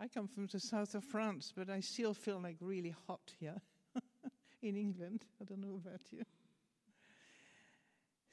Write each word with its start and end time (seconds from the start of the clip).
I 0.00 0.06
come 0.06 0.28
from 0.28 0.46
the 0.46 0.60
south 0.60 0.94
of 0.94 1.04
France, 1.04 1.52
but 1.56 1.68
I 1.68 1.80
still 1.80 2.14
feel 2.14 2.40
like 2.40 2.56
really 2.60 2.94
hot 3.08 3.32
here 3.40 3.60
in 4.62 4.76
England. 4.76 5.24
I 5.40 5.44
don't 5.44 5.60
know 5.60 5.80
about 5.84 6.00
you. 6.10 6.22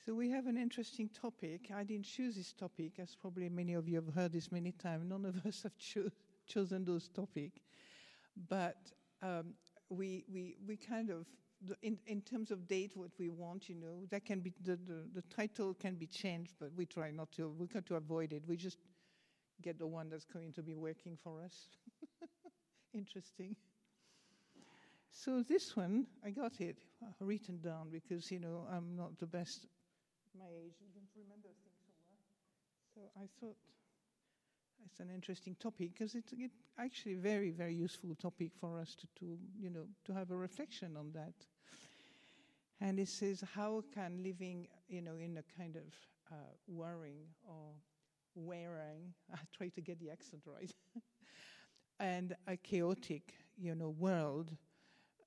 So 0.05 0.13
we 0.13 0.29
have 0.29 0.45
an 0.45 0.57
interesting 0.57 1.09
topic. 1.09 1.71
I 1.75 1.83
didn't 1.83 2.05
choose 2.05 2.35
this 2.35 2.53
topic, 2.53 2.99
as 2.99 3.15
probably 3.15 3.49
many 3.49 3.73
of 3.73 3.87
you 3.87 3.95
have 3.95 4.13
heard 4.13 4.33
this 4.33 4.51
many 4.51 4.71
times. 4.71 5.09
None 5.09 5.25
of 5.25 5.43
us 5.47 5.63
have 5.63 5.75
cho- 5.79 6.11
chosen 6.45 6.85
those 6.85 7.09
topic, 7.09 7.53
but 8.47 8.77
um, 9.23 9.55
we 9.89 10.23
we 10.31 10.57
we 10.67 10.77
kind 10.77 11.09
of 11.09 11.25
in 11.81 11.97
in 12.05 12.21
terms 12.21 12.51
of 12.51 12.67
date 12.67 12.95
what 12.95 13.09
we 13.17 13.29
want, 13.29 13.67
you 13.67 13.73
know, 13.73 14.05
that 14.11 14.25
can 14.25 14.41
be 14.41 14.53
the, 14.61 14.75
the, 14.75 15.07
the 15.15 15.23
title 15.23 15.73
can 15.73 15.95
be 15.95 16.05
changed, 16.05 16.53
but 16.59 16.69
we 16.75 16.85
try 16.85 17.09
not 17.09 17.31
to. 17.31 17.49
We 17.49 17.65
try 17.65 17.81
to 17.81 17.95
avoid 17.95 18.33
it. 18.33 18.43
We 18.47 18.57
just 18.57 18.77
get 19.65 19.79
the 19.79 19.87
one 19.87 20.09
that's 20.09 20.25
going 20.25 20.53
to 20.53 20.61
be 20.61 20.75
working 20.75 21.17
for 21.23 21.41
us. 21.41 21.55
Interesting. 22.93 23.55
So 25.11 25.41
this 25.41 25.75
one, 25.75 26.05
I 26.23 26.29
got 26.29 26.61
it 26.61 26.77
written 27.19 27.59
down 27.59 27.89
because 27.91 28.31
you 28.31 28.39
know 28.39 28.67
I'm 28.71 28.95
not 28.95 29.17
the 29.17 29.25
best 29.25 29.67
my 30.37 30.45
age. 30.51 30.75
I 30.81 30.89
don't 30.93 31.09
remember 31.15 31.49
things 31.63 31.79
so 31.87 31.93
well. 32.09 32.19
So 32.93 33.01
I 33.17 33.25
thought 33.39 33.57
it's 34.85 34.99
an 34.99 35.09
interesting 35.09 35.55
topic 35.59 35.93
because 35.93 36.15
it's 36.15 36.33
it 36.33 36.51
actually 36.77 37.15
very, 37.15 37.51
very 37.51 37.73
useful 37.73 38.15
topic 38.15 38.51
for 38.59 38.79
us 38.79 38.95
to, 38.95 39.07
to, 39.19 39.37
you 39.59 39.69
know, 39.69 39.85
to 40.05 40.13
have 40.13 40.31
a 40.31 40.35
reflection 40.35 40.97
on 40.97 41.11
that. 41.13 41.33
And 42.81 42.99
it 42.99 43.07
says, 43.07 43.43
how 43.55 43.83
can 43.93 44.21
living, 44.21 44.67
you 44.87 45.01
know, 45.01 45.15
in 45.15 45.37
a 45.37 45.43
kind 45.57 45.77
of 45.77 45.83
uh, 46.31 46.35
worrying 46.67 47.27
or 47.47 47.71
wearing, 48.35 49.13
I 49.33 49.37
try 49.55 49.69
to 49.69 49.81
get 49.81 49.99
the 49.99 50.09
accent 50.11 50.43
right, 50.45 50.73
and 51.99 52.35
a 52.47 52.57
chaotic, 52.57 53.33
you 53.57 53.75
know, 53.75 53.89
world, 53.89 54.51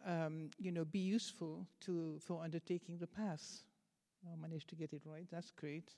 um, 0.06 0.50
you 0.58 0.70
know, 0.70 0.84
be 0.84 0.98
useful 1.00 1.66
to 1.80 2.18
for 2.20 2.42
undertaking 2.42 2.98
the 2.98 3.06
path 3.06 3.62
I 4.26 4.36
managed 4.36 4.68
to 4.70 4.76
get 4.76 4.92
it 4.92 5.02
right. 5.04 5.26
That's 5.30 5.50
great. 5.50 5.94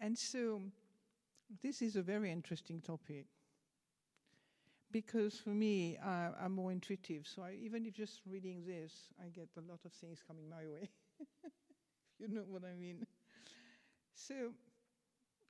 And 0.00 0.16
so, 0.16 0.62
this 1.62 1.82
is 1.82 1.96
a 1.96 2.02
very 2.02 2.30
interesting 2.30 2.80
topic 2.80 3.26
because 4.90 5.38
for 5.38 5.50
me, 5.50 5.98
I, 5.98 6.30
am 6.40 6.52
more 6.52 6.72
intuitive. 6.72 7.26
So 7.26 7.42
I, 7.42 7.56
even 7.60 7.84
if 7.84 7.94
just 7.94 8.20
reading 8.26 8.64
this, 8.66 8.92
I 9.20 9.28
get 9.28 9.48
a 9.56 9.60
lot 9.60 9.80
of 9.84 9.92
things 9.92 10.22
coming 10.26 10.48
my 10.48 10.66
way. 10.66 10.88
you 12.18 12.28
know 12.28 12.44
what 12.46 12.62
I 12.64 12.74
mean. 12.74 13.06
So 14.14 14.52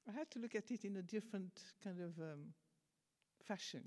I 0.08 0.12
had 0.12 0.30
to 0.30 0.38
look 0.38 0.54
at 0.54 0.70
it 0.70 0.86
in 0.86 0.96
a 0.96 1.02
different 1.02 1.52
kind 1.84 2.00
of 2.00 2.16
um, 2.18 2.54
fashion. 3.46 3.84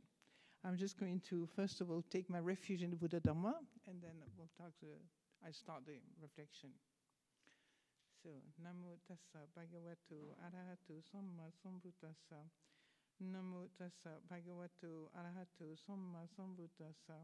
I'm 0.64 0.78
just 0.78 1.00
going 1.00 1.20
to, 1.30 1.48
first 1.56 1.82
of 1.82 1.90
all, 1.90 2.04
take 2.12 2.30
my 2.30 2.38
refuge 2.38 2.84
in 2.84 2.92
the 2.92 2.96
Buddha 2.96 3.20
Dhamma, 3.20 3.56
and 3.88 3.98
then 4.00 4.22
we'll 4.38 4.52
talk. 4.56 4.78
To, 4.82 4.86
I 5.44 5.50
start 5.52 5.82
the 5.88 5.98
reflection. 6.22 6.70
So, 8.22 8.30
Namo 8.62 9.02
tassa 9.08 9.48
bhagavato 9.58 10.38
arahato 10.46 11.02
samma 11.12 11.50
sambuddhassa. 11.64 12.46
Namo 13.24 13.68
tassa 13.76 14.22
bhagavato 14.30 15.10
arahato 15.18 15.76
samma 15.76 16.28
sambuddhassa. 16.38 17.18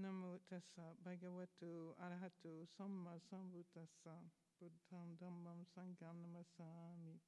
Namo 0.00 0.40
tassa 0.48 0.96
bhagavato 1.04 1.94
arahato 2.00 2.64
samma 2.78 3.20
sambuddhassa. 3.28 4.16
Buddham 4.58 5.18
dhammam 5.20 5.66
sangham 5.74 6.16
namasami. 6.24 7.20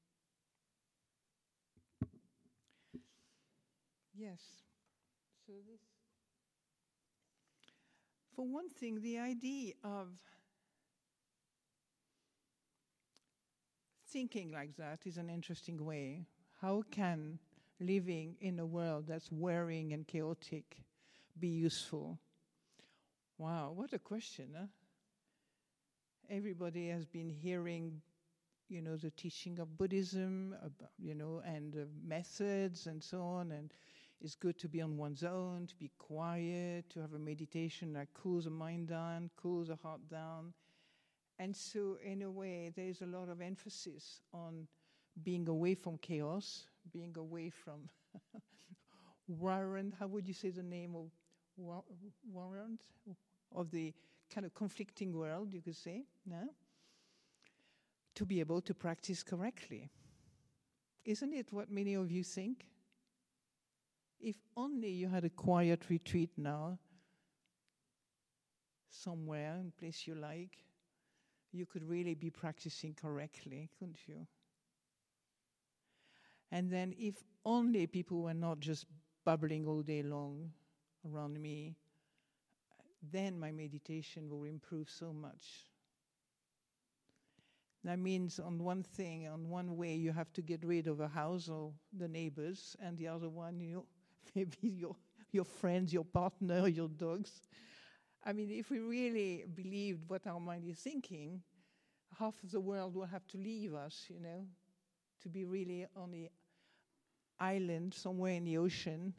Yes. 4.18 4.42
So 5.46 5.52
this. 5.66 5.80
For 8.34 8.46
one 8.46 8.68
thing, 8.70 9.00
the 9.00 9.18
idea 9.18 9.74
of 9.84 10.08
thinking 14.10 14.50
like 14.52 14.76
that 14.76 15.00
is 15.06 15.18
an 15.18 15.28
interesting 15.30 15.84
way. 15.84 16.26
How 16.60 16.82
can 16.90 17.38
living 17.80 18.36
in 18.40 18.58
a 18.58 18.66
world 18.66 19.06
that's 19.06 19.30
wearing 19.30 19.92
and 19.92 20.06
chaotic 20.06 20.78
be 21.38 21.48
useful? 21.48 22.18
Wow, 23.38 23.72
what 23.74 23.92
a 23.94 23.98
question, 23.98 24.54
huh? 24.54 24.66
Everybody 26.30 26.88
has 26.88 27.06
been 27.06 27.30
hearing, 27.30 28.00
you 28.68 28.82
know, 28.82 28.96
the 28.96 29.10
teaching 29.12 29.58
of 29.60 29.78
Buddhism, 29.78 30.54
about, 30.62 30.90
you 30.98 31.14
know, 31.14 31.42
and 31.46 31.74
uh, 31.76 31.80
methods 32.06 32.86
and 32.86 33.02
so 33.02 33.22
on, 33.22 33.52
and 33.52 33.72
it's 34.20 34.34
good 34.34 34.58
to 34.58 34.68
be 34.68 34.80
on 34.80 34.96
one's 34.96 35.22
own, 35.22 35.66
to 35.68 35.76
be 35.76 35.90
quiet, 35.98 36.90
to 36.90 37.00
have 37.00 37.14
a 37.14 37.18
meditation 37.18 37.92
that 37.92 38.12
cools 38.14 38.44
the 38.44 38.50
mind 38.50 38.88
down, 38.88 39.30
cools 39.36 39.68
the 39.68 39.76
heart 39.76 40.08
down 40.10 40.52
and 41.38 41.54
so, 41.54 41.98
in 42.04 42.22
a 42.22 42.30
way, 42.30 42.72
there's 42.74 43.00
a 43.00 43.06
lot 43.06 43.28
of 43.28 43.40
emphasis 43.40 44.20
on 44.34 44.66
being 45.22 45.48
away 45.48 45.74
from 45.74 45.96
chaos, 45.98 46.64
being 46.92 47.14
away 47.16 47.50
from 47.50 47.88
warrant. 49.28 49.94
How 49.98 50.08
would 50.08 50.26
you 50.26 50.34
say 50.34 50.50
the 50.50 50.64
name 50.64 50.96
of 50.96 51.10
warrant 52.32 52.80
of 53.54 53.70
the 53.70 53.94
kind 54.34 54.44
of 54.46 54.54
conflicting 54.54 55.12
world? 55.12 55.54
You 55.54 55.60
could 55.60 55.76
say, 55.76 56.06
no? 56.26 56.48
To 58.16 58.26
be 58.26 58.40
able 58.40 58.60
to 58.62 58.74
practice 58.74 59.22
correctly. 59.22 59.90
Isn't 61.04 61.32
it 61.32 61.52
what 61.52 61.70
many 61.70 61.94
of 61.94 62.10
you 62.10 62.24
think? 62.24 62.66
If 64.20 64.36
only 64.56 64.90
you 64.90 65.08
had 65.08 65.24
a 65.24 65.30
quiet 65.30 65.88
retreat 65.88 66.30
now, 66.36 66.78
somewhere, 68.90 69.56
in 69.60 69.72
place 69.78 70.06
you 70.06 70.14
like, 70.14 70.64
you 71.52 71.66
could 71.66 71.84
really 71.84 72.14
be 72.14 72.30
practicing 72.30 72.94
correctly, 72.94 73.70
couldn't 73.78 73.98
you? 74.06 74.26
And 76.50 76.70
then, 76.70 76.94
if 76.98 77.14
only 77.44 77.86
people 77.86 78.22
were 78.22 78.34
not 78.34 78.60
just 78.60 78.86
bubbling 79.24 79.66
all 79.66 79.82
day 79.82 80.02
long 80.02 80.50
around 81.06 81.40
me, 81.40 81.76
then 83.12 83.38
my 83.38 83.52
meditation 83.52 84.28
will 84.28 84.44
improve 84.44 84.90
so 84.90 85.12
much. 85.12 85.66
That 87.84 87.98
means, 87.98 88.40
on 88.40 88.58
one 88.58 88.82
thing, 88.82 89.28
on 89.28 89.48
one 89.48 89.76
way, 89.76 89.94
you 89.94 90.12
have 90.12 90.32
to 90.32 90.42
get 90.42 90.64
rid 90.64 90.88
of 90.88 91.00
a 91.00 91.08
house 91.08 91.48
or 91.48 91.72
the 91.96 92.08
neighbors, 92.08 92.76
and 92.80 92.98
the 92.98 93.08
other 93.08 93.28
one, 93.28 93.60
you 93.60 93.86
maybe 94.34 94.56
your 94.62 94.96
your 95.30 95.44
friends, 95.44 95.92
your 95.92 96.04
partner, 96.04 96.68
your 96.80 96.88
dogs. 96.88 97.42
I 98.24 98.32
mean, 98.32 98.50
if 98.50 98.70
we 98.70 98.80
really 98.80 99.44
believed 99.54 100.08
what 100.08 100.26
our 100.26 100.40
mind 100.40 100.64
is 100.66 100.78
thinking, 100.78 101.42
half 102.18 102.34
of 102.42 102.50
the 102.50 102.60
world 102.60 102.94
will 102.94 103.06
have 103.06 103.26
to 103.28 103.38
leave 103.38 103.74
us, 103.74 104.06
you 104.08 104.20
know, 104.20 104.46
to 105.22 105.28
be 105.28 105.44
really 105.44 105.86
on 105.96 106.10
the 106.10 106.28
island 107.40 107.94
somewhere 107.94 108.32
in 108.32 108.44
the 108.44 108.58
ocean 108.58 109.14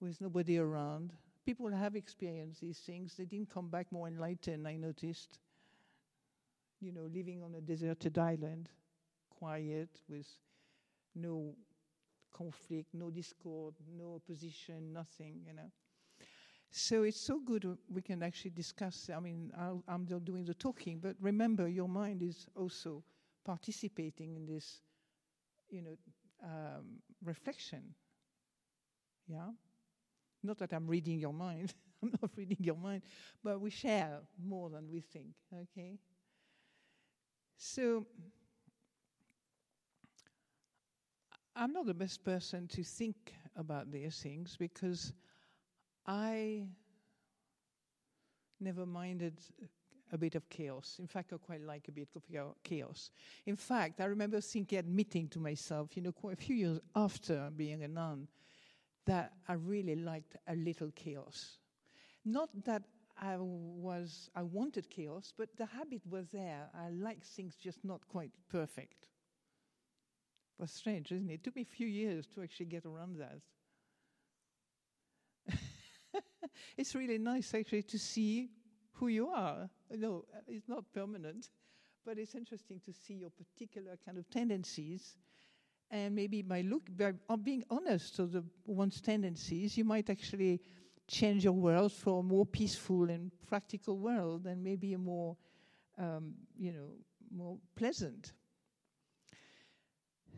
with 0.00 0.20
nobody 0.20 0.58
around. 0.58 1.12
People 1.44 1.70
have 1.70 1.96
experienced 1.96 2.60
these 2.60 2.78
things. 2.78 3.14
They 3.16 3.24
didn't 3.24 3.50
come 3.50 3.68
back 3.68 3.90
more 3.92 4.08
enlightened, 4.08 4.66
I 4.66 4.76
noticed. 4.76 5.38
You 6.80 6.92
know, 6.92 7.08
living 7.12 7.42
on 7.42 7.54
a 7.54 7.60
deserted 7.60 8.18
island, 8.18 8.68
quiet, 9.30 9.88
with 10.08 10.26
no 11.14 11.54
conflict, 12.36 12.88
no 12.92 13.10
discord, 13.10 13.74
no 13.96 14.14
opposition, 14.16 14.92
nothing, 14.92 15.40
you 15.46 15.54
know. 15.54 15.70
So 16.70 17.04
it's 17.04 17.20
so 17.20 17.40
good 17.40 17.64
we 17.88 18.02
can 18.02 18.22
actually 18.22 18.50
discuss. 18.50 19.08
I 19.14 19.20
mean, 19.20 19.52
i 19.56 19.94
am 19.94 20.04
doing 20.04 20.44
the 20.44 20.54
talking, 20.54 20.98
but 20.98 21.16
remember, 21.20 21.68
your 21.68 21.88
mind 21.88 22.22
is 22.22 22.46
also 22.54 23.02
participating 23.44 24.34
in 24.36 24.46
this, 24.46 24.82
you 25.70 25.82
know, 25.82 25.96
um, 26.42 27.00
reflection. 27.24 27.94
Yeah? 29.26 29.50
Not 30.42 30.58
that 30.58 30.72
I'm 30.72 30.86
reading 30.86 31.18
your 31.18 31.32
mind, 31.32 31.74
I'm 32.02 32.12
not 32.20 32.30
reading 32.36 32.58
your 32.60 32.76
mind, 32.76 33.02
but 33.42 33.60
we 33.60 33.70
share 33.70 34.20
more 34.44 34.68
than 34.70 34.90
we 34.90 35.00
think, 35.00 35.34
okay? 35.62 35.98
So, 37.56 38.06
I'm 41.58 41.72
not 41.72 41.86
the 41.86 41.94
best 41.94 42.22
person 42.22 42.68
to 42.68 42.84
think 42.84 43.32
about 43.56 43.90
these 43.90 44.18
things 44.18 44.56
because 44.58 45.14
I 46.06 46.66
never 48.60 48.84
minded 48.84 49.40
a 50.12 50.18
bit 50.18 50.34
of 50.34 50.48
chaos. 50.50 50.96
In 50.98 51.06
fact, 51.06 51.32
I 51.32 51.38
quite 51.38 51.62
like 51.62 51.88
a 51.88 51.92
bit 51.92 52.08
of 52.14 52.22
chaos. 52.62 53.10
In 53.46 53.56
fact, 53.56 54.02
I 54.02 54.04
remember 54.04 54.40
thinking, 54.42 54.78
admitting 54.78 55.28
to 55.28 55.40
myself, 55.40 55.96
you 55.96 56.02
know, 56.02 56.12
quite 56.12 56.34
a 56.34 56.36
few 56.36 56.54
years 56.54 56.78
after 56.94 57.50
being 57.56 57.82
a 57.82 57.88
nun, 57.88 58.28
that 59.06 59.32
I 59.48 59.54
really 59.54 59.96
liked 59.96 60.36
a 60.46 60.54
little 60.54 60.90
chaos. 60.94 61.58
Not 62.22 62.50
that 62.66 62.82
I 63.18 63.38
was, 63.38 64.28
I 64.34 64.42
wanted 64.42 64.90
chaos, 64.90 65.32
but 65.34 65.48
the 65.56 65.64
habit 65.64 66.02
was 66.06 66.28
there. 66.28 66.68
I 66.74 66.90
liked 66.90 67.24
things 67.24 67.56
just 67.56 67.82
not 67.82 68.06
quite 68.08 68.32
perfect. 68.50 69.08
Was 70.58 70.72
strange, 70.72 71.12
isn't 71.12 71.28
it? 71.28 71.34
It 71.34 71.44
took 71.44 71.56
me 71.56 71.62
a 71.62 71.64
few 71.64 71.86
years 71.86 72.26
to 72.34 72.42
actually 72.42 72.66
get 72.66 72.86
around 72.86 73.18
that. 73.18 73.40
it's 76.78 76.94
really 76.94 77.18
nice 77.18 77.52
actually 77.54 77.82
to 77.82 77.98
see 77.98 78.48
who 78.92 79.08
you 79.08 79.28
are. 79.28 79.68
No, 79.90 80.24
it's 80.48 80.68
not 80.68 80.84
permanent, 80.94 81.50
but 82.06 82.18
it's 82.18 82.34
interesting 82.34 82.80
to 82.86 82.92
see 82.92 83.14
your 83.14 83.30
particular 83.30 83.98
kind 84.02 84.16
of 84.16 84.28
tendencies. 84.30 85.16
And 85.90 86.14
maybe 86.14 86.42
by 86.42 86.62
look, 86.62 86.84
by 86.96 87.12
being 87.36 87.62
honest 87.70 88.16
to 88.16 88.26
the 88.26 88.42
one's 88.64 89.00
tendencies, 89.00 89.76
you 89.76 89.84
might 89.84 90.08
actually 90.10 90.60
change 91.06 91.44
your 91.44 91.52
world 91.52 91.92
for 91.92 92.20
a 92.20 92.22
more 92.22 92.46
peaceful 92.46 93.10
and 93.10 93.30
practical 93.46 93.98
world, 93.98 94.46
and 94.46 94.64
maybe 94.64 94.94
a 94.94 94.98
more, 94.98 95.36
um, 95.98 96.34
you 96.58 96.72
know, 96.72 96.88
more 97.30 97.58
pleasant. 97.76 98.32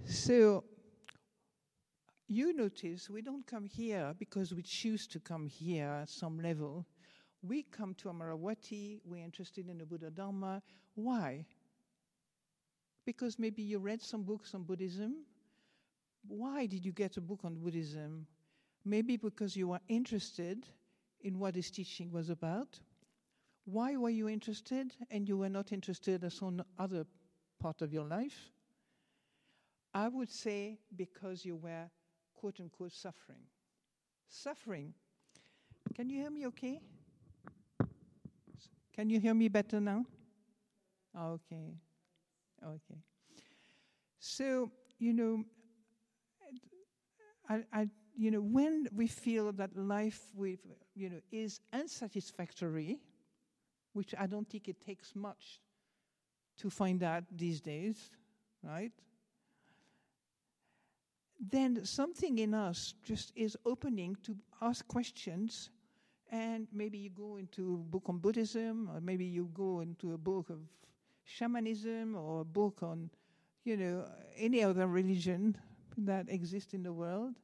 So 0.04 0.64
you 2.26 2.54
notice 2.54 3.08
we 3.08 3.22
don't 3.22 3.46
come 3.46 3.64
here 3.64 4.14
because 4.18 4.52
we 4.52 4.62
choose 4.62 5.06
to 5.08 5.20
come 5.20 5.46
here 5.46 6.00
at 6.02 6.08
some 6.08 6.40
level. 6.40 6.86
We 7.42 7.62
come 7.62 7.94
to 7.94 8.08
Amaravati, 8.08 9.00
we're 9.04 9.24
interested 9.24 9.68
in 9.68 9.78
the 9.78 9.86
Buddha 9.86 10.10
Dharma. 10.10 10.62
Why? 10.94 11.46
Because 13.06 13.38
maybe 13.38 13.62
you 13.62 13.78
read 13.78 14.02
some 14.02 14.24
books 14.24 14.54
on 14.54 14.64
Buddhism. 14.64 15.24
Why 16.26 16.66
did 16.66 16.84
you 16.84 16.92
get 16.92 17.16
a 17.16 17.20
book 17.20 17.40
on 17.44 17.54
Buddhism? 17.54 18.26
Maybe 18.84 19.16
because 19.16 19.56
you 19.56 19.68
were 19.68 19.80
interested 19.88 20.66
in 21.22 21.38
what 21.38 21.54
his 21.54 21.70
teaching 21.70 22.10
was 22.12 22.28
about. 22.28 22.78
Why 23.64 23.96
were 23.96 24.10
you 24.10 24.28
interested 24.28 24.92
and 25.10 25.28
you 25.28 25.36
were 25.38 25.48
not 25.48 25.72
interested 25.72 26.24
in 26.24 26.30
some 26.30 26.62
other 26.78 27.06
part 27.58 27.82
of 27.82 27.92
your 27.92 28.04
life? 28.04 28.50
I 29.94 30.08
would 30.08 30.30
say 30.30 30.78
because 30.94 31.44
you 31.44 31.56
were 31.56 31.90
quote 32.34 32.60
unquote 32.60 32.92
suffering. 32.92 33.42
Suffering. 34.28 34.94
Can 35.94 36.08
you 36.10 36.20
hear 36.20 36.30
me 36.30 36.46
okay? 36.46 36.80
Can 38.94 39.10
you 39.10 39.20
hear 39.20 39.34
me 39.34 39.48
better 39.48 39.80
now? 39.80 40.04
Okay. 41.16 41.74
Okay. 42.62 42.98
So, 44.18 44.70
you 44.98 45.12
know, 45.12 45.44
I, 47.48 47.64
I, 47.72 47.88
you 48.16 48.30
know, 48.30 48.40
when 48.40 48.88
we 48.94 49.06
feel 49.06 49.52
that 49.52 49.76
life 49.76 50.20
with, 50.34 50.60
you 50.94 51.08
know, 51.08 51.20
is 51.30 51.60
unsatisfactory, 51.72 52.98
which 53.92 54.14
I 54.18 54.26
don't 54.26 54.48
think 54.48 54.68
it 54.68 54.80
takes 54.80 55.14
much 55.14 55.60
to 56.58 56.70
find 56.70 57.02
out 57.02 57.24
these 57.32 57.60
days, 57.60 58.10
right? 58.62 58.92
Then 61.38 61.84
something 61.84 62.38
in 62.38 62.52
us 62.52 62.94
just 63.04 63.32
is 63.36 63.56
opening 63.64 64.16
to 64.24 64.36
ask 64.60 64.86
questions, 64.88 65.70
and 66.30 66.66
maybe 66.72 66.98
you 66.98 67.10
go 67.10 67.36
into 67.36 67.74
a 67.74 67.90
book 67.90 68.04
on 68.08 68.18
Buddhism, 68.18 68.90
or 68.92 69.00
maybe 69.00 69.24
you 69.24 69.48
go 69.54 69.80
into 69.80 70.14
a 70.14 70.18
book 70.18 70.50
of 70.50 70.58
shamanism, 71.24 72.16
or 72.16 72.40
a 72.40 72.44
book 72.44 72.82
on, 72.82 73.10
you 73.64 73.76
know, 73.76 74.04
any 74.36 74.62
other 74.62 74.86
religion 74.88 75.56
that 75.96 76.28
exists 76.28 76.74
in 76.74 76.82
the 76.82 76.92
world. 76.92 77.34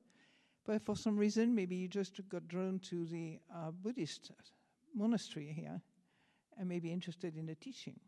But 0.67 0.83
for 0.83 0.97
some 0.97 1.17
reason, 1.17 1.55
maybe 1.55 1.77
you 1.77 1.89
just 1.89 2.21
got 2.29 2.49
drawn 2.49 2.79
to 2.91 3.05
the 3.05 3.39
uh, 3.55 3.71
Buddhist 3.71 4.33
monastery 4.95 5.53
here 5.55 5.81
and 6.59 6.69
maybe 6.69 6.93
interested 6.93 7.37
in 7.37 7.47
the 7.47 7.55
teaching. 7.55 7.99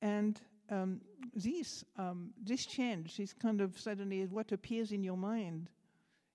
And 0.00 0.40
um, 0.70 1.00
this, 1.34 1.84
um, 1.98 2.30
this 2.42 2.64
change 2.66 3.18
is 3.18 3.32
kind 3.32 3.60
of 3.60 3.78
suddenly 3.78 4.26
what 4.26 4.52
appears 4.52 4.92
in 4.92 5.02
your 5.02 5.16
mind 5.16 5.68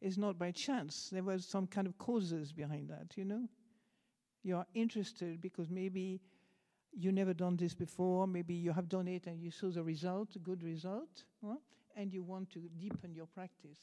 is 0.01 0.17
not 0.17 0.37
by 0.37 0.51
chance. 0.51 1.09
There 1.11 1.23
was 1.23 1.47
some 1.47 1.67
kind 1.67 1.87
of 1.87 1.97
causes 1.97 2.51
behind 2.51 2.89
that, 2.89 3.17
you 3.17 3.25
know? 3.25 3.47
You 4.43 4.57
are 4.57 4.67
interested 4.73 5.41
because 5.41 5.69
maybe 5.69 6.21
you 6.93 7.11
never 7.11 7.33
done 7.33 7.57
this 7.57 7.73
before, 7.73 8.27
maybe 8.27 8.53
you 8.53 8.71
have 8.71 8.87
done 8.87 9.07
it 9.07 9.25
and 9.25 9.41
you 9.41 9.51
saw 9.51 9.69
the 9.69 9.83
result, 9.83 10.35
a 10.35 10.39
good 10.39 10.63
result, 10.63 11.23
huh? 11.43 11.55
and 11.95 12.13
you 12.13 12.23
want 12.23 12.51
to 12.51 12.59
deepen 12.77 13.13
your 13.13 13.25
practice. 13.25 13.79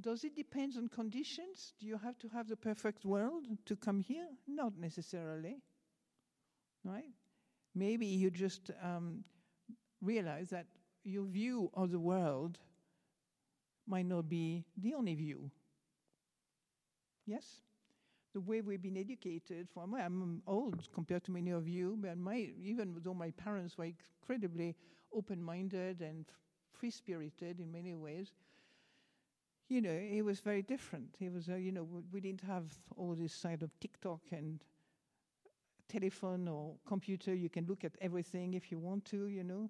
Does 0.00 0.24
it 0.24 0.34
depend 0.34 0.74
on 0.76 0.88
conditions? 0.88 1.74
Do 1.78 1.86
you 1.86 1.98
have 1.98 2.18
to 2.18 2.28
have 2.28 2.48
the 2.48 2.56
perfect 2.56 3.04
world 3.04 3.46
to 3.66 3.76
come 3.76 4.00
here? 4.00 4.26
Not 4.48 4.76
necessarily. 4.78 5.62
Right? 6.84 7.12
Maybe 7.74 8.06
you 8.06 8.30
just 8.30 8.70
um, 8.82 9.24
realize 10.00 10.50
that 10.50 10.66
your 11.04 11.24
view 11.24 11.70
of 11.74 11.90
the 11.90 11.98
world 11.98 12.58
might 13.86 14.06
not 14.06 14.28
be 14.28 14.64
the 14.76 14.94
only 14.94 15.14
view. 15.14 15.50
Yes? 17.26 17.62
The 18.34 18.40
way 18.40 18.60
we've 18.62 18.82
been 18.82 18.96
educated 18.96 19.68
from, 19.72 19.94
I'm 19.94 20.42
old 20.46 20.88
compared 20.94 21.24
to 21.24 21.32
many 21.32 21.50
of 21.50 21.68
you, 21.68 21.96
but 22.00 22.16
my, 22.16 22.48
even 22.62 22.96
though 23.02 23.14
my 23.14 23.30
parents 23.32 23.76
were 23.76 23.86
incredibly 23.86 24.74
open 25.14 25.42
minded 25.42 26.00
and 26.00 26.24
free 26.72 26.90
spirited 26.90 27.60
in 27.60 27.70
many 27.70 27.94
ways, 27.94 28.32
you 29.68 29.80
know, 29.80 29.90
it 29.90 30.22
was 30.22 30.40
very 30.40 30.62
different. 30.62 31.16
It 31.20 31.32
was, 31.32 31.48
uh, 31.48 31.56
you 31.56 31.72
know, 31.72 31.86
we 32.12 32.20
didn't 32.20 32.42
have 32.42 32.64
all 32.96 33.14
this 33.14 33.32
side 33.32 33.62
of 33.62 33.70
TikTok 33.80 34.20
and 34.30 34.62
telephone 35.92 36.48
or 36.48 36.74
computer. 36.86 37.34
You 37.34 37.48
can 37.50 37.66
look 37.66 37.84
at 37.84 37.92
everything 38.00 38.54
if 38.54 38.70
you 38.70 38.78
want 38.78 39.04
to, 39.06 39.26
you 39.26 39.44
know. 39.44 39.68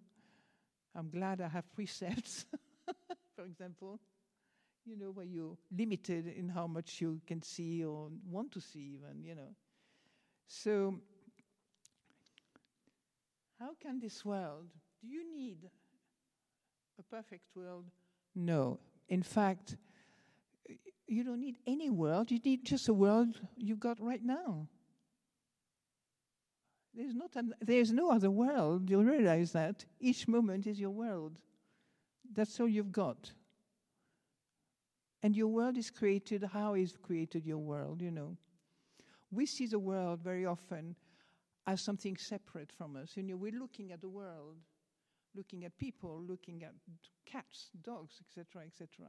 I'm 0.94 1.10
glad 1.10 1.40
I 1.40 1.48
have 1.48 1.72
precepts, 1.74 2.44
for 3.36 3.44
example, 3.44 3.98
you 4.84 4.96
know, 4.96 5.10
where 5.10 5.24
you're 5.24 5.56
limited 5.76 6.26
in 6.26 6.48
how 6.48 6.66
much 6.66 7.00
you 7.00 7.20
can 7.26 7.42
see 7.42 7.84
or 7.84 8.10
want 8.30 8.52
to 8.52 8.60
see, 8.60 8.98
even, 8.98 9.24
you 9.24 9.34
know. 9.34 9.54
So, 10.46 11.00
how 13.58 13.70
can 13.80 14.00
this 14.00 14.24
world, 14.24 14.66
do 15.00 15.08
you 15.08 15.24
need 15.34 15.70
a 16.98 17.02
perfect 17.02 17.44
world? 17.54 17.86
No. 18.34 18.78
In 19.08 19.22
fact, 19.22 19.76
you 21.06 21.24
don't 21.24 21.40
need 21.40 21.56
any 21.66 21.88
world, 21.88 22.30
you 22.30 22.38
need 22.44 22.64
just 22.64 22.88
a 22.88 22.94
world 22.94 23.40
you've 23.56 23.80
got 23.80 23.98
right 23.98 24.22
now. 24.22 24.68
There's, 26.94 27.14
not 27.14 27.34
an, 27.36 27.54
there's 27.60 27.92
no 27.92 28.10
other 28.10 28.30
world. 28.30 28.90
You'll 28.90 29.04
realize 29.04 29.52
that. 29.52 29.84
Each 29.98 30.28
moment 30.28 30.66
is 30.66 30.78
your 30.78 30.90
world. 30.90 31.40
That's 32.34 32.60
all 32.60 32.68
you've 32.68 32.92
got. 32.92 33.32
And 35.22 35.36
your 35.36 35.48
world 35.48 35.78
is 35.78 35.90
created 35.90 36.44
how 36.52 36.74
is 36.74 36.96
created 37.02 37.46
your 37.46 37.58
world, 37.58 38.02
you 38.02 38.10
know. 38.10 38.36
We 39.30 39.46
see 39.46 39.66
the 39.66 39.78
world 39.78 40.20
very 40.20 40.44
often 40.44 40.96
as 41.66 41.80
something 41.80 42.16
separate 42.16 42.72
from 42.72 42.96
us. 42.96 43.16
You 43.16 43.22
know, 43.22 43.36
we're 43.36 43.58
looking 43.58 43.92
at 43.92 44.00
the 44.00 44.08
world, 44.08 44.56
looking 45.34 45.64
at 45.64 45.78
people, 45.78 46.22
looking 46.26 46.64
at 46.64 46.74
cats, 47.24 47.70
dogs, 47.82 48.20
etc., 48.20 48.64
etc. 48.66 49.06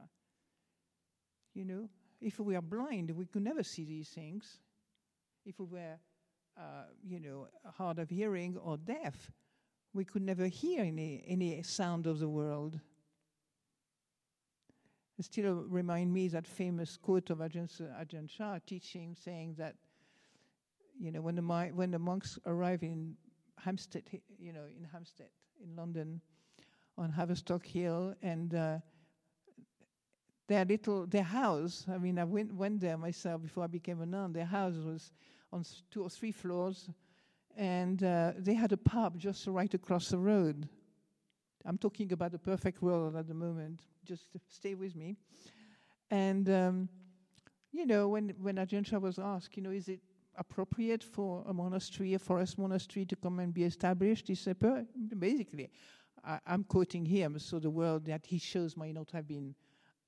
You 1.52 1.64
know, 1.64 1.88
if 2.20 2.38
we 2.38 2.56
are 2.56 2.62
blind, 2.62 3.10
we 3.10 3.26
could 3.26 3.42
never 3.42 3.62
see 3.62 3.84
these 3.84 4.08
things. 4.08 4.58
If 5.44 5.58
we 5.58 5.66
were 5.66 5.98
uh, 6.56 6.84
you 7.02 7.20
know, 7.20 7.48
hard 7.76 7.98
of 7.98 8.10
hearing 8.10 8.56
or 8.56 8.76
deaf, 8.76 9.32
we 9.92 10.04
could 10.04 10.22
never 10.22 10.46
hear 10.46 10.82
any, 10.82 11.24
any 11.26 11.62
sound 11.62 12.06
of 12.06 12.18
the 12.18 12.28
world. 12.28 12.78
It 15.18 15.24
still 15.24 15.64
remind 15.68 16.12
me 16.12 16.28
that 16.28 16.46
famous 16.46 16.96
quote 16.96 17.30
of 17.30 17.38
Ajahn, 17.38 17.68
Ajahn 18.00 18.28
Chah 18.28 18.58
teaching, 18.66 19.14
saying 19.14 19.54
that, 19.58 19.76
you 20.98 21.12
know, 21.12 21.20
when 21.20 21.36
the, 21.36 21.42
when 21.74 21.90
the 21.92 21.98
monks 21.98 22.38
arrive 22.46 22.82
in 22.82 23.14
Hampstead, 23.58 24.02
you 24.38 24.52
know, 24.52 24.64
in 24.76 24.84
Hampstead, 24.92 25.28
in 25.62 25.76
London, 25.76 26.20
on 26.98 27.12
Haverstock 27.12 27.64
Hill, 27.64 28.14
and 28.22 28.54
uh, 28.54 28.78
their 30.48 30.64
little, 30.64 31.06
their 31.06 31.22
house, 31.22 31.86
I 31.88 31.98
mean, 31.98 32.18
I 32.18 32.24
went, 32.24 32.52
went 32.52 32.80
there 32.80 32.98
myself 32.98 33.42
before 33.42 33.64
I 33.64 33.68
became 33.68 34.00
a 34.00 34.06
nun, 34.06 34.32
their 34.32 34.44
house 34.44 34.74
was 34.74 35.12
on 35.54 35.64
two 35.90 36.02
or 36.02 36.10
three 36.10 36.32
floors, 36.32 36.90
and 37.56 38.02
uh, 38.02 38.32
they 38.36 38.54
had 38.54 38.72
a 38.72 38.76
pub 38.76 39.16
just 39.16 39.46
right 39.46 39.72
across 39.72 40.08
the 40.08 40.18
road. 40.18 40.68
I'm 41.64 41.78
talking 41.78 42.12
about 42.12 42.32
the 42.32 42.38
perfect 42.38 42.82
world 42.82 43.14
at 43.16 43.28
the 43.28 43.34
moment. 43.34 43.82
Just 44.04 44.24
stay 44.48 44.74
with 44.74 44.96
me. 44.96 45.16
And 46.10 46.50
um, 46.50 46.88
you 47.72 47.86
know, 47.86 48.08
when 48.08 48.34
when 48.40 48.56
Chah 48.66 48.98
was 48.98 49.18
asked, 49.18 49.56
you 49.56 49.62
know, 49.62 49.70
is 49.70 49.88
it 49.88 50.00
appropriate 50.36 51.04
for 51.04 51.44
a 51.46 51.54
monastery, 51.54 52.14
a 52.14 52.18
forest 52.18 52.58
monastery, 52.58 53.06
to 53.06 53.16
come 53.16 53.38
and 53.38 53.54
be 53.54 53.62
established? 53.62 54.26
He 54.26 54.34
said, 54.34 54.56
basically, 55.16 55.70
I, 56.24 56.40
am 56.46 56.64
quoting 56.64 57.06
him, 57.06 57.38
so 57.38 57.60
the 57.60 57.70
world 57.70 58.04
that 58.06 58.26
he 58.26 58.38
shows 58.38 58.76
might 58.76 58.94
not 58.94 59.12
have 59.12 59.28
been, 59.28 59.54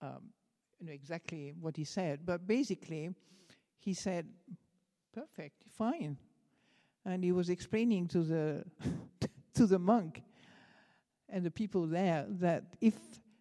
um, 0.03 0.33
you 0.81 0.87
know, 0.87 0.93
exactly 0.93 1.55
what 1.61 1.77
he 1.77 1.85
said, 1.85 2.27
but 2.27 2.47
basically, 2.47 3.15
he 3.79 3.95
said 3.95 4.27
perfect, 5.17 5.65
fine. 5.77 6.19
And 7.05 7.25
he 7.25 7.33
was 7.33 7.49
explaining 7.49 8.09
to 8.09 8.23
the 8.23 8.65
to 9.55 9.67
the 9.67 9.79
monk 9.79 10.23
and 11.29 11.45
the 11.45 11.51
people 11.51 11.87
there 11.87 12.27
that 12.29 12.65
if 12.81 12.95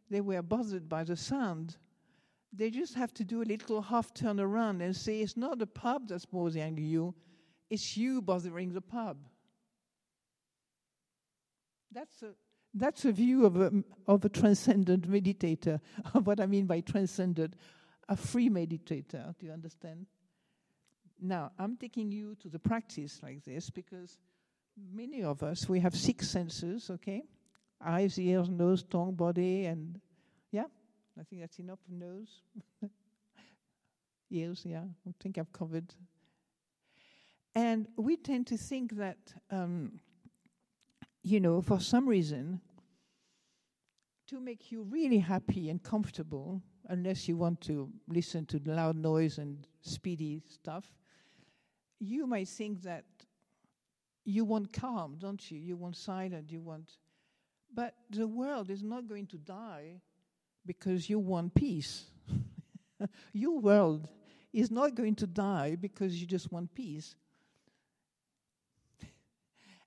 they 0.10 0.22
were 0.22 0.42
bothered 0.42 0.88
by 0.88 1.04
the 1.04 1.18
sound, 1.18 1.78
they 2.54 2.70
just 2.70 2.94
have 2.96 3.14
to 3.16 3.24
do 3.24 3.42
a 3.42 3.44
little 3.54 3.82
half 3.82 4.14
turn 4.14 4.40
around 4.40 4.82
and 4.82 4.96
say 4.96 5.20
it's 5.22 5.36
not 5.36 5.60
the 5.60 5.68
pub 5.68 6.08
that's 6.08 6.26
bothering 6.26 6.78
you, 6.78 7.14
it's 7.70 7.98
you 7.98 8.22
bothering 8.22 8.72
the 8.72 8.82
pub. 8.82 9.18
That's 11.92 12.22
a, 12.24 12.32
that's 12.74 13.06
a 13.06 13.12
view 13.12 13.46
of 13.46 13.60
a, 13.60 13.72
of 14.08 14.24
a 14.24 14.30
transcendent 14.30 15.10
meditator, 15.10 15.80
of 16.14 16.28
what 16.28 16.40
I 16.40 16.46
mean 16.46 16.66
by 16.66 16.80
transcendent, 16.82 17.56
a 18.08 18.16
free 18.16 18.50
meditator. 18.50 19.38
Do 19.38 19.46
you 19.46 19.52
understand? 19.52 20.06
Now, 21.22 21.52
I'm 21.58 21.78
taking 21.78 22.12
you 22.12 22.36
to 22.36 22.50
the 22.50 22.60
practice 22.60 23.20
like 23.24 23.44
this 23.44 23.70
because 23.70 24.18
many 24.94 25.24
of 25.24 25.44
us, 25.44 25.70
we 25.70 25.80
have 25.80 25.96
six 25.96 26.28
senses, 26.28 26.90
okay? 26.90 27.24
Eyes, 27.84 28.20
ears, 28.20 28.50
nose, 28.50 28.84
tongue, 28.84 29.14
body, 29.14 29.66
and 29.66 30.00
yeah, 30.52 30.66
I 31.20 31.24
think 31.24 31.42
that's 31.42 31.60
enough 31.60 31.80
nose. 31.90 32.42
ears, 34.32 34.64
yeah, 34.66 34.84
I 35.08 35.14
think 35.22 35.38
I've 35.38 35.52
covered. 35.52 35.94
And 37.54 37.88
we 37.96 38.18
tend 38.18 38.48
to 38.48 38.58
think 38.58 38.98
that, 38.98 39.18
um, 39.50 40.00
you 41.24 41.40
know, 41.40 41.62
for 41.62 41.80
some 41.80 42.08
reason, 42.08 42.60
to 44.28 44.40
make 44.40 44.72
you 44.72 44.84
really 44.84 45.20
happy 45.20 45.70
and 45.70 45.82
comfortable, 45.82 46.62
unless 46.90 47.28
you 47.28 47.38
want 47.38 47.62
to 47.62 47.90
listen 48.08 48.46
to 48.48 48.60
loud 48.66 48.98
noise 48.98 49.38
and 49.38 49.68
speedy 49.82 50.42
stuff, 50.48 50.92
you 52.00 52.28
might 52.28 52.48
think 52.48 52.82
that 52.84 53.06
you 54.24 54.44
want 54.44 54.74
calm, 54.74 55.18
don't 55.20 55.52
you? 55.52 55.60
You 55.60 55.78
want 55.78 55.96
silence, 55.96 56.52
you 56.52 56.62
want. 56.62 56.92
But 57.74 57.94
the 58.10 58.28
world 58.28 58.70
is 58.70 58.84
not 58.84 59.08
going 59.08 59.28
to 59.28 59.38
die 59.38 60.02
because 60.66 61.10
you 61.10 61.20
want 61.20 61.54
peace. 61.54 62.06
Your 63.34 63.60
world 63.60 64.10
is 64.52 64.72
not 64.72 64.96
going 64.96 65.16
to 65.16 65.28
die 65.28 65.76
because 65.76 66.20
you 66.20 66.26
just 66.26 66.52
want 66.52 66.74
peace. 66.74 67.16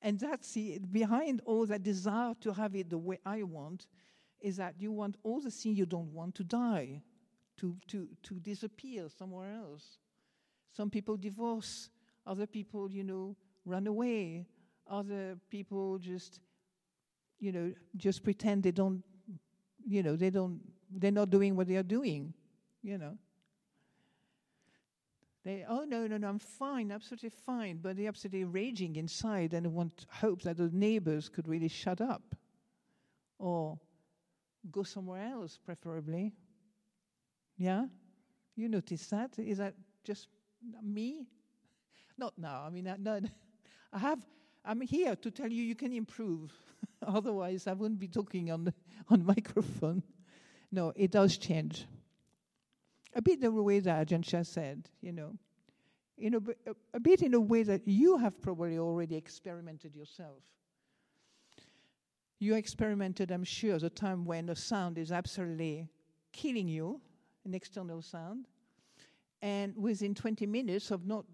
and 0.02 0.20
that's 0.20 0.52
the, 0.52 0.78
behind 0.78 1.40
all 1.44 1.66
that 1.66 1.82
desire 1.82 2.34
to 2.42 2.52
have 2.52 2.76
it 2.76 2.90
the 2.90 2.98
way 2.98 3.18
I 3.24 3.42
want, 3.42 3.86
is 4.40 4.56
that 4.58 4.74
you 4.78 4.92
want 4.92 5.16
all 5.24 5.40
the 5.40 5.50
things 5.50 5.78
you 5.78 5.86
don't 5.86 6.12
want 6.12 6.34
to 6.36 6.44
die, 6.44 7.02
to, 7.56 7.76
to, 7.88 8.08
to 8.22 8.34
disappear 8.34 9.08
somewhere 9.08 9.52
else. 9.52 9.98
Some 10.76 10.90
people 10.90 11.16
divorce, 11.16 11.88
other 12.28 12.46
people, 12.46 12.92
you 12.92 13.02
know, 13.02 13.34
run 13.64 13.86
away. 13.86 14.46
Other 14.86 15.38
people 15.50 15.98
just, 15.98 16.40
you 17.40 17.52
know, 17.52 17.72
just 17.96 18.22
pretend 18.22 18.62
they 18.62 18.70
don't, 18.70 19.02
you 19.86 20.02
know, 20.02 20.14
they 20.14 20.30
don't, 20.30 20.60
they're 20.90 21.10
not 21.10 21.30
doing 21.30 21.56
what 21.56 21.66
they 21.66 21.76
are 21.76 21.82
doing, 21.82 22.32
you 22.82 22.98
know. 22.98 23.16
They, 25.44 25.64
oh 25.68 25.84
no, 25.84 26.06
no, 26.06 26.18
no, 26.18 26.28
I'm 26.28 26.38
fine, 26.38 26.92
absolutely 26.92 27.30
fine, 27.30 27.78
but 27.82 27.96
they're 27.96 28.08
absolutely 28.08 28.44
raging 28.44 28.96
inside 28.96 29.54
and 29.54 29.72
want 29.72 30.06
hope 30.10 30.42
that 30.42 30.58
the 30.58 30.70
neighbors 30.72 31.28
could 31.28 31.48
really 31.48 31.68
shut 31.68 32.00
up 32.00 32.34
or 33.38 33.78
go 34.70 34.82
somewhere 34.82 35.26
else, 35.32 35.58
preferably. 35.64 36.34
Yeah? 37.56 37.86
You 38.56 38.68
notice 38.68 39.06
that? 39.06 39.38
Is 39.38 39.58
that 39.58 39.74
just 40.04 40.28
me? 40.82 41.28
Not 42.18 42.36
now. 42.36 42.64
I 42.66 42.70
mean, 42.70 42.88
I, 42.88 42.96
no, 42.98 43.20
I 43.92 43.98
have. 43.98 44.24
I'm 44.64 44.80
here 44.80 45.16
to 45.16 45.30
tell 45.30 45.50
you 45.50 45.62
you 45.62 45.74
can 45.74 45.92
improve. 45.92 46.52
Otherwise, 47.02 47.66
I 47.66 47.72
wouldn't 47.72 48.00
be 48.00 48.08
talking 48.08 48.50
on 48.50 48.72
on 49.08 49.24
microphone. 49.24 50.02
No, 50.70 50.92
it 50.96 51.10
does 51.10 51.38
change. 51.38 51.86
A 53.14 53.22
bit 53.22 53.42
in 53.42 53.54
the 53.54 53.62
way 53.62 53.78
that 53.80 54.08
Ajahn 54.08 54.44
said, 54.44 54.90
you 55.00 55.12
know, 55.12 55.34
in 56.18 56.34
a, 56.34 56.38
a, 56.38 56.74
a 56.94 57.00
bit 57.00 57.22
in 57.22 57.32
a 57.32 57.40
way 57.40 57.62
that 57.62 57.88
you 57.88 58.18
have 58.18 58.40
probably 58.42 58.78
already 58.78 59.16
experimented 59.16 59.96
yourself. 59.96 60.42
You 62.38 62.54
experimented, 62.54 63.30
I'm 63.30 63.44
sure, 63.44 63.78
the 63.78 63.90
time 63.90 64.24
when 64.24 64.48
a 64.50 64.54
sound 64.54 64.98
is 64.98 65.10
absolutely 65.10 65.88
killing 66.32 66.68
you, 66.68 67.00
an 67.44 67.54
external 67.54 68.02
sound, 68.02 68.46
and 69.40 69.76
within 69.76 70.14
20 70.14 70.46
minutes 70.46 70.90
of 70.90 71.06
not 71.06 71.24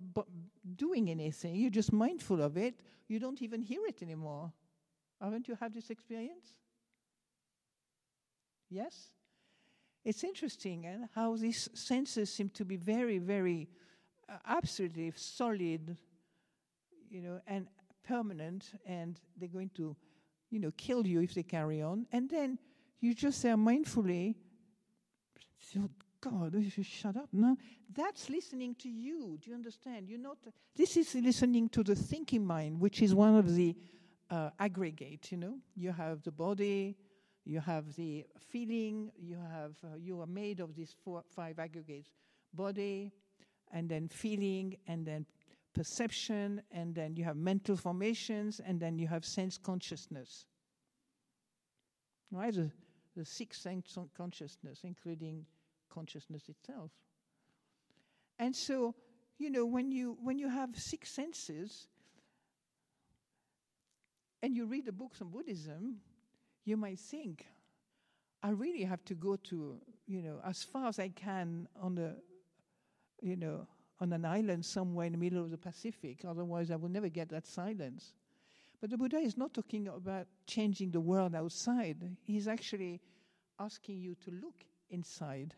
doing 0.76 1.10
anything, 1.10 1.54
you're 1.54 1.70
just 1.70 1.92
mindful 1.92 2.42
of 2.42 2.56
it, 2.56 2.74
you 3.08 3.18
don't 3.18 3.40
even 3.42 3.62
hear 3.62 3.80
it 3.86 4.02
anymore. 4.02 4.52
Haven't 5.20 5.48
you 5.48 5.56
had 5.58 5.72
this 5.72 5.90
experience? 5.90 6.54
Yes? 8.68 9.12
It's 10.04 10.22
interesting 10.22 10.86
eh, 10.86 11.06
how 11.14 11.36
these 11.36 11.70
senses 11.72 12.32
seem 12.32 12.50
to 12.50 12.64
be 12.64 12.76
very, 12.76 13.18
very 13.18 13.68
uh, 14.28 14.36
absolutely 14.46 15.12
solid, 15.16 15.96
you 17.10 17.22
know, 17.22 17.40
and 17.46 17.66
permanent, 18.06 18.72
and 18.84 19.18
they're 19.36 19.48
going 19.48 19.70
to, 19.76 19.96
you 20.50 20.58
know, 20.58 20.72
kill 20.76 21.06
you 21.06 21.22
if 21.22 21.34
they 21.34 21.42
carry 21.42 21.80
on. 21.80 22.06
And 22.12 22.28
then 22.28 22.58
you 23.00 23.14
just 23.14 23.40
say 23.40 23.50
mindfully, 23.50 24.34
God, 26.24 26.54
you 26.54 26.82
shut 26.82 27.16
up. 27.16 27.28
No, 27.32 27.56
that's 27.94 28.30
listening 28.30 28.74
to 28.76 28.88
you. 28.88 29.38
Do 29.40 29.50
you 29.50 29.56
understand? 29.56 30.08
You're 30.08 30.18
not. 30.18 30.38
This 30.74 30.96
is 30.96 31.14
listening 31.14 31.68
to 31.70 31.82
the 31.82 31.94
thinking 31.94 32.46
mind, 32.46 32.80
which 32.80 33.02
is 33.02 33.14
one 33.14 33.36
of 33.36 33.54
the 33.54 33.76
uh. 34.30 34.50
You 35.30 35.36
know, 35.36 35.58
you 35.76 35.92
have 35.92 36.22
the 36.22 36.32
body, 36.32 36.96
you 37.44 37.60
have 37.60 37.94
the 37.94 38.24
feeling, 38.38 39.10
you 39.18 39.36
have 39.36 39.76
uh, 39.84 39.96
you 39.98 40.20
are 40.22 40.26
made 40.26 40.60
of 40.60 40.74
these 40.74 40.96
four, 41.04 41.22
five 41.28 41.58
aggregates: 41.58 42.10
body, 42.54 43.12
and 43.70 43.88
then 43.88 44.08
feeling, 44.08 44.78
and 44.86 45.04
then 45.04 45.26
perception, 45.74 46.62
and 46.70 46.94
then 46.94 47.16
you 47.16 47.24
have 47.24 47.36
mental 47.36 47.76
formations, 47.76 48.60
and 48.64 48.80
then 48.80 48.98
you 48.98 49.08
have 49.08 49.26
sense 49.26 49.58
consciousness. 49.58 50.46
Right, 52.30 52.54
the, 52.54 52.70
the 53.14 53.24
six 53.24 53.60
sense 53.60 53.98
consciousness, 54.16 54.80
including 54.84 55.44
consciousness 55.94 56.48
itself. 56.48 56.90
And 58.38 58.54
so, 58.54 58.94
you 59.38 59.50
know, 59.50 59.64
when 59.64 59.92
you 59.92 60.16
when 60.22 60.38
you 60.38 60.48
have 60.48 60.70
six 60.76 61.10
senses 61.10 61.86
and 64.42 64.56
you 64.56 64.66
read 64.66 64.86
the 64.86 64.92
books 64.92 65.22
on 65.22 65.28
Buddhism, 65.30 66.00
you 66.64 66.76
might 66.76 66.98
think, 66.98 67.46
I 68.42 68.50
really 68.50 68.84
have 68.84 69.04
to 69.06 69.14
go 69.14 69.36
to, 69.36 69.80
you 70.06 70.22
know, 70.22 70.40
as 70.44 70.62
far 70.62 70.88
as 70.88 70.98
I 70.98 71.08
can 71.08 71.68
on 71.80 71.94
the, 71.94 72.16
you 73.22 73.36
know, 73.36 73.66
on 74.00 74.12
an 74.12 74.24
island 74.24 74.64
somewhere 74.64 75.06
in 75.06 75.12
the 75.12 75.18
middle 75.18 75.42
of 75.42 75.50
the 75.50 75.58
Pacific. 75.58 76.24
Otherwise, 76.28 76.70
I 76.70 76.76
will 76.76 76.90
never 76.90 77.08
get 77.08 77.28
that 77.30 77.46
silence. 77.46 78.12
But 78.80 78.90
the 78.90 78.98
Buddha 78.98 79.16
is 79.16 79.38
not 79.38 79.54
talking 79.54 79.88
about 79.88 80.26
changing 80.46 80.90
the 80.90 81.00
world 81.00 81.34
outside. 81.34 82.16
He's 82.22 82.48
actually 82.48 83.00
asking 83.58 83.98
you 84.00 84.14
to 84.24 84.30
look 84.30 84.64
inside 84.90 85.54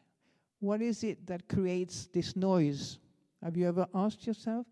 what 0.66 0.82
is 0.82 1.04
it 1.04 1.24
that 1.28 1.48
creates 1.48 2.08
this 2.12 2.34
noise? 2.34 2.98
Have 3.42 3.56
you 3.56 3.68
ever 3.68 3.86
asked 3.94 4.26
yourself? 4.26 4.66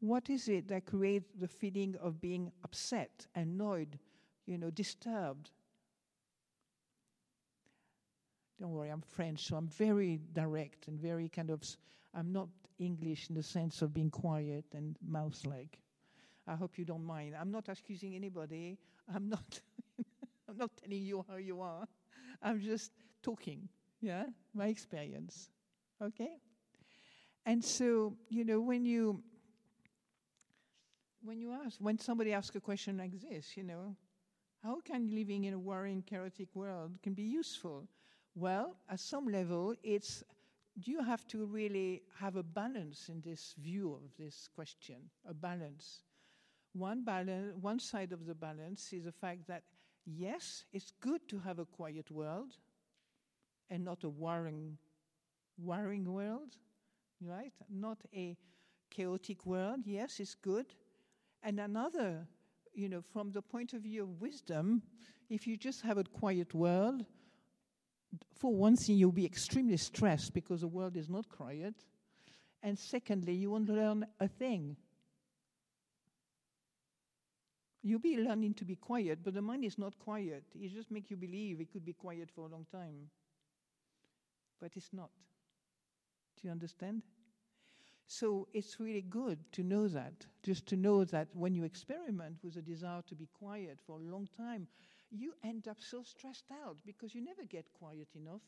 What 0.00 0.28
is 0.28 0.48
it 0.48 0.66
that 0.68 0.86
creates 0.86 1.30
the 1.38 1.46
feeling 1.46 1.94
of 2.02 2.20
being 2.20 2.50
upset, 2.64 3.26
annoyed, 3.36 3.96
you 4.46 4.58
know, 4.58 4.70
disturbed? 4.70 5.50
Don't 8.60 8.72
worry, 8.72 8.90
I'm 8.90 9.02
French, 9.02 9.46
so 9.46 9.56
I'm 9.56 9.68
very 9.68 10.18
direct 10.32 10.88
and 10.88 10.98
very 10.98 11.28
kind 11.28 11.50
of. 11.50 11.62
I'm 12.12 12.32
not 12.32 12.48
English 12.78 13.28
in 13.28 13.36
the 13.36 13.42
sense 13.42 13.82
of 13.82 13.94
being 13.94 14.10
quiet 14.10 14.64
and 14.74 14.96
mouse 15.06 15.42
like. 15.46 15.78
I 16.48 16.56
hope 16.56 16.76
you 16.76 16.84
don't 16.84 17.04
mind. 17.04 17.34
I'm 17.38 17.52
not 17.52 17.68
accusing 17.68 18.16
anybody. 18.16 18.78
I'm 19.14 19.28
not. 19.28 19.60
I'm 20.48 20.56
not 20.56 20.70
telling 20.76 21.02
you 21.02 21.24
how 21.28 21.36
you 21.36 21.60
are. 21.60 21.86
I'm 22.42 22.60
just 22.60 22.90
talking 23.22 23.68
yeah, 24.00 24.24
my 24.54 24.66
experience. 24.66 25.50
Okay? 26.02 26.38
And 27.44 27.64
so, 27.64 28.16
you 28.28 28.44
know, 28.44 28.60
when 28.60 28.84
you 28.84 29.22
when 31.22 31.40
you 31.40 31.52
ask 31.52 31.76
when 31.80 31.98
somebody 31.98 32.32
asks 32.32 32.54
a 32.56 32.60
question 32.60 32.98
like 32.98 33.20
this, 33.20 33.56
you 33.56 33.62
know, 33.62 33.96
how 34.62 34.80
can 34.80 35.14
living 35.14 35.44
in 35.44 35.54
a 35.54 35.58
worrying, 35.58 36.02
chaotic 36.02 36.48
world 36.54 36.98
can 37.02 37.14
be 37.14 37.22
useful? 37.22 37.88
Well, 38.34 38.76
at 38.90 39.00
some 39.00 39.28
level, 39.28 39.74
it's 39.82 40.22
you 40.84 41.02
have 41.02 41.26
to 41.28 41.46
really 41.46 42.02
have 42.18 42.36
a 42.36 42.42
balance 42.42 43.08
in 43.08 43.22
this 43.22 43.54
view 43.58 43.94
of 43.94 44.02
this 44.18 44.48
question, 44.54 44.96
a 45.26 45.32
balance. 45.32 46.02
One 46.72 47.02
balance, 47.02 47.56
one 47.60 47.78
side 47.78 48.12
of 48.12 48.26
the 48.26 48.34
balance 48.34 48.92
is 48.92 49.04
the 49.04 49.12
fact 49.12 49.46
that 49.46 49.62
yes, 50.04 50.64
it's 50.72 50.92
good 51.00 51.26
to 51.28 51.38
have 51.38 51.58
a 51.58 51.64
quiet 51.64 52.10
world, 52.10 52.58
and 53.70 53.84
not 53.84 54.04
a 54.04 54.08
worrying, 54.08 54.78
worrying 55.58 56.12
world, 56.12 56.56
right? 57.20 57.52
Not 57.70 57.98
a 58.14 58.36
chaotic 58.90 59.44
world. 59.46 59.80
Yes, 59.84 60.20
it's 60.20 60.34
good. 60.34 60.66
And 61.42 61.60
another, 61.60 62.26
you 62.74 62.88
know, 62.88 63.02
from 63.12 63.32
the 63.32 63.42
point 63.42 63.72
of 63.72 63.82
view 63.82 64.02
of 64.02 64.20
wisdom, 64.20 64.82
if 65.28 65.46
you 65.46 65.56
just 65.56 65.82
have 65.82 65.98
a 65.98 66.04
quiet 66.04 66.54
world, 66.54 67.04
for 68.34 68.54
one 68.54 68.76
thing, 68.76 68.96
you'll 68.96 69.12
be 69.12 69.26
extremely 69.26 69.76
stressed 69.76 70.32
because 70.34 70.60
the 70.60 70.68
world 70.68 70.96
is 70.96 71.08
not 71.08 71.28
quiet. 71.28 71.74
And 72.62 72.78
secondly, 72.78 73.34
you 73.34 73.50
won't 73.50 73.68
learn 73.68 74.06
a 74.20 74.28
thing. 74.28 74.76
You'll 77.82 78.00
be 78.00 78.16
learning 78.18 78.54
to 78.54 78.64
be 78.64 78.74
quiet, 78.74 79.20
but 79.22 79.34
the 79.34 79.42
mind 79.42 79.64
is 79.64 79.78
not 79.78 79.96
quiet. 79.98 80.44
It 80.60 80.74
just 80.74 80.90
makes 80.90 81.10
you 81.10 81.16
believe 81.16 81.60
it 81.60 81.70
could 81.70 81.84
be 81.84 81.92
quiet 81.92 82.30
for 82.34 82.46
a 82.46 82.48
long 82.48 82.66
time. 82.72 83.10
But 84.60 84.72
it's 84.76 84.92
not. 84.92 85.10
Do 86.36 86.48
you 86.48 86.52
understand? 86.52 87.02
So 88.06 88.46
it's 88.52 88.78
really 88.78 89.02
good 89.02 89.38
to 89.52 89.62
know 89.62 89.88
that, 89.88 90.26
just 90.42 90.66
to 90.68 90.76
know 90.76 91.04
that 91.04 91.28
when 91.34 91.54
you 91.54 91.64
experiment 91.64 92.36
with 92.42 92.56
a 92.56 92.62
desire 92.62 93.02
to 93.08 93.14
be 93.14 93.28
quiet 93.38 93.78
for 93.84 93.98
a 93.98 94.02
long 94.02 94.28
time, 94.36 94.68
you 95.10 95.32
end 95.44 95.66
up 95.68 95.78
so 95.80 96.02
stressed 96.02 96.46
out 96.64 96.76
because 96.84 97.14
you 97.14 97.24
never 97.24 97.44
get 97.44 97.66
quiet 97.72 98.08
enough. 98.14 98.42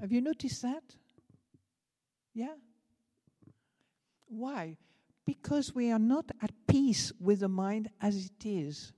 Have 0.00 0.12
you 0.12 0.20
noticed 0.20 0.62
that? 0.62 0.84
Yeah? 2.34 2.54
Why? 4.26 4.76
Because 5.24 5.74
we 5.74 5.90
are 5.90 5.98
not 5.98 6.30
at 6.42 6.52
peace 6.66 7.12
with 7.18 7.40
the 7.40 7.48
mind 7.48 7.88
as 8.00 8.26
it 8.26 8.46
is. 8.46 8.92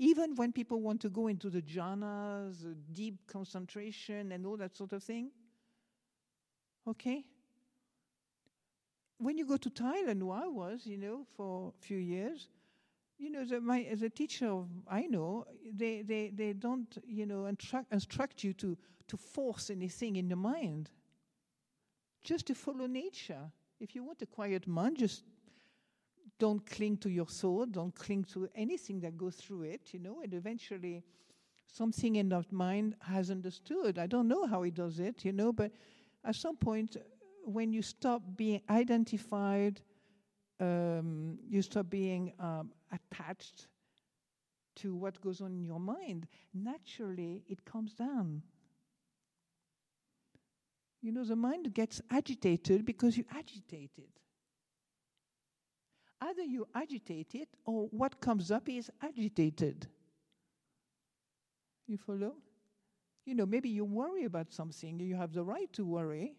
Even 0.00 0.34
when 0.34 0.50
people 0.50 0.80
want 0.80 0.98
to 1.02 1.10
go 1.10 1.26
into 1.26 1.50
the 1.50 1.60
jhanas, 1.60 2.74
deep 2.90 3.18
concentration, 3.26 4.32
and 4.32 4.46
all 4.46 4.56
that 4.56 4.74
sort 4.74 4.94
of 4.94 5.04
thing, 5.04 5.30
okay? 6.88 7.22
When 9.18 9.36
you 9.36 9.44
go 9.44 9.58
to 9.58 9.68
Thailand, 9.68 10.22
where 10.22 10.38
I 10.38 10.46
was, 10.46 10.86
you 10.86 10.96
know, 10.96 11.26
for 11.36 11.74
a 11.76 11.84
few 11.84 11.98
years, 11.98 12.48
you 13.18 13.30
know, 13.30 13.44
the, 13.44 13.60
my, 13.60 13.82
as 13.82 14.00
a 14.00 14.08
teacher 14.08 14.62
I 14.90 15.02
know, 15.02 15.44
they, 15.70 16.00
they, 16.00 16.30
they 16.34 16.54
don't, 16.54 16.96
you 17.06 17.26
know, 17.26 17.44
instruct, 17.44 17.92
instruct 17.92 18.42
you 18.42 18.54
to, 18.54 18.78
to 19.08 19.16
force 19.18 19.68
anything 19.68 20.16
in 20.16 20.28
the 20.28 20.36
mind, 20.36 20.88
just 22.24 22.46
to 22.46 22.54
follow 22.54 22.86
nature. 22.86 23.52
If 23.78 23.94
you 23.94 24.02
want 24.02 24.22
a 24.22 24.26
quiet 24.26 24.66
mind, 24.66 24.96
just 24.96 25.24
don't 26.40 26.64
cling 26.66 26.96
to 26.96 27.10
your 27.10 27.26
thought, 27.26 27.70
don't 27.70 27.94
cling 27.94 28.24
to 28.24 28.48
anything 28.54 28.98
that 29.00 29.16
goes 29.16 29.36
through 29.36 29.62
it, 29.62 29.92
you 29.92 30.00
know, 30.00 30.22
and 30.22 30.34
eventually 30.34 31.04
something 31.68 32.16
in 32.16 32.28
that 32.30 32.50
mind 32.50 32.96
has 33.02 33.30
understood. 33.30 33.98
I 33.98 34.06
don't 34.06 34.26
know 34.26 34.46
how 34.46 34.62
he 34.62 34.72
does 34.72 34.98
it, 34.98 35.24
you 35.24 35.32
know, 35.32 35.52
but 35.52 35.70
at 36.24 36.34
some 36.34 36.56
point, 36.56 36.96
when 37.44 37.72
you 37.72 37.82
stop 37.82 38.22
being 38.36 38.62
identified, 38.68 39.80
um, 40.58 41.38
you 41.48 41.62
stop 41.62 41.88
being 41.88 42.32
um, 42.40 42.72
attached 42.90 43.68
to 44.76 44.94
what 44.94 45.20
goes 45.20 45.40
on 45.40 45.52
in 45.52 45.64
your 45.64 45.80
mind, 45.80 46.26
naturally 46.54 47.44
it 47.48 47.64
comes 47.64 47.92
down. 47.92 48.42
You 51.02 51.12
know, 51.12 51.24
the 51.24 51.36
mind 51.36 51.72
gets 51.74 52.00
agitated 52.10 52.84
because 52.84 53.16
you 53.16 53.24
agitate 53.34 53.92
it. 53.98 54.20
Either 56.20 56.42
you 56.42 56.66
agitate 56.74 57.34
it 57.34 57.48
or 57.64 57.86
what 57.90 58.20
comes 58.20 58.50
up 58.50 58.68
is 58.68 58.90
agitated. 59.02 59.86
You 61.86 61.96
follow? 61.96 62.34
You 63.24 63.34
know, 63.34 63.46
maybe 63.46 63.68
you 63.68 63.84
worry 63.84 64.24
about 64.24 64.52
something, 64.52 64.98
you 65.00 65.16
have 65.16 65.32
the 65.32 65.44
right 65.44 65.72
to 65.74 65.84
worry. 65.84 66.34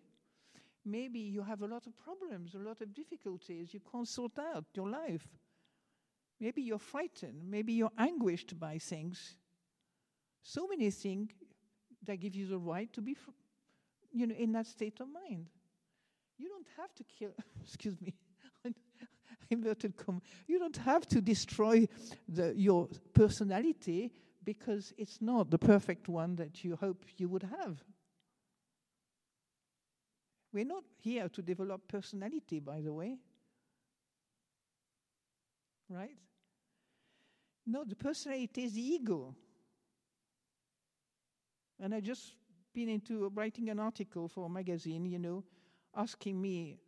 Maybe 0.85 1.19
you 1.19 1.43
have 1.43 1.61
a 1.61 1.67
lot 1.67 1.85
of 1.85 1.93
problems, 1.97 2.55
a 2.55 2.57
lot 2.57 2.81
of 2.81 2.93
difficulties, 2.93 3.73
you 3.73 3.79
can't 3.91 4.07
sort 4.07 4.37
out 4.39 4.65
your 4.73 4.89
life. 4.89 5.27
Maybe 6.39 6.63
you're 6.63 6.79
frightened, 6.79 7.43
maybe 7.49 7.73
you're 7.73 7.91
anguished 7.97 8.59
by 8.59 8.79
things. 8.79 9.35
So 10.41 10.67
many 10.67 10.89
things 10.89 11.29
that 12.05 12.19
give 12.19 12.35
you 12.35 12.47
the 12.47 12.57
right 12.57 12.91
to 12.93 13.01
be, 13.01 13.15
you 14.11 14.25
know, 14.25 14.35
in 14.35 14.51
that 14.53 14.65
state 14.65 14.99
of 14.99 15.07
mind. 15.07 15.47
You 16.37 16.49
don't 16.49 16.65
have 16.77 16.93
to 16.95 17.03
kill, 17.03 17.31
excuse 17.63 18.01
me, 18.01 18.15
inverted 19.51 19.97
comma. 19.97 20.21
You 20.47 20.59
don't 20.59 20.77
have 20.77 21.05
to 21.07 21.21
destroy 21.21 21.87
the, 22.27 22.53
your 22.55 22.87
personality 23.13 24.11
because 24.43 24.93
it's 24.97 25.21
not 25.21 25.51
the 25.51 25.59
perfect 25.59 26.07
one 26.07 26.35
that 26.37 26.63
you 26.63 26.75
hope 26.75 27.05
you 27.17 27.29
would 27.29 27.43
have. 27.43 27.83
We're 30.53 30.65
not 30.65 30.83
here 30.97 31.29
to 31.29 31.41
develop 31.41 31.87
personality, 31.87 32.59
by 32.59 32.81
the 32.81 32.91
way. 32.91 33.17
Right? 35.89 36.17
No, 37.65 37.83
the 37.83 37.95
personality 37.95 38.63
is 38.63 38.73
the 38.73 38.81
ego. 38.81 39.35
And 41.79 41.93
I 41.93 41.99
just 41.99 42.35
been 42.73 42.89
into 42.89 43.29
writing 43.29 43.69
an 43.69 43.79
article 43.79 44.27
for 44.27 44.45
a 44.45 44.49
magazine, 44.49 45.05
you 45.05 45.19
know, 45.19 45.43
asking 45.95 46.41
me 46.41 46.79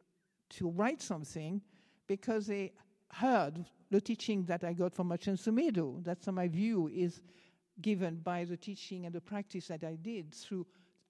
to 0.52 0.70
write 0.70 1.02
something 1.02 1.62
because 2.08 2.48
they 2.48 2.72
heard 3.12 3.66
the 3.90 4.02
teaching 4.02 4.44
that 4.46 4.64
I 4.64 4.74
got 4.74 4.94
from 4.94 5.10
Ajahn 5.10 5.38
Sumedho. 5.38 6.04
That's 6.04 6.28
my 6.28 6.48
view 6.48 6.90
is 6.94 7.22
given 7.82 8.18
by 8.18 8.46
the 8.46 8.58
teaching 8.58 9.06
and 9.06 9.14
the 9.14 9.22
practice 9.22 9.68
that 9.68 9.84
I 9.84 9.96
did 9.96 10.34
through 10.34 10.66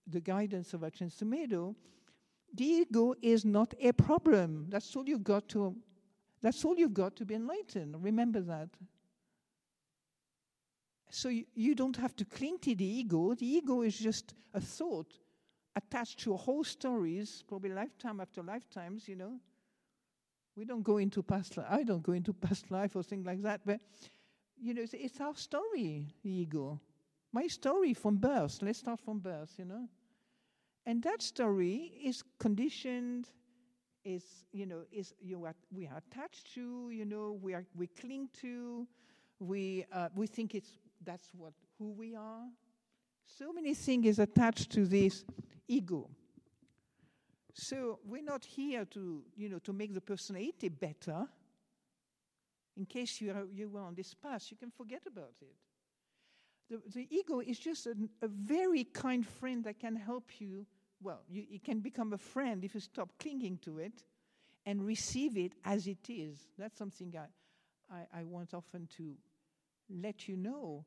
the 0.08 0.19
guidance 0.19 0.73
of 0.73 0.82
Ajahn 0.82 1.12
Sumedho. 1.12 1.75
The 2.53 2.65
ego 2.65 3.15
is 3.21 3.45
not 3.45 3.73
a 3.79 3.91
problem. 3.93 4.67
That's 4.69 4.95
all 4.95 5.08
you've 5.08 5.23
got 5.23 5.47
to 5.49 5.75
that's 6.41 6.65
all 6.65 6.75
you've 6.75 6.93
got 6.93 7.15
to 7.15 7.25
be 7.25 7.36
enlightened. 7.36 7.95
Remember 8.03 8.41
that. 8.41 8.67
So 11.10 11.29
you, 11.29 11.45
you 11.56 11.73
don't 11.73 11.95
have 11.95 12.17
to 12.17 12.25
cling 12.25 12.58
to 12.63 12.75
the 12.75 12.84
ego. 12.84 13.34
The 13.34 13.45
ego 13.45 13.82
is 13.82 13.97
just 13.97 14.34
a 14.53 14.60
thought 14.60 15.13
attached 15.75 16.19
to 16.19 16.36
whole 16.36 16.63
stories, 16.65 17.43
probably 17.47 17.69
lifetime 17.69 18.19
after 18.19 18.43
lifetimes, 18.43 19.08
you 19.08 19.15
know. 19.15 19.39
We 20.56 20.66
don't 20.66 20.84
go 20.84 20.98
into 20.98 21.24
past 21.24 21.58
life. 21.58 21.68
I 21.70 21.84
don't 21.84 22.04
go 22.04 22.12
into 22.13 22.34
past 22.46 22.70
life 22.72 22.96
or 22.96 23.04
things 23.04 23.26
like 23.26 23.42
that. 23.44 23.62
But, 23.66 23.80
you 24.58 24.74
know, 24.74 24.82
it's, 24.82 24.94
it's 24.94 25.20
our 25.20 25.36
story, 25.36 26.13
the 26.24 26.30
ego. 26.30 26.80
My 27.32 27.48
story 27.48 27.94
from 27.94 28.18
birth. 28.18 28.60
Let's 28.62 28.80
start 28.80 29.00
from 29.00 29.20
birth, 29.20 29.54
you 29.58 29.66
know. 29.66 29.88
And 30.86 31.02
that 31.04 31.22
story 31.22 31.94
is 32.04 32.24
conditioned, 32.39 33.28
is, 34.04 34.24
you 34.52 34.66
know, 34.66 34.82
is 34.92 35.13
you 35.20 35.46
are, 35.46 35.56
we 35.72 35.88
are 35.88 36.02
attached 36.06 36.54
to, 36.56 36.89
you 36.92 37.06
know, 37.06 37.39
we, 37.42 37.54
are, 37.54 37.66
we 37.76 37.88
cling 37.88 38.30
to, 38.42 38.86
we, 39.39 39.86
uh, 39.92 40.10
we 40.13 40.28
think 40.28 40.54
it's, 40.56 40.70
that's 41.04 41.30
what, 41.36 41.54
who 41.80 41.92
we 41.92 42.16
are. 42.16 42.44
So 43.26 43.54
many 43.54 43.74
things 43.74 44.06
is 44.06 44.20
attached 44.20 44.72
to 44.72 44.86
this 44.86 45.26
ego. 45.68 46.10
So 47.54 48.00
we're 48.04 48.24
not 48.24 48.44
here 48.44 48.86
to, 48.86 49.24
you 49.36 49.50
know, 49.50 49.60
to 49.60 49.74
make 49.74 49.94
the 49.94 50.02
personality 50.02 50.70
better. 50.70 51.28
In 52.76 52.86
case 52.86 53.22
you, 53.22 53.32
are, 53.32 53.46
you 53.54 53.70
were 53.70 53.82
on 53.82 53.94
this 53.94 54.16
path, 54.16 54.48
you 54.50 54.58
can 54.58 54.72
forget 54.72 55.04
about 55.06 55.36
it. 55.42 55.56
The, 56.70 56.82
the 56.92 57.08
ego 57.16 57.39
is 57.39 57.60
just 57.60 57.86
a, 57.86 57.96
a 58.22 58.28
very 58.28 58.84
kind 58.86 59.26
friend 59.26 59.63
that 59.66 59.80
can 59.80 59.96
help 59.96 60.39
you. 60.39 60.66
Well, 61.02 61.22
you, 61.30 61.46
it 61.52 61.63
can 61.63 61.82
become 61.82 62.13
a 62.13 62.18
friend 62.18 62.63
if 62.63 62.74
you 62.74 62.80
stop 62.80 63.12
clinging 63.20 63.60
to 63.60 63.78
it 63.78 64.04
and 64.66 64.84
receive 64.84 65.38
it 65.38 65.54
as 65.63 65.86
it 65.86 66.10
is. 66.10 66.39
That's 66.58 66.78
something 66.78 67.13
I, 67.16 67.96
I, 67.96 68.22
I 68.22 68.24
want 68.24 68.54
often 68.56 68.88
to 68.98 69.13
let 69.89 70.28
you 70.28 70.38
know 70.38 70.86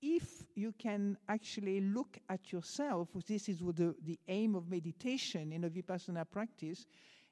if 0.00 0.44
you 0.54 0.72
can 0.78 1.16
actually 1.28 1.80
look 1.80 2.18
at 2.28 2.52
yourself, 2.52 3.08
this 3.26 3.48
is 3.48 3.58
the, 3.58 3.94
the 4.04 4.18
aim 4.28 4.54
of 4.54 4.68
meditation 4.70 5.52
in 5.52 5.64
a 5.64 5.70
vipassana 5.70 6.24
practice, 6.30 6.86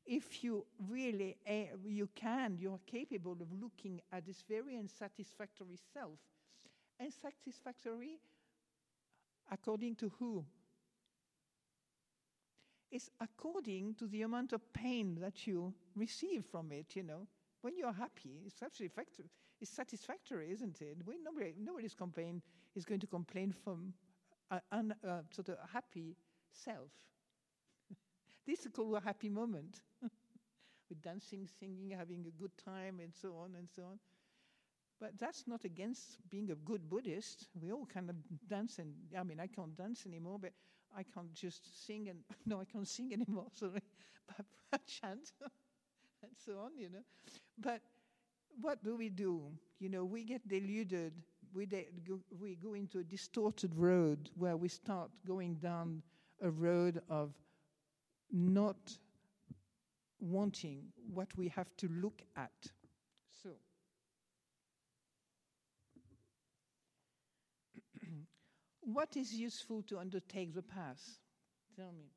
if 0.04 0.44
you 0.44 0.64
really, 0.88 1.36
uh, 1.48 1.76
you 1.84 2.08
can, 2.14 2.56
you're 2.58 2.80
capable 2.86 3.36
of 3.40 3.48
looking 3.60 4.00
at 4.12 4.24
this 4.24 4.42
very 4.48 4.76
unsatisfactory 4.76 5.78
self. 5.92 6.18
Unsatisfactory 7.00 8.18
according 9.50 9.96
to 9.96 10.10
who? 10.18 10.44
It's 12.90 13.10
according 13.20 13.94
to 13.96 14.06
the 14.06 14.22
amount 14.22 14.52
of 14.52 14.72
pain 14.72 15.18
that 15.20 15.46
you 15.46 15.74
receive 15.94 16.44
from 16.50 16.72
it, 16.72 16.94
you 16.94 17.02
know. 17.02 17.26
When 17.62 17.76
you're 17.76 17.92
happy, 17.92 18.42
it's 18.46 18.58
satisfactory, 18.58 19.28
it's 19.60 19.70
satisfactory 19.70 20.50
isn't 20.52 20.80
it? 20.80 20.98
We, 21.06 21.16
nobody, 21.22 21.54
nobody's 21.58 21.94
complain, 21.94 22.42
is 22.74 22.84
going 22.84 23.00
to 23.00 23.06
complain 23.06 23.52
from 23.52 23.94
a, 24.50 24.60
a 24.72 25.22
sort 25.30 25.48
of 25.48 25.56
happy 25.72 26.16
self. 26.52 26.90
this 28.46 28.60
is 28.60 28.72
called 28.72 28.96
a 28.96 29.00
happy 29.00 29.28
moment. 29.28 29.80
With 30.88 31.02
dancing, 31.02 31.48
singing, 31.58 31.90
having 31.98 32.24
a 32.28 32.40
good 32.40 32.52
time, 32.64 33.00
and 33.00 33.12
so 33.12 33.34
on 33.42 33.56
and 33.56 33.68
so 33.74 33.82
on. 33.82 33.98
But 35.00 35.18
that's 35.18 35.44
not 35.46 35.64
against 35.64 36.18
being 36.30 36.50
a 36.50 36.54
good 36.54 36.88
Buddhist. 36.88 37.48
We 37.60 37.72
all 37.72 37.86
kind 37.86 38.08
of 38.08 38.16
dance, 38.48 38.78
and 38.78 38.94
I 39.18 39.24
mean, 39.24 39.40
I 39.40 39.48
can't 39.48 39.76
dance 39.76 40.06
anymore, 40.06 40.38
but 40.40 40.52
I 40.96 41.02
can't 41.02 41.32
just 41.34 41.86
sing 41.86 42.08
and 42.08 42.20
no, 42.46 42.60
I 42.60 42.64
can't 42.64 42.86
sing 42.86 43.12
anymore. 43.12 43.46
Sorry, 43.52 43.82
but 44.70 44.86
chant 44.86 45.32
and 46.22 46.32
so 46.44 46.58
on, 46.60 46.78
you 46.78 46.88
know. 46.88 47.04
But 47.58 47.80
what 48.60 48.82
do 48.82 48.96
we 48.96 49.08
do? 49.08 49.42
You 49.78 49.88
know, 49.88 50.04
we 50.04 50.24
get 50.24 50.46
deluded 50.48 51.12
we, 51.56 51.64
de- 51.66 51.88
go, 52.06 52.20
we 52.38 52.54
go 52.56 52.74
into 52.74 52.98
a 52.98 53.02
distorted 53.04 53.74
road 53.74 54.30
where 54.36 54.56
we 54.56 54.68
start 54.68 55.10
going 55.26 55.54
down 55.54 56.02
a 56.42 56.50
road 56.50 57.00
of 57.08 57.32
not 58.30 58.76
wanting 60.20 60.82
what 61.12 61.28
we 61.36 61.48
have 61.48 61.74
to 61.78 61.88
look 61.88 62.20
at. 62.36 62.52
So, 63.42 63.48
what 68.80 69.16
is 69.16 69.32
useful 69.32 69.82
to 69.84 69.98
undertake 69.98 70.54
the 70.54 70.62
path? 70.62 71.02
Tell 71.74 71.92
me. 71.92 72.10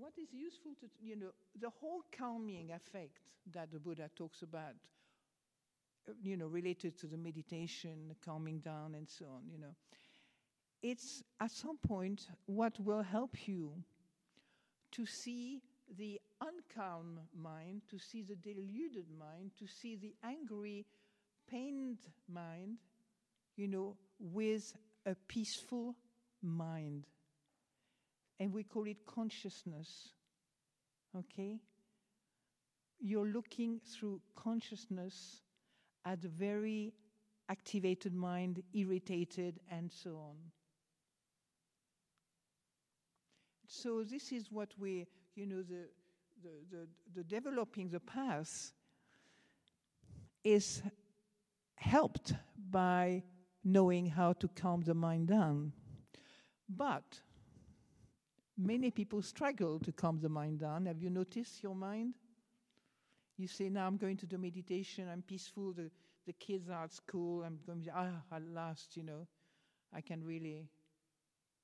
What 0.00 0.14
is 0.16 0.32
useful 0.32 0.72
to, 0.80 0.86
you 1.02 1.14
know, 1.14 1.32
the 1.60 1.68
whole 1.68 2.02
calming 2.16 2.70
effect 2.72 3.20
that 3.52 3.70
the 3.70 3.78
Buddha 3.78 4.08
talks 4.16 4.40
about, 4.40 4.74
uh, 6.08 6.12
you 6.22 6.38
know, 6.38 6.46
related 6.46 6.98
to 7.00 7.06
the 7.06 7.18
meditation, 7.18 8.16
calming 8.24 8.60
down, 8.60 8.94
and 8.94 9.06
so 9.06 9.26
on, 9.26 9.42
you 9.52 9.58
know. 9.58 9.74
It's 10.82 11.22
at 11.38 11.50
some 11.50 11.76
point 11.76 12.28
what 12.46 12.80
will 12.80 13.02
help 13.02 13.46
you 13.46 13.72
to 14.92 15.04
see 15.04 15.60
the 15.98 16.18
uncalm 16.40 17.18
mind, 17.34 17.82
to 17.90 17.98
see 17.98 18.22
the 18.22 18.36
deluded 18.36 19.04
mind, 19.18 19.50
to 19.58 19.66
see 19.66 19.96
the 19.96 20.14
angry, 20.24 20.86
pained 21.46 21.98
mind, 22.26 22.78
you 23.54 23.68
know, 23.68 23.96
with 24.18 24.74
a 25.04 25.14
peaceful 25.28 25.94
mind 26.40 27.04
and 28.40 28.52
we 28.54 28.64
call 28.64 28.86
it 28.86 28.96
consciousness. 29.06 30.08
Okay? 31.16 31.60
You're 32.98 33.26
looking 33.26 33.80
through 33.86 34.20
consciousness 34.34 35.42
at 36.06 36.24
a 36.24 36.28
very 36.28 36.94
activated 37.50 38.14
mind, 38.14 38.62
irritated, 38.72 39.60
and 39.70 39.92
so 39.92 40.16
on. 40.16 40.36
So, 43.66 44.02
this 44.02 44.32
is 44.32 44.50
what 44.50 44.70
we, 44.78 45.06
you 45.36 45.46
know, 45.46 45.62
the, 45.62 45.88
the, 46.42 46.50
the, 46.70 46.88
the 47.14 47.24
developing 47.24 47.88
the 47.88 48.00
path 48.00 48.72
is 50.42 50.82
helped 51.76 52.34
by 52.70 53.22
knowing 53.62 54.06
how 54.06 54.32
to 54.34 54.48
calm 54.48 54.80
the 54.80 54.94
mind 54.94 55.28
down. 55.28 55.72
But 56.68 57.20
Many 58.60 58.90
people 58.90 59.22
struggle 59.22 59.78
to 59.80 59.92
calm 59.92 60.20
the 60.20 60.28
mind 60.28 60.60
down. 60.60 60.86
Have 60.86 61.02
you 61.02 61.08
noticed 61.08 61.62
your 61.62 61.74
mind? 61.74 62.14
You 63.38 63.48
say, 63.48 63.70
now 63.70 63.86
I'm 63.86 63.96
going 63.96 64.18
to 64.18 64.26
do 64.26 64.36
meditation, 64.36 65.08
I'm 65.10 65.22
peaceful, 65.22 65.72
the, 65.72 65.90
the 66.26 66.34
kids 66.34 66.68
are 66.68 66.84
at 66.84 66.92
school, 66.92 67.42
I'm 67.42 67.58
going 67.66 67.82
to, 67.84 67.90
ah, 67.94 68.36
at 68.36 68.42
last, 68.42 68.98
you 68.98 69.02
know, 69.02 69.26
I 69.94 70.02
can 70.02 70.22
really 70.22 70.68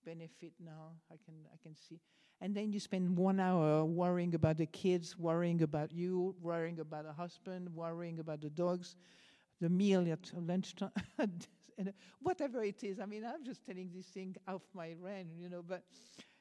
benefit 0.07 0.53
now. 0.65 0.93
I 1.11 1.17
can, 1.23 1.35
I 1.53 1.57
can 1.63 1.75
see. 1.77 2.01
And 2.41 2.55
then 2.55 2.73
you 2.73 2.81
spend 2.81 3.17
one 3.17 3.41
hour 3.41 3.85
worrying 3.85 4.35
about 4.35 4.57
the 4.57 4.67
kids, 4.67 5.19
worrying 5.19 5.63
about 5.63 5.93
you, 5.93 6.35
worrying 6.41 6.81
about 6.81 7.05
the 7.05 7.13
husband, 7.13 7.69
worrying 7.75 8.21
about 8.21 8.41
the 8.41 8.51
dogs, 8.51 8.97
the 9.61 9.69
meal 9.69 10.07
at 10.11 10.31
lunchtime, 10.35 10.91
whatever 12.23 12.63
it 12.63 12.85
is. 12.85 13.01
I 13.01 13.07
mean, 13.07 13.25
I'm 13.25 13.45
just 13.45 13.65
telling 13.67 13.91
this 13.95 14.07
thing 14.07 14.37
off 14.47 14.63
my 14.75 14.95
brain, 14.95 15.29
you 15.39 15.49
know, 15.49 15.63
but 15.67 15.83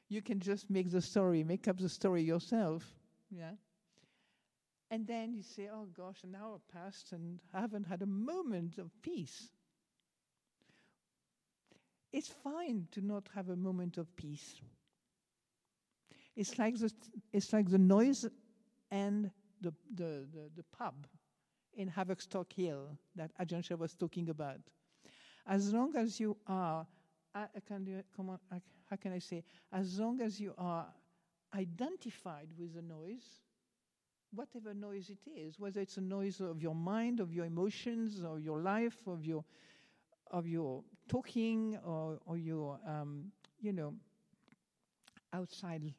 you 0.08 0.22
can 0.22 0.40
just 0.40 0.70
make 0.70 0.90
the 0.90 1.00
story, 1.00 1.42
make 1.42 1.68
up 1.68 1.78
the 1.78 1.88
story 1.88 2.22
yourself. 2.22 2.84
Yeah. 3.30 3.52
And 4.90 5.06
then 5.06 5.34
you 5.34 5.42
say, 5.42 5.68
oh 5.72 5.88
gosh, 5.96 6.22
an 6.22 6.36
hour 6.40 6.60
passed 6.72 7.12
and 7.12 7.40
I 7.52 7.60
haven't 7.60 7.86
had 7.86 8.02
a 8.02 8.06
moment 8.06 8.78
of 8.78 8.90
peace. 9.02 9.50
It's 12.12 12.28
fine 12.28 12.86
to 12.92 13.00
not 13.00 13.28
have 13.34 13.48
a 13.48 13.56
moment 13.56 13.98
of 13.98 14.14
peace. 14.16 14.60
It's 16.36 16.58
like 16.58 16.78
the, 16.78 16.90
it's 17.32 17.52
like 17.52 17.68
the 17.68 17.78
noise 17.78 18.26
and 18.90 19.30
the, 19.60 19.72
the, 19.94 20.26
the, 20.32 20.50
the 20.56 20.64
pub 20.72 21.06
in 21.74 21.90
Haverstock 21.90 22.52
Hill 22.52 22.96
that 23.16 23.32
Ajahn 23.38 23.78
was 23.78 23.94
talking 23.94 24.28
about. 24.28 24.60
As 25.46 25.72
long 25.72 25.96
as 25.96 26.20
you 26.20 26.36
are, 26.46 26.86
I, 27.34 27.46
I 27.56 27.60
can 27.66 27.84
do 27.84 27.96
it, 27.96 28.06
come 28.16 28.30
on, 28.30 28.38
I, 28.52 28.60
how 28.88 28.96
can 28.96 29.12
I 29.12 29.18
say, 29.18 29.44
as 29.72 29.98
long 29.98 30.20
as 30.20 30.40
you 30.40 30.54
are 30.58 30.86
identified 31.54 32.48
with 32.58 32.74
the 32.74 32.82
noise, 32.82 33.40
whatever 34.32 34.74
noise 34.74 35.10
it 35.10 35.30
is, 35.30 35.58
whether 35.58 35.80
it's 35.80 35.96
a 35.96 36.00
noise 36.00 36.40
of 36.40 36.62
your 36.62 36.74
mind, 36.74 37.20
of 37.20 37.32
your 37.32 37.46
emotions, 37.46 38.22
or 38.22 38.38
your 38.38 38.60
life, 38.60 38.98
of 39.06 39.24
your 39.24 39.44
of 40.32 40.46
your 40.46 40.82
talking, 41.08 41.78
or, 41.86 42.18
or 42.26 42.36
your 42.36 42.80
um, 42.86 43.30
you 43.60 43.72
know 43.72 43.94
outside 45.32 45.94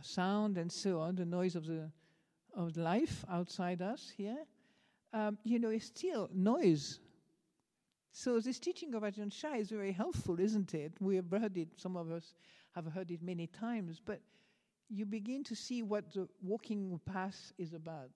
sound 0.00 0.58
and 0.58 0.70
so 0.70 1.00
on, 1.00 1.14
the 1.14 1.24
noise 1.24 1.54
of 1.54 1.66
the 1.66 1.90
of 2.54 2.76
life 2.76 3.24
outside 3.30 3.80
us 3.80 4.12
here, 4.16 4.44
um, 5.12 5.38
you 5.44 5.58
know, 5.58 5.70
it's 5.70 5.86
still 5.86 6.30
noise. 6.34 7.00
So 8.12 8.40
this 8.40 8.58
teaching 8.58 8.94
of 8.94 9.02
Ajahn 9.02 9.32
Chah 9.32 9.54
is 9.54 9.70
very 9.70 9.90
helpful, 9.90 10.38
isn't 10.38 10.74
it? 10.74 10.92
We 11.00 11.16
have 11.16 11.30
heard 11.30 11.56
it, 11.56 11.68
some 11.76 11.96
of 11.96 12.12
us 12.12 12.34
have 12.74 12.84
heard 12.86 13.10
it 13.10 13.22
many 13.22 13.46
times, 13.46 14.00
but 14.04 14.20
you 14.90 15.06
begin 15.06 15.42
to 15.44 15.56
see 15.56 15.82
what 15.82 16.12
the 16.12 16.28
walking 16.42 17.00
path 17.06 17.52
is 17.56 17.72
about. 17.72 18.10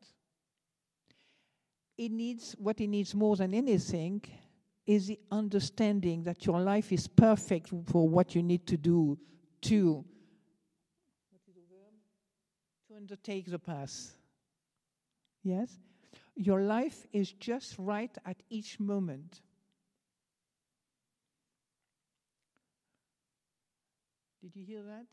It 1.96 2.12
needs 2.12 2.54
what 2.58 2.78
it 2.78 2.88
needs 2.88 3.14
more 3.14 3.36
than 3.36 3.54
anything 3.54 4.22
is 4.86 5.06
the 5.06 5.18
understanding 5.32 6.22
that 6.24 6.44
your 6.44 6.60
life 6.60 6.92
is 6.92 7.08
perfect 7.08 7.72
for 7.86 8.06
what 8.06 8.34
you 8.34 8.42
need 8.42 8.66
to 8.66 8.76
do 8.76 9.18
to 9.62 10.04
to 12.86 12.94
undertake 12.94 13.50
the 13.50 13.58
path. 13.58 14.14
Yes? 15.42 15.78
Your 16.34 16.60
life 16.60 17.06
is 17.14 17.32
just 17.32 17.76
right 17.78 18.14
at 18.26 18.42
each 18.50 18.78
moment. 18.78 19.40
Did 24.46 24.60
you 24.60 24.64
hear 24.64 24.82
that? 24.84 25.06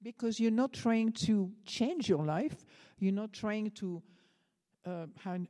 Because 0.00 0.38
you're 0.38 0.52
not 0.52 0.72
trying 0.72 1.10
to 1.26 1.50
change 1.66 2.08
your 2.08 2.24
life, 2.24 2.54
you're 3.00 3.12
not 3.12 3.32
trying 3.32 3.72
to. 3.72 4.00
Uh, 4.86 5.06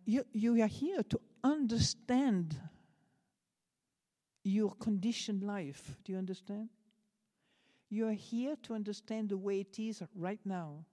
you, 0.06 0.24
you 0.32 0.62
are 0.62 0.66
here 0.66 1.02
to 1.02 1.20
understand 1.44 2.58
your 4.42 4.70
conditioned 4.76 5.42
life. 5.42 5.96
Do 6.02 6.12
you 6.12 6.18
understand? 6.18 6.70
You 7.90 8.08
are 8.08 8.14
here 8.14 8.56
to 8.62 8.72
understand 8.72 9.28
the 9.28 9.36
way 9.36 9.60
it 9.60 9.78
is 9.78 10.02
right 10.14 10.40
now. 10.46 10.86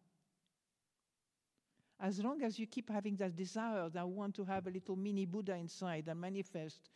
As 1.97 2.21
long 2.21 2.41
as 2.43 2.59
you 2.59 2.67
keep 2.67 2.89
having 2.89 3.15
that 3.17 3.37
desire 3.37 3.87
that 3.87 3.99
I 3.99 4.03
want 4.03 4.35
to 4.35 4.43
have 4.43 4.67
a 4.67 4.69
little 4.69 4.97
mini 4.97 5.25
Buddha 5.25 5.55
inside 5.55 6.09
and 6.09 6.19
manifest, 6.19 6.89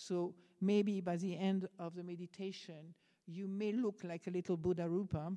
so 0.00 0.34
maybe 0.60 1.00
by 1.00 1.16
the 1.16 1.36
end 1.36 1.68
of 1.78 1.94
the 1.94 2.02
meditation, 2.02 2.94
you 3.26 3.46
may 3.46 3.72
look 3.72 4.00
like 4.02 4.26
a 4.26 4.30
little 4.30 4.56
Buddha 4.56 4.88
Rupa. 4.88 5.32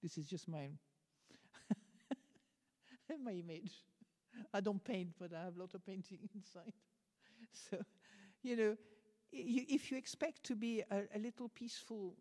This 0.00 0.16
is 0.18 0.26
just 0.26 0.48
my 0.48 0.68
my 3.24 3.32
image. 3.32 3.72
I 4.54 4.60
don't 4.60 4.82
paint, 4.82 5.08
but 5.18 5.32
I 5.34 5.42
have 5.44 5.56
a 5.56 5.60
lot 5.60 5.74
of 5.74 5.84
painting 5.84 6.20
inside. 6.34 6.72
So, 7.52 7.78
you 8.42 8.56
know, 8.56 8.76
if 9.32 9.90
you 9.90 9.98
expect 9.98 10.44
to 10.44 10.54
be 10.54 10.82
a, 10.88 11.02
a 11.14 11.18
little 11.18 11.48
peaceful 11.48 12.14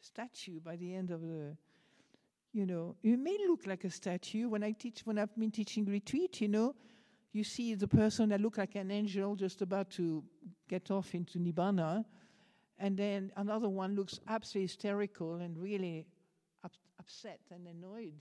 statue 0.00 0.58
by 0.58 0.74
the 0.74 0.94
end 0.94 1.12
of 1.12 1.20
the 1.20 1.56
you 2.52 2.66
know, 2.66 2.96
you 3.02 3.16
may 3.16 3.38
look 3.46 3.64
like 3.68 3.84
a 3.84 3.90
statue. 3.90 4.48
When 4.48 4.64
I 4.64 4.72
teach, 4.72 5.02
when 5.04 5.18
I've 5.18 5.36
been 5.38 5.52
teaching 5.52 5.84
retreat, 5.84 6.40
you 6.40 6.48
know, 6.48 6.74
you 7.32 7.44
see 7.44 7.74
the 7.74 7.86
person 7.86 8.30
that 8.30 8.40
look 8.40 8.58
like 8.58 8.74
an 8.74 8.90
angel 8.90 9.36
just 9.36 9.62
about 9.62 9.90
to 9.92 10.24
get 10.70 10.90
off 10.90 11.14
into 11.14 11.38
nibbana, 11.40 12.04
and 12.78 12.96
then 12.96 13.32
another 13.36 13.68
one 13.68 13.96
looks 13.96 14.20
absolutely 14.28 14.68
hysterical 14.68 15.34
and 15.40 15.58
really 15.58 16.06
up, 16.64 16.72
upset 17.00 17.40
and 17.50 17.66
annoyed. 17.66 18.14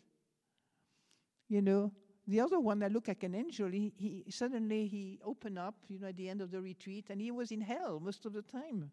You 1.47 1.61
know, 1.61 1.91
the 2.27 2.39
other 2.39 2.59
one 2.59 2.79
that 2.79 2.91
looked 2.91 3.07
like 3.07 3.23
an 3.23 3.35
angel, 3.35 3.69
he, 3.69 3.93
he 3.95 4.25
suddenly 4.29 4.87
he 4.87 5.19
opened 5.23 5.59
up, 5.59 5.75
you 5.87 5.99
know, 5.99 6.07
at 6.07 6.17
the 6.17 6.27
end 6.27 6.41
of 6.41 6.49
the 6.49 6.61
retreat, 6.61 7.05
and 7.09 7.21
he 7.21 7.31
was 7.31 7.51
in 7.51 7.61
hell 7.61 7.99
most 7.99 8.25
of 8.25 8.33
the 8.33 8.41
time. 8.41 8.91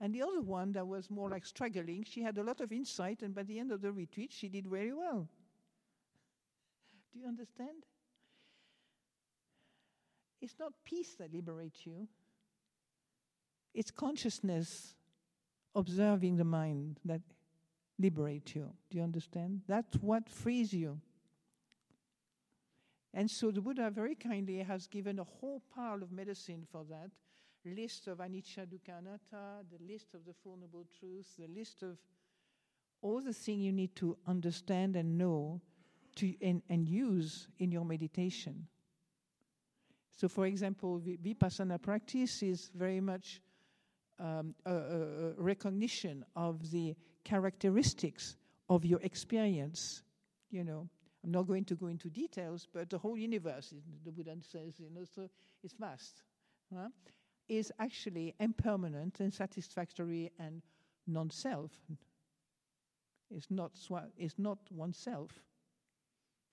And 0.00 0.14
the 0.14 0.22
other 0.22 0.42
one 0.42 0.72
that 0.72 0.86
was 0.86 1.10
more 1.10 1.28
like 1.28 1.44
struggling, 1.44 2.04
she 2.04 2.22
had 2.22 2.38
a 2.38 2.42
lot 2.42 2.60
of 2.60 2.70
insight, 2.70 3.22
and 3.22 3.34
by 3.34 3.42
the 3.42 3.58
end 3.58 3.72
of 3.72 3.80
the 3.82 3.90
retreat, 3.90 4.32
she 4.32 4.48
did 4.48 4.66
very 4.66 4.92
well. 4.92 5.28
Do 7.12 7.18
you 7.18 7.26
understand? 7.26 7.84
It's 10.40 10.54
not 10.58 10.72
peace 10.84 11.14
that 11.18 11.32
liberates 11.32 11.86
you, 11.86 12.08
it's 13.74 13.90
consciousness 13.90 14.94
observing 15.74 16.36
the 16.36 16.44
mind 16.44 16.98
that 17.04 17.20
liberates 17.98 18.54
you. 18.54 18.72
Do 18.90 18.98
you 18.98 19.04
understand? 19.04 19.60
That's 19.68 19.96
what 19.96 20.28
frees 20.28 20.72
you. 20.72 21.00
And 23.12 23.30
so 23.30 23.50
the 23.50 23.60
Buddha 23.60 23.90
very 23.90 24.14
kindly 24.14 24.58
has 24.58 24.86
given 24.86 25.18
a 25.18 25.24
whole 25.24 25.62
pile 25.74 26.02
of 26.02 26.12
medicine 26.12 26.66
for 26.70 26.84
that 26.84 27.10
list 27.64 28.06
of 28.06 28.18
anicca 28.18 28.66
dukkha 28.66 29.18
the 29.70 29.92
list 29.92 30.14
of 30.14 30.24
the 30.24 30.32
Four 30.32 30.56
Noble 30.56 30.86
Truths, 30.98 31.34
the 31.38 31.48
list 31.48 31.82
of 31.82 31.98
all 33.02 33.20
the 33.20 33.32
things 33.32 33.62
you 33.62 33.72
need 33.72 33.94
to 33.96 34.16
understand 34.26 34.96
and 34.96 35.18
know 35.18 35.60
to, 36.16 36.34
and, 36.40 36.62
and 36.68 36.88
use 36.88 37.48
in 37.58 37.72
your 37.72 37.84
meditation. 37.84 38.66
So, 40.16 40.28
for 40.28 40.46
example, 40.46 41.00
vipassana 41.00 41.80
practice 41.80 42.42
is 42.42 42.70
very 42.74 43.00
much 43.00 43.42
um, 44.18 44.54
a, 44.64 44.74
a, 44.74 45.32
recognition 45.36 46.24
of 46.34 46.70
the 46.70 46.96
characteristics 47.22 48.36
of 48.70 48.86
your 48.86 49.00
experience. 49.02 50.02
You 50.50 50.64
know, 50.64 50.88
I'm 51.22 51.32
not 51.32 51.46
going 51.46 51.66
to 51.66 51.74
go 51.74 51.88
into 51.88 52.08
details, 52.08 52.66
but 52.72 52.88
the 52.88 52.96
whole 52.96 53.18
universe, 53.18 53.74
the 54.04 54.10
Buddha 54.10 54.34
says, 54.40 54.80
you 54.80 54.88
know, 54.90 55.04
so 55.04 55.28
it's 55.62 55.74
vast, 55.74 56.22
huh? 56.74 56.88
is 57.48 57.70
actually 57.78 58.34
impermanent 58.40 59.20
and 59.20 59.32
satisfactory 59.32 60.32
and 60.38 60.62
non-self. 61.06 61.72
It's 63.30 63.50
not, 63.50 63.74
swa- 63.74 64.10
it's 64.16 64.38
not 64.38 64.58
oneself. 64.70 65.30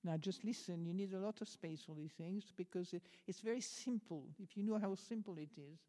Now, 0.03 0.17
just 0.17 0.43
listen. 0.43 0.85
You 0.85 0.93
need 0.93 1.13
a 1.13 1.19
lot 1.19 1.41
of 1.41 1.47
space 1.47 1.81
for 1.85 1.95
these 1.95 2.11
things 2.11 2.51
because 2.55 2.93
it, 2.93 3.03
it's 3.27 3.39
very 3.39 3.61
simple, 3.61 4.25
if 4.41 4.57
you 4.57 4.63
know 4.63 4.77
how 4.77 4.95
simple 4.95 5.37
it 5.37 5.51
is. 5.57 5.79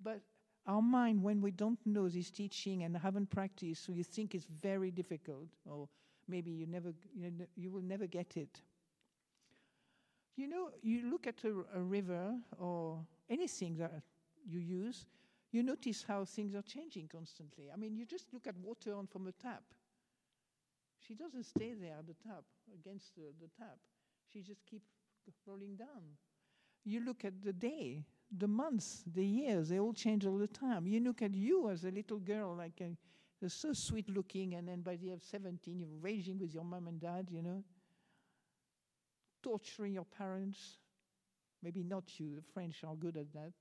But 0.00 0.20
our 0.66 0.82
mind, 0.82 1.22
when 1.22 1.40
we 1.40 1.50
don't 1.50 1.78
know 1.84 2.08
this 2.08 2.30
teaching 2.30 2.84
and 2.84 2.96
haven't 2.96 3.30
practiced, 3.30 3.84
so 3.84 3.92
you 3.92 4.04
think 4.04 4.34
it's 4.34 4.46
very 4.46 4.90
difficult, 4.90 5.48
or 5.66 5.88
maybe 6.28 6.50
you 6.50 6.66
never, 6.66 6.92
you, 7.14 7.30
know, 7.30 7.46
you 7.56 7.70
will 7.70 7.82
never 7.82 8.06
get 8.06 8.36
it. 8.36 8.62
You 10.36 10.46
know, 10.46 10.70
you 10.82 11.10
look 11.10 11.26
at 11.26 11.42
a, 11.42 11.64
a 11.74 11.80
river 11.80 12.34
or 12.58 13.00
anything 13.28 13.76
that 13.78 14.02
you 14.46 14.60
use, 14.60 15.06
you 15.50 15.62
notice 15.62 16.04
how 16.06 16.24
things 16.24 16.54
are 16.54 16.62
changing 16.62 17.08
constantly. 17.08 17.64
I 17.72 17.76
mean, 17.76 17.96
you 17.96 18.04
just 18.04 18.32
look 18.32 18.46
at 18.46 18.56
water 18.58 18.94
on 18.94 19.06
from 19.06 19.26
a 19.26 19.32
tap. 19.32 19.62
She 21.06 21.14
doesn't 21.14 21.44
stay 21.44 21.74
there 21.74 21.96
at 21.98 22.06
the 22.06 22.14
tap, 22.14 22.44
against 22.74 23.14
the, 23.14 23.22
the 23.40 23.48
tap. 23.58 23.78
She 24.32 24.42
just 24.42 24.64
keeps 24.66 24.88
rolling 25.46 25.76
down. 25.76 26.16
You 26.84 27.04
look 27.04 27.24
at 27.24 27.42
the 27.42 27.52
day, 27.52 28.04
the 28.36 28.48
months, 28.48 29.02
the 29.06 29.24
years, 29.24 29.68
they 29.68 29.78
all 29.78 29.92
change 29.92 30.26
all 30.26 30.38
the 30.38 30.46
time. 30.46 30.86
You 30.86 31.00
look 31.00 31.22
at 31.22 31.34
you 31.34 31.70
as 31.70 31.84
a 31.84 31.90
little 31.90 32.18
girl, 32.18 32.56
like 32.56 32.80
a, 32.80 32.96
you're 33.40 33.50
so 33.50 33.72
sweet 33.72 34.08
looking, 34.08 34.54
and 34.54 34.68
then 34.68 34.80
by 34.82 34.96
the 34.96 35.08
age 35.08 35.14
of 35.14 35.22
17, 35.22 35.78
you're 35.78 35.88
raging 36.00 36.38
with 36.38 36.54
your 36.54 36.64
mom 36.64 36.88
and 36.88 37.00
dad, 37.00 37.28
you 37.30 37.42
know, 37.42 37.62
torturing 39.42 39.94
your 39.94 40.04
parents. 40.04 40.78
Maybe 41.62 41.82
not 41.82 42.18
you, 42.18 42.36
the 42.36 42.42
French 42.54 42.84
are 42.84 42.94
good 42.94 43.16
at 43.16 43.32
that. 43.32 43.52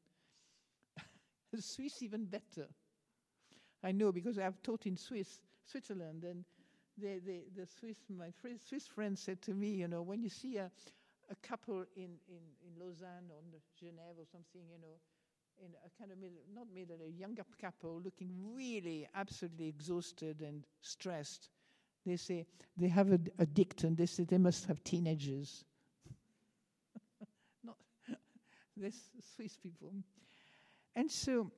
the 1.51 1.61
Swiss, 1.61 2.01
even 2.01 2.25
better. 2.25 2.67
I 3.83 3.91
know 3.91 4.11
because 4.11 4.37
I've 4.39 4.61
taught 4.61 4.85
in 4.85 4.97
Swiss, 4.97 5.39
Switzerland, 5.65 6.23
and 6.23 6.43
the, 6.97 7.19
the, 7.25 7.43
the 7.55 7.67
Swiss, 7.79 7.97
my 8.09 8.31
Swiss 8.67 8.87
friend 8.87 9.17
said 9.17 9.41
to 9.43 9.53
me, 9.53 9.69
you 9.69 9.87
know, 9.87 10.01
when 10.01 10.21
you 10.21 10.29
see 10.29 10.57
a, 10.57 10.71
a 11.29 11.35
couple 11.47 11.85
in, 11.95 12.09
in, 12.27 12.43
in 12.65 12.79
Lausanne 12.79 13.29
or 13.29 13.41
Geneva 13.79 14.01
or 14.17 14.25
something, 14.31 14.61
you 14.69 14.79
know, 14.81 14.97
in 15.59 15.71
a 15.85 15.99
kind 15.99 16.11
of 16.11 16.17
middle, 16.17 16.37
not 16.53 16.67
middle, 16.73 16.97
a 17.05 17.09
younger 17.09 17.43
couple 17.59 18.01
looking 18.03 18.29
really 18.55 19.07
absolutely 19.15 19.67
exhausted 19.67 20.41
and 20.41 20.65
stressed. 20.81 21.49
They 22.05 22.15
say 22.15 22.45
they 22.77 22.87
have 22.87 23.11
a, 23.11 23.19
a 23.39 23.45
dictum. 23.45 23.95
They 23.95 24.05
say 24.05 24.23
they 24.23 24.37
must 24.37 24.65
have 24.65 24.83
teenagers. 24.83 25.65
not 27.63 27.75
this 28.77 28.95
Swiss 29.35 29.57
people. 29.57 29.91
And 30.95 31.11
so, 31.11 31.51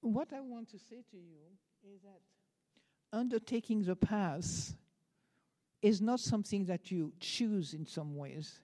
what 0.00 0.32
I 0.32 0.40
want 0.40 0.70
to 0.70 0.78
say 0.78 1.02
to 1.10 1.16
you 1.16 1.40
is 1.82 2.02
that 2.02 2.20
undertaking 3.14 3.82
the 3.82 3.96
path 3.96 4.74
is 5.80 6.00
not 6.00 6.20
something 6.20 6.64
that 6.66 6.90
you 6.90 7.12
choose 7.20 7.74
in 7.74 7.86
some 7.86 8.16
ways. 8.16 8.60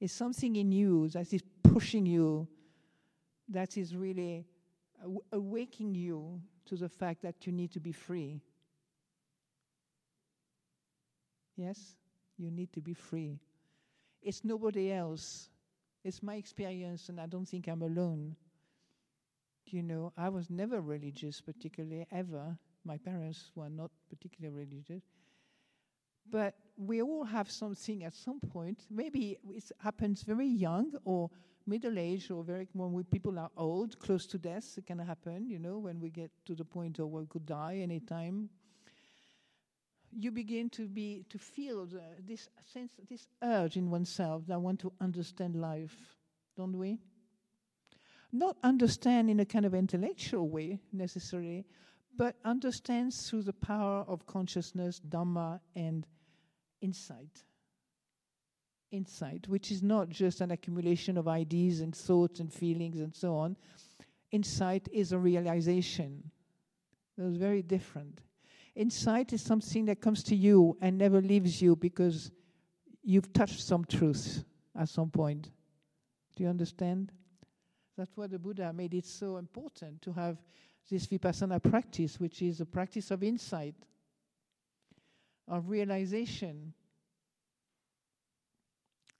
It's 0.00 0.12
something 0.12 0.54
in 0.56 0.70
you 0.70 1.08
that 1.08 1.32
is 1.32 1.42
pushing 1.62 2.06
you, 2.06 2.46
that 3.48 3.76
is 3.76 3.96
really 3.96 4.46
aw- 5.04 5.18
awakening 5.32 5.94
you 5.94 6.40
to 6.66 6.76
the 6.76 6.88
fact 6.88 7.22
that 7.22 7.46
you 7.46 7.52
need 7.52 7.72
to 7.72 7.80
be 7.80 7.92
free. 7.92 8.42
Yes? 11.56 11.96
You 12.36 12.50
need 12.50 12.72
to 12.74 12.80
be 12.80 12.94
free. 12.94 13.40
It's 14.22 14.44
nobody 14.44 14.92
else. 14.92 15.48
It's 16.04 16.22
my 16.22 16.36
experience, 16.36 17.08
and 17.08 17.20
I 17.20 17.26
don't 17.26 17.48
think 17.48 17.66
I'm 17.66 17.82
alone. 17.82 18.36
You 19.66 19.82
know, 19.82 20.12
I 20.16 20.28
was 20.28 20.48
never 20.48 20.80
religious, 20.80 21.40
particularly 21.40 22.06
ever. 22.12 22.56
My 22.84 22.96
parents 22.98 23.50
were 23.54 23.68
not 23.68 23.90
particularly 24.08 24.66
religious. 24.66 25.02
But 26.30 26.54
we 26.76 27.02
all 27.02 27.24
have 27.24 27.50
something 27.50 28.04
at 28.04 28.14
some 28.14 28.40
point. 28.40 28.86
Maybe 28.90 29.38
it 29.48 29.70
happens 29.78 30.22
very 30.22 30.46
young 30.46 30.92
or 31.04 31.30
middle 31.66 31.98
age 31.98 32.30
or 32.30 32.42
very 32.42 32.66
when 32.72 33.04
people 33.04 33.38
are 33.38 33.50
old, 33.56 33.98
close 33.98 34.26
to 34.26 34.38
death. 34.38 34.76
It 34.76 34.86
can 34.86 34.98
happen, 34.98 35.48
you 35.48 35.58
know, 35.58 35.78
when 35.78 36.00
we 36.00 36.10
get 36.10 36.30
to 36.46 36.54
the 36.54 36.64
point 36.64 36.98
of 36.98 37.08
we 37.08 37.26
could 37.26 37.46
die 37.46 37.80
anytime. 37.82 38.48
You 40.10 40.30
begin 40.30 40.70
to 40.70 40.88
be 40.88 41.24
to 41.28 41.38
feel 41.38 41.84
the, 41.84 42.02
this 42.26 42.48
sense, 42.72 42.92
this 43.08 43.28
urge 43.42 43.76
in 43.76 43.90
oneself 43.90 44.46
that 44.46 44.54
I 44.54 44.56
want 44.56 44.80
to 44.80 44.92
understand 45.00 45.54
life, 45.56 46.16
don't 46.56 46.76
we? 46.76 46.98
Not 48.32 48.56
understand 48.62 49.30
in 49.30 49.40
a 49.40 49.44
kind 49.44 49.66
of 49.66 49.74
intellectual 49.74 50.48
way 50.48 50.80
necessarily, 50.92 51.66
but 52.18 52.34
understands 52.44 53.30
through 53.30 53.42
the 53.42 53.52
power 53.52 54.04
of 54.08 54.26
consciousness, 54.26 55.00
Dhamma, 55.08 55.60
and 55.76 56.04
insight. 56.82 57.44
Insight, 58.90 59.46
which 59.46 59.70
is 59.70 59.84
not 59.84 60.08
just 60.08 60.40
an 60.40 60.50
accumulation 60.50 61.16
of 61.16 61.28
ideas 61.28 61.80
and 61.80 61.94
thoughts 61.94 62.40
and 62.40 62.52
feelings 62.52 62.98
and 62.98 63.14
so 63.14 63.36
on. 63.36 63.56
Insight 64.32 64.88
is 64.92 65.12
a 65.12 65.18
realization. 65.18 66.30
It's 67.16 67.36
very 67.36 67.62
different. 67.62 68.20
Insight 68.74 69.32
is 69.32 69.40
something 69.40 69.84
that 69.86 70.00
comes 70.00 70.24
to 70.24 70.34
you 70.34 70.76
and 70.80 70.98
never 70.98 71.22
leaves 71.22 71.62
you 71.62 71.76
because 71.76 72.32
you've 73.02 73.32
touched 73.32 73.60
some 73.60 73.84
truth 73.84 74.44
at 74.76 74.88
some 74.88 75.10
point. 75.10 75.50
Do 76.34 76.42
you 76.42 76.48
understand? 76.48 77.12
That's 77.96 78.16
why 78.16 78.26
the 78.26 78.38
Buddha 78.38 78.72
made 78.72 78.94
it 78.94 79.06
so 79.06 79.36
important 79.36 80.02
to 80.02 80.12
have 80.12 80.38
this 80.88 81.06
vipassana 81.06 81.62
practice, 81.62 82.18
which 82.18 82.42
is 82.42 82.60
a 82.60 82.66
practice 82.66 83.10
of 83.10 83.22
insight, 83.22 83.74
of 85.46 85.68
realization. 85.68 86.72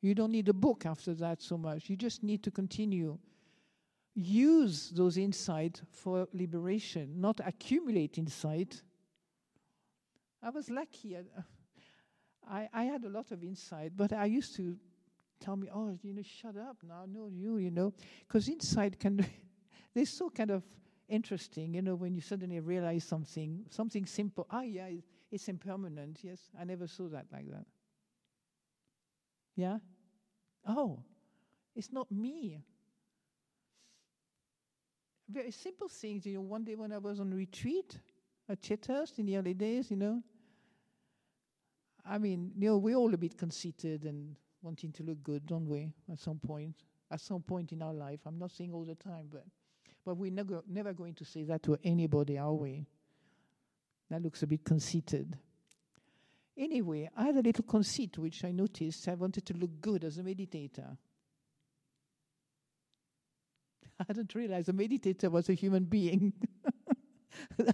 You 0.00 0.14
don't 0.14 0.32
need 0.32 0.48
a 0.48 0.54
book 0.54 0.86
after 0.86 1.14
that 1.14 1.42
so 1.42 1.58
much. 1.58 1.90
You 1.90 1.96
just 1.96 2.22
need 2.22 2.42
to 2.44 2.50
continue. 2.50 3.18
Use 4.14 4.90
those 4.90 5.16
insights 5.16 5.82
for 5.90 6.28
liberation, 6.32 7.20
not 7.20 7.40
accumulate 7.44 8.18
insight. 8.18 8.82
I 10.42 10.50
was 10.50 10.70
lucky. 10.70 11.16
I, 12.48 12.68
I 12.72 12.84
had 12.84 13.04
a 13.04 13.08
lot 13.08 13.30
of 13.30 13.42
insight, 13.42 13.92
but 13.96 14.12
I 14.12 14.26
used 14.26 14.56
to 14.56 14.76
tell 15.40 15.56
me, 15.56 15.68
oh, 15.72 15.98
you 16.02 16.14
know, 16.14 16.22
shut 16.22 16.56
up 16.56 16.76
now, 16.86 17.04
no, 17.06 17.28
you, 17.28 17.58
you 17.58 17.70
know, 17.70 17.92
because 18.26 18.48
insight 18.48 18.98
can, 18.98 19.24
they're 19.94 20.06
so 20.06 20.30
kind 20.30 20.50
of 20.50 20.62
interesting, 21.08 21.74
you 21.74 21.82
know, 21.82 21.94
when 21.94 22.14
you 22.14 22.20
suddenly 22.20 22.60
realize 22.60 23.04
something, 23.04 23.64
something 23.70 24.06
simple. 24.06 24.46
Ah, 24.50 24.62
yeah, 24.62 24.88
it's 25.30 25.48
impermanent. 25.48 26.18
Yes, 26.22 26.40
I 26.58 26.64
never 26.64 26.86
saw 26.86 27.08
that 27.08 27.26
like 27.32 27.50
that. 27.50 27.66
Yeah? 29.56 29.78
Oh, 30.66 31.02
it's 31.74 31.92
not 31.92 32.10
me. 32.10 32.60
Very 35.28 35.50
simple 35.50 35.88
things. 35.88 36.24
You 36.26 36.34
know, 36.34 36.40
one 36.42 36.64
day 36.64 36.74
when 36.74 36.92
I 36.92 36.98
was 36.98 37.20
on 37.20 37.32
retreat 37.32 37.98
at 38.48 38.62
Chithurst 38.62 39.18
in 39.18 39.26
the 39.26 39.36
early 39.36 39.54
days, 39.54 39.90
you 39.90 39.96
know, 39.96 40.22
I 42.04 42.18
mean, 42.18 42.52
you 42.56 42.70
know, 42.70 42.78
we're 42.78 42.96
all 42.96 43.12
a 43.12 43.18
bit 43.18 43.36
conceited 43.36 44.04
and 44.04 44.34
wanting 44.62 44.92
to 44.92 45.02
look 45.02 45.22
good, 45.22 45.46
don't 45.46 45.66
we, 45.66 45.92
at 46.10 46.18
some 46.18 46.38
point? 46.38 46.74
At 47.10 47.20
some 47.20 47.42
point 47.42 47.72
in 47.72 47.82
our 47.82 47.92
life. 47.92 48.20
I'm 48.26 48.38
not 48.38 48.50
saying 48.50 48.72
all 48.72 48.84
the 48.84 48.94
time, 48.94 49.28
but 49.30 49.44
but 50.08 50.16
we're 50.16 50.30
never, 50.30 50.62
never 50.66 50.94
going 50.94 51.12
to 51.12 51.22
say 51.22 51.42
that 51.42 51.62
to 51.62 51.76
anybody, 51.84 52.38
are 52.38 52.54
we? 52.54 52.86
That 54.08 54.22
looks 54.22 54.42
a 54.42 54.46
bit 54.46 54.64
conceited. 54.64 55.36
Anyway, 56.56 57.10
I 57.14 57.24
had 57.24 57.36
a 57.36 57.42
little 57.42 57.64
conceit 57.64 58.16
which 58.16 58.42
I 58.42 58.50
noticed. 58.50 59.06
I 59.06 59.16
wanted 59.16 59.44
to 59.44 59.52
look 59.52 59.82
good 59.82 60.04
as 60.04 60.16
a 60.16 60.22
meditator. 60.22 60.96
I 64.00 64.04
hadn't 64.06 64.34
realize 64.34 64.70
a 64.70 64.72
meditator 64.72 65.30
was 65.30 65.50
a 65.50 65.52
human 65.52 65.84
being. 65.84 66.32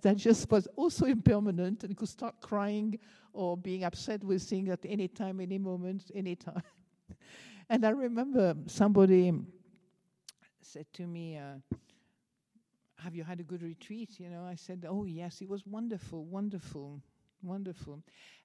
that 0.00 0.16
just 0.16 0.50
was 0.50 0.66
also 0.74 1.04
impermanent 1.04 1.84
and 1.84 1.94
could 1.98 2.08
start 2.08 2.40
crying 2.40 2.98
or 3.34 3.58
being 3.58 3.84
upset 3.84 4.24
with 4.24 4.42
things 4.42 4.70
at 4.70 4.80
any 4.86 5.08
time, 5.08 5.42
any 5.42 5.58
moment, 5.58 6.10
any 6.14 6.34
time. 6.34 6.62
and 7.68 7.84
I 7.84 7.90
remember 7.90 8.54
somebody 8.68 9.34
said 10.66 10.86
to 10.94 11.06
me, 11.06 11.38
uh, 11.38 11.76
have 12.98 13.14
you 13.14 13.24
had 13.24 13.40
a 13.40 13.42
good 13.42 13.62
retreat? 13.62 14.18
You 14.18 14.30
know, 14.30 14.44
I 14.44 14.54
said, 14.54 14.86
oh 14.88 15.04
yes, 15.04 15.40
it 15.40 15.48
was 15.48 15.66
wonderful, 15.66 16.24
wonderful, 16.24 17.00
wonderful. 17.42 18.02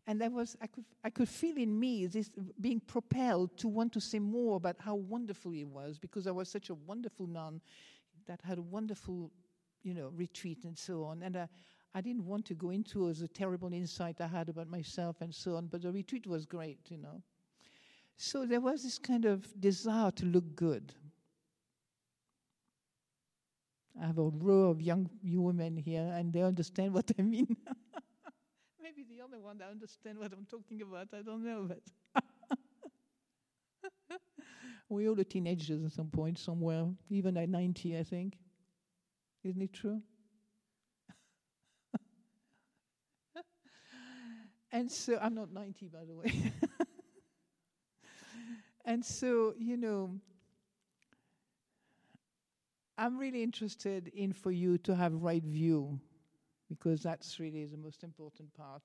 And 0.07 0.19
there 0.19 0.29
was, 0.29 0.55
I 0.62 0.67
could, 0.67 0.86
I 1.03 1.10
could 1.10 1.29
feel 1.29 1.57
in 1.57 1.79
me 1.79 2.05
this 2.07 2.29
being 2.60 2.79
propelled 2.79 3.57
to 3.57 3.67
want 3.67 3.93
to 3.93 4.01
say 4.01 4.19
more 4.19 4.57
about 4.57 4.75
how 4.79 4.95
wonderful 4.95 5.53
it 5.53 5.67
was 5.67 5.97
because 5.97 6.27
I 6.27 6.31
was 6.31 6.49
such 6.49 6.69
a 6.69 6.75
wonderful 6.75 7.27
nun 7.27 7.62
that 8.27 8.39
had 8.43 8.57
a 8.57 8.63
wonderful, 8.63 9.31
you 9.84 9.93
know, 9.93 10.12
retreat 10.15 10.63
and 10.63 10.77
so 10.77 11.03
on. 11.03 11.23
And 11.23 11.38
I, 11.38 11.47
I 11.93 12.01
didn't 12.01 12.25
want 12.25 12.45
to 12.45 12.53
go 12.53 12.69
into 12.69 13.10
as 13.10 13.21
a 13.21 13.27
terrible 13.27 13.73
insight 13.73 14.21
I 14.21 14.27
had 14.27 14.49
about 14.49 14.69
myself 14.69 15.21
and 15.21 15.34
so 15.34 15.55
on, 15.55 15.67
but 15.67 15.81
the 15.81 15.91
retreat 15.91 16.27
was 16.27 16.45
great, 16.45 16.79
you 16.89 16.97
know. 16.97 17.21
So 18.17 18.45
there 18.45 18.62
was 18.62 18.84
this 18.84 18.99
kind 18.99 19.25
of 19.25 19.60
desire 19.60 20.12
to 20.12 20.25
look 20.25 20.55
good. 20.55 20.93
I 23.99 24.08
have 24.08 24.17
a 24.17 24.23
row 24.30 24.69
of 24.69 24.82
young 24.82 25.10
women 25.23 25.77
here, 25.77 26.12
and 26.13 26.32
they 26.34 26.41
understand 26.41 26.93
what 26.93 27.12
I 27.17 27.21
mean. 27.21 27.56
Maybe 28.82 29.04
the 29.04 29.21
other 29.23 29.39
one 29.39 29.58
that 29.60 29.69
understand 29.69 30.19
what 30.19 30.32
I'm 30.34 30.45
talking 30.45 30.82
about. 30.82 31.10
I 31.13 31.21
don't 31.21 31.43
know, 31.43 31.67
but 31.67 31.82
we 34.89 35.08
all 35.08 35.19
are 35.19 35.23
teenagers 35.23 35.84
at 35.84 35.91
some 35.91 36.08
point, 36.10 36.39
somewhere, 36.39 36.88
even 37.10 37.38
at 37.38 37.49
90, 37.49 37.97
I 37.97 38.04
think. 38.04 38.38
Isn't 39.43 39.62
it 39.62 39.73
true? 39.73 40.01
and 44.71 44.91
so 44.91 45.17
I'm 45.21 45.36
not 45.36 45.51
90, 45.51 45.88
by 45.89 46.06
the 46.06 46.15
way. 46.15 46.54
and 48.86 49.04
so, 49.04 49.54
you 49.58 49.77
know, 49.77 50.19
I'm 52.97 53.17
really 53.17 53.41
interested 53.41 54.12
in 54.13 54.34
for 54.34 54.51
you 54.51 54.77
to 54.80 54.95
have 54.95 55.13
right 55.13 55.43
view 55.43 55.99
because 56.69 57.01
that's 57.04 57.39
really 57.39 57.65
the 57.65 57.77
most 57.77 58.04
important 58.04 58.54
part. 58.54 58.84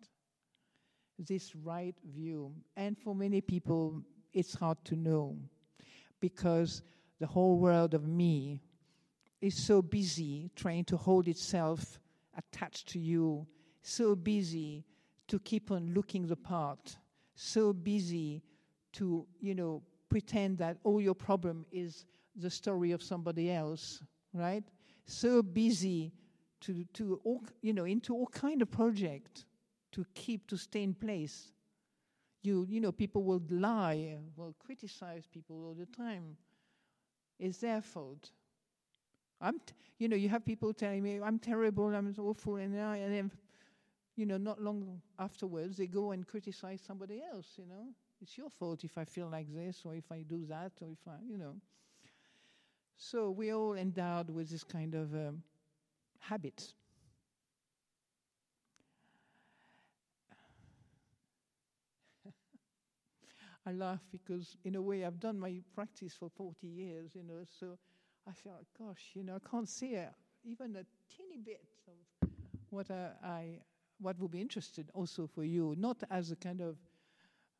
This 1.19 1.55
right 1.55 1.95
view. 2.15 2.53
And 2.77 2.97
for 2.99 3.15
many 3.15 3.41
people, 3.41 4.03
it's 4.33 4.55
hard 4.55 4.79
to 4.87 4.97
know 4.97 5.37
because 6.21 6.83
the 7.21 7.27
whole 7.27 7.59
world 7.59 7.95
of 7.95 8.07
me 8.07 8.61
is 9.41 9.55
so 9.55 9.83
busy 9.83 10.51
trying 10.57 10.85
to 10.85 10.97
hold 10.97 11.29
itself 11.29 12.01
attached 12.37 12.89
to 12.89 12.99
you, 12.99 13.47
so 13.83 14.15
busy 14.15 14.85
to 15.29 15.39
keep 15.39 15.71
on 15.71 15.93
looking 15.95 16.27
the 16.27 16.37
part, 16.37 16.97
so 17.35 17.73
busy 17.73 18.43
to, 18.93 19.27
you 19.41 19.55
know, 19.55 19.83
pretend 20.09 20.59
that 20.59 20.79
all 20.85 21.01
your 21.01 21.15
problem 21.15 21.65
is 21.71 22.05
the 22.37 22.51
story 22.51 22.93
of 22.93 23.03
somebody 23.03 23.51
else, 23.51 24.03
right? 24.33 24.65
So 25.07 25.43
busy 25.43 26.13
to, 26.63 26.85
to 26.95 27.21
all, 27.25 27.43
you 27.63 27.73
know, 27.73 27.85
into 27.85 28.15
all 28.15 28.27
kind 28.27 28.63
of 28.63 28.71
project 28.71 29.45
to 29.93 30.05
keep, 30.15 30.47
to 30.49 30.57
stay 30.57 30.83
in 30.83 30.95
place. 30.95 31.53
You, 32.43 32.67
you 32.69 32.81
know, 32.81 32.93
people 32.93 33.25
will 33.25 33.43
lie, 33.51 34.19
will 34.37 34.55
criticize 34.65 35.27
people 35.27 35.65
all 35.65 35.75
the 35.75 35.87
time. 35.87 36.37
It's 37.39 37.59
their 37.59 37.81
fault. 37.81 38.31
I'm, 39.41 39.59
t- 39.59 39.75
you 39.99 40.09
know, 40.09 40.17
you 40.17 40.29
have 40.29 40.45
people 40.45 40.73
telling 40.73 41.03
me 41.03 41.21
I'm 41.23 41.39
terrible, 41.39 41.95
I'm 41.95 42.15
awful, 42.19 42.57
and, 42.57 42.81
I, 42.81 42.99
and 42.99 43.15
then, 43.15 43.31
you 44.17 44.27
know, 44.27 44.39
not 44.39 44.63
long 44.63 45.01
afterwards 45.19 45.77
they 45.77 45.87
go 45.87 46.13
and 46.13 46.27
criticize 46.27 46.81
somebody 46.87 47.23
else. 47.33 47.47
You 47.57 47.67
know, 47.67 47.89
it's 48.21 48.39
your 48.39 48.49
fault 48.49 48.85
if 48.85 48.97
I 48.97 49.05
feel 49.05 49.29
like 49.29 49.53
this, 49.55 49.83
or 49.85 49.95
if 49.95 50.11
I 50.11 50.23
do 50.23 50.47
that, 50.49 50.73
or 50.81 50.89
if 50.91 51.07
I, 51.07 51.17
you 51.29 51.37
know. 51.37 51.57
So 52.99 53.31
we're 53.31 53.55
all 53.55 53.75
endowed 53.75 54.31
with 54.31 54.51
this 54.51 54.65
kind 54.65 54.95
of 54.95 55.15
um, 55.15 55.43
habit. 56.19 56.73
I 63.67 63.73
laugh 63.73 64.01
because, 64.11 64.57
in 64.65 64.77
a 64.77 64.83
way, 64.83 65.05
I've 65.05 65.21
done 65.21 65.39
my 65.39 65.61
practice 65.75 66.15
for 66.19 66.31
40 66.31 66.67
years, 66.67 67.15
you 67.15 67.23
know, 67.23 67.45
so 67.61 67.79
I 68.27 68.33
felt, 68.33 68.65
gosh, 68.79 69.11
you 69.15 69.23
know, 69.23 69.37
I 69.37 69.41
can't 69.51 69.69
see 69.69 69.99
even 70.45 70.77
a 70.77 70.85
teeny 71.15 71.39
bit 71.45 71.61
of 71.87 72.29
what 72.71 72.91
I, 72.91 73.11
I, 73.23 73.61
what 74.01 74.19
would 74.19 74.31
be 74.31 74.41
interested 74.41 74.91
also 74.95 75.27
for 75.27 75.45
you, 75.45 75.75
not 75.77 76.03
as 76.11 76.31
a 76.31 76.37
kind 76.37 76.61
of, 76.61 76.77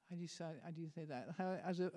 how 0.09 0.17
do 0.17 0.23
you 0.23 0.29
say, 0.29 0.45
how 0.65 0.71
do 0.71 0.81
you 0.81 0.89
say 0.89 1.05
that, 1.05 1.29
how, 1.37 1.59
as 1.65 1.81
a, 1.81 1.93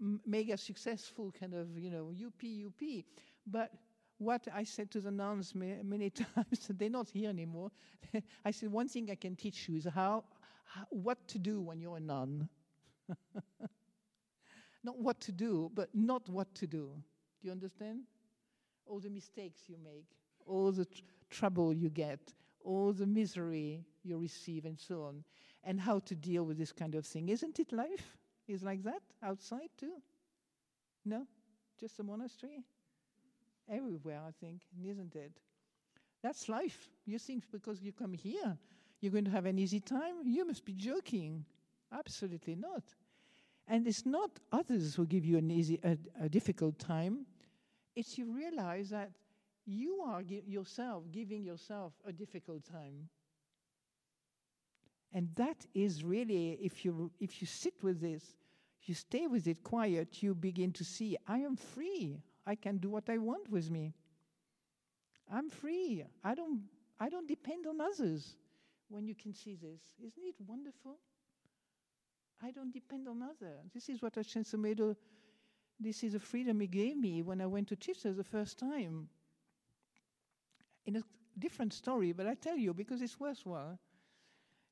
mega 0.00 0.56
successful 0.56 1.32
kind 1.38 1.54
of, 1.54 1.78
you 1.78 1.90
know, 1.90 2.10
UP, 2.10 2.42
UP. 2.66 3.04
But 3.46 3.72
what 4.18 4.46
I 4.54 4.64
said 4.64 4.90
to 4.92 5.00
the 5.00 5.10
nuns 5.10 5.54
ma- 5.54 5.82
many 5.82 6.10
times, 6.34 6.70
they're 6.70 6.90
not 6.90 7.08
here 7.08 7.30
anymore. 7.30 7.70
I 8.44 8.50
said, 8.50 8.70
one 8.70 8.88
thing 8.88 9.10
I 9.10 9.14
can 9.14 9.36
teach 9.36 9.68
you 9.68 9.76
is 9.76 9.84
how, 9.84 10.24
how 10.64 10.84
what 10.90 11.26
to 11.28 11.38
do 11.38 11.60
when 11.60 11.80
you're 11.80 11.96
a 11.96 12.00
nun. 12.00 12.48
not 14.84 14.98
what 14.98 15.20
to 15.20 15.32
do, 15.32 15.70
but 15.74 15.88
not 15.94 16.28
what 16.28 16.54
to 16.56 16.66
do. 16.66 16.90
Do 17.40 17.46
you 17.46 17.52
understand? 17.52 18.02
All 18.86 19.00
the 19.00 19.10
mistakes 19.10 19.62
you 19.68 19.76
make, 19.82 20.06
all 20.46 20.72
the 20.72 20.84
tr- 20.84 21.02
trouble 21.30 21.72
you 21.72 21.90
get, 21.90 22.32
all 22.64 22.92
the 22.92 23.06
misery 23.06 23.84
you 24.02 24.18
receive, 24.18 24.64
and 24.64 24.78
so 24.78 25.02
on, 25.04 25.24
and 25.64 25.80
how 25.80 25.98
to 26.00 26.14
deal 26.14 26.44
with 26.44 26.58
this 26.58 26.72
kind 26.72 26.94
of 26.94 27.06
thing. 27.06 27.28
Isn't 27.28 27.58
it 27.60 27.72
life? 27.72 28.16
Is 28.48 28.62
like 28.62 28.82
that 28.84 29.02
outside 29.22 29.68
too? 29.78 29.94
No? 31.04 31.26
Just 31.78 31.98
a 32.00 32.02
monastery? 32.02 32.64
Everywhere, 33.70 34.20
I 34.26 34.30
think, 34.40 34.62
isn't 34.84 35.14
it? 35.14 35.32
That's 36.22 36.48
life. 36.48 36.88
You 37.06 37.18
think 37.18 37.44
because 37.52 37.82
you 37.82 37.92
come 37.92 38.12
here, 38.14 38.56
you're 39.00 39.12
going 39.12 39.26
to 39.26 39.30
have 39.30 39.46
an 39.46 39.58
easy 39.58 39.80
time? 39.80 40.16
You 40.24 40.46
must 40.46 40.64
be 40.64 40.72
joking. 40.72 41.44
Absolutely 41.92 42.56
not. 42.56 42.82
And 43.68 43.86
it's 43.86 44.06
not 44.06 44.30
others 44.50 44.94
who 44.94 45.06
give 45.06 45.24
you 45.24 45.36
an 45.38 45.50
easy, 45.50 45.78
a, 45.84 45.96
a 46.24 46.28
difficult 46.28 46.78
time. 46.78 47.26
It's 47.94 48.16
you 48.16 48.34
realize 48.34 48.88
that 48.90 49.10
you 49.66 50.00
are 50.06 50.22
gi- 50.22 50.44
yourself 50.46 51.04
giving 51.12 51.44
yourself 51.44 51.92
a 52.06 52.12
difficult 52.12 52.64
time. 52.64 53.08
And 55.12 55.28
that 55.36 55.66
is 55.74 56.04
really, 56.04 56.58
if 56.60 56.84
you, 56.84 57.10
if 57.18 57.40
you 57.40 57.46
sit 57.46 57.74
with 57.82 58.00
this, 58.00 58.34
you 58.82 58.94
stay 58.94 59.26
with 59.26 59.46
it 59.46 59.62
quiet, 59.62 60.22
you 60.22 60.34
begin 60.34 60.72
to 60.72 60.84
see, 60.84 61.16
I 61.26 61.38
am 61.38 61.56
free. 61.56 62.22
I 62.46 62.54
can 62.54 62.78
do 62.78 62.88
what 62.88 63.08
I 63.08 63.18
want 63.18 63.50
with 63.50 63.70
me. 63.70 63.94
I'm 65.30 65.50
free. 65.50 66.04
I 66.24 66.34
don't, 66.34 66.62
I 66.98 67.08
don't 67.08 67.28
depend 67.28 67.66
on 67.66 67.80
others 67.80 68.36
when 68.88 69.06
you 69.06 69.14
can 69.14 69.34
see 69.34 69.56
this. 69.56 69.80
Isn't 69.98 70.24
it 70.24 70.36
wonderful? 70.46 70.98
I 72.42 72.50
don't 72.50 72.72
depend 72.72 73.08
on 73.08 73.22
others. 73.22 73.58
This 73.74 73.88
is 73.88 74.00
what 74.00 74.14
Ajahn 74.14 74.46
Sumedho, 74.46 74.96
this 75.80 76.02
is 76.02 76.14
a 76.14 76.20
freedom 76.20 76.60
he 76.60 76.66
gave 76.66 76.96
me 76.96 77.22
when 77.22 77.40
I 77.40 77.46
went 77.46 77.68
to 77.68 77.76
Chitta 77.76 78.12
the 78.12 78.24
first 78.24 78.58
time. 78.58 79.08
In 80.86 80.96
a 80.96 81.02
different 81.38 81.72
story, 81.72 82.12
but 82.12 82.26
I 82.26 82.34
tell 82.34 82.56
you 82.56 82.72
because 82.72 83.02
it's 83.02 83.20
worthwhile. 83.20 83.78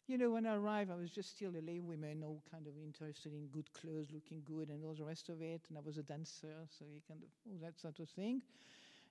You 0.07 0.19
know, 0.19 0.31
when 0.31 0.47
I 0.47 0.55
arrived, 0.55 0.91
I 0.93 0.95
was 0.95 1.11
just 1.11 1.31
still 1.31 1.51
a 1.51 1.61
lay 1.61 1.81
woman, 1.81 2.23
all 2.23 2.41
kind 2.49 2.69
of 2.69 2.75
interested 2.81 3.33
in 3.33 3.49
good 3.49 3.73
clothes, 3.73 4.07
looking 4.13 4.43
good, 4.45 4.69
and 4.71 4.85
all 4.85 4.95
the 4.95 5.05
rest 5.05 5.29
of 5.29 5.43
it. 5.43 5.63
And 5.69 5.77
I 5.77 5.81
was 5.81 5.99
a 5.99 6.03
dancer, 6.03 6.55
so 6.79 6.85
you 6.85 7.01
kind 7.09 7.21
of 7.23 7.29
all 7.51 7.59
that 7.63 7.81
sort 7.81 7.99
of 7.99 8.09
thing. 8.11 8.41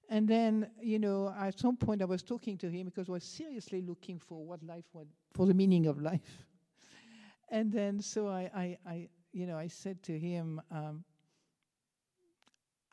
And 0.10 0.28
then, 0.28 0.70
you 0.82 1.00
know, 1.00 1.34
at 1.38 1.60
some 1.60 1.76
point 1.76 2.02
I 2.02 2.06
was 2.06 2.24
talking 2.24 2.58
to 2.60 2.70
him 2.70 2.86
because 2.86 3.10
I 3.10 3.14
was 3.14 3.24
seriously 3.26 3.82
looking 3.82 4.20
for 4.20 4.46
what 4.46 4.64
life 4.64 4.86
was, 4.94 5.08
for 5.34 5.46
the 5.46 5.54
meaning 5.54 5.86
of 5.88 6.00
life. 6.02 6.46
and 7.50 7.74
then, 7.74 8.00
so 8.00 8.30
I, 8.30 8.50
I, 8.56 8.78
I, 8.86 9.10
you 9.34 9.48
know, 9.48 9.58
I 9.58 9.68
said 9.68 10.02
to 10.04 10.18
him, 10.18 10.62
um, 10.72 11.04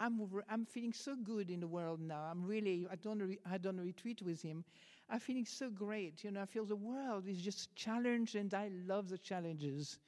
I'm, 0.00 0.28
I'm 0.48 0.64
feeling 0.66 0.92
so 0.92 1.14
good 1.14 1.50
in 1.50 1.61
the 1.61 1.68
world 1.68 2.00
now. 2.00 2.22
I'm 2.28 2.44
really, 2.44 2.86
I 2.90 2.96
don't, 2.96 3.20
re- 3.20 3.38
I 3.48 3.59
done 3.59 3.78
a 3.78 3.82
retreat 3.82 4.22
with 4.22 4.42
him. 4.42 4.64
I'm 5.12 5.20
feeling 5.20 5.46
so 5.46 5.70
great. 5.70 6.24
You 6.24 6.32
know, 6.32 6.42
I 6.42 6.46
feel 6.46 6.66
the 6.66 6.76
world 6.76 7.28
is 7.28 7.40
just 7.42 7.74
challenged, 7.76 8.34
and 8.36 8.52
I 8.54 8.70
love 8.86 9.10
the 9.10 9.18
challenges. 9.18 10.00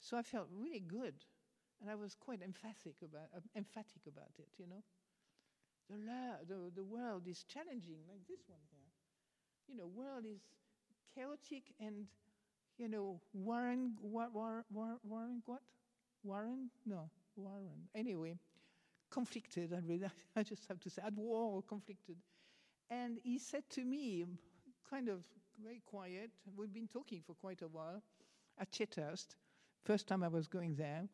So 0.00 0.16
I 0.18 0.22
felt 0.22 0.48
really 0.52 0.80
good. 0.80 1.14
And 1.80 1.90
I 1.90 1.96
was 1.96 2.14
quite 2.16 2.42
emphatic 2.42 2.96
about, 3.02 3.28
uh, 3.36 3.40
emphatic 3.56 4.02
about 4.08 4.32
it, 4.38 4.48
you 4.58 4.66
know. 4.68 4.82
The, 5.88 5.96
la- 5.96 6.44
the, 6.46 6.70
the 6.74 6.84
world 6.84 7.26
is 7.28 7.44
challenging, 7.44 7.98
like 8.08 8.26
this 8.28 8.40
one 8.48 8.60
here. 8.70 8.90
You 9.68 9.76
know, 9.76 9.86
world 9.88 10.24
is 10.26 10.40
chaotic 11.14 11.74
and, 11.80 12.06
you 12.78 12.88
know, 12.88 13.20
Warren, 13.34 13.96
war, 14.02 14.28
war, 14.32 14.66
war, 14.70 14.98
Warren, 15.04 15.42
what? 15.46 15.62
Warren? 16.24 16.70
No, 16.86 17.10
Warren. 17.36 17.88
Anyway, 17.94 18.38
conflicted. 19.10 19.72
I, 19.74 19.78
really, 19.86 20.08
I 20.36 20.42
just 20.44 20.66
have 20.68 20.80
to 20.80 20.90
say, 20.90 21.02
at 21.04 21.14
war 21.14 21.56
or 21.56 21.62
conflicted. 21.62 22.16
And 22.90 23.18
he 23.22 23.38
said 23.38 23.64
to 23.70 23.84
me, 23.84 24.24
kind 24.88 25.08
of 25.08 25.24
very 25.62 25.82
quiet, 25.84 26.30
we've 26.56 26.72
been 26.72 26.88
talking 26.88 27.22
for 27.26 27.34
quite 27.34 27.62
a 27.62 27.68
while 27.68 28.02
at 28.58 28.70
Chithurst, 28.70 29.36
first 29.84 30.06
time 30.06 30.22
I 30.22 30.28
was 30.28 30.46
going 30.46 30.74
there. 30.74 31.04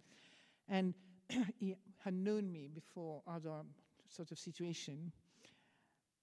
And 0.68 0.94
he 1.58 1.76
had 2.04 2.14
known 2.14 2.52
me 2.52 2.68
before 2.72 3.22
other 3.26 3.62
sort 4.08 4.30
of 4.30 4.38
situation. 4.38 5.12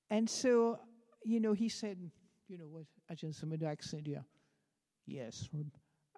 And 0.09 0.29
so, 0.29 0.79
you 1.23 1.39
know, 1.39 1.53
he 1.53 1.69
said, 1.69 1.97
you 2.47 2.57
know, 2.57 2.65
what 2.65 2.85
Ajahn 3.11 3.33
Sumedho 3.33 3.63
accent, 3.63 4.07
yeah. 4.07 4.19
Yes, 5.05 5.49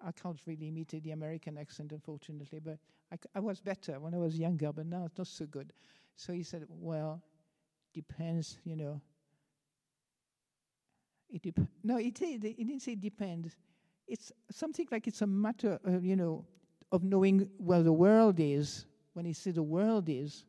I 0.04 0.12
can't 0.12 0.38
really 0.46 0.68
imitate 0.68 1.04
the 1.04 1.12
American 1.12 1.56
accent, 1.56 1.92
unfortunately, 1.92 2.60
but 2.62 2.78
I, 3.12 3.16
I 3.34 3.40
was 3.40 3.60
better 3.60 3.98
when 4.00 4.14
I 4.14 4.18
was 4.18 4.38
younger, 4.38 4.72
but 4.72 4.86
now 4.86 5.04
it's 5.06 5.16
not 5.16 5.26
so 5.26 5.46
good. 5.46 5.72
So 6.16 6.32
he 6.32 6.42
said, 6.42 6.64
well, 6.68 7.22
depends, 7.94 8.58
you 8.64 8.76
know. 8.76 9.00
It 11.32 11.42
dep- 11.42 11.68
no, 11.82 11.98
it, 11.98 12.20
it 12.22 12.40
didn't 12.42 12.80
say 12.82 12.94
depends. 12.94 13.56
It's 14.06 14.32
something 14.50 14.86
like 14.92 15.08
it's 15.08 15.22
a 15.22 15.26
matter, 15.26 15.80
uh, 15.88 15.98
you 16.00 16.16
know, 16.16 16.44
of 16.92 17.02
knowing 17.04 17.48
where 17.58 17.82
the 17.82 17.92
world 17.92 18.38
is. 18.40 18.86
When 19.14 19.26
he 19.26 19.34
said 19.34 19.56
the 19.56 19.62
world 19.62 20.08
is, 20.08 20.46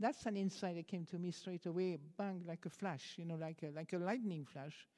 that's 0.00 0.26
an 0.26 0.36
insight 0.36 0.76
that 0.76 0.88
came 0.88 1.04
to 1.06 1.18
me 1.18 1.30
straight 1.30 1.66
away, 1.66 1.98
bang, 2.18 2.42
like 2.46 2.66
a 2.66 2.70
flash, 2.70 3.14
you 3.16 3.24
know, 3.24 3.36
like 3.36 3.62
a, 3.62 3.70
like 3.70 3.92
a 3.92 3.98
lightning 3.98 4.44
flash. 4.44 4.88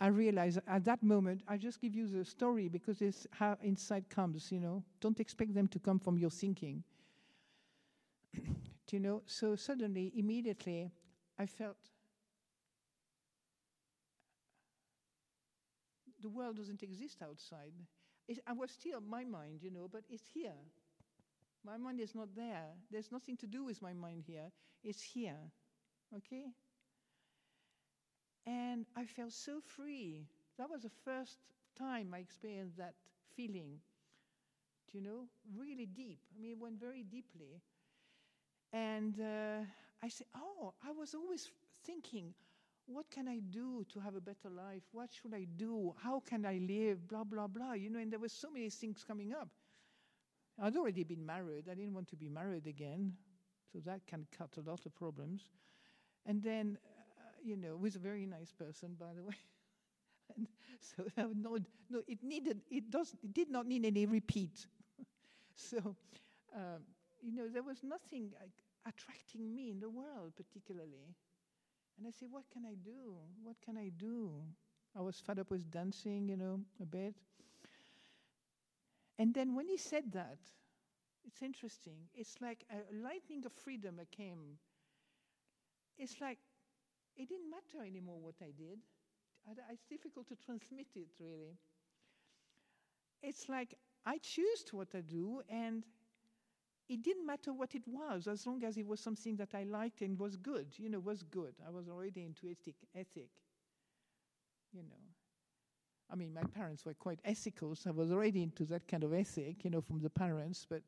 I 0.00 0.08
realized 0.08 0.58
at 0.66 0.84
that 0.84 1.02
moment, 1.02 1.42
I 1.48 1.56
just 1.56 1.80
give 1.80 1.94
you 1.94 2.06
the 2.06 2.24
story 2.24 2.68
because 2.68 3.00
it's 3.00 3.26
how 3.32 3.56
insight 3.62 4.10
comes, 4.10 4.52
you 4.52 4.60
know. 4.60 4.84
Don't 5.00 5.20
expect 5.20 5.54
them 5.54 5.68
to 5.68 5.78
come 5.78 5.98
from 5.98 6.18
your 6.18 6.30
thinking. 6.30 6.82
Do 8.34 8.96
you 8.96 9.00
know? 9.00 9.22
So 9.26 9.56
suddenly, 9.56 10.12
immediately, 10.16 10.90
I 11.38 11.46
felt 11.46 11.78
the 16.24 16.30
world 16.30 16.56
doesn't 16.56 16.82
exist 16.82 17.22
outside. 17.22 17.74
It, 18.28 18.40
I 18.46 18.54
was 18.54 18.72
still 18.72 19.00
my 19.02 19.24
mind, 19.24 19.62
you 19.62 19.70
know, 19.70 19.88
but 19.92 20.04
it's 20.10 20.26
here. 20.34 20.58
My 21.64 21.76
mind 21.76 22.00
is 22.00 22.14
not 22.14 22.34
there. 22.36 22.74
There's 22.90 23.10
nothing 23.12 23.36
to 23.38 23.46
do 23.46 23.64
with 23.64 23.82
my 23.82 23.92
mind 23.92 24.24
here. 24.26 24.52
It's 24.84 25.02
here. 25.02 25.38
Okay? 26.16 26.46
And 28.46 28.86
I 28.96 29.04
felt 29.04 29.32
so 29.32 29.60
free. 29.60 30.26
That 30.58 30.70
was 30.70 30.82
the 30.82 30.90
first 31.04 31.38
time 31.78 32.14
I 32.14 32.18
experienced 32.20 32.76
that 32.78 32.94
feeling. 33.36 33.80
You 34.92 35.02
know? 35.02 35.28
Really 35.56 35.86
deep. 35.86 36.20
I 36.34 36.40
mean, 36.40 36.52
it 36.52 36.58
went 36.58 36.80
very 36.80 37.02
deeply. 37.02 37.60
And 38.72 39.18
uh, 39.20 39.64
I 40.02 40.08
said, 40.08 40.26
Oh, 40.36 40.74
I 40.86 40.90
was 40.90 41.14
always 41.14 41.50
thinking, 41.84 42.34
what 42.86 43.10
can 43.10 43.28
I 43.28 43.38
do 43.40 43.84
to 43.92 44.00
have 44.00 44.14
a 44.14 44.20
better 44.20 44.50
life? 44.50 44.82
What 44.92 45.10
should 45.12 45.34
I 45.34 45.44
do? 45.56 45.94
How 46.02 46.20
can 46.20 46.44
I 46.46 46.58
live? 46.58 47.08
Blah, 47.08 47.24
blah, 47.24 47.46
blah. 47.46 47.72
You 47.72 47.90
know, 47.90 47.98
and 47.98 48.12
there 48.12 48.18
were 48.20 48.28
so 48.28 48.50
many 48.50 48.70
things 48.70 49.04
coming 49.06 49.32
up. 49.32 49.48
I'd 50.60 50.76
already 50.76 51.04
been 51.04 51.24
married. 51.26 51.68
I 51.70 51.74
didn't 51.74 51.94
want 51.94 52.08
to 52.08 52.16
be 52.16 52.28
married 52.28 52.66
again. 52.66 53.14
So 53.72 53.80
that 53.84 54.06
can 54.06 54.26
cut 54.36 54.50
a 54.56 54.68
lot 54.68 54.86
of 54.86 54.94
problems. 54.94 55.50
And 56.26 56.42
then 56.42 56.78
you 57.44 57.56
know, 57.56 57.76
was 57.76 57.96
a 57.96 58.00
very 58.00 58.26
nice 58.26 58.52
person, 58.52 58.96
by 58.98 59.14
the 59.16 59.24
way. 59.24 59.36
and 60.36 60.48
so 60.80 61.04
uh, 61.18 61.28
no, 61.34 61.58
no, 61.90 62.02
it 62.08 62.22
needed, 62.22 62.62
it 62.70 62.90
does, 62.90 63.14
it 63.22 63.34
did 63.34 63.50
not 63.50 63.66
need 63.66 63.84
any 63.84 64.06
repeat. 64.06 64.66
so, 65.56 65.96
um, 66.54 66.82
you 67.22 67.32
know, 67.32 67.48
there 67.48 67.62
was 67.62 67.78
nothing 67.82 68.32
uh, 68.40 68.46
attracting 68.88 69.54
me 69.54 69.70
in 69.70 69.80
the 69.80 69.90
world 69.90 70.32
particularly. 70.36 71.14
And 71.96 72.06
I 72.06 72.10
said, 72.10 72.28
what 72.30 72.44
can 72.52 72.64
I 72.64 72.74
do? 72.74 73.14
What 73.42 73.56
can 73.64 73.76
I 73.76 73.90
do? 73.96 74.30
I 74.96 75.00
was 75.00 75.20
fed 75.20 75.38
up 75.38 75.50
with 75.50 75.70
dancing, 75.70 76.28
you 76.28 76.36
know, 76.36 76.60
a 76.80 76.86
bit. 76.86 77.14
And 79.18 79.32
then 79.32 79.54
when 79.54 79.68
he 79.68 79.76
said 79.76 80.12
that, 80.12 80.38
it's 81.24 81.42
interesting. 81.42 82.08
It's 82.14 82.40
like 82.40 82.64
a 82.70 82.94
lightning 83.02 83.44
of 83.46 83.52
freedom 83.52 84.00
came. 84.10 84.58
It's 85.96 86.20
like 86.20 86.38
it 87.16 87.28
didn't 87.28 87.50
matter 87.50 87.84
anymore 87.86 88.18
what 88.20 88.34
I 88.42 88.50
did. 88.56 88.80
It's 89.70 89.84
difficult 89.84 90.28
to 90.28 90.36
transmit 90.36 90.88
it, 90.96 91.08
really. 91.20 91.56
It's 93.22 93.48
like 93.48 93.74
I 94.04 94.18
choose 94.18 94.64
what 94.72 94.88
I 94.94 95.00
do, 95.00 95.42
and 95.48 95.84
it 96.88 97.02
didn't 97.02 97.26
matter 97.26 97.52
what 97.52 97.74
it 97.74 97.82
was, 97.86 98.26
as 98.28 98.46
long 98.46 98.62
as 98.64 98.76
it 98.76 98.86
was 98.86 99.00
something 99.00 99.36
that 99.36 99.54
I 99.54 99.64
liked 99.64 100.02
and 100.02 100.18
was 100.18 100.36
good. 100.36 100.66
You 100.76 100.88
know, 100.90 101.00
was 101.00 101.22
good. 101.22 101.54
I 101.66 101.70
was 101.70 101.88
already 101.88 102.24
into 102.24 102.48
ethic. 102.48 102.76
ethic. 102.94 103.30
You 104.72 104.82
know, 104.82 105.00
I 106.10 106.16
mean, 106.16 106.34
my 106.34 106.42
parents 106.42 106.84
were 106.84 106.94
quite 106.94 107.20
ethical, 107.24 107.74
so 107.74 107.90
I 107.90 107.92
was 107.92 108.12
already 108.12 108.42
into 108.42 108.64
that 108.66 108.86
kind 108.86 109.04
of 109.04 109.14
ethic. 109.14 109.64
You 109.64 109.70
know, 109.70 109.80
from 109.80 110.00
the 110.00 110.10
parents, 110.10 110.66
but 110.68 110.82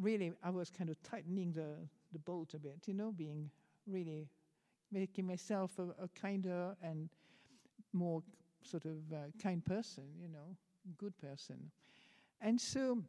really, 0.00 0.32
I 0.42 0.50
was 0.50 0.70
kind 0.70 0.90
of 0.90 1.02
tightening 1.02 1.52
the 1.52 1.76
the 2.12 2.18
bolt 2.18 2.54
a 2.54 2.58
bit. 2.58 2.84
You 2.86 2.94
know, 2.94 3.12
being 3.12 3.50
really 3.86 4.28
making 4.90 5.26
myself 5.26 5.78
a, 5.78 6.02
a 6.02 6.08
kinder 6.20 6.74
and 6.82 7.10
more 7.92 8.22
sort 8.62 8.84
of 8.84 8.96
uh, 9.12 9.16
kind 9.42 9.64
person, 9.64 10.04
you 10.20 10.28
know, 10.28 10.56
good 10.96 11.16
person. 11.18 11.70
And 12.40 12.60
so, 12.60 13.02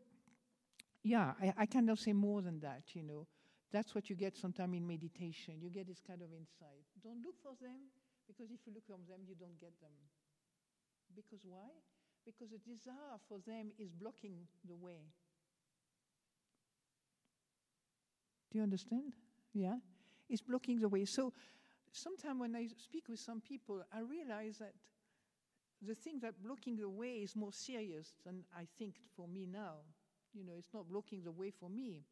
yeah, 1.03 1.33
I, 1.41 1.53
I 1.57 1.65
cannot 1.65 1.99
say 1.99 2.13
more 2.13 2.41
than 2.41 2.59
that, 2.61 2.83
you 2.93 3.03
know. 3.03 3.27
That's 3.71 3.93
what 3.93 4.09
you 4.09 4.15
get 4.15 4.35
sometimes 4.35 4.75
in 4.75 4.87
meditation. 4.87 5.55
You 5.61 5.69
get 5.69 5.87
this 5.87 6.01
kind 6.05 6.21
of 6.21 6.29
insight. 6.33 6.85
Don't 7.03 7.21
look 7.23 7.35
for 7.41 7.53
them, 7.61 7.91
because 8.27 8.51
if 8.51 8.59
you 8.65 8.73
look 8.73 8.85
for 8.85 8.97
them, 9.07 9.21
you 9.27 9.35
don't 9.39 9.59
get 9.59 9.79
them. 9.79 9.93
Because 11.15 11.45
why? 11.45 11.69
Because 12.25 12.49
the 12.51 12.57
desire 12.57 13.17
for 13.27 13.39
them 13.45 13.71
is 13.77 13.91
blocking 13.91 14.47
the 14.67 14.75
way. 14.75 15.01
Do 18.51 18.57
you 18.57 18.63
understand? 18.63 19.13
Yeah? 19.53 19.75
It's 20.29 20.41
blocking 20.41 20.79
the 20.79 20.89
way. 20.89 21.05
So 21.05 21.33
sometimes 21.91 22.39
when 22.39 22.55
I 22.55 22.67
speak 22.77 23.07
with 23.07 23.19
some 23.19 23.41
people, 23.41 23.83
I 23.93 23.99
realize 23.99 24.57
that 24.57 24.73
the 25.81 25.95
thing 25.95 26.19
that 26.21 26.43
blocking 26.43 26.75
the 26.75 26.89
way 26.89 27.21
is 27.23 27.35
more 27.35 27.53
serious 27.53 28.13
than 28.25 28.43
I 28.55 28.67
think 28.77 28.95
for 29.15 29.27
me 29.27 29.47
now. 29.51 29.77
You 30.33 30.43
know, 30.43 30.53
it's 30.57 30.73
not 30.73 30.87
blocking 30.89 31.23
the 31.23 31.31
way 31.31 31.51
for 31.51 31.69
me. 31.69 32.03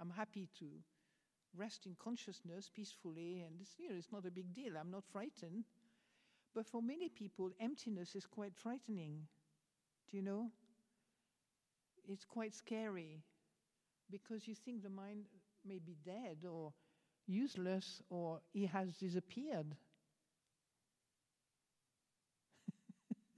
I'm 0.00 0.10
happy 0.10 0.48
to 0.60 0.66
rest 1.56 1.86
in 1.86 1.94
consciousness 1.98 2.70
peacefully, 2.74 3.42
and 3.42 3.60
it's, 3.60 3.74
you 3.78 3.88
know, 3.90 3.96
it's 3.96 4.12
not 4.12 4.24
a 4.26 4.30
big 4.30 4.54
deal. 4.54 4.76
I'm 4.78 4.90
not 4.90 5.04
frightened. 5.04 5.64
But 6.54 6.66
for 6.66 6.82
many 6.82 7.10
people, 7.10 7.52
emptiness 7.60 8.16
is 8.16 8.26
quite 8.26 8.56
frightening. 8.56 9.28
Do 10.10 10.16
you 10.16 10.22
know? 10.24 10.50
It's 12.08 12.24
quite 12.24 12.54
scary 12.54 13.22
because 14.10 14.46
you 14.48 14.54
think 14.54 14.82
the 14.82 14.88
mind 14.90 15.26
may 15.64 15.78
be 15.80 15.96
dead 16.04 16.44
or 16.44 16.72
useless 17.26 18.00
or 18.10 18.40
he 18.52 18.66
has 18.66 18.96
disappeared. 18.96 19.76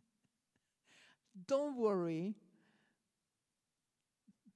Don't 1.47 1.77
worry. 1.77 2.35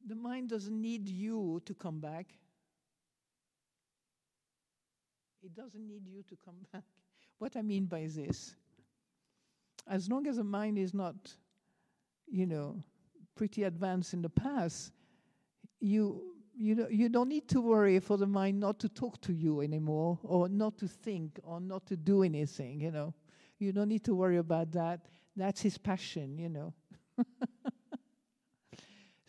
The 0.07 0.14
mind 0.14 0.48
doesn't 0.48 0.80
need 0.80 1.09
you 1.09 1.62
to 1.64 1.74
come 1.74 2.00
back. 2.00 2.26
It 5.42 5.55
doesn't 5.55 5.86
need 5.86 6.07
you 6.07 6.22
to 6.28 6.36
come 6.44 6.57
back. 6.72 6.84
What 7.38 7.57
I 7.57 7.62
mean 7.62 7.86
by 7.86 8.09
this, 8.09 8.55
as 9.88 10.09
long 10.09 10.26
as 10.26 10.36
the 10.36 10.44
mind 10.44 10.78
is 10.78 10.94
not, 10.94 11.14
you 12.28 12.46
know, 12.46 12.82
pretty 13.34 13.64
advanced 13.64 14.14
in 14.14 14.22
the 14.22 14.30
past, 14.30 14.92
you 15.80 16.32
you, 16.55 16.74
don't, 16.74 16.92
you 16.92 17.09
don't 17.09 17.28
need 17.28 17.48
to 17.48 17.61
worry 17.61 17.98
for 17.98 18.16
the 18.16 18.26
mind 18.26 18.61
not 18.61 18.78
to 18.80 18.88
talk 18.88 19.20
to 19.22 19.32
you 19.32 19.62
anymore 19.62 20.18
or 20.22 20.48
not 20.48 20.76
to 20.78 20.86
think 20.86 21.40
or 21.42 21.61
not 21.61 21.86
to 21.86 21.96
do 21.96 22.22
anything, 22.22 22.80
you 22.80 22.90
know. 22.90 23.14
You 23.59 23.72
don't 23.72 23.88
need 23.88 24.05
to 24.05 24.14
worry 24.14 24.36
about 24.36 24.72
that. 24.72 25.07
That's 25.34 25.62
his 25.62 25.78
passion, 25.78 26.38
you 26.38 26.48
know. 26.48 26.74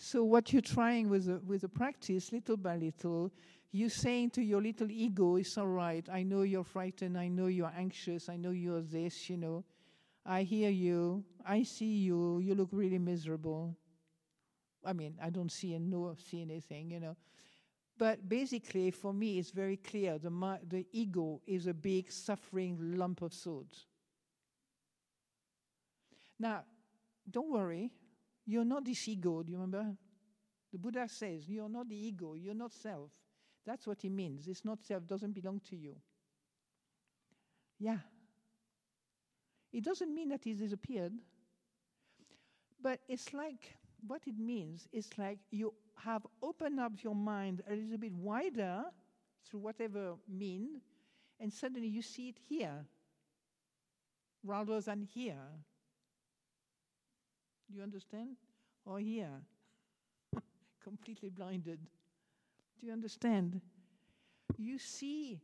so 0.04 0.22
what 0.26 0.52
you're 0.52 0.62
trying 0.62 1.08
with 1.08 1.28
the, 1.28 1.40
with 1.48 1.62
the 1.62 1.70
practice, 1.70 2.34
little 2.34 2.58
by 2.58 2.76
little, 2.76 3.32
you 3.72 3.88
saying 3.88 4.32
to 4.32 4.42
your 4.42 4.62
little 4.62 4.92
ego, 4.92 5.38
it's 5.38 5.58
all 5.58 5.68
right. 5.68 6.06
I 6.12 6.24
know 6.24 6.42
you're 6.42 6.66
frightened. 6.66 7.18
I 7.18 7.30
know 7.30 7.48
you're 7.48 7.72
anxious. 7.74 8.28
I 8.28 8.36
know 8.36 8.52
you're 8.52 8.82
this, 8.82 9.30
you 9.30 9.38
know. 9.38 9.64
I 10.26 10.44
hear 10.44 10.70
you. 10.70 11.24
I 11.46 11.64
see 11.64 12.00
you. 12.04 12.40
You 12.40 12.54
look 12.54 12.68
really 12.74 13.00
miserable. 13.00 13.78
I 14.84 14.92
mean, 14.92 15.16
I 15.24 15.30
don't 15.30 15.50
see 15.50 15.74
and 15.74 15.90
know 15.90 16.14
see 16.30 16.42
anything, 16.42 16.92
you 16.92 17.00
know. 17.00 17.16
But 17.98 18.28
basically, 18.28 18.92
for 18.92 19.14
me, 19.14 19.40
it's 19.40 19.52
very 19.52 19.78
clear 19.78 20.18
the, 20.18 20.60
the 20.68 20.86
ego 20.92 21.40
is 21.48 21.68
a 21.68 21.74
big 21.74 22.12
suffering 22.12 22.98
lump 22.98 23.22
of 23.22 23.34
salt. 23.34 23.86
Now, 26.38 26.66
don't 27.32 27.50
worry, 27.50 27.90
you're 28.46 28.66
not 28.66 28.86
this 28.86 29.08
ego, 29.08 29.44
do 29.44 29.52
you 29.52 29.58
remember? 29.58 29.96
The 30.72 30.78
Buddha 30.78 31.08
says, 31.08 31.48
You're 31.48 31.70
not 31.70 31.88
the 31.88 31.96
ego, 31.96 32.34
you're 32.34 32.54
not 32.54 32.74
self. 32.74 33.12
That's 33.66 33.88
what 33.88 34.02
he 34.02 34.10
means. 34.10 34.48
It's 34.48 34.66
not 34.66 34.84
self, 34.84 35.08
doesn't 35.08 35.32
belong 35.34 35.62
to 35.70 35.76
you. 35.76 35.96
Yeah. 37.80 38.00
It 39.72 39.84
doesn't 39.84 40.14
mean 40.14 40.30
that 40.30 40.44
he 40.44 40.54
disappeared, 40.54 41.14
but 42.82 43.00
it's 43.08 43.34
like 43.34 43.76
what 44.06 44.22
it 44.28 44.38
means 44.38 44.88
is 44.92 45.10
like 45.18 45.40
you 45.50 45.74
have 45.96 46.26
opened 46.42 46.80
up 46.80 46.92
your 47.02 47.16
mind 47.16 47.64
a 47.70 47.76
little 47.76 47.98
bit 47.98 48.14
wider 48.14 48.84
through 49.46 49.62
whatever 49.62 50.16
mean, 50.28 50.82
and 51.40 51.52
suddenly 51.52 51.88
you 51.88 52.02
see 52.02 52.30
it 52.30 52.38
here 52.48 52.86
rather 54.44 54.80
than 54.82 55.02
here. 55.02 55.42
Do 57.70 57.76
you 57.78 57.84
understand? 57.84 58.38
Or 58.86 59.00
here, 59.00 59.42
completely 60.84 61.30
blinded. 61.30 61.80
Do 62.80 62.88
you 62.88 62.94
understand? 62.94 63.62
You 64.58 64.78
see 64.78 65.40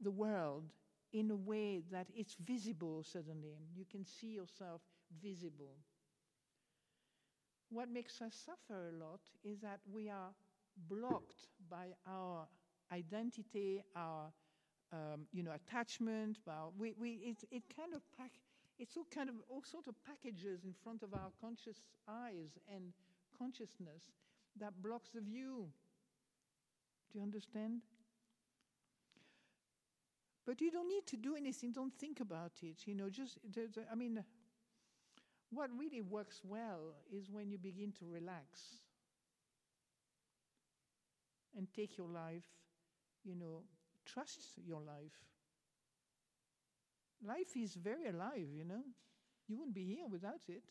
the 0.00 0.10
world 0.10 0.64
in 1.12 1.30
a 1.30 1.36
way 1.36 1.82
that 1.90 2.08
it's 2.14 2.36
visible 2.44 3.02
suddenly. 3.04 3.56
You 3.74 3.84
can 3.90 4.04
see 4.04 4.28
yourself 4.34 4.80
visible. 5.22 5.76
What 7.70 7.88
makes 7.90 8.20
us 8.20 8.34
suffer 8.34 8.88
a 8.88 8.92
lot 9.04 9.20
is 9.44 9.60
that 9.60 9.80
we 9.90 10.08
are 10.10 10.30
blocked 10.88 11.48
by 11.70 11.88
our 12.06 12.46
identity, 12.92 13.82
our 13.96 14.30
um, 14.92 15.26
you 15.32 15.42
know 15.42 15.52
attachment. 15.52 16.38
Our, 16.48 16.70
we, 16.78 16.94
we, 16.98 17.10
it, 17.24 17.44
it 17.50 17.62
kind 17.74 17.94
of 17.94 18.02
pack, 18.16 18.32
it's 18.82 18.96
all 18.96 19.06
kind 19.14 19.28
of 19.28 19.36
all 19.48 19.62
sort 19.62 19.86
of 19.86 19.94
packages 20.04 20.64
in 20.64 20.74
front 20.82 21.04
of 21.04 21.14
our 21.14 21.30
conscious 21.40 21.80
eyes 22.08 22.58
and 22.74 22.92
consciousness 23.38 24.10
that 24.58 24.72
blocks 24.82 25.10
the 25.14 25.20
view. 25.20 25.68
Do 27.12 27.18
you 27.18 27.22
understand? 27.22 27.82
But 30.44 30.60
you 30.60 30.72
don't 30.72 30.88
need 30.88 31.06
to 31.06 31.16
do 31.16 31.36
anything. 31.36 31.70
Don't 31.70 31.96
think 31.96 32.18
about 32.18 32.50
it. 32.62 32.82
You 32.84 32.96
know, 32.96 33.08
just 33.08 33.38
I 33.90 33.94
mean, 33.94 34.24
what 35.50 35.70
really 35.78 36.00
works 36.00 36.40
well 36.42 36.94
is 37.16 37.30
when 37.30 37.52
you 37.52 37.58
begin 37.58 37.92
to 38.00 38.04
relax 38.10 38.82
and 41.56 41.68
take 41.72 41.96
your 41.96 42.08
life. 42.08 42.48
You 43.22 43.36
know, 43.36 43.62
trust 44.04 44.40
your 44.66 44.80
life. 44.80 45.22
Life 47.26 47.56
is 47.56 47.74
very 47.74 48.08
alive. 48.08 48.48
You 48.52 48.64
know, 48.64 48.82
you 49.48 49.56
wouldn't 49.56 49.74
be 49.74 49.84
here 49.84 50.06
without 50.10 50.42
it, 50.48 50.64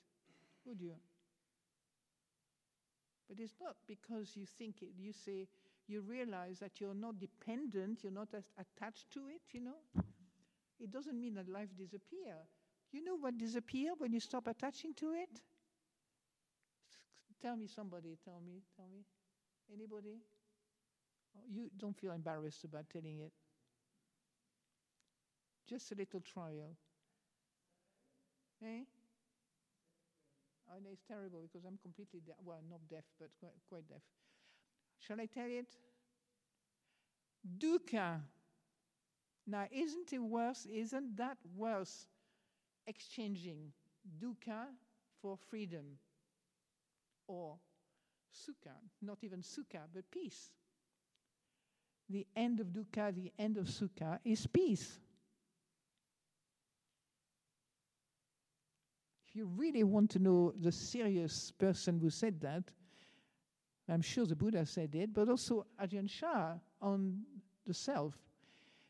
would 0.66 0.82
you? 0.82 0.96
But 3.30 3.40
it's 3.40 3.56
not 3.62 3.76
because 3.88 4.36
you 4.36 4.46
think 4.46 4.82
it. 4.82 4.90
You 4.98 5.14
say 5.14 5.48
you 5.88 6.02
realize 6.02 6.60
that 6.60 6.82
you're 6.82 6.94
not 6.94 7.20
dependent, 7.20 8.04
you're 8.04 8.12
not 8.12 8.30
attached 8.34 9.10
to 9.12 9.28
it, 9.28 9.42
you 9.54 9.62
know. 9.62 10.04
It 10.80 10.92
doesn't 10.92 11.20
mean 11.20 11.36
that 11.36 11.48
life 11.48 11.70
disappears. 11.78 12.48
You 12.92 13.04
know 13.04 13.16
what 13.18 13.38
disappears 13.38 13.96
when 13.98 14.12
you 14.12 14.20
stop 14.20 14.48
attaching 14.48 14.94
to 14.96 15.12
it? 15.14 15.30
Tell 17.42 17.56
me 17.56 17.68
somebody, 17.68 18.18
tell 18.24 18.42
me, 18.46 18.62
tell 18.76 18.88
me. 18.88 19.06
Anybody? 19.74 20.20
Oh, 21.38 21.44
you 21.50 21.70
don't 21.78 21.98
feel 21.98 22.12
embarrassed 22.12 22.64
about 22.66 22.90
telling 22.90 23.20
it. 23.20 23.32
Just 25.72 25.94
a 25.94 25.96
little 25.96 26.20
trial. 26.20 26.76
Eh? 28.62 28.84
Oh, 30.70 30.80
no, 30.84 30.90
it's 30.92 31.06
terrible 31.08 31.48
because 31.50 31.66
I'm 31.66 31.78
completely 31.82 32.20
deaf. 32.28 32.36
Well, 32.44 32.60
not 32.70 32.82
deaf, 32.90 33.06
but 33.18 33.30
quite, 33.40 33.54
quite 33.70 33.88
deaf. 33.88 34.02
Shall 35.00 35.22
I 35.22 35.28
tell 35.28 35.48
it? 35.48 35.70
Dukkha. 37.58 38.20
Now, 39.48 39.66
isn't 39.72 40.12
it 40.12 40.22
worse? 40.22 40.68
Isn't 40.70 41.16
that 41.16 41.38
worse? 41.56 42.06
Exchanging 42.86 43.72
dukkha 44.22 44.66
for 45.22 45.38
freedom 45.50 45.86
or 47.28 47.56
sukha, 48.34 48.74
not 49.02 49.20
even 49.22 49.40
sukha, 49.40 49.80
but 49.94 50.04
peace. 50.12 50.52
The 52.10 52.28
end 52.36 52.60
of 52.60 52.68
dukkha, 52.68 53.16
the 53.16 53.32
end 53.40 53.56
of 53.58 53.68
sukha 53.68 54.20
is 54.26 54.46
peace. 54.48 55.00
If 59.32 59.38
you 59.38 59.46
really 59.46 59.86
want 59.86 60.10
to 60.12 60.20
know 60.20 60.54
the 60.60 60.74
serious 60.74 61.52
person 61.52 61.98
who 62.02 62.10
said 62.10 62.42
that, 62.42 62.64
I'm 63.88 64.02
sure 64.02 64.26
the 64.26 64.36
Buddha 64.36 64.66
said 64.66 64.94
it, 64.94 65.14
but 65.14 65.30
also 65.30 65.66
Ajahn 65.82 66.10
Chah 66.10 66.56
on 66.82 67.22
the 67.66 67.74
self. 67.74 68.14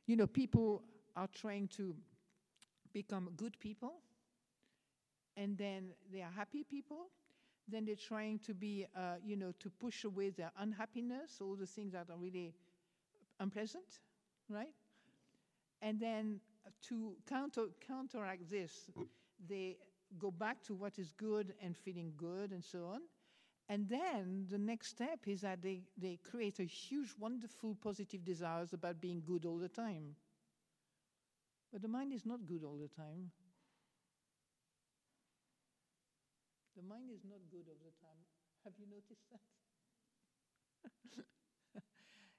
You 0.07 0.15
know, 0.15 0.25
people 0.25 0.81
are 1.15 1.27
trying 1.27 1.67
to 1.77 1.95
become 2.91 3.29
good 3.37 3.59
people, 3.59 3.93
and 5.37 5.55
then 5.59 5.91
they 6.11 6.21
are 6.21 6.31
happy 6.35 6.63
people. 6.63 7.11
Then 7.67 7.85
they're 7.85 7.95
trying 7.95 8.39
to 8.39 8.55
be, 8.55 8.87
uh, 8.95 9.17
you 9.23 9.35
know, 9.35 9.53
to 9.59 9.69
push 9.69 10.05
away 10.05 10.31
their 10.31 10.51
unhappiness, 10.57 11.37
all 11.39 11.55
the 11.55 11.67
things 11.67 11.93
that 11.93 12.09
are 12.09 12.17
really 12.17 12.55
unpleasant, 13.39 13.99
right? 14.49 14.73
And 15.83 15.99
then 15.99 16.39
to 16.87 17.13
counter, 17.29 17.65
counteract 17.87 18.49
this, 18.49 18.89
they 19.47 19.77
go 20.18 20.32
back 20.32 20.62
to 20.64 20.74
what 20.74 20.99
is 20.99 21.12
good 21.12 21.53
and 21.62 21.76
feeling 21.76 22.14
good 22.18 22.51
and 22.51 22.64
so 22.64 22.86
on. 22.86 23.01
And 23.70 23.88
then 23.88 24.47
the 24.49 24.57
next 24.57 24.89
step 24.89 25.20
is 25.28 25.41
that 25.41 25.62
they, 25.62 25.84
they 25.97 26.18
create 26.30 26.59
a 26.59 26.66
huge, 26.66 27.14
wonderful, 27.18 27.78
positive 27.82 28.24
desires 28.26 28.74
about 28.74 28.99
being 28.99 29.22
good 29.26 29.45
all 29.45 29.57
the 29.57 29.70
time. 29.70 30.16
But 31.72 31.82
the 31.82 31.88
mind 31.88 32.12
is 32.12 32.26
not 32.26 32.45
good 32.45 32.64
all 32.66 32.78
the 32.78 32.89
time. 32.89 33.32
The 36.76 36.84
mind 36.84 37.12
is 37.14 37.24
not 37.24 37.39
good 37.49 37.66
all 37.70 37.80
the 37.84 37.93
time. 38.01 38.26
Have 38.66 38.74
you 38.78 38.88
noticed 38.88 39.24
that? 39.32 41.24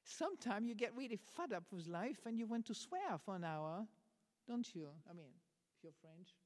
Sometimes 0.05 0.69
you 0.69 0.75
get 0.75 0.95
really 0.95 1.17
fed 1.17 1.53
up 1.53 1.65
with 1.73 1.87
life 1.87 2.27
and 2.27 2.39
you 2.39 2.47
want 2.47 2.67
to 2.67 2.75
swear 2.75 3.19
for 3.25 3.37
an 3.37 3.45
hour, 3.45 3.87
don't 4.47 4.75
you? 4.75 4.89
I 5.09 5.15
mean, 5.15 5.33
if 5.77 5.83
you're 5.83 5.93
French. 6.01 6.42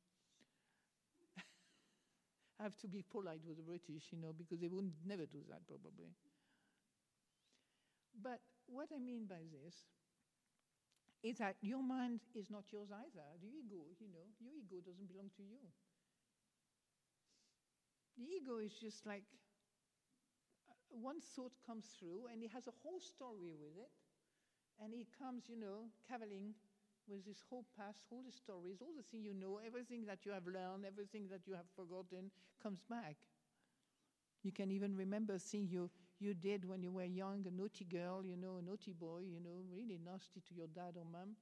I 2.58 2.62
have 2.62 2.76
to 2.78 2.88
be 2.88 3.02
polite 3.02 3.40
with 3.46 3.56
the 3.56 3.62
British, 3.62 4.12
you 4.12 4.18
know, 4.18 4.32
because 4.32 4.60
they 4.60 4.68
would 4.68 4.90
never 5.04 5.26
do 5.26 5.40
that 5.48 5.66
probably. 5.66 6.08
But 8.22 8.40
what 8.66 8.88
I 8.94 8.98
mean 8.98 9.26
by 9.26 9.44
this 9.52 9.74
is 11.22 11.38
that 11.38 11.56
your 11.60 11.82
mind 11.82 12.20
is 12.34 12.50
not 12.50 12.64
yours 12.72 12.88
either. 12.90 13.26
The 13.40 13.48
ego, 13.48 13.82
you 14.00 14.08
know, 14.08 14.26
your 14.40 14.52
ego 14.54 14.76
doesn't 14.84 15.08
belong 15.08 15.30
to 15.36 15.42
you. 15.42 15.60
The 18.16 18.24
ego 18.24 18.58
is 18.58 18.72
just 18.72 19.04
like 19.06 19.24
uh, 20.70 20.74
one 20.88 21.20
thought 21.20 21.52
comes 21.66 21.84
through 21.98 22.28
and 22.32 22.42
it 22.42 22.50
has 22.52 22.66
a 22.66 22.76
whole 22.82 23.00
story 23.00 23.52
with 23.52 23.76
it. 23.76 23.90
And 24.82 24.92
it 24.92 25.08
comes, 25.18 25.48
you 25.48 25.56
know, 25.58 25.88
cavilling 26.08 26.54
with 27.08 27.24
this 27.26 27.42
whole 27.48 27.64
past, 27.76 28.02
all 28.10 28.22
the 28.24 28.32
stories, 28.32 28.78
all 28.82 28.94
the 28.96 29.02
things 29.10 29.24
you 29.26 29.34
know, 29.34 29.60
everything 29.64 30.04
that 30.06 30.24
you 30.26 30.32
have 30.32 30.46
learned, 30.46 30.84
everything 30.86 31.28
that 31.30 31.46
you 31.46 31.54
have 31.54 31.68
forgotten 31.76 32.30
comes 32.62 32.80
back. 32.88 33.16
You 34.42 34.50
can 34.52 34.70
even 34.70 34.96
remember 34.96 35.36
things 35.38 35.70
you, 35.72 35.90
you 36.18 36.32
did 36.32 36.64
when 36.64 36.82
you 36.82 36.90
were 36.90 37.04
young, 37.04 37.46
a 37.46 37.50
naughty 37.50 37.84
girl, 37.84 38.24
you 38.24 38.36
know, 38.36 38.56
a 38.56 38.62
naughty 38.62 38.92
boy, 38.92 39.20
you 39.26 39.40
know, 39.40 39.62
really 39.70 39.98
nasty 40.02 40.40
to 40.48 40.54
your 40.54 40.68
dad 40.68 40.96
or 40.96 41.04
mom. 41.04 41.36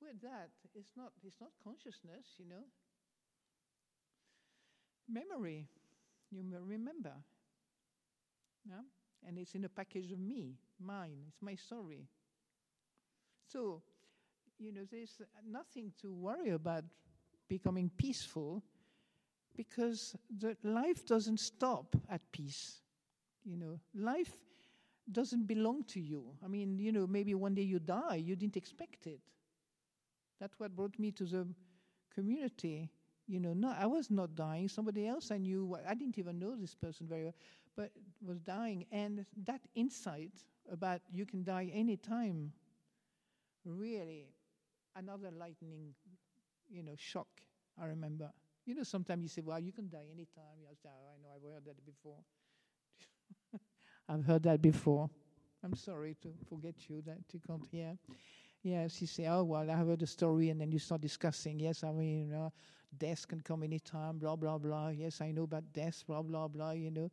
With 0.00 0.20
that, 0.22 0.50
it's 0.74 0.96
not, 0.96 1.12
it's 1.22 1.40
not 1.40 1.52
consciousness, 1.62 2.34
you 2.38 2.46
know. 2.46 2.64
Memory, 5.08 5.68
you 6.30 6.42
remember. 6.64 7.14
Yeah? 8.64 8.82
And 9.26 9.38
it's 9.38 9.54
in 9.54 9.64
a 9.64 9.68
package 9.68 10.12
of 10.12 10.18
me, 10.18 10.58
mine, 10.78 11.24
it's 11.28 11.42
my 11.42 11.54
story. 11.56 12.06
So, 13.46 13.82
you 14.58 14.72
know, 14.72 14.82
there's 14.90 15.20
nothing 15.48 15.92
to 16.02 16.12
worry 16.12 16.50
about 16.50 16.84
becoming 17.48 17.90
peaceful 17.96 18.62
because 19.56 20.16
the 20.38 20.56
life 20.62 21.06
doesn't 21.06 21.40
stop 21.40 21.96
at 22.08 22.20
peace. 22.32 22.80
You 23.44 23.56
know, 23.56 23.80
life 23.94 24.32
doesn't 25.10 25.46
belong 25.46 25.84
to 25.84 26.00
you. 26.00 26.24
I 26.44 26.48
mean, 26.48 26.78
you 26.78 26.92
know, 26.92 27.06
maybe 27.06 27.34
one 27.34 27.54
day 27.54 27.62
you 27.62 27.78
die, 27.78 28.16
you 28.16 28.36
didn't 28.36 28.56
expect 28.56 29.06
it. 29.06 29.20
That's 30.38 30.58
what 30.60 30.76
brought 30.76 30.98
me 30.98 31.10
to 31.12 31.24
the 31.24 31.46
community. 32.14 32.90
You 33.26 33.40
know, 33.40 33.52
no, 33.52 33.74
I 33.78 33.86
was 33.86 34.10
not 34.10 34.34
dying. 34.34 34.68
Somebody 34.68 35.06
else 35.06 35.30
I 35.30 35.38
knew, 35.38 35.76
I 35.86 35.94
didn't 35.94 36.18
even 36.18 36.38
know 36.38 36.56
this 36.56 36.74
person 36.74 37.06
very 37.06 37.24
well, 37.24 37.34
but 37.76 37.90
was 38.24 38.38
dying. 38.40 38.86
And 38.92 39.24
that 39.44 39.60
insight 39.74 40.32
about 40.70 41.00
you 41.12 41.26
can 41.26 41.42
die 41.42 41.70
anytime 41.72 42.52
really 43.64 44.28
another 44.98 45.30
lightning, 45.30 45.94
you 46.68 46.82
know, 46.82 46.94
shock, 46.96 47.28
I 47.80 47.86
remember. 47.86 48.30
You 48.66 48.74
know, 48.74 48.82
sometimes 48.82 49.22
you 49.22 49.28
say, 49.28 49.42
well, 49.42 49.60
you 49.60 49.72
can 49.72 49.88
die 49.88 50.06
anytime. 50.12 50.58
I 50.70 50.74
say, 50.74 50.88
oh, 50.88 51.14
I 51.14 51.22
know, 51.22 51.28
I've 51.34 51.54
heard 51.54 51.64
that 51.64 51.86
before. 51.86 52.18
I've 54.08 54.24
heard 54.24 54.42
that 54.42 54.60
before. 54.60 55.08
I'm 55.64 55.74
sorry 55.74 56.16
to 56.22 56.28
forget 56.48 56.74
you 56.88 57.02
that 57.06 57.18
you 57.32 57.40
can't 57.46 57.66
hear. 57.70 57.96
Yes, 58.62 59.00
you 59.00 59.06
say, 59.06 59.26
oh, 59.28 59.44
well, 59.44 59.70
I 59.70 59.74
heard 59.74 60.02
a 60.02 60.06
story, 60.06 60.50
and 60.50 60.60
then 60.60 60.70
you 60.72 60.78
start 60.78 61.00
discussing. 61.00 61.58
Yes, 61.60 61.84
I 61.84 61.92
mean, 61.92 62.26
you 62.26 62.32
know, 62.32 62.52
death 62.96 63.26
can 63.26 63.40
come 63.40 63.62
anytime, 63.62 64.18
blah, 64.18 64.36
blah, 64.36 64.58
blah. 64.58 64.88
Yes, 64.88 65.20
I 65.20 65.30
know 65.30 65.44
about 65.44 65.72
death, 65.72 66.04
blah, 66.06 66.22
blah, 66.22 66.48
blah, 66.48 66.72
you 66.72 66.90
know. 66.90 67.10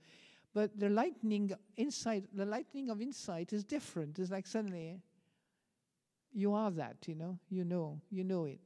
But 0.53 0.77
the 0.79 0.89
lightning 0.89 1.51
insight, 1.77 2.23
the 2.33 2.45
lightning 2.45 2.89
of 2.89 3.01
insight 3.01 3.53
is 3.53 3.63
different. 3.63 4.17
It's 4.19 4.31
like 4.31 4.47
suddenly 4.47 5.01
you 6.35 6.53
are 6.53 6.69
that, 6.69 6.97
you 7.07 7.15
know, 7.15 7.39
you 7.49 7.63
know, 7.63 8.01
you 8.11 8.23
know 8.25 8.43
it. 8.43 8.59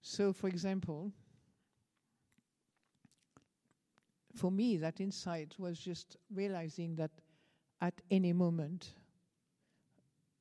So, 0.00 0.32
for 0.32 0.48
example, 0.48 1.12
for 4.34 4.50
me, 4.50 4.78
that 4.78 5.00
insight 5.00 5.54
was 5.58 5.78
just 5.78 6.16
realizing 6.34 6.96
that 6.96 7.10
at 7.82 7.94
any 8.10 8.32
moment, 8.32 8.94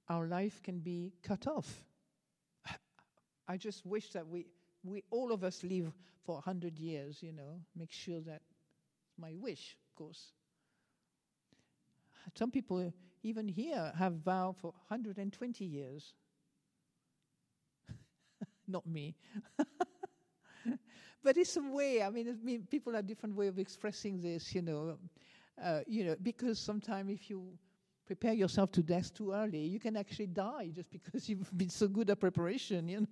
our 0.08 0.28
life 0.28 0.62
can 0.64 0.80
be 0.80 1.12
cut 1.24 1.46
off. 1.46 1.84
I 3.48 3.58
just 3.58 3.86
wish 3.86 4.12
that 4.12 4.26
we, 4.26 4.48
we 4.84 5.04
all 5.12 5.34
of 5.34 5.44
us 5.44 5.62
live 5.64 5.92
for 6.26 6.36
100 6.36 6.80
years, 6.80 7.22
you 7.22 7.34
know, 7.34 7.60
make 7.78 7.92
sure 7.92 8.22
that 8.22 8.42
my 9.18 9.34
wish, 9.36 9.78
of 9.90 9.96
course. 9.96 10.32
Some 12.36 12.50
people, 12.50 12.94
even 13.24 13.48
here, 13.48 13.92
have 13.98 14.14
vowed 14.14 14.58
for 14.58 14.74
120 14.88 15.66
years. 15.66 16.14
Not 18.68 18.86
me. 18.86 19.16
but 21.24 21.38
it's 21.38 21.58
a 21.58 21.62
way. 21.62 22.04
I 22.04 22.10
mean, 22.10 22.30
I 22.30 22.46
mean, 22.46 22.68
people 22.70 22.94
have 22.94 23.08
different 23.08 23.36
way 23.36 23.48
of 23.48 23.60
expressing 23.60 24.22
this. 24.22 24.54
You 24.54 24.62
know, 24.62 24.98
uh, 25.62 25.82
you 25.88 26.06
know, 26.06 26.16
because 26.22 26.60
sometimes 26.60 27.12
if 27.12 27.30
you 27.30 27.58
prepare 28.06 28.34
yourself 28.34 28.72
to 28.74 28.84
death 28.84 29.14
too 29.14 29.32
early, 29.32 29.60
you 29.66 29.80
can 29.80 29.96
actually 29.96 30.28
die 30.28 30.72
just 30.74 30.92
because 30.92 31.30
you've 31.30 31.56
been 31.58 31.70
so 31.70 31.88
good 31.88 32.10
at 32.10 32.20
preparation. 32.20 32.88
You 32.88 33.02
know, 33.02 33.08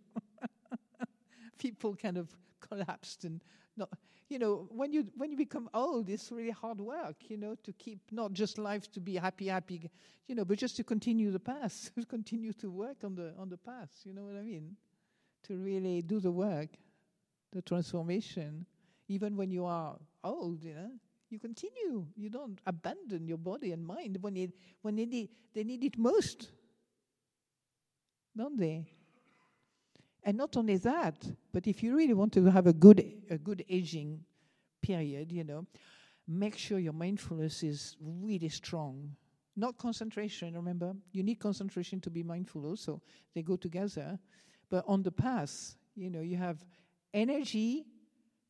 people 1.58 1.96
kind 1.96 2.18
of 2.18 2.30
collapsed 2.60 3.24
and 3.26 3.42
not. 3.78 3.90
You 4.30 4.40
know, 4.40 4.68
when 4.70 4.94
you 4.94 5.08
when 5.16 5.32
you 5.32 5.38
become 5.38 5.70
old, 5.74 6.10
it's 6.10 6.32
really 6.32 6.52
hard 6.52 6.80
work. 6.80 7.30
You 7.30 7.38
know, 7.38 7.56
to 7.64 7.74
keep 7.74 8.00
not 8.12 8.34
just 8.34 8.58
life 8.58 8.90
to 8.94 9.00
be 9.00 9.16
happy, 9.16 9.48
happy. 9.48 9.90
You 10.28 10.36
know, 10.36 10.46
but 10.46 10.58
just 10.58 10.78
to 10.78 10.84
continue 10.84 11.32
the 11.32 11.40
path, 11.40 11.92
to 12.00 12.06
continue 12.06 12.54
to 12.54 12.70
work 12.70 13.04
on 13.04 13.16
the 13.16 13.34
on 13.38 13.50
the 13.50 13.58
path. 13.58 13.90
You 14.06 14.14
know 14.14 14.24
what 14.24 14.38
I 14.38 14.42
mean? 14.42 14.78
To 15.48 15.58
really 15.58 16.02
do 16.02 16.20
the 16.20 16.32
work, 16.32 16.70
the 17.52 17.62
transformation, 17.62 18.66
even 19.10 19.36
when 19.36 19.52
you 19.52 19.66
are 19.66 19.98
old. 20.24 20.64
You 20.64 20.76
know, 20.76 20.92
you 21.30 21.40
continue. 21.40 22.06
You 22.16 22.30
don't 22.30 22.60
abandon 22.66 23.28
your 23.28 23.38
body 23.38 23.72
and 23.72 23.86
mind 23.86 24.18
when 24.22 24.38
it 24.38 24.52
when 24.82 24.96
they 24.96 25.30
they 25.54 25.64
need 25.64 25.84
it 25.84 25.98
most, 25.98 26.52
don't 28.36 28.58
they? 28.58 28.88
And 30.24 30.38
not 30.38 30.56
only 30.56 30.78
that, 30.78 31.26
but 31.52 31.68
if 31.68 31.82
you 31.82 31.96
really 31.96 32.14
want 32.14 32.34
to 32.34 32.46
have 32.46 32.68
a 32.68 32.74
good 32.74 33.00
a 33.30 33.38
good 33.38 33.66
aging 33.68 34.24
period, 34.82 35.32
you 35.32 35.44
know, 35.44 35.66
make 36.28 36.58
sure 36.58 36.80
your 36.80 36.94
mindfulness 36.94 37.64
is 37.64 37.96
really 38.00 38.50
strong. 38.50 39.16
Not 39.56 39.78
concentration, 39.78 40.56
remember? 40.56 40.94
You 41.12 41.24
need 41.24 41.40
concentration 41.40 42.00
to 42.02 42.10
be 42.10 42.24
mindful 42.24 42.66
also. 42.66 43.02
They 43.34 43.42
go 43.42 43.58
together. 43.58 44.18
But 44.70 44.86
on 44.88 45.04
the 45.04 45.12
path, 45.12 45.76
you 45.96 46.10
know, 46.10 46.22
you 46.22 46.38
have 46.38 46.64
energy, 47.14 47.86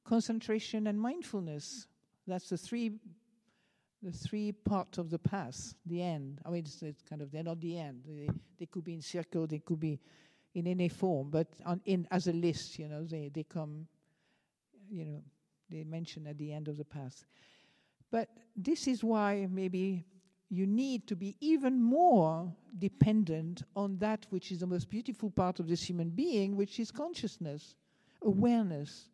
concentration, 0.06 0.88
and 0.88 1.00
mindfulness. 1.00 1.88
That's 2.28 2.50
the 2.50 2.58
three 2.58 3.00
the 4.04 4.12
three 4.12 4.52
parts 4.52 4.98
of 4.98 5.10
the 5.10 5.20
path, 5.20 5.76
the 5.86 6.02
end. 6.02 6.42
I 6.44 6.50
mean, 6.50 6.64
it's, 6.64 6.82
it's, 6.82 7.04
kind 7.04 7.22
of, 7.22 7.32
they're 7.32 7.44
not 7.44 7.62
the 7.62 7.78
end. 7.78 8.02
They, 8.08 8.30
they 8.58 8.66
could 8.66 8.84
be 8.84 8.96
in 8.96 9.02
circle, 9.02 9.46
they 9.46 9.60
could 9.60 9.80
be 9.80 10.00
in 10.54 10.68
any 10.68 10.90
form, 10.90 11.30
but 11.30 11.48
on, 11.66 11.82
in 11.86 12.08
as 12.12 12.28
a 12.28 12.34
list, 12.34 12.78
you 12.78 12.88
know, 12.88 13.04
they, 13.06 13.30
they 13.34 13.44
come, 13.44 13.88
you 14.90 15.06
know, 15.06 15.22
they 15.70 15.84
mention 15.84 16.28
at 16.28 16.38
the 16.38 16.52
end 16.52 16.68
of 16.68 16.78
the 16.78 16.86
path. 16.86 17.26
But 18.12 18.30
this 18.56 18.88
is 18.88 19.04
why 19.04 19.48
maybe 19.50 20.06
you 20.50 20.68
need 20.68 21.08
to 21.08 21.16
be 21.16 21.38
even 21.40 21.82
more 21.82 22.54
dependent 22.78 23.64
on 23.74 23.98
that 24.00 24.28
which 24.30 24.52
is 24.52 24.60
the 24.60 24.68
most 24.68 24.90
beautiful 24.90 25.30
part 25.30 25.60
of 25.62 25.68
this 25.70 25.82
human 25.84 26.10
being, 26.10 26.58
which 26.58 26.78
is 26.78 26.92
consciousness, 26.92 27.76
awareness, 28.22 29.08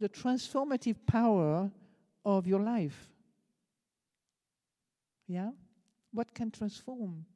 the 0.00 0.08
transformative 0.08 0.96
power 1.06 1.70
of 2.24 2.46
your 2.46 2.60
life. 2.60 3.10
Yeah? 5.28 5.50
What 6.12 6.32
can 6.32 6.50
transform? 6.50 7.26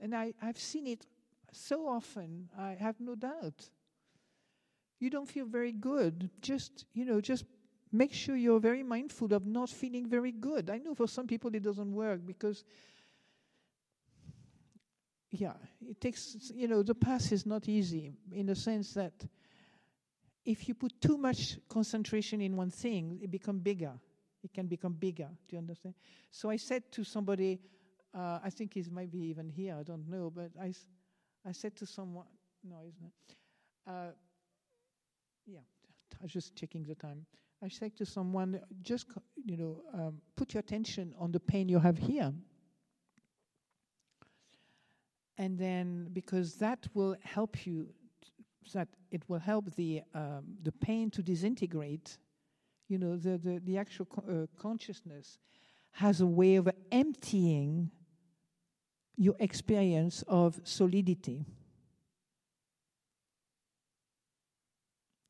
And 0.00 0.14
I, 0.14 0.32
I've 0.42 0.58
seen 0.58 0.86
it 0.86 1.06
so 1.52 1.88
often, 1.88 2.48
I 2.58 2.76
have 2.78 3.00
no 3.00 3.14
doubt. 3.14 3.68
You 4.98 5.10
don't 5.10 5.28
feel 5.28 5.46
very 5.46 5.72
good. 5.72 6.30
Just, 6.40 6.84
you 6.92 7.04
know, 7.04 7.20
just 7.20 7.44
make 7.92 8.12
sure 8.12 8.36
you're 8.36 8.60
very 8.60 8.82
mindful 8.82 9.32
of 9.34 9.46
not 9.46 9.68
feeling 9.68 10.06
very 10.06 10.32
good. 10.32 10.70
I 10.70 10.78
know 10.78 10.94
for 10.94 11.08
some 11.08 11.26
people 11.26 11.54
it 11.54 11.62
doesn't 11.62 11.92
work 11.92 12.20
because, 12.24 12.64
yeah, 15.30 15.54
it 15.88 16.00
takes, 16.00 16.52
you 16.54 16.68
know, 16.68 16.82
the 16.82 16.94
path 16.94 17.32
is 17.32 17.46
not 17.46 17.68
easy 17.68 18.12
in 18.32 18.46
the 18.46 18.54
sense 18.54 18.94
that 18.94 19.12
if 20.44 20.68
you 20.68 20.74
put 20.74 21.00
too 21.00 21.18
much 21.18 21.58
concentration 21.68 22.40
in 22.40 22.56
one 22.56 22.70
thing, 22.70 23.18
it 23.22 23.30
becomes 23.30 23.60
bigger. 23.62 23.92
It 24.42 24.54
can 24.54 24.66
become 24.66 24.94
bigger. 24.94 25.28
Do 25.48 25.56
you 25.56 25.58
understand? 25.58 25.94
So 26.30 26.48
I 26.48 26.56
said 26.56 26.90
to 26.92 27.04
somebody, 27.04 27.60
uh, 28.14 28.38
I 28.42 28.50
think 28.50 28.74
he's 28.74 28.90
maybe 28.90 29.18
even 29.18 29.48
here, 29.48 29.76
I 29.78 29.82
don't 29.82 30.08
know, 30.08 30.30
but 30.34 30.50
I, 30.60 30.72
I 31.46 31.52
said 31.52 31.76
to 31.76 31.86
someone, 31.86 32.26
no, 32.62 32.76
isn't 32.86 33.12
Uh, 33.86 34.12
yeah, 35.46 35.60
I 36.18 36.22
was 36.22 36.32
just 36.32 36.54
checking 36.56 36.84
the 36.84 36.94
time. 36.94 37.26
I 37.62 37.68
said 37.68 37.96
to 37.96 38.06
someone, 38.06 38.60
just, 38.82 39.06
you 39.44 39.56
know, 39.56 39.82
um, 39.92 40.20
put 40.36 40.54
your 40.54 40.60
attention 40.60 41.14
on 41.18 41.30
the 41.32 41.40
pain 41.40 41.68
you 41.68 41.78
have 41.78 41.98
here. 41.98 42.32
And 45.36 45.58
then, 45.58 46.08
because 46.12 46.56
that 46.56 46.86
will 46.94 47.16
help 47.22 47.66
you, 47.66 47.88
that 48.74 48.88
it 49.10 49.28
will 49.28 49.38
help 49.38 49.74
the, 49.74 50.02
um, 50.14 50.44
the 50.62 50.72
pain 50.72 51.10
to 51.10 51.22
disintegrate, 51.22 52.18
you 52.88 52.98
know, 52.98 53.16
the, 53.16 53.38
the, 53.38 53.60
the 53.64 53.78
actual 53.78 54.06
co- 54.06 54.24
uh, 54.28 54.60
consciousness 54.60 55.38
has 55.92 56.20
a 56.20 56.26
way 56.26 56.56
of 56.56 56.68
emptying 56.92 57.90
your 59.20 59.36
experience 59.38 60.24
of 60.28 60.58
solidity. 60.64 61.44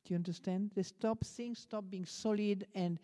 Do 0.05 0.13
you 0.13 0.15
understand? 0.15 0.71
They 0.73 0.83
stop 0.83 1.25
things 1.25 1.59
stop 1.59 1.83
being 1.89 2.05
solid 2.05 2.67
and 2.73 2.97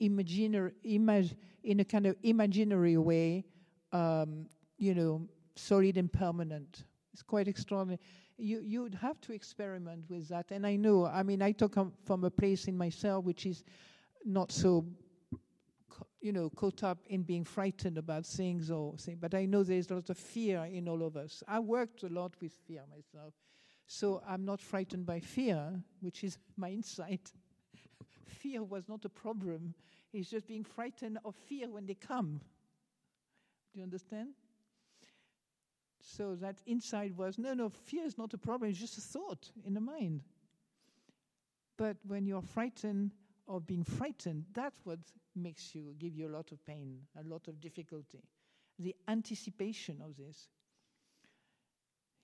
imaginary, 0.00 0.72
imag- 0.86 1.36
in 1.62 1.80
a 1.80 1.84
kind 1.84 2.06
of 2.06 2.16
imaginary 2.22 2.96
way, 2.96 3.44
um, 3.92 4.46
you 4.78 4.94
know, 4.94 5.28
solid 5.54 5.98
and 5.98 6.10
permanent. 6.10 6.84
It's 7.12 7.22
quite 7.22 7.46
extraordinary. 7.46 8.00
You 8.38 8.62
you'd 8.64 8.94
have 8.94 9.20
to 9.20 9.34
experiment 9.34 10.06
with 10.08 10.28
that. 10.28 10.50
And 10.50 10.66
I 10.66 10.76
know, 10.76 11.04
I 11.04 11.22
mean, 11.22 11.42
I 11.42 11.52
talk 11.52 11.76
from 12.06 12.24
a 12.24 12.30
place 12.30 12.68
in 12.68 12.78
myself 12.78 13.26
which 13.26 13.44
is 13.44 13.64
not 14.24 14.50
so 14.50 14.86
you 16.22 16.32
know, 16.32 16.48
caught 16.50 16.84
up 16.84 16.98
in 17.08 17.22
being 17.22 17.44
frightened 17.44 17.98
about 17.98 18.24
things 18.24 18.70
or 18.70 18.96
things. 18.96 19.18
But 19.20 19.34
I 19.34 19.44
know 19.44 19.64
there's 19.64 19.90
a 19.90 19.94
lot 19.94 20.08
of 20.08 20.16
fear 20.16 20.64
in 20.64 20.88
all 20.88 21.02
of 21.02 21.16
us. 21.16 21.42
I 21.48 21.58
worked 21.58 22.04
a 22.04 22.08
lot 22.08 22.32
with 22.40 22.52
fear 22.66 22.82
myself. 22.88 23.34
So 23.86 24.22
I'm 24.26 24.44
not 24.44 24.60
frightened 24.60 25.04
by 25.04 25.18
fear, 25.18 25.82
which 26.00 26.22
is 26.22 26.38
my 26.56 26.70
insight. 26.70 27.32
fear 28.24 28.62
was 28.62 28.88
not 28.88 29.04
a 29.04 29.08
problem. 29.08 29.74
It's 30.12 30.30
just 30.30 30.46
being 30.46 30.64
frightened 30.64 31.18
of 31.24 31.34
fear 31.34 31.68
when 31.68 31.86
they 31.86 31.94
come. 31.94 32.40
Do 33.72 33.80
you 33.80 33.82
understand? 33.82 34.30
So 36.00 36.36
that 36.36 36.60
insight 36.66 37.16
was 37.16 37.38
no, 37.38 37.54
no, 37.54 37.68
fear 37.68 38.04
is 38.04 38.16
not 38.16 38.32
a 38.34 38.38
problem. 38.38 38.70
It's 38.70 38.78
just 38.78 38.98
a 38.98 39.00
thought 39.00 39.50
in 39.64 39.74
the 39.74 39.80
mind. 39.80 40.22
But 41.76 41.96
when 42.06 42.26
you're 42.26 42.42
frightened 42.42 43.12
of 43.56 43.66
being 43.66 43.84
frightened, 43.84 44.44
that's 44.52 44.80
what 44.84 44.98
makes 45.36 45.74
you, 45.74 45.94
give 45.98 46.16
you 46.16 46.28
a 46.28 46.34
lot 46.34 46.52
of 46.52 46.64
pain, 46.64 46.98
a 47.18 47.28
lot 47.28 47.48
of 47.48 47.60
difficulty. 47.60 48.22
The 48.78 48.94
anticipation 49.08 50.00
of 50.04 50.16
this. 50.16 50.48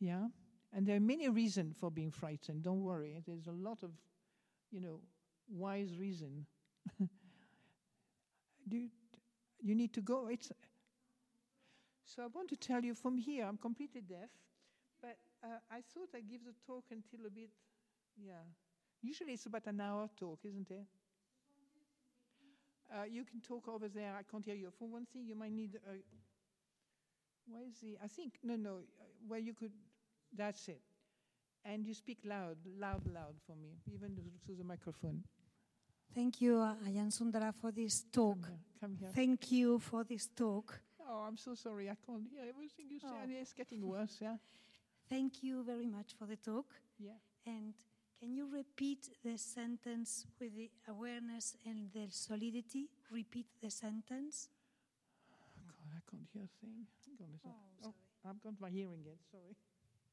Yeah? 0.01 0.29
And 0.72 0.87
there 0.87 0.97
are 0.97 1.01
many 1.01 1.29
reasons 1.29 1.76
for 1.79 1.91
being 1.91 2.11
frightened. 2.11 2.62
Don't 2.62 2.83
worry. 2.83 3.22
There's 3.26 3.47
a 3.47 3.53
lot 3.53 3.83
of, 3.83 3.91
you 4.70 4.81
know, 4.81 5.01
wise 5.49 5.97
reason. 5.99 6.47
You, 8.70 8.89
you 9.62 9.74
need 9.74 9.95
to 9.95 10.03
go. 10.03 10.29
It's 10.29 10.53
so 12.05 12.22
I 12.22 12.26
want 12.26 12.49
to 12.51 12.57
tell 12.57 12.83
you 12.85 12.95
from 12.95 13.16
here. 13.16 13.45
I'm 13.47 13.59
completely 13.59 14.01
deaf, 14.01 14.31
but 15.01 15.16
uh, 15.45 15.59
I 15.70 15.81
thought 15.93 16.09
I'd 16.14 16.29
give 16.29 16.45
the 16.45 16.55
talk 16.66 16.85
until 16.91 17.26
a 17.26 17.31
bit. 17.31 17.51
Yeah, 18.16 18.45
usually 19.03 19.35
it's 19.35 19.47
about 19.47 19.66
an 19.66 19.81
hour 19.81 20.09
talk, 20.18 20.41
isn't 20.45 20.70
it? 20.70 20.87
Uh, 22.91 23.05
you 23.05 23.24
can 23.24 23.41
talk 23.41 23.68
over 23.68 23.89
there. 23.89 24.14
I 24.18 24.22
can't 24.22 24.45
hear 24.45 24.55
you. 24.55 24.70
For 24.78 24.89
one 24.89 25.05
thing, 25.07 25.26
you 25.26 25.34
might 25.34 25.53
need 25.53 25.76
a 25.86 25.93
Where 27.51 27.62
is 27.68 27.78
the? 27.80 27.97
I 28.03 28.09
think 28.09 28.34
no, 28.43 28.57
no. 28.57 28.70
uh, 29.01 29.05
Where 29.26 29.41
you 29.41 29.55
could. 29.55 29.72
That's 30.36 30.68
it. 30.68 30.80
And 31.64 31.84
you 31.86 31.93
speak 31.95 32.18
loud, 32.24 32.57
loud, 32.78 33.07
loud 33.07 33.34
for 33.47 33.55
me, 33.57 33.78
even 33.93 34.16
to 34.47 34.55
the 34.55 34.64
microphone. 34.64 35.22
Thank 36.14 36.41
you, 36.41 36.59
uh, 36.59 36.74
Ajahn 36.86 37.11
Sundara, 37.12 37.53
for 37.53 37.70
this 37.72 38.05
Come 38.05 38.11
talk. 38.12 38.47
here. 38.47 38.59
Come 38.80 38.97
here. 38.99 39.11
Thank 39.14 39.53
you 39.53 39.78
for 39.78 40.05
this 40.05 40.28
talk. 40.34 40.80
Oh, 41.07 41.24
I'm 41.26 41.36
so 41.36 41.55
sorry. 41.55 41.91
I 41.91 41.97
can't 42.07 42.26
hear 42.30 42.43
everything 42.49 42.86
you 42.91 42.99
say. 43.01 43.07
Oh. 43.11 43.41
It's 43.41 43.53
getting 43.53 43.86
worse. 43.86 44.16
Yeah. 44.20 44.36
Thank 45.11 45.43
you 45.43 45.62
very 45.64 45.86
much 45.86 46.14
for 46.18 46.26
the 46.26 46.36
talk. 46.36 46.66
Yeah. 46.99 47.12
And 47.47 47.74
can 48.21 48.35
you 48.35 48.47
repeat 48.53 49.09
the 49.25 49.39
sentence 49.39 50.27
with 50.41 50.57
the 50.57 50.71
awareness 50.89 51.57
and 51.64 51.91
the 51.93 52.07
solidity? 52.11 52.91
Repeat 53.11 53.47
the 53.62 53.71
sentence. 53.71 54.49
Oh, 55.31 55.71
God, 55.71 55.95
I 55.95 56.03
can't 56.11 56.27
hear 56.33 56.43
a 56.45 56.53
thing. 56.61 56.87
Hang 57.07 57.16
on 57.23 57.35
a 57.35 57.39
sec. 57.39 57.53
Oh, 57.85 57.89
Oh. 57.89 57.95
I've 58.29 58.41
got 58.43 58.55
my 58.61 58.71
hearing 58.71 59.07
aid. 59.07 59.23
Sorry. 59.31 59.55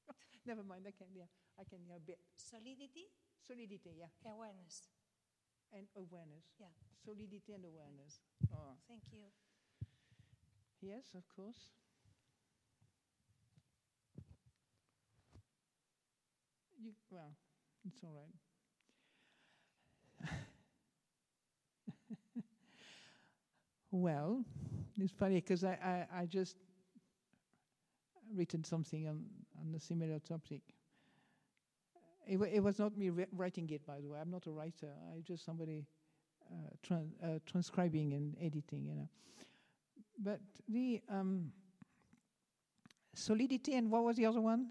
Never 0.46 0.62
mind. 0.64 0.86
I 0.88 0.94
can 0.94 1.10
hear. 1.14 1.26
I 1.60 1.64
can 1.66 1.80
hear 1.88 1.98
a 1.98 2.06
bit. 2.06 2.20
Solidity, 2.38 3.10
Solidity, 3.46 3.98
yeah, 3.98 4.14
awareness. 4.30 4.90
and 5.74 5.88
awareness. 5.98 6.46
Yeah. 6.60 6.72
Solidity 7.04 7.54
and 7.54 7.66
awareness. 7.66 8.22
Oh. 8.54 8.78
Thank 8.88 9.04
you. 9.12 9.26
Yes, 10.82 11.16
of 11.18 11.26
course. 11.36 11.74
You, 16.78 16.92
well, 17.10 17.34
it's 17.88 18.04
all 18.04 18.14
right. 18.16 18.36
well, 23.92 24.44
it's 25.00 25.14
funny 25.14 25.36
because 25.36 25.64
I, 25.64 26.06
I, 26.14 26.22
I 26.22 26.26
just 26.26 26.58
written 28.34 28.64
something 28.64 29.08
on, 29.08 29.24
on 29.60 29.74
a 29.76 29.80
similar 29.80 30.20
topic. 30.20 30.62
It, 32.28 32.40
it 32.42 32.64
was 32.64 32.80
not 32.80 32.98
me 32.98 33.10
ri- 33.10 33.28
writing 33.32 33.70
it, 33.70 33.86
by 33.86 34.02
the 34.02 34.10
way. 34.10 34.20
I'm 34.20 34.32
not 34.32 34.48
a 34.48 34.52
writer. 34.52 34.90
I 35.16 35.22
just 35.22 35.46
somebody 35.46 35.86
uh, 36.52 36.70
tran- 36.88 37.12
uh, 37.24 37.40
transcribing 37.46 38.14
and 38.14 38.36
editing, 38.42 38.86
you 38.86 38.96
know. 38.96 39.10
But 40.18 40.40
the 40.68 41.02
um, 41.10 41.52
solidity 43.14 43.76
and 43.76 43.92
what 43.92 44.04
was 44.04 44.16
the 44.16 44.26
other 44.26 44.42
one? 44.42 44.68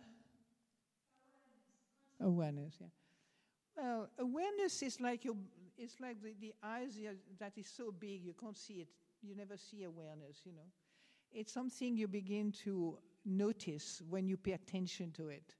Awareness. 2.20 2.74
yeah. 2.80 3.03
Well, 3.76 4.08
awareness 4.18 4.82
is 4.82 5.00
like 5.00 5.24
your, 5.24 5.34
it's 5.76 6.00
like 6.00 6.22
the, 6.22 6.34
the 6.40 6.54
eyes 6.62 6.98
that 7.38 7.52
is 7.56 7.66
so 7.66 7.92
big 7.92 8.24
you 8.24 8.34
can't 8.38 8.56
see 8.56 8.74
it. 8.74 8.88
You 9.22 9.34
never 9.34 9.56
see 9.56 9.84
awareness. 9.84 10.38
You 10.44 10.52
know, 10.52 10.68
it's 11.32 11.52
something 11.52 11.96
you 11.96 12.06
begin 12.06 12.52
to 12.64 12.98
notice 13.24 14.02
when 14.08 14.28
you 14.28 14.36
pay 14.36 14.52
attention 14.52 15.10
to 15.12 15.28
it. 15.28 15.54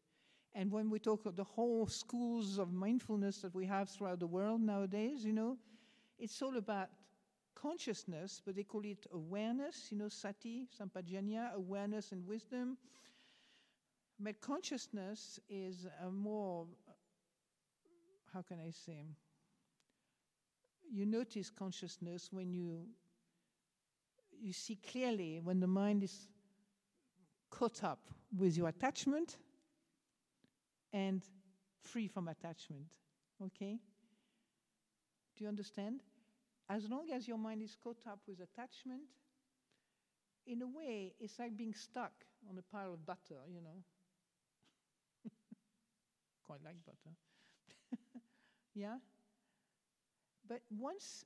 And 0.55 0.71
when 0.71 0.89
we 0.89 1.01
talk 1.01 1.27
of 1.27 1.35
the 1.35 1.45
whole 1.45 1.87
schools 1.89 2.59
of 2.59 2.73
mindfulness 2.73 3.39
that 3.39 3.55
we 3.55 3.67
have 3.67 3.89
throughout 3.89 4.21
the 4.21 4.27
world 4.27 4.61
nowadays, 4.61 5.25
you 5.25 5.33
know, 5.33 5.57
it's 6.19 6.41
all 6.43 6.57
about 6.57 6.91
consciousness, 7.57 8.41
but 8.45 8.55
they 8.55 8.63
call 8.63 8.85
it 8.85 9.07
awareness, 9.13 9.89
you 9.91 9.99
know, 9.99 10.09
sati, 10.09 10.69
sampajanya, 10.81 11.53
awareness 11.55 12.13
and 12.13 12.25
wisdom. 12.27 12.77
But 14.21 14.41
consciousness 14.41 15.41
is 15.49 15.89
a 16.07 16.11
more, 16.11 16.67
how 18.35 18.43
can 18.43 18.59
I 18.59 18.71
say, 18.71 19.07
you 20.93 21.07
notice 21.07 21.51
consciousness 21.51 22.29
when 22.33 22.53
you 22.53 22.89
you 24.41 24.53
see 24.53 24.77
clearly 24.91 25.41
when 25.43 25.61
the 25.61 25.67
mind 25.67 26.03
is 26.03 26.29
caught 27.49 27.85
up 27.85 28.01
with 28.37 28.57
your 28.57 28.69
attachment 28.69 29.37
and 30.93 31.23
free 31.81 32.09
from 32.09 32.27
attachment. 32.27 32.87
Okay? 33.41 33.79
Do 35.37 35.45
you 35.45 35.49
understand? 35.49 36.03
As 36.69 36.89
long 36.91 37.11
as 37.13 37.29
your 37.29 37.39
mind 37.39 37.63
is 37.63 37.77
caught 37.83 38.03
up 38.11 38.19
with 38.27 38.41
attachment, 38.41 39.03
in 40.47 40.63
a 40.63 40.67
way, 40.67 41.15
it's 41.21 41.39
like 41.39 41.57
being 41.57 41.75
stuck 41.75 42.13
on 42.51 42.59
a 42.59 42.63
pile 42.63 42.93
of 42.93 43.07
butter, 43.07 43.41
you 43.49 43.61
know. 43.61 43.83
Quite 46.47 46.65
like 46.65 46.77
butter. 46.85 47.15
Yeah? 48.75 48.97
But 50.49 50.61
once, 50.71 51.25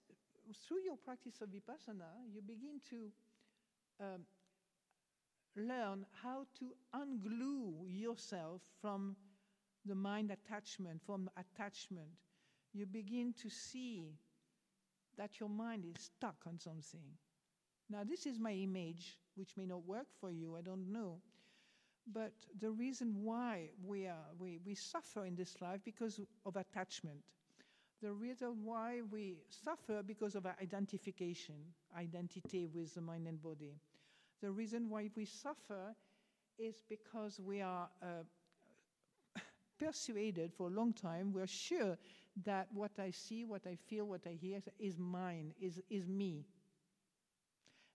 through 0.66 0.82
your 0.84 0.96
practice 0.96 1.40
of 1.40 1.48
vipassana, 1.48 2.10
you 2.32 2.40
begin 2.42 2.80
to 2.90 3.10
um, 4.00 4.24
learn 5.56 6.06
how 6.22 6.46
to 6.58 6.72
unglue 6.94 7.84
yourself 7.88 8.62
from 8.80 9.16
the 9.84 9.94
mind 9.94 10.30
attachment, 10.30 11.00
from 11.04 11.30
attachment. 11.36 12.08
You 12.72 12.86
begin 12.86 13.34
to 13.42 13.48
see 13.48 14.12
that 15.16 15.40
your 15.40 15.48
mind 15.48 15.84
is 15.84 16.00
stuck 16.00 16.36
on 16.46 16.58
something. 16.58 17.16
Now, 17.90 18.04
this 18.04 18.26
is 18.26 18.38
my 18.38 18.52
image, 18.52 19.18
which 19.34 19.56
may 19.56 19.66
not 19.66 19.84
work 19.84 20.06
for 20.20 20.30
you, 20.30 20.56
I 20.56 20.60
don't 20.60 20.92
know. 20.92 21.20
But 22.10 22.32
the 22.58 22.70
reason 22.70 23.22
why 23.22 23.70
we, 23.84 24.06
are, 24.06 24.26
we, 24.38 24.60
we 24.64 24.74
suffer 24.74 25.24
in 25.24 25.34
this 25.34 25.56
life 25.60 25.80
because 25.84 26.20
of 26.46 26.56
attachment. 26.56 27.20
The 28.00 28.12
reason 28.12 28.64
why 28.64 29.00
we 29.10 29.38
suffer 29.48 30.02
because 30.06 30.36
of 30.36 30.46
our 30.46 30.56
identification, 30.62 31.56
identity 31.96 32.66
with 32.72 32.94
the 32.94 33.00
mind 33.00 33.26
and 33.26 33.42
body. 33.42 33.74
The 34.40 34.50
reason 34.52 34.88
why 34.88 35.10
we 35.16 35.24
suffer 35.24 35.94
is 36.58 36.76
because 36.88 37.40
we 37.40 37.60
are 37.60 37.88
uh, 38.00 38.22
persuaded 39.78 40.52
for 40.52 40.68
a 40.68 40.70
long 40.70 40.92
time, 40.92 41.32
we're 41.32 41.46
sure 41.48 41.98
that 42.44 42.68
what 42.72 42.92
I 43.00 43.10
see, 43.10 43.44
what 43.44 43.66
I 43.66 43.76
feel, 43.88 44.04
what 44.04 44.26
I 44.26 44.38
hear 44.40 44.60
is 44.78 44.96
mine, 44.96 45.52
is, 45.60 45.80
is 45.90 46.06
me. 46.08 46.44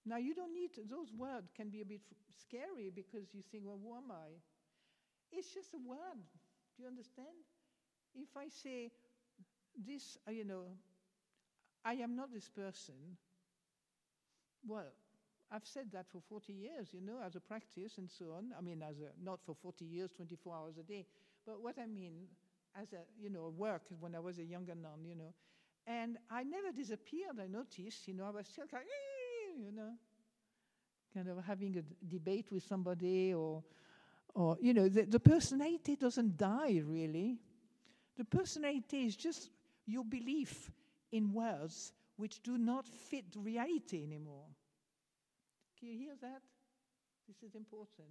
Now, 0.05 0.17
you 0.17 0.35
don't 0.35 0.53
need, 0.53 0.71
those 0.89 1.13
words 1.13 1.51
can 1.55 1.69
be 1.69 1.81
a 1.81 1.85
bit 1.85 2.01
scary 2.37 2.91
because 2.93 3.33
you 3.33 3.41
think, 3.41 3.63
well, 3.65 3.79
who 3.81 3.95
am 3.95 4.11
I? 4.11 4.35
It's 5.31 5.53
just 5.53 5.73
a 5.73 5.77
word. 5.77 6.19
Do 6.75 6.83
you 6.83 6.89
understand? 6.89 7.27
If 8.13 8.35
I 8.35 8.49
say, 8.49 8.91
this, 9.77 10.17
uh, 10.27 10.31
you 10.31 10.45
know, 10.45 10.63
I 11.85 11.93
am 11.95 12.15
not 12.15 12.31
this 12.33 12.49
person, 12.49 13.17
well, 14.67 14.91
I've 15.51 15.65
said 15.65 15.91
that 15.91 16.07
for 16.11 16.21
40 16.29 16.53
years, 16.53 16.87
you 16.93 17.01
know, 17.01 17.19
as 17.23 17.35
a 17.35 17.39
practice 17.39 17.97
and 17.97 18.09
so 18.09 18.33
on. 18.37 18.53
I 18.57 18.61
mean, 18.61 18.81
as 18.81 18.99
a, 18.99 19.11
not 19.23 19.39
for 19.45 19.55
40 19.61 19.85
years, 19.85 20.11
24 20.11 20.55
hours 20.55 20.77
a 20.79 20.83
day, 20.83 21.05
but 21.45 21.61
what 21.61 21.77
I 21.77 21.85
mean, 21.85 22.27
as 22.81 22.93
a, 22.93 23.01
you 23.21 23.29
know, 23.29 23.53
work 23.55 23.83
when 23.99 24.15
I 24.15 24.19
was 24.19 24.39
a 24.39 24.43
younger 24.43 24.73
nun, 24.73 25.05
you 25.05 25.15
know. 25.15 25.33
And 25.85 26.17
I 26.31 26.43
never 26.43 26.71
disappeared, 26.71 27.39
I 27.41 27.47
noticed, 27.47 28.07
you 28.07 28.13
know, 28.15 28.25
I 28.25 28.29
was 28.31 28.47
still 28.47 28.65
kind 28.65 28.83
of, 28.83 29.63
you 29.63 29.71
know, 29.71 29.91
kind 31.13 31.27
of 31.27 31.43
having 31.45 31.77
a 31.77 31.83
debate 32.05 32.47
with 32.51 32.63
somebody 32.63 33.33
or, 33.33 33.63
or 34.33 34.57
you 34.59 34.73
know, 34.73 34.89
the, 34.89 35.03
the 35.03 35.19
personality 35.19 35.95
doesn't 35.95 36.37
die 36.37 36.81
really. 36.83 37.37
The 38.17 38.25
personality 38.25 39.05
is 39.05 39.15
just 39.15 39.49
your 39.85 40.03
belief 40.05 40.71
in 41.11 41.33
words 41.33 41.93
which 42.17 42.41
do 42.43 42.57
not 42.57 42.87
fit 42.87 43.25
reality 43.35 44.03
anymore. 44.03 44.45
Can 45.79 45.89
you 45.89 45.97
hear 45.97 46.13
that? 46.21 46.41
This 47.27 47.43
is 47.43 47.55
important. 47.55 48.09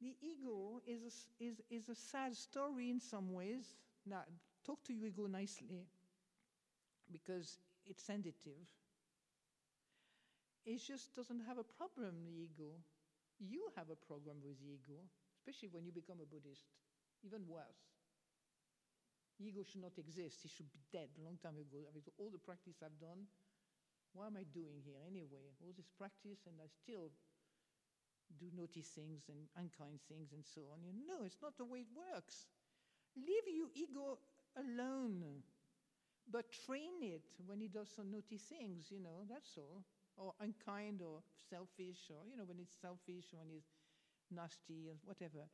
The 0.00 0.16
ego 0.20 0.82
is 0.86 1.02
a, 1.02 1.44
is, 1.44 1.60
is 1.70 1.88
a 1.88 1.94
sad 1.94 2.36
story 2.36 2.90
in 2.90 3.00
some 3.00 3.32
ways. 3.32 3.76
Now, 4.06 4.22
talk 4.64 4.82
to 4.84 4.92
your 4.92 5.06
ego 5.06 5.26
nicely 5.26 5.86
because 7.10 7.58
it's 7.86 8.02
sensitive. 8.02 8.66
It 10.66 10.80
just 10.86 11.14
doesn't 11.14 11.40
have 11.46 11.58
a 11.58 11.64
problem, 11.64 12.14
the 12.24 12.32
ego. 12.32 12.72
You 13.38 13.62
have 13.76 13.90
a 13.90 13.96
problem 13.96 14.38
with 14.44 14.58
the 14.58 14.72
ego, 14.72 15.00
especially 15.36 15.68
when 15.70 15.84
you 15.84 15.92
become 15.92 16.18
a 16.22 16.26
Buddhist. 16.26 16.64
Even 17.24 17.46
worse. 17.48 17.93
Ego 19.38 19.62
should 19.62 19.82
not 19.82 19.98
exist. 19.98 20.44
It 20.44 20.52
should 20.54 20.70
be 20.70 20.82
dead 20.92 21.08
a 21.18 21.24
long 21.24 21.38
time 21.42 21.58
ago. 21.58 21.90
With 21.94 22.08
all 22.18 22.30
the 22.30 22.38
practice 22.38 22.78
I've 22.84 22.98
done, 23.00 23.26
what 24.14 24.30
am 24.30 24.38
I 24.38 24.46
doing 24.54 24.78
here 24.84 25.02
anyway? 25.06 25.50
All 25.58 25.74
this 25.76 25.90
practice, 25.90 26.46
and 26.46 26.54
I 26.62 26.70
still 26.70 27.10
do 28.38 28.46
naughty 28.54 28.82
things 28.82 29.26
and 29.28 29.50
unkind 29.58 30.00
things 30.08 30.32
and 30.32 30.44
so 30.46 30.62
on. 30.72 30.82
You 30.86 31.06
know, 31.06 31.26
it's 31.26 31.42
not 31.42 31.58
the 31.58 31.64
way 31.66 31.80
it 31.82 31.92
works. 31.92 32.46
Leave 33.16 33.46
your 33.46 33.70
ego 33.74 34.18
alone, 34.56 35.42
but 36.30 36.50
train 36.66 37.02
it 37.02 37.26
when 37.46 37.60
it 37.60 37.72
does 37.72 37.90
some 37.94 38.10
naughty 38.10 38.38
things, 38.38 38.90
you 38.90 38.98
know, 38.98 39.26
that's 39.28 39.58
all. 39.58 39.82
Or 40.16 40.34
unkind 40.40 41.02
or 41.02 41.22
selfish, 41.50 42.06
or, 42.10 42.22
you 42.30 42.36
know, 42.36 42.46
when 42.46 42.58
it's 42.60 42.74
selfish, 42.80 43.34
when 43.34 43.50
it's 43.50 43.74
nasty, 44.30 44.86
or 44.88 44.94
whatever. 45.04 45.50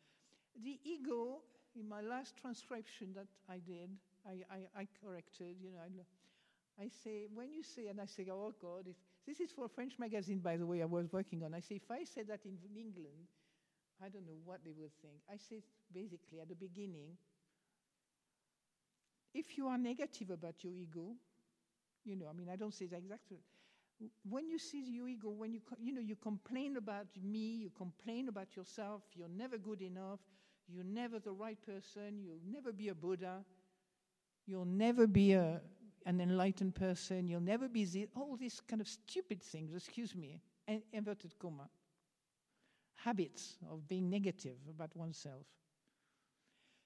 The 0.63 0.79
ego, 0.85 1.43
in 1.79 1.89
my 1.89 2.01
last 2.01 2.37
transcription 2.37 3.09
that 3.15 3.27
I 3.49 3.59
did, 3.59 3.91
I, 4.27 4.43
I, 4.53 4.81
I 4.83 4.89
corrected, 5.03 5.57
you 5.63 5.71
know, 5.71 5.79
I, 5.79 6.85
I 6.85 6.89
say, 7.05 7.27
when 7.33 7.53
you 7.53 7.63
say, 7.63 7.89
and 7.89 8.01
I 8.01 8.07
say, 8.07 8.27
oh 8.31 8.55
God, 8.61 8.87
if 8.87 8.97
this 9.27 9.41
is 9.41 9.51
for 9.53 9.67
a 9.67 9.69
French 9.69 9.99
magazine, 9.99 10.39
by 10.39 10.57
the 10.57 10.67
way, 10.67 10.83
I 10.83 10.87
was 10.87 11.13
working 11.13 11.43
on. 11.43 11.55
I 11.55 11.61
say, 11.61 11.77
if 11.77 11.91
I 11.91 12.05
said 12.05 12.29
that 12.29 12.41
in 12.45 12.57
England, 12.75 13.29
I 14.03 14.09
don't 14.09 14.27
know 14.27 14.39
what 14.45 14.61
they 14.65 14.73
would 14.77 14.93
think. 15.03 15.21
I 15.31 15.37
say 15.37 15.63
basically 15.93 16.41
at 16.41 16.49
the 16.49 16.55
beginning, 16.55 17.17
if 19.35 19.57
you 19.57 19.69
are 19.69 19.79
negative 19.79 20.31
about 20.31 20.65
your 20.65 20.73
ego, 20.73 21.15
you 22.05 22.17
know, 22.17 22.27
I 22.29 22.33
mean, 22.33 22.49
I 22.51 22.57
don't 22.57 22.75
say 22.75 22.87
that 22.87 22.97
exactly. 22.97 23.39
When 24.29 24.49
you 24.49 24.59
see 24.59 24.83
your 24.91 25.07
ego, 25.07 25.29
when 25.29 25.53
you, 25.53 25.61
you 25.79 25.93
know, 25.93 26.01
you 26.01 26.17
complain 26.17 26.79
about 26.79 27.07
me, 27.23 27.57
you 27.57 27.71
complain 27.77 28.29
about 28.29 28.57
yourself, 28.57 29.03
you're 29.15 29.29
never 29.29 29.59
good 29.59 29.83
enough, 29.83 30.21
you're 30.73 30.85
never 30.85 31.19
the 31.19 31.33
right 31.33 31.59
person, 31.65 32.21
you'll 32.23 32.41
never 32.51 32.73
be 32.73 32.89
a 32.89 32.95
Buddha, 32.95 33.45
you'll 34.47 34.65
never 34.65 35.07
be 35.07 35.33
a, 35.33 35.61
an 36.07 36.21
enlightened 36.21 36.75
person, 36.75 37.29
you'll 37.29 37.41
never 37.41 37.69
be 37.69 37.85
the, 37.85 38.09
all 38.15 38.37
these 38.37 38.61
kind 38.67 38.81
of 38.81 38.89
stupid 38.89 39.43
things, 39.43 39.75
excuse 39.75 40.15
me, 40.15 40.41
inverted 40.93 41.39
comma, 41.39 41.69
habits 42.95 43.57
of 43.71 43.87
being 43.89 44.09
negative 44.09 44.59
about 44.69 44.95
oneself. 44.97 45.47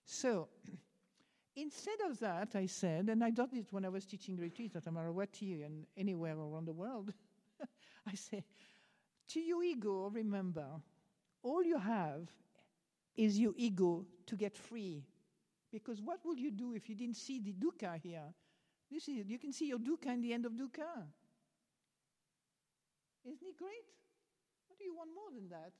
So, 0.05 0.49
instead 1.57 2.01
of 2.09 2.19
that, 2.21 2.55
I 2.55 2.67
said, 2.67 3.09
and 3.09 3.23
I 3.23 3.31
did 3.31 3.53
it 3.53 3.67
when 3.71 3.85
I 3.85 3.89
was 3.89 4.05
teaching 4.05 4.37
retreats 4.37 4.77
at 4.77 4.85
Amaravati 4.85 5.65
and 5.65 5.87
anywhere 5.97 6.37
around 6.37 6.67
the 6.67 6.73
world, 6.73 7.13
I 8.07 8.15
say, 8.15 8.45
to 9.29 9.41
your 9.41 9.63
ego, 9.63 10.11
remember, 10.13 10.67
all 11.43 11.63
you 11.63 11.79
have 11.79 12.29
is 13.17 13.39
your 13.39 13.53
ego 13.57 14.05
to 14.27 14.37
get 14.37 14.57
free. 14.57 15.05
Because 15.73 16.01
what 16.01 16.21
would 16.25 16.39
you 16.39 16.51
do 16.51 16.75
if 16.75 16.89
you 16.89 16.95
didn't 16.95 17.17
see 17.17 17.41
the 17.41 17.53
dukkha 17.53 18.01
here? 18.01 18.33
You 18.91 19.39
can 19.39 19.53
see 19.53 19.67
your 19.69 19.79
dukkha 19.79 20.13
in 20.13 20.21
the 20.21 20.33
end 20.33 20.47
of 20.47 20.53
dukkha. 20.53 21.07
Isn't 23.25 23.49
it 23.49 23.57
great? 23.57 23.89
What 24.69 24.79
do 24.79 24.85
you 24.85 24.95
want 24.95 25.11
more 25.15 25.31
than 25.35 25.49
that? 25.49 25.73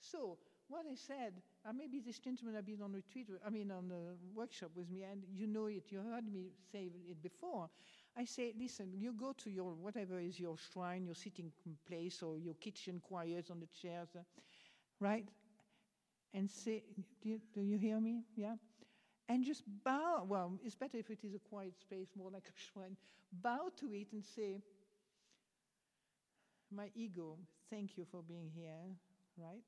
So, 0.00 0.38
what 0.68 0.84
I 0.90 0.94
said, 0.94 1.34
uh, 1.64 1.72
maybe 1.72 2.00
this 2.00 2.18
gentleman 2.18 2.56
I've 2.56 2.66
been 2.66 2.82
on 2.82 2.92
retreat, 2.92 3.28
I 3.46 3.50
mean, 3.50 3.70
on 3.70 3.88
the 3.88 4.16
workshop 4.34 4.70
with 4.74 4.90
me, 4.90 5.04
and 5.04 5.22
you 5.32 5.46
know 5.46 5.66
it, 5.66 5.84
you 5.90 6.00
heard 6.00 6.26
me 6.30 6.50
say 6.72 6.90
it 7.08 7.22
before. 7.22 7.68
I 8.16 8.24
say, 8.24 8.52
listen, 8.58 8.92
you 8.94 9.12
go 9.12 9.32
to 9.44 9.50
your, 9.50 9.74
whatever 9.74 10.18
is 10.18 10.40
your 10.40 10.56
shrine, 10.56 11.04
your 11.04 11.14
sitting 11.14 11.52
place, 11.86 12.22
or 12.22 12.38
your 12.38 12.54
kitchen 12.54 13.00
quiet 13.00 13.50
on 13.50 13.60
the 13.60 13.68
chairs, 13.80 14.08
uh, 14.16 14.22
right? 14.98 15.28
And 16.36 16.50
say, 16.50 16.84
do 17.22 17.30
you, 17.30 17.40
do 17.54 17.62
you 17.62 17.78
hear 17.78 17.98
me? 17.98 18.22
Yeah? 18.36 18.56
And 19.28 19.42
just 19.42 19.62
bow, 19.84 20.24
well, 20.28 20.52
it's 20.62 20.74
better 20.74 20.98
if 20.98 21.10
it 21.10 21.24
is 21.24 21.34
a 21.34 21.38
quiet 21.38 21.76
space, 21.80 22.08
more 22.16 22.30
like 22.30 22.44
a 22.46 22.60
shrine. 22.72 22.96
Bow 23.32 23.70
to 23.80 23.92
it 23.94 24.12
and 24.12 24.22
say, 24.22 24.62
my 26.70 26.90
ego, 26.94 27.38
thank 27.70 27.96
you 27.96 28.04
for 28.04 28.22
being 28.22 28.50
here, 28.54 28.84
right? 29.38 29.62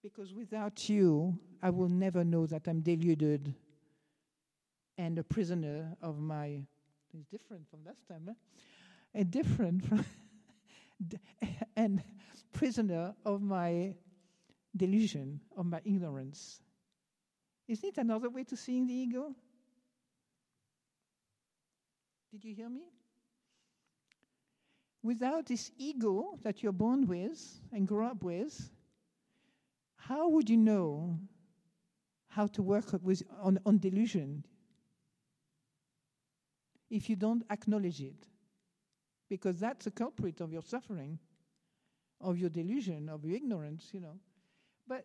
Because 0.00 0.32
without 0.32 0.88
you, 0.88 1.36
I 1.60 1.70
will 1.70 1.88
never 1.88 2.22
know 2.22 2.46
that 2.46 2.68
I'm 2.68 2.80
deluded 2.80 3.52
and 4.96 5.18
a 5.18 5.24
prisoner 5.24 5.96
of 6.00 6.20
my. 6.20 6.62
It's 7.12 7.26
different 7.26 7.68
from 7.68 7.80
last 7.84 8.06
time, 8.06 8.22
huh? 8.28 8.34
And 9.12 9.28
different 9.30 9.84
from. 9.84 10.04
and 11.76 12.02
prisoner 12.52 13.14
of 13.24 13.42
my 13.42 13.94
delusion, 14.76 15.40
of 15.56 15.66
my 15.66 15.80
ignorance. 15.84 16.60
Isn't 17.66 17.88
it 17.90 17.98
another 17.98 18.30
way 18.30 18.44
to 18.44 18.56
seeing 18.56 18.86
the 18.86 18.94
ego? 18.94 19.34
Did 22.30 22.44
you 22.44 22.54
hear 22.54 22.68
me? 22.68 22.82
Without 25.02 25.46
this 25.46 25.70
ego 25.78 26.38
that 26.42 26.62
you're 26.62 26.72
born 26.72 27.06
with 27.06 27.60
and 27.72 27.86
grow 27.86 28.06
up 28.06 28.22
with, 28.22 28.70
how 29.96 30.28
would 30.28 30.48
you 30.50 30.56
know 30.56 31.18
how 32.28 32.46
to 32.46 32.62
work 32.62 32.86
with, 33.02 33.22
on, 33.40 33.58
on 33.64 33.78
delusion 33.78 34.44
if 36.90 37.08
you 37.08 37.16
don't 37.16 37.44
acknowledge 37.50 38.00
it? 38.00 38.26
Because 39.28 39.60
that's 39.60 39.84
the 39.84 39.90
culprit 39.90 40.40
of 40.40 40.52
your 40.52 40.62
suffering, 40.62 41.18
of 42.20 42.38
your 42.38 42.50
delusion, 42.50 43.08
of 43.08 43.24
your 43.24 43.36
ignorance, 43.36 43.90
you 43.92 44.00
know. 44.00 44.18
But 44.88 45.04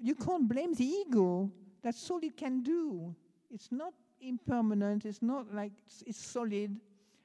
you 0.00 0.14
can't 0.16 0.48
blame 0.48 0.74
the 0.74 0.84
ego. 0.84 1.50
That's 1.82 2.10
all 2.10 2.18
it 2.22 2.36
can 2.36 2.62
do. 2.62 3.14
It's 3.50 3.70
not 3.70 3.94
impermanent. 4.20 5.04
It's 5.04 5.22
not 5.22 5.54
like 5.54 5.72
it's, 5.86 6.02
it's 6.06 6.18
solid. 6.24 6.76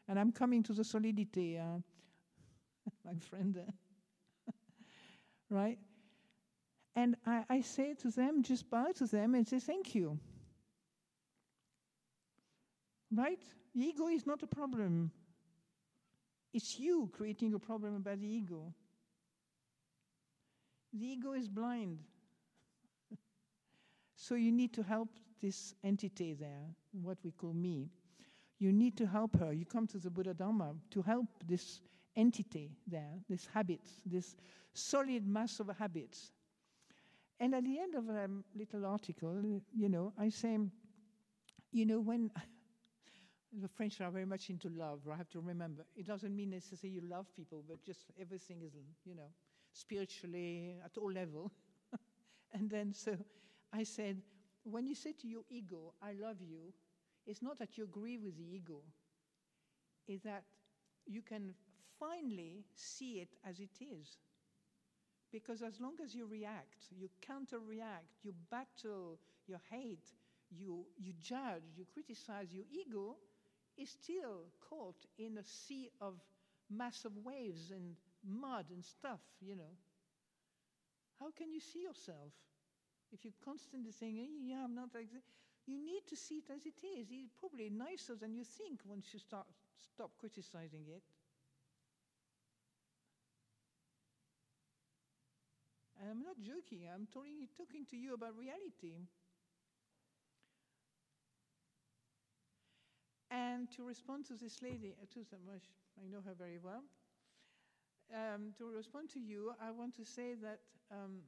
And 0.08 0.20
I'm 0.20 0.32
coming 0.32 0.64
to 0.64 0.74
the 0.74 0.84
solidity, 0.84 1.58
uh, 1.58 1.80
my 3.06 3.20
friend. 3.20 3.60
right? 5.50 5.80
And 6.96 7.16
I, 7.26 7.44
I 7.50 7.62
say 7.62 7.94
to 7.96 8.12
them, 8.12 8.44
just 8.44 8.70
bow 8.70 8.92
to 8.96 9.06
them 9.06 9.36
and 9.36 9.48
say, 9.48 9.60
thank 9.60 9.96
you. 9.96 10.20
Right? 13.14 13.42
The 13.74 13.86
ego 13.86 14.08
is 14.08 14.26
not 14.26 14.44
a 14.44 14.48
problem. 14.48 15.12
It's 16.54 16.80
you 16.80 17.10
creating 17.14 17.54
a 17.54 17.60
problem 17.60 17.96
about 17.96 18.20
the 18.20 18.28
ego. 18.28 18.74
The 20.94 21.06
ego 21.06 21.34
is 21.34 21.48
blind. 21.48 22.00
so 24.16 24.36
you 24.36 24.52
need 24.52 24.74
to 24.74 24.84
help 24.84 25.10
this 25.42 25.76
entity 25.84 26.34
there, 26.34 26.66
what 26.92 27.18
we 27.24 27.32
call 27.32 27.54
me. 27.54 27.90
You 28.60 28.72
need 28.72 28.98
to 28.98 29.06
help 29.06 29.40
her. 29.40 29.54
You 29.54 29.66
come 29.66 29.86
to 29.88 30.00
the 30.00 30.10
Buddha 30.10 30.34
Dharma 30.34 30.74
to 30.92 31.02
help 31.02 31.28
this 31.46 31.82
entity 32.16 32.72
there, 32.88 33.14
this 33.30 33.48
habits, 33.54 34.00
this 34.06 34.36
solid 34.74 35.28
mass 35.28 35.60
of 35.60 35.70
habits 35.78 36.32
and 37.40 37.54
at 37.54 37.64
the 37.64 37.80
end 37.80 37.96
of 37.96 38.10
a 38.10 38.30
little 38.56 38.86
article, 38.86 39.62
you 39.74 39.90
know, 39.90 40.14
I 40.18 40.30
say, 40.30 40.58
you 41.72 41.86
know, 41.86 42.00
when 42.00 42.32
the 43.62 43.68
French 43.68 44.02
are 44.02 44.10
very 44.10 44.26
much 44.26 44.50
into 44.50 44.70
love, 44.70 45.02
I 45.12 45.16
have 45.16 45.30
to 45.30 45.40
remember, 45.40 45.86
it 45.96 46.08
doesn't 46.08 46.36
mean 46.36 46.50
necessarily 46.50 46.96
you 46.96 47.02
love 47.08 47.28
people, 47.36 47.64
but 47.68 47.84
just 47.84 48.12
everything 48.20 48.62
is, 48.64 48.74
you 49.06 49.16
know, 49.16 49.30
spiritually 49.78 50.76
at 50.84 50.98
all 50.98 51.12
level. 51.12 51.52
and 52.54 52.70
then 52.70 52.94
so 52.94 53.16
I 53.74 53.84
said, 53.84 54.22
when 54.64 54.88
you 54.88 54.96
say 54.96 55.14
to 55.22 55.28
your 55.28 55.44
ego, 55.50 55.94
I 56.02 56.14
love 56.14 56.42
you, 56.42 56.74
it's 57.26 57.42
not 57.42 57.60
that 57.60 57.78
you 57.78 57.84
agree 57.84 58.18
with 58.18 58.38
the 58.38 58.44
ego, 58.56 58.82
it's 60.08 60.24
that 60.24 60.44
you 61.06 61.22
can 61.22 61.54
finally 62.00 62.66
see 62.76 63.20
it 63.22 63.36
as 63.46 63.60
it 63.60 63.72
is. 63.82 64.18
Because 65.32 65.62
as 65.62 65.80
long 65.80 65.96
as 66.04 66.16
you 66.16 66.26
react, 66.26 66.88
you 66.92 67.10
counter 67.22 67.60
react, 67.60 68.24
you 68.24 68.34
battle, 68.50 69.20
you 69.46 69.58
hate, 69.70 70.12
you, 70.50 70.86
you 70.98 71.14
judge, 71.20 71.64
you 71.76 71.86
criticize, 71.94 72.54
your 72.54 72.66
ego 72.72 73.18
is 73.78 73.90
still 73.90 74.46
caught 74.70 75.06
in 75.18 75.38
a 75.38 75.44
sea 75.44 75.90
of 76.02 76.16
massive 76.70 77.18
waves 77.24 77.72
and 77.72 77.96
mud 78.28 78.66
and 78.72 78.84
stuff, 78.84 79.22
you 79.42 79.56
know. 79.56 79.76
How 81.20 81.32
can 81.32 81.52
you 81.52 81.60
see 81.60 81.82
yourself 81.84 82.32
if 83.12 83.24
you're 83.26 83.42
constantly 83.44 83.92
saying, 83.92 84.18
yeah, 84.44 84.64
I'm 84.64 84.76
not 84.76 84.90
like 84.94 85.10
You 85.68 85.78
need 85.78 86.08
to 86.08 86.16
see 86.16 86.36
it 86.38 86.50
as 86.54 86.66
it 86.66 86.80
is. 86.86 87.08
It's 87.12 87.34
probably 87.40 87.70
nicer 87.70 88.16
than 88.16 88.36
you 88.36 88.44
think 88.46 88.82
once 88.86 89.08
you 89.14 89.20
start 89.20 89.48
stop 89.78 90.12
criticizing 90.20 90.86
it. 90.88 91.04
And 96.00 96.10
I'm 96.10 96.22
not 96.24 96.40
joking, 96.42 96.88
I'm 96.94 97.08
talking, 97.12 97.48
talking 97.58 97.86
to 97.90 97.98
you 97.98 98.14
about 98.14 98.38
reality. 98.38 98.96
And 103.30 103.70
to 103.72 103.84
respond 103.86 104.26
to 104.28 104.34
this 104.36 104.62
lady, 104.62 104.96
uh, 105.02 105.06
to 105.14 105.20
much, 105.46 105.64
I 106.02 106.08
know 106.08 106.22
her 106.22 106.34
very 106.34 106.60
well. 106.64 106.84
Um, 108.14 108.54
to 108.58 108.70
respond 108.70 109.10
to 109.12 109.20
you, 109.20 109.52
I 109.62 109.72
want 109.72 109.96
to 109.96 110.06
say 110.06 110.36
that, 110.42 110.60
um, 110.92 111.20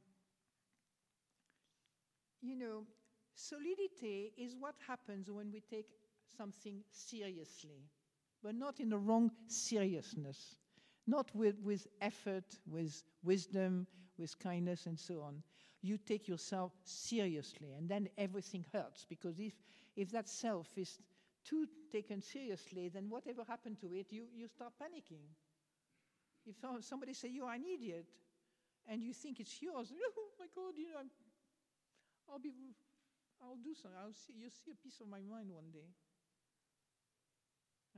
you 2.41 2.55
know, 2.55 2.83
solidity 3.35 4.31
is 4.37 4.55
what 4.57 4.75
happens 4.87 5.29
when 5.29 5.51
we 5.51 5.59
take 5.59 5.89
something 6.37 6.81
seriously, 6.91 7.83
but 8.41 8.55
not 8.55 8.79
in 8.79 8.89
the 8.89 8.97
wrong 8.97 9.29
seriousness, 9.47 10.55
not 11.05 11.29
with, 11.35 11.59
with 11.61 11.87
effort, 12.01 12.45
with 12.65 13.03
wisdom, 13.23 13.85
with 14.17 14.39
kindness 14.39 14.85
and 14.85 14.97
so 14.97 15.21
on. 15.21 15.43
You 15.81 15.97
take 15.97 16.27
yourself 16.27 16.71
seriously, 16.83 17.73
and 17.77 17.89
then 17.89 18.07
everything 18.17 18.65
hurts 18.73 19.05
because 19.07 19.39
if, 19.39 19.53
if 19.97 20.11
that 20.11 20.29
self 20.29 20.67
is 20.77 20.99
too 21.43 21.67
taken 21.91 22.21
seriously, 22.21 22.89
then 22.89 23.09
whatever 23.09 23.43
happened 23.47 23.79
to 23.81 23.93
it, 23.93 24.07
you, 24.11 24.25
you 24.33 24.47
start 24.47 24.73
panicking. 24.81 25.27
If 26.45 26.55
somebody 26.81 27.13
say 27.13 27.29
you 27.29 27.45
are 27.45 27.53
an 27.53 27.65
idiot, 27.65 28.05
and 28.87 29.03
you 29.03 29.13
think 29.13 29.39
it's 29.39 29.61
yours, 29.61 29.93
oh 30.17 30.31
my 30.39 30.47
God, 30.55 30.73
you 30.75 30.89
know, 30.89 31.05
I'll 32.31 32.39
be, 32.39 32.53
I'll 33.41 33.61
do 33.61 33.73
something. 33.73 33.99
I'll 34.01 34.13
see, 34.13 34.33
you'll 34.33 34.49
see 34.65 34.71
a 34.71 34.79
piece 34.81 34.99
of 34.99 35.07
my 35.07 35.21
mind 35.21 35.53
one 35.53 35.69
day. 35.71 35.93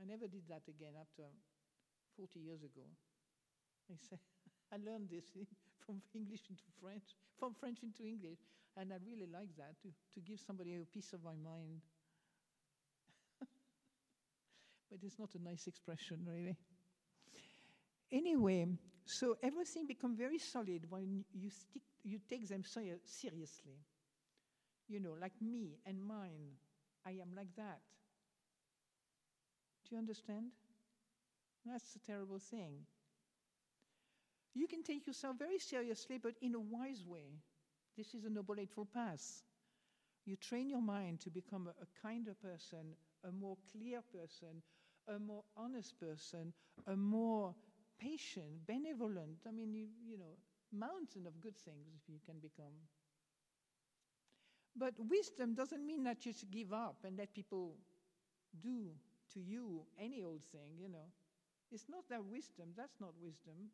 I 0.00 0.04
never 0.04 0.28
did 0.28 0.48
that 0.48 0.68
again 0.68 0.92
after 1.00 1.24
40 2.16 2.40
years 2.40 2.62
ago. 2.62 2.84
I 3.90 3.96
say, 3.96 4.20
I 4.72 4.76
learned 4.76 5.08
this 5.08 5.32
from 5.86 6.02
English 6.14 6.48
into 6.48 6.64
French, 6.80 7.16
from 7.38 7.54
French 7.54 7.82
into 7.82 8.04
English, 8.04 8.40
and 8.76 8.92
I 8.92 8.96
really 9.04 9.28
like 9.28 9.56
that 9.56 9.80
to, 9.82 9.88
to 9.88 10.20
give 10.20 10.40
somebody 10.40 10.76
a 10.76 10.84
piece 10.84 11.12
of 11.12 11.22
my 11.22 11.36
mind. 11.36 11.80
but 14.90 15.00
it's 15.02 15.18
not 15.18 15.34
a 15.34 15.42
nice 15.42 15.66
expression, 15.66 16.20
really. 16.28 16.56
Anyway, 18.12 18.66
so 19.06 19.36
everything 19.42 19.86
become 19.86 20.14
very 20.14 20.38
solid 20.38 20.82
when 20.90 21.24
you 21.32 21.50
stick, 21.50 21.82
you 22.04 22.18
take 22.28 22.46
them 22.46 22.62
seriously. 22.62 23.78
You 24.88 25.00
know, 25.00 25.16
like 25.18 25.32
me 25.40 25.78
and 25.86 26.02
mine, 26.02 26.58
I 27.06 27.12
am 27.12 27.34
like 27.34 27.56
that. 27.56 27.80
Do 29.84 29.94
you 29.94 29.98
understand? 29.98 30.50
That's 31.64 31.96
a 31.96 32.00
terrible 32.00 32.38
thing. 32.38 32.84
You 34.54 34.66
can 34.66 34.82
take 34.82 35.06
yourself 35.06 35.38
very 35.38 35.58
seriously, 35.58 36.18
but 36.18 36.34
in 36.42 36.54
a 36.54 36.60
wise 36.60 37.04
way. 37.06 37.40
This 37.96 38.14
is 38.14 38.24
a 38.24 38.30
noble 38.30 38.58
eightfold 38.60 38.92
path. 38.92 39.42
You 40.26 40.36
train 40.36 40.68
your 40.68 40.82
mind 40.82 41.20
to 41.20 41.30
become 41.30 41.68
a, 41.68 41.82
a 41.82 41.86
kinder 42.00 42.34
person, 42.34 42.94
a 43.24 43.32
more 43.32 43.56
clear 43.72 44.00
person, 44.12 44.62
a 45.08 45.18
more 45.18 45.44
honest 45.56 45.98
person, 45.98 46.52
a 46.86 46.96
more 46.96 47.54
patient, 48.02 48.66
benevolent. 48.66 49.38
I 49.46 49.52
mean, 49.52 49.72
you, 49.74 49.86
you 50.04 50.18
know, 50.18 50.34
mountain 50.72 51.26
of 51.26 51.40
good 51.40 51.56
things 51.56 51.86
if 51.94 52.08
you 52.08 52.18
can 52.24 52.38
become. 52.40 52.74
But 54.76 54.94
wisdom 54.98 55.54
doesn't 55.54 55.86
mean 55.86 56.04
that 56.04 56.24
you 56.24 56.32
should 56.32 56.50
give 56.50 56.72
up 56.72 56.96
and 57.04 57.18
let 57.18 57.34
people 57.34 57.74
do 58.60 58.88
to 59.34 59.40
you 59.40 59.82
any 60.00 60.22
old 60.22 60.42
thing, 60.42 60.78
you 60.80 60.88
know. 60.88 61.06
It's 61.70 61.88
not 61.88 62.08
that 62.10 62.24
wisdom, 62.24 62.68
that's 62.76 63.00
not 63.00 63.12
wisdom. 63.22 63.70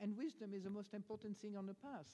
And 0.00 0.16
wisdom 0.16 0.52
is 0.54 0.64
the 0.64 0.70
most 0.70 0.92
important 0.94 1.38
thing 1.38 1.56
on 1.56 1.66
the 1.66 1.74
path. 1.74 2.08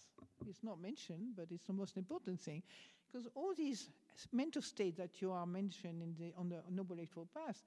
It's 0.46 0.62
not 0.62 0.80
mentioned, 0.80 1.34
but 1.36 1.46
it's 1.50 1.64
the 1.64 1.72
most 1.72 1.96
important 1.96 2.38
thing. 2.40 2.62
Because 3.10 3.26
all 3.34 3.54
these 3.56 3.88
mental 4.32 4.62
states 4.62 4.98
that 4.98 5.20
you 5.20 5.32
are 5.32 5.46
mentioned 5.46 6.02
in 6.02 6.14
the, 6.18 6.32
on 6.38 6.50
the 6.50 6.62
Noble 6.70 7.00
Eightfold 7.00 7.28
Path, 7.34 7.58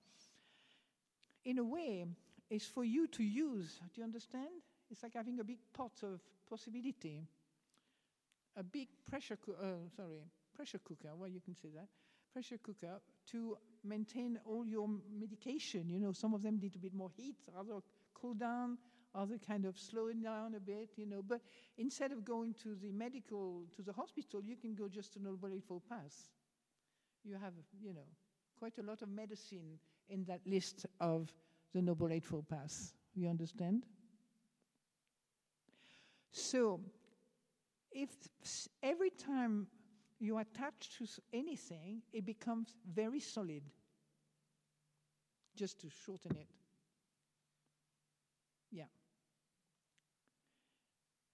in 1.46 1.58
a 1.58 1.64
way, 1.64 2.06
is 2.50 2.66
for 2.66 2.84
you 2.84 3.08
to 3.08 3.24
use. 3.24 3.80
Do 3.94 4.02
you 4.02 4.04
understand? 4.04 4.50
It's 4.90 5.04
like 5.04 5.14
having 5.16 5.40
a 5.40 5.44
big 5.44 5.60
pot 5.74 6.04
of 6.04 6.22
possibility, 6.50 7.22
a 8.56 8.64
big 8.64 8.90
pressure, 9.10 9.38
co- 9.38 9.56
uh, 9.60 9.90
sorry, 9.96 10.22
pressure 10.56 10.80
cooker. 10.84 11.10
Well, 11.16 11.30
you 11.30 11.40
can 11.40 11.56
say 11.56 11.70
that 11.76 11.88
pressure 12.34 12.58
cooker 12.62 13.00
to 13.32 13.58
maintain 13.84 14.40
all 14.46 14.66
your 14.66 14.90
medication. 15.16 15.88
You 15.90 16.00
know, 16.00 16.12
some 16.12 16.34
of 16.34 16.42
them 16.42 16.60
need 16.60 16.76
a 16.76 16.80
bit 16.80 16.94
more 16.94 17.12
heat, 17.16 17.38
other 17.58 17.80
cool 18.14 18.34
down, 18.34 18.78
other 19.14 19.38
kind 19.38 19.66
of 19.66 19.78
slowing 19.78 20.22
down 20.22 20.56
a 20.56 20.60
bit, 20.60 20.90
you 20.98 21.06
know. 21.06 21.22
But 21.22 21.42
instead 21.78 22.12
of 22.12 22.26
going 22.26 22.56
to 22.64 22.76
the 22.76 22.92
medical, 22.92 23.66
to 23.76 23.84
the 23.84 23.94
hospital, 23.94 24.42
you 24.44 24.56
can 24.56 24.74
go 24.74 24.88
just 24.88 25.14
to 25.14 25.22
Noble 25.22 25.54
Eightfold 25.54 25.84
Path. 25.88 26.30
You 27.24 27.36
have, 27.36 27.54
you 27.80 27.94
know, 27.94 28.08
quite 28.58 28.78
a 28.80 28.82
lot 28.84 29.02
of 29.02 29.10
medicine 29.10 29.80
in 30.10 30.26
that 30.26 30.42
list 30.46 30.86
of 31.00 31.32
the 31.74 31.82
Noble 31.82 32.12
Eightfold 32.12 32.48
Path. 32.48 32.94
You 33.16 33.30
understand? 33.30 33.86
So, 36.32 36.80
if 37.92 38.10
every 38.82 39.12
time 39.12 39.68
you 40.20 40.38
attach 40.38 40.98
to 40.98 41.06
anything, 41.32 42.02
it 42.12 42.26
becomes 42.26 42.76
very 42.92 43.20
solid. 43.20 43.64
Just 45.56 45.80
to 45.82 45.88
shorten 45.90 46.36
it. 46.36 46.48
Yeah. 48.72 48.86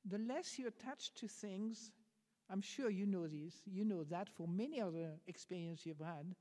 The 0.03 0.17
less 0.17 0.59
you 0.59 0.67
attach 0.67 1.13
to 1.15 1.27
things, 1.27 1.91
I'm 2.49 2.61
sure 2.61 2.89
you 2.89 3.05
know 3.05 3.27
this, 3.27 3.53
you 3.65 3.85
know 3.85 4.03
that 4.05 4.27
for 4.27 4.47
many 4.47 4.81
other 4.81 5.11
experiences 5.27 5.85
you've 5.85 5.99
had. 5.99 6.35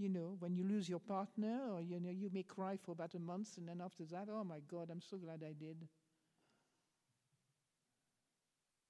You 0.00 0.08
know, 0.08 0.36
when 0.38 0.56
you 0.56 0.64
lose 0.64 0.88
your 0.88 0.98
partner, 0.98 1.60
or 1.74 1.82
you 1.82 2.00
know, 2.00 2.08
you 2.08 2.30
may 2.32 2.42
cry 2.42 2.78
for 2.78 2.92
about 2.92 3.14
a 3.14 3.18
month, 3.18 3.58
and 3.58 3.68
then 3.68 3.82
after 3.84 4.04
that, 4.04 4.28
oh 4.32 4.44
my 4.44 4.60
God, 4.66 4.88
I'm 4.90 5.02
so 5.02 5.18
glad 5.18 5.42
I 5.44 5.52
did. 5.52 5.76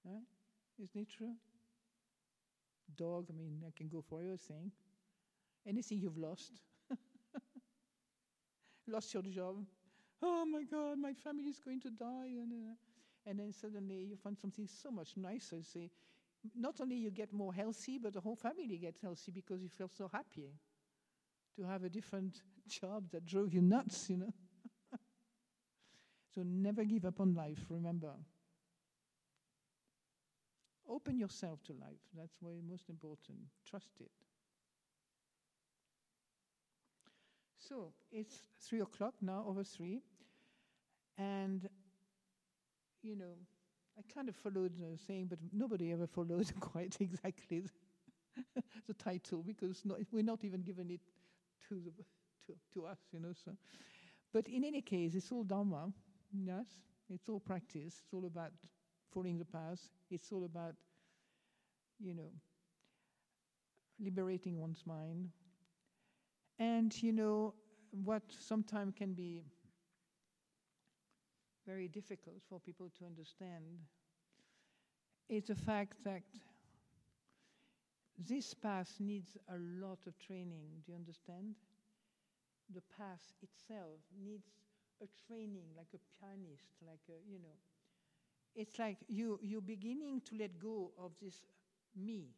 Huh? 0.06 0.20
Isn't 0.78 1.02
it 1.02 1.08
true? 1.10 1.34
dog. 2.96 3.26
I 3.30 3.32
mean, 3.32 3.62
I 3.66 3.70
can 3.76 3.88
go 3.88 4.02
for 4.02 4.20
everything. 4.20 4.70
Anything 5.66 6.00
you've 6.00 6.18
lost. 6.18 6.52
lost 8.86 9.12
your 9.14 9.22
job. 9.22 9.64
Oh 10.22 10.44
my 10.44 10.64
God, 10.64 10.98
my 10.98 11.14
family 11.14 11.48
is 11.48 11.58
going 11.58 11.80
to 11.80 11.90
die. 11.90 12.32
And, 12.42 12.52
uh, 12.52 13.30
and 13.30 13.38
then 13.38 13.52
suddenly 13.52 14.04
you 14.10 14.16
find 14.16 14.38
something 14.38 14.66
so 14.66 14.90
much 14.90 15.16
nicer. 15.16 15.62
See, 15.62 15.90
not 16.54 16.80
only 16.80 16.96
you 16.96 17.10
get 17.10 17.32
more 17.32 17.52
healthy, 17.52 17.98
but 17.98 18.12
the 18.12 18.20
whole 18.20 18.36
family 18.36 18.78
gets 18.78 19.00
healthy 19.00 19.32
because 19.32 19.62
you 19.62 19.68
feel 19.68 19.88
so 19.88 20.08
happy 20.12 20.50
to 21.56 21.62
have 21.62 21.84
a 21.84 21.88
different 21.88 22.42
job 22.68 23.04
that 23.12 23.26
drove 23.26 23.52
you 23.52 23.60
nuts, 23.60 24.08
you 24.10 24.16
know. 24.16 24.32
so 26.34 26.42
never 26.44 26.84
give 26.84 27.04
up 27.04 27.20
on 27.20 27.34
life, 27.34 27.66
remember. 27.68 28.12
Open 30.88 31.18
yourself 31.18 31.62
to 31.64 31.72
life. 31.72 32.02
That's 32.16 32.36
why 32.40 32.52
most 32.68 32.88
important. 32.88 33.38
Trust 33.64 33.92
it. 34.00 34.10
So 37.58 37.92
it's 38.10 38.36
three 38.60 38.80
o'clock 38.80 39.14
now, 39.20 39.44
over 39.46 39.62
three. 39.62 40.00
And, 41.16 41.68
you 43.02 43.14
know, 43.14 43.36
I 43.96 44.12
kind 44.12 44.28
of 44.28 44.34
followed 44.34 44.72
the 44.76 44.98
saying, 45.06 45.26
but 45.28 45.38
nobody 45.52 45.92
ever 45.92 46.06
followed 46.06 46.50
quite 46.60 46.96
exactly 47.00 47.64
the, 48.88 48.94
title 48.94 49.42
because 49.42 49.84
not, 49.84 49.98
we're 50.10 50.22
not 50.22 50.44
even 50.44 50.62
given 50.62 50.90
it 50.90 51.00
to, 51.70 51.74
the, 51.76 52.04
to, 52.46 52.58
to 52.74 52.86
us, 52.86 52.98
you 53.12 53.20
know. 53.20 53.32
So. 53.44 53.52
But 54.32 54.46
in 54.48 54.64
any 54.64 54.82
case, 54.82 55.14
it's 55.14 55.32
all 55.32 55.44
Dharma, 55.44 55.92
yes? 56.32 56.66
It's 57.08 57.28
all 57.28 57.40
practice. 57.40 57.94
It's 58.04 58.12
all 58.12 58.26
about 58.26 58.52
following 59.12 59.38
the 59.38 59.44
path. 59.44 59.80
It's 60.10 60.30
all 60.30 60.44
about, 60.44 60.74
you 61.98 62.14
know, 62.14 62.30
liberating 63.98 64.60
one's 64.60 64.84
mind. 64.86 65.30
And, 66.58 67.02
you 67.02 67.12
know, 67.12 67.54
what 67.90 68.22
sometimes 68.28 68.94
can 68.96 69.14
be 69.14 69.44
very 71.66 71.88
difficult 71.88 72.42
for 72.48 72.60
people 72.60 72.90
to 72.98 73.04
understand 73.06 73.64
is 75.28 75.44
the 75.44 75.54
fact 75.54 75.94
that 76.04 76.22
this 78.26 78.54
path 78.54 78.94
needs 79.00 79.36
a 79.48 79.56
lot 79.80 79.98
of 80.06 80.18
training. 80.18 80.66
Do 80.84 80.92
you 80.92 80.98
understand? 80.98 81.54
The 82.74 82.82
path 82.96 83.32
itself 83.42 84.00
needs 84.22 84.46
a 85.02 85.06
training, 85.26 85.66
like 85.76 85.88
a 85.94 86.00
pianist, 86.20 86.74
like 86.86 87.00
a, 87.08 87.18
you 87.30 87.38
know, 87.38 87.56
it's 88.54 88.78
like 88.78 88.98
you, 89.08 89.38
you're 89.42 89.60
beginning 89.60 90.20
to 90.26 90.36
let 90.36 90.58
go 90.58 90.90
of 90.98 91.12
this 91.22 91.42
me. 91.96 92.28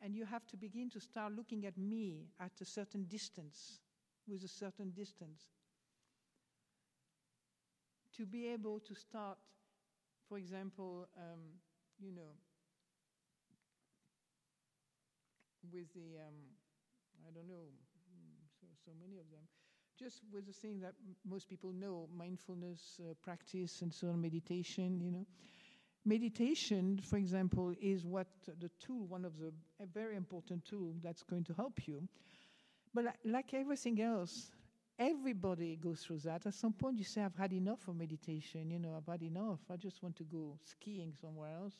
And 0.00 0.14
you 0.14 0.24
have 0.26 0.46
to 0.48 0.56
begin 0.56 0.90
to 0.90 1.00
start 1.00 1.32
looking 1.32 1.64
at 1.64 1.78
me 1.78 2.26
at 2.40 2.52
a 2.60 2.64
certain 2.64 3.04
distance, 3.04 3.80
with 4.26 4.44
a 4.44 4.48
certain 4.48 4.90
distance. 4.90 5.42
To 8.16 8.26
be 8.26 8.48
able 8.48 8.80
to 8.80 8.94
start, 8.94 9.38
for 10.28 10.38
example, 10.38 11.06
um, 11.16 11.40
you 11.98 12.12
know, 12.12 12.32
with 15.72 15.92
the, 15.94 16.20
um, 16.20 16.38
I 17.26 17.30
don't 17.32 17.48
know, 17.48 17.70
hmm, 18.08 18.36
so, 18.60 18.66
so 18.84 18.92
many 19.00 19.18
of 19.18 19.30
them 19.30 19.46
just 19.98 20.22
with 20.32 20.46
the 20.46 20.52
thing 20.52 20.80
that 20.80 20.94
most 21.24 21.48
people 21.48 21.72
know 21.72 22.08
mindfulness 22.16 23.00
uh, 23.00 23.14
practice 23.22 23.82
and 23.82 23.92
so 23.92 24.08
on 24.08 24.20
meditation 24.20 25.00
you 25.00 25.10
know. 25.10 25.26
Meditation 26.04 27.00
for 27.02 27.16
example 27.16 27.72
is 27.80 28.04
what 28.04 28.26
the 28.60 28.70
tool 28.80 29.06
one 29.06 29.24
of 29.24 29.38
the 29.38 29.52
a 29.80 29.86
very 29.86 30.16
important 30.16 30.64
tool 30.64 30.94
that's 31.02 31.22
going 31.22 31.44
to 31.44 31.54
help 31.54 31.86
you. 31.86 32.02
But 32.92 33.04
like 33.24 33.54
everything 33.54 34.00
else 34.00 34.50
everybody 34.98 35.76
goes 35.76 36.00
through 36.02 36.18
that. 36.20 36.46
At 36.46 36.54
some 36.54 36.72
point 36.72 36.98
you 36.98 37.04
say 37.04 37.22
i've 37.22 37.36
had 37.36 37.52
enough 37.52 37.86
of 37.88 37.96
meditation 37.96 38.70
you 38.70 38.78
know 38.78 38.94
i've 38.96 39.10
had 39.10 39.22
enough. 39.22 39.60
I 39.70 39.76
just 39.76 40.02
want 40.02 40.16
to 40.16 40.24
go 40.24 40.58
skiing 40.64 41.14
somewhere 41.20 41.50
else. 41.54 41.74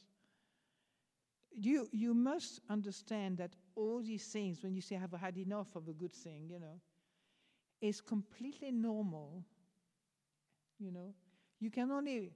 You 1.57 1.89
you 1.93 2.15
must 2.15 2.61
understand 2.71 3.39
that 3.39 3.55
all 3.77 4.03
these 4.03 4.25
things 4.27 4.63
when 4.63 4.75
you 4.75 4.81
say 4.81 4.97
i've 4.97 5.19
had 5.21 5.37
enough 5.37 5.75
of 5.77 5.89
a 5.89 5.93
good 5.93 6.13
thing 6.13 6.49
you 6.51 6.59
know 6.59 6.81
is 7.85 8.01
completely 8.01 8.73
normal. 8.73 9.45
You 10.79 10.91
know, 10.91 11.15
you 11.61 11.71
can 11.71 11.91
only, 11.91 12.33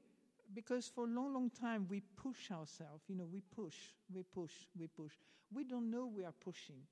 because 0.54 0.88
for 0.94 1.04
a 1.04 1.10
long, 1.10 1.32
long 1.32 1.50
time 1.50 1.86
we 1.88 2.02
push 2.22 2.50
ourselves, 2.50 3.04
you 3.08 3.16
know, 3.16 3.26
we 3.30 3.40
push, 3.40 3.76
we 4.12 4.22
push, 4.22 4.52
we 4.78 4.86
push. 4.86 5.14
We 5.52 5.64
don't 5.64 5.90
know 5.90 6.06
we 6.06 6.24
are 6.24 6.34
pushing. 6.44 6.82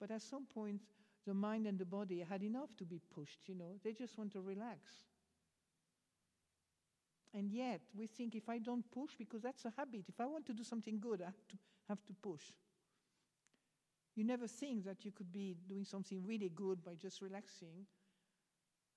But 0.00 0.10
at 0.10 0.22
some 0.22 0.46
point, 0.46 0.80
the 1.26 1.34
mind 1.34 1.66
and 1.66 1.78
the 1.78 1.84
body 1.84 2.24
had 2.28 2.42
enough 2.42 2.74
to 2.78 2.84
be 2.84 3.00
pushed, 3.14 3.40
you 3.46 3.54
know. 3.54 3.78
They 3.84 3.92
just 3.92 4.16
want 4.16 4.32
to 4.32 4.40
relax. 4.40 4.90
And 7.34 7.50
yet, 7.50 7.82
we 7.94 8.06
think 8.06 8.34
if 8.34 8.48
I 8.48 8.58
don't 8.58 8.90
push, 8.90 9.10
because 9.18 9.42
that's 9.42 9.66
a 9.66 9.72
habit, 9.76 10.04
if 10.08 10.18
I 10.18 10.24
want 10.24 10.46
to 10.46 10.54
do 10.54 10.64
something 10.64 10.98
good, 10.98 11.20
I 11.20 11.26
have 11.26 11.46
to, 11.48 11.56
have 11.88 12.04
to 12.06 12.14
push. 12.14 12.42
You 14.18 14.24
never 14.24 14.46
think 14.48 14.84
that 14.84 15.06
you 15.06 15.12
could 15.12 15.32
be 15.32 15.56
doing 15.66 15.84
something 15.86 16.26
really 16.26 16.50
good 16.50 16.84
by 16.84 16.94
just 16.96 17.22
relaxing, 17.22 17.86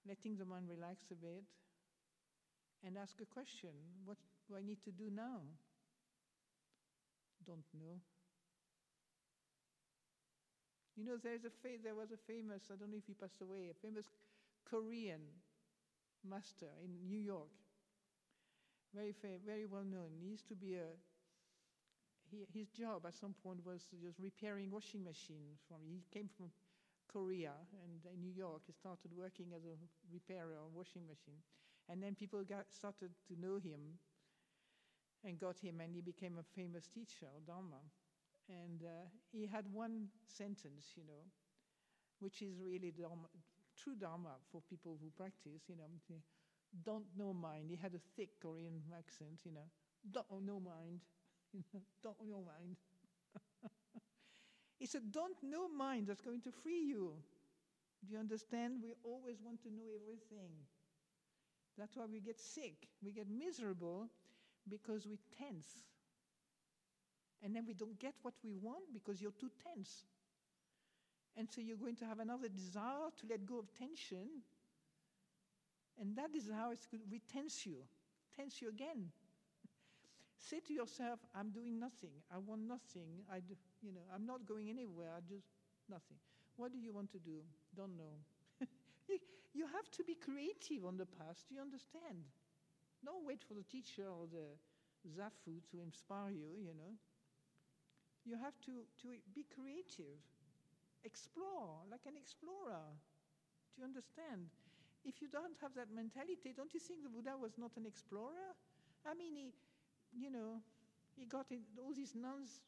letting 0.07 0.37
the 0.37 0.45
mind 0.45 0.69
relax 0.69 1.09
a 1.11 1.15
bit, 1.15 1.43
and 2.83 2.97
ask 2.97 3.19
a 3.21 3.25
question 3.25 3.71
What 4.05 4.17
do 4.47 4.55
I 4.55 4.61
need 4.61 4.81
to 4.83 4.91
do 4.91 5.09
now? 5.09 5.41
Don't 7.45 7.65
know. 7.73 7.99
You 10.95 11.03
know, 11.05 11.17
there's 11.17 11.43
a 11.45 11.49
fa- 11.49 11.79
there 11.83 11.95
was 11.95 12.11
a 12.11 12.17
famous, 12.17 12.69
I 12.71 12.75
don't 12.75 12.91
know 12.91 12.97
if 12.97 13.05
he 13.07 13.13
passed 13.13 13.41
away, 13.41 13.69
a 13.69 13.73
famous 13.73 14.05
Korean 14.65 15.21
master 16.23 16.69
in 16.83 17.07
New 17.07 17.19
York. 17.19 17.49
Very, 18.93 19.11
fa- 19.13 19.39
very 19.45 19.65
well 19.65 19.83
known. 19.83 20.11
He 20.19 20.27
used 20.27 20.47
to 20.49 20.55
be 20.55 20.75
a, 20.75 20.87
he, 22.31 22.47
his 22.57 22.69
job 22.69 23.05
at 23.07 23.15
some 23.15 23.35
point 23.43 23.65
was 23.65 23.85
just 24.01 24.19
repairing 24.19 24.71
washing 24.71 25.03
machines. 25.03 25.59
From, 25.67 25.79
he 25.85 26.01
came 26.13 26.29
from 26.37 26.51
Korea 27.11 27.53
and 27.83 28.05
in 28.13 28.21
New 28.21 28.33
York, 28.33 28.63
he 28.67 28.73
started 28.73 29.11
working 29.15 29.47
as 29.55 29.65
a 29.65 29.77
repairer 30.11 30.57
of 30.57 30.73
washing 30.73 31.07
machine. 31.07 31.41
And 31.89 32.01
then 32.01 32.15
people 32.15 32.43
got, 32.43 32.65
started 32.71 33.11
to 33.27 33.39
know 33.39 33.57
him 33.57 33.99
and 35.23 35.39
got 35.39 35.59
him, 35.59 35.79
and 35.81 35.93
he 35.95 36.01
became 36.01 36.37
a 36.39 36.43
famous 36.55 36.87
teacher, 36.87 37.27
Dharma. 37.45 37.81
And 38.49 38.83
uh, 38.83 39.07
he 39.31 39.47
had 39.47 39.65
one 39.71 40.07
sentence, 40.27 40.93
you 40.95 41.03
know, 41.05 41.23
which 42.19 42.41
is 42.41 42.59
really 42.61 42.91
dharma, 42.91 43.27
true 43.77 43.95
Dharma 43.95 44.35
for 44.51 44.61
people 44.69 44.97
who 45.01 45.11
practice, 45.17 45.63
you 45.67 45.75
know. 45.75 45.89
Don't 46.85 47.05
know 47.17 47.33
mind. 47.33 47.69
He 47.69 47.75
had 47.75 47.93
a 47.95 48.01
thick 48.15 48.39
Korean 48.41 48.81
accent, 48.97 49.41
you 49.45 49.51
know. 49.51 49.67
Don't 50.11 50.45
know 50.45 50.59
mind. 50.59 51.01
don't 52.03 52.17
know 52.27 52.43
mind. 52.45 52.75
he 54.79 54.85
said, 54.85 55.11
Don't 55.11 55.37
know 55.43 55.67
mind 55.67 56.07
that's 56.07 56.21
going 56.21 56.41
to 56.41 56.51
free 56.51 56.81
you. 56.81 57.13
Do 58.05 58.13
you 58.13 58.19
understand? 58.19 58.81
We 58.81 58.93
always 59.03 59.37
want 59.43 59.61
to 59.63 59.69
know 59.69 59.89
everything. 60.01 60.51
That's 61.77 61.95
why 61.95 62.05
we 62.11 62.19
get 62.19 62.39
sick. 62.39 62.87
We 63.03 63.11
get 63.11 63.27
miserable 63.29 64.09
because 64.67 65.07
we 65.07 65.19
tense. 65.37 65.67
And 67.43 67.55
then 67.55 67.65
we 67.65 67.73
don't 67.73 67.97
get 67.99 68.13
what 68.21 68.33
we 68.43 68.53
want 68.53 68.93
because 68.93 69.21
you're 69.21 69.31
too 69.39 69.49
tense. 69.63 70.05
And 71.37 71.49
so 71.49 71.61
you're 71.61 71.77
going 71.77 71.95
to 71.97 72.05
have 72.05 72.19
another 72.19 72.49
desire 72.49 73.09
to 73.19 73.27
let 73.29 73.45
go 73.45 73.59
of 73.59 73.73
tension. 73.73 74.43
And 75.99 76.15
that 76.17 76.35
is 76.35 76.47
going 76.47 76.77
to 76.77 76.97
retense 77.09 77.65
you, 77.65 77.77
tense 78.35 78.61
you 78.61 78.69
again. 78.69 79.11
Say 80.41 80.59
to 80.67 80.73
yourself, 80.73 81.19
I'm 81.37 81.51
doing 81.51 81.79
nothing. 81.79 82.17
I 82.33 82.41
want 82.41 82.65
nothing. 82.65 83.21
I 83.31 83.39
do, 83.39 83.53
you 83.85 83.93
know, 83.93 84.01
I'm 84.13 84.25
not 84.25 84.45
going 84.49 84.69
anywhere. 84.69 85.13
I 85.15 85.21
just 85.21 85.45
nothing. 85.87 86.17
What 86.57 86.73
do 86.73 86.79
you 86.79 86.91
want 86.91 87.11
to 87.13 87.19
do? 87.19 87.45
Don't 87.77 87.95
know. 87.95 88.17
you, 89.53 89.65
have 89.69 89.89
to 89.97 90.03
be 90.03 90.17
creative 90.17 90.83
on 90.85 90.97
the 90.97 91.05
past. 91.05 91.45
Do 91.47 91.55
you 91.55 91.61
understand? 91.61 92.25
Don't 93.05 93.25
wait 93.25 93.45
for 93.45 93.53
the 93.53 93.63
teacher 93.63 94.09
or 94.09 94.25
the 94.25 94.57
zafu 95.05 95.61
to 95.69 95.81
inspire 95.81 96.33
you, 96.33 96.57
you 96.57 96.73
know. 96.73 96.97
You 98.25 98.37
have 98.37 98.57
to, 98.65 98.85
to 99.01 99.07
be 99.33 99.45
creative, 99.49 100.21
explore 101.03 101.85
like 101.89 102.05
an 102.05 102.17
explorer. 102.17 102.85
Do 103.73 103.81
you 103.81 103.85
understand? 103.85 104.49
If 105.05 105.21
you 105.21 105.29
don't 105.29 105.57
have 105.61 105.73
that 105.77 105.89
mentality, 105.89 106.53
don't 106.53 106.73
you 106.73 106.79
think 106.79 107.01
the 107.01 107.09
Buddha 107.09 107.33
was 107.37 107.57
not 107.57 107.73
an 107.77 107.85
explorer? 107.85 108.53
I 109.01 109.17
mean, 109.17 109.33
he, 109.33 109.53
you 110.13 110.29
know, 110.31 110.61
he 111.15 111.25
got 111.25 111.47
in, 111.51 111.61
all 111.79 111.93
these 111.93 112.15
nuns, 112.15 112.61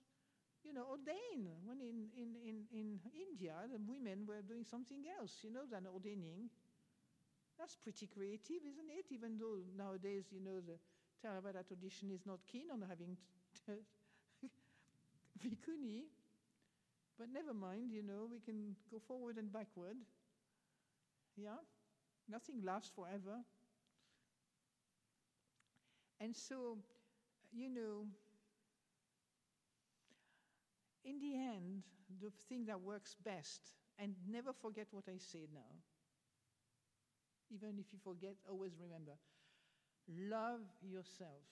you 0.63 0.73
know, 0.73 0.85
ordained. 0.89 1.49
When 1.65 1.79
in, 1.81 2.07
in, 2.17 2.35
in, 2.43 2.57
in 2.71 2.99
India, 3.13 3.53
the 3.71 3.79
women 3.79 4.25
were 4.27 4.41
doing 4.41 4.63
something 4.65 5.03
else, 5.19 5.39
you 5.43 5.51
know, 5.51 5.65
than 5.69 5.87
ordaining. 5.87 6.49
That's 7.57 7.75
pretty 7.75 8.07
creative, 8.07 8.63
isn't 8.65 8.89
it? 8.91 9.05
Even 9.11 9.37
though 9.37 9.59
nowadays, 9.77 10.25
you 10.31 10.39
know, 10.41 10.59
the 10.59 10.77
Theravada 11.23 11.65
tradition 11.65 12.11
is 12.11 12.25
not 12.25 12.39
keen 12.51 12.69
on 12.71 12.83
having 12.87 13.17
bhikkhuni. 15.41 16.03
But 17.17 17.29
never 17.31 17.53
mind, 17.53 17.91
you 17.91 18.01
know, 18.03 18.27
we 18.29 18.39
can 18.39 18.75
go 18.91 18.99
forward 18.99 19.37
and 19.37 19.51
backward. 19.51 19.97
Yeah? 21.37 21.61
Nothing 22.29 22.61
lasts 22.63 22.91
forever. 22.95 23.43
And 26.19 26.35
so, 26.35 26.77
you 27.54 27.70
know, 27.70 28.08
in 31.06 31.20
the 31.20 31.36
end, 31.36 31.84
the 32.22 32.32
thing 32.49 32.66
that 32.66 32.80
works 32.82 33.16
best, 33.24 33.74
and 33.99 34.16
never 34.28 34.54
forget 34.54 34.88
what 34.91 35.06
I 35.08 35.18
say 35.18 35.47
now, 35.54 35.76
even 37.49 37.80
if 37.80 37.93
you 37.93 37.99
forget, 38.04 38.36
always 38.49 38.74
remember 38.80 39.14
love 40.30 40.62
yourself. 40.82 41.43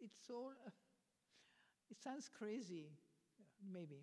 It's 0.00 0.30
all, 0.30 0.52
it 1.90 2.00
sounds 2.02 2.28
crazy, 2.28 2.90
maybe. 3.72 4.02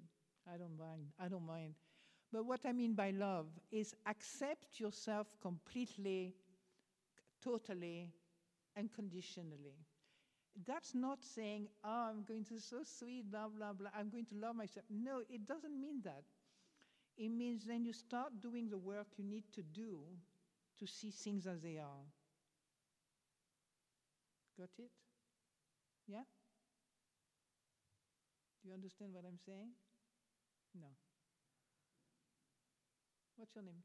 I 0.52 0.58
don't 0.58 0.78
mind. 0.78 1.08
I 1.20 1.28
don't 1.28 1.46
mind. 1.46 1.76
But 2.32 2.46
what 2.46 2.62
I 2.66 2.72
mean 2.72 2.94
by 2.96 3.12
love 3.12 3.48
is 3.72 3.96
accept 4.08 4.80
yourself 4.80 5.36
completely, 5.42 6.36
totally, 7.42 8.10
unconditionally. 8.78 9.76
That's 10.68 10.94
not 10.94 11.24
saying, 11.24 11.68
oh, 11.84 12.10
I'm 12.10 12.24
going 12.24 12.46
to 12.46 12.60
so 12.60 12.84
sweet, 12.84 13.32
blah, 13.32 13.48
blah, 13.48 13.74
blah, 13.74 13.90
I'm 13.98 14.10
going 14.10 14.26
to 14.26 14.36
love 14.36 14.56
myself. 14.56 14.86
No, 14.90 15.22
it 15.30 15.48
doesn't 15.48 15.80
mean 15.80 16.02
that. 16.04 16.24
It 17.18 17.30
means 17.30 17.66
then 17.66 17.86
you 17.86 17.94
start 17.94 18.42
doing 18.42 18.70
the 18.70 18.78
work 18.78 19.08
you 19.18 19.24
need 19.24 19.44
to 19.56 19.62
do 19.62 20.00
to 20.80 20.88
see 20.88 21.12
things 21.12 21.48
as 21.48 21.62
they 21.62 21.78
are. 21.78 22.06
Got 24.58 24.70
it? 24.78 24.92
Yeah? 26.08 26.24
Do 28.62 28.70
you 28.70 28.74
understand 28.76 29.14
what 29.14 29.24
I'm 29.26 29.40
saying? 29.46 29.70
No. 30.76 30.88
What's 33.38 33.56
your 33.56 33.64
name? 33.64 33.84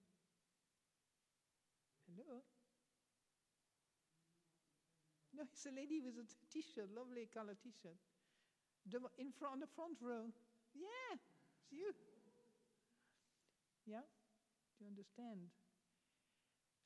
Hello? 2.07 2.43
No, 5.37 5.43
it's 5.53 5.67
a 5.67 5.71
lady 5.71 6.01
with 6.01 6.17
a 6.17 6.25
t-shirt, 6.51 6.89
lovely 6.97 7.29
color 7.33 7.53
t-shirt. 7.63 8.01
The, 8.89 9.01
in 9.19 9.33
front, 9.33 9.55
on 9.55 9.61
the 9.61 9.67
front 9.67 9.99
row. 10.01 10.33
Yeah, 10.75 11.13
it's 11.13 11.29
you. 11.71 11.93
Yeah? 13.85 14.01
Do 14.79 14.85
you 14.85 14.89
understand? 14.89 15.53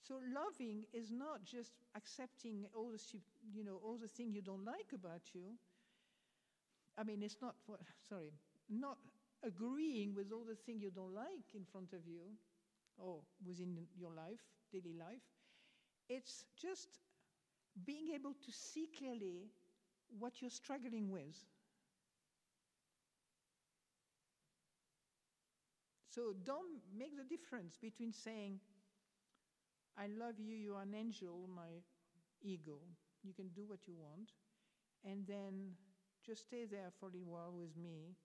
So 0.03 0.19
loving 0.35 0.85
is 0.93 1.12
not 1.12 1.45
just 1.45 1.73
accepting 1.95 2.66
all 2.75 2.91
the 2.91 2.99
you 3.53 3.62
know 3.62 3.79
all 3.85 3.97
the 3.97 4.09
things 4.09 4.35
you 4.35 4.43
don't 4.43 4.65
like 4.65 4.91
about 4.93 5.23
you. 5.35 5.55
I 6.99 7.05
mean, 7.05 7.23
it's 7.23 7.37
not 7.41 7.55
sorry, 8.09 8.33
not 8.69 8.99
agreeing 9.45 10.15
with 10.15 10.33
all 10.33 10.45
the 10.45 10.57
things 10.57 10.83
you 10.83 10.91
don't 10.91 11.15
like 11.15 11.55
in 11.55 11.65
front 11.65 11.93
of 11.93 12.07
you 12.07 12.35
or 12.99 13.20
within 13.47 13.87
your 13.97 14.11
life, 14.12 14.43
daily 14.73 14.95
life. 14.99 15.23
It's 16.09 16.45
just 16.61 16.99
being 17.86 18.09
able 18.15 18.35
to 18.35 18.52
see 18.52 18.89
clearly 18.97 19.51
what 20.19 20.40
you're 20.40 20.51
struggling 20.51 21.11
with. 21.11 21.36
So 26.09 26.35
don't 26.44 26.82
make 26.97 27.16
the 27.16 27.24
difference 27.24 27.77
between 27.81 28.12
saying, 28.12 28.59
I 29.97 30.07
love 30.07 30.39
you, 30.39 30.57
you 30.57 30.74
are 30.74 30.82
an 30.82 30.94
angel, 30.94 31.48
my 31.55 31.82
ego. 32.43 32.78
You 33.23 33.32
can 33.32 33.48
do 33.48 33.62
what 33.66 33.86
you 33.86 33.94
want. 33.97 34.32
And 35.05 35.27
then 35.27 35.77
just 36.27 36.44
stay 36.44 36.65
there 36.65 36.90
for 36.98 37.07
a 37.07 37.12
little 37.12 37.31
while 37.31 37.52
with 37.57 37.77
me, 37.77 38.16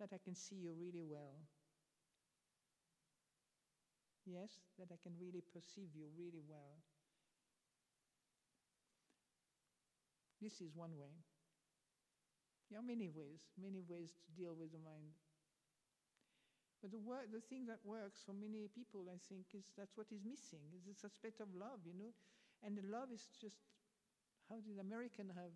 that 0.00 0.10
I 0.12 0.18
can 0.22 0.34
see 0.34 0.56
you 0.56 0.72
really 0.78 1.04
well. 1.04 1.38
Yes, 4.26 4.50
that 4.78 4.88
I 4.92 4.98
can 5.02 5.12
really 5.20 5.42
perceive 5.52 5.94
you 5.94 6.06
really 6.18 6.42
well. 6.48 6.82
This 10.42 10.58
is 10.58 10.74
one 10.74 10.98
way. 10.98 11.14
There 12.66 12.82
are 12.82 12.84
many 12.84 13.06
ways, 13.06 13.46
many 13.54 13.86
ways 13.86 14.10
to 14.10 14.26
deal 14.34 14.58
with 14.58 14.74
the 14.74 14.82
mind. 14.82 15.14
But 16.82 16.90
the, 16.90 16.98
the 17.30 17.46
thing 17.46 17.70
that 17.70 17.78
works 17.86 18.26
for 18.26 18.34
many 18.34 18.66
people, 18.74 19.06
I 19.06 19.22
think, 19.30 19.54
is 19.54 19.70
that's 19.78 19.94
what 19.94 20.10
is 20.10 20.26
missing. 20.26 20.66
Is 20.74 20.82
this 20.82 21.06
aspect 21.06 21.38
of 21.38 21.46
love, 21.54 21.86
you 21.86 21.94
know? 21.94 22.10
And 22.66 22.74
the 22.74 22.82
love 22.82 23.14
is 23.14 23.22
just 23.38 23.62
how 24.50 24.58
did 24.58 24.82
American 24.82 25.30
have 25.30 25.54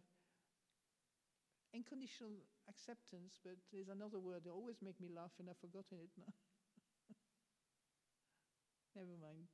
unconditional 1.75 2.47
acceptance, 2.71 3.43
but 3.43 3.59
there's 3.75 3.91
another 3.91 4.23
word 4.23 4.47
that 4.47 4.55
always 4.55 4.79
make 4.79 5.03
me 5.03 5.11
laugh, 5.11 5.35
and 5.43 5.51
I've 5.51 5.59
forgotten 5.59 5.99
it 5.99 6.15
now. 6.15 6.31
Never 9.03 9.19
mind. 9.19 9.51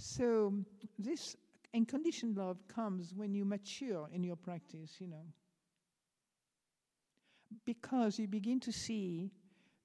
So, 0.00 0.64
this 0.98 1.36
unconditioned 1.74 2.36
love 2.36 2.58
comes 2.68 3.12
when 3.14 3.34
you 3.34 3.44
mature 3.44 4.08
in 4.12 4.22
your 4.22 4.36
practice, 4.36 4.96
you 5.00 5.08
know. 5.08 5.26
Because 7.64 8.18
you 8.18 8.28
begin 8.28 8.60
to 8.60 8.72
see 8.72 9.30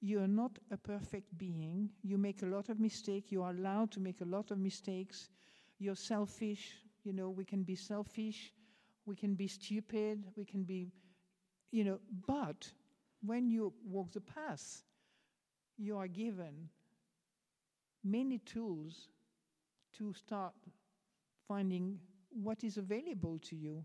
you 0.00 0.20
are 0.20 0.28
not 0.28 0.58
a 0.70 0.76
perfect 0.76 1.36
being. 1.36 1.90
You 2.02 2.16
make 2.16 2.42
a 2.42 2.46
lot 2.46 2.68
of 2.70 2.80
mistakes. 2.80 3.30
You 3.30 3.42
are 3.42 3.50
allowed 3.50 3.90
to 3.92 4.00
make 4.00 4.20
a 4.20 4.24
lot 4.24 4.50
of 4.50 4.58
mistakes. 4.58 5.28
You're 5.78 5.96
selfish. 5.96 6.76
You 7.04 7.12
know, 7.12 7.30
we 7.30 7.44
can 7.44 7.62
be 7.62 7.74
selfish. 7.74 8.52
We 9.04 9.14
can 9.16 9.34
be 9.34 9.46
stupid. 9.46 10.24
We 10.36 10.44
can 10.44 10.64
be, 10.64 10.92
you 11.70 11.84
know, 11.84 11.98
but 12.26 12.70
when 13.22 13.50
you 13.50 13.72
walk 13.84 14.12
the 14.12 14.20
path, 14.20 14.82
you 15.76 15.96
are 15.98 16.08
given 16.08 16.68
many 18.02 18.38
tools 18.38 19.08
to 19.98 20.14
start 20.14 20.54
finding 21.50 21.98
what 22.30 22.62
is 22.62 22.76
available 22.76 23.36
to 23.40 23.56
you. 23.56 23.84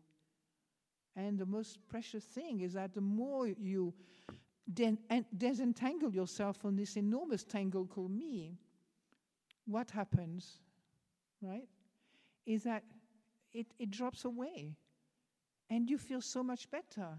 And 1.16 1.40
the 1.40 1.48
most 1.48 1.80
precious 1.90 2.24
thing 2.24 2.62
is 2.62 2.74
that 2.74 2.94
the 2.94 3.02
more 3.02 3.48
you 3.48 3.92
then 4.68 5.00
disentangle 5.36 6.14
yourself 6.14 6.58
from 6.58 6.76
this 6.76 6.96
enormous 6.96 7.44
tangle 7.44 7.88
called 7.88 8.12
me, 8.12 8.60
what 9.66 9.90
happens, 9.90 10.60
right, 11.42 11.68
is 12.46 12.62
that 12.64 12.84
it, 13.52 13.66
it 13.80 13.90
drops 13.90 14.26
away 14.26 14.76
and 15.72 15.90
you 15.90 15.98
feel 15.98 16.22
so 16.22 16.44
much 16.44 16.70
better. 16.70 17.18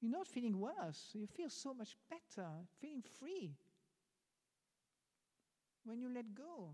You're 0.00 0.10
not 0.10 0.26
feeling 0.26 0.58
worse, 0.58 1.10
you 1.12 1.28
feel 1.28 1.50
so 1.50 1.72
much 1.72 1.94
better, 2.10 2.48
feeling 2.80 3.04
free 3.20 3.54
when 5.84 6.00
you 6.00 6.12
let 6.12 6.34
go. 6.34 6.70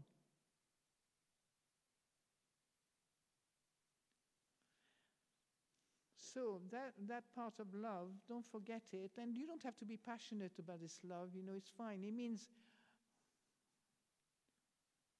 So 6.33 6.61
that 6.71 6.95
that 7.09 7.25
part 7.35 7.55
of 7.61 7.75
love, 7.75 8.09
don't 8.29 8.47
forget 8.47 8.83
it, 8.93 9.13
and 9.19 9.37
you 9.37 9.47
don't 9.47 9.63
have 9.63 9.77
to 9.79 9.85
be 9.85 9.97
passionate 9.97 10.59
about 10.59 10.81
this 10.81 10.99
love. 11.05 11.31
You 11.35 11.43
know, 11.43 11.53
it's 11.57 11.71
fine. 11.71 12.05
It 12.05 12.15
means. 12.15 12.49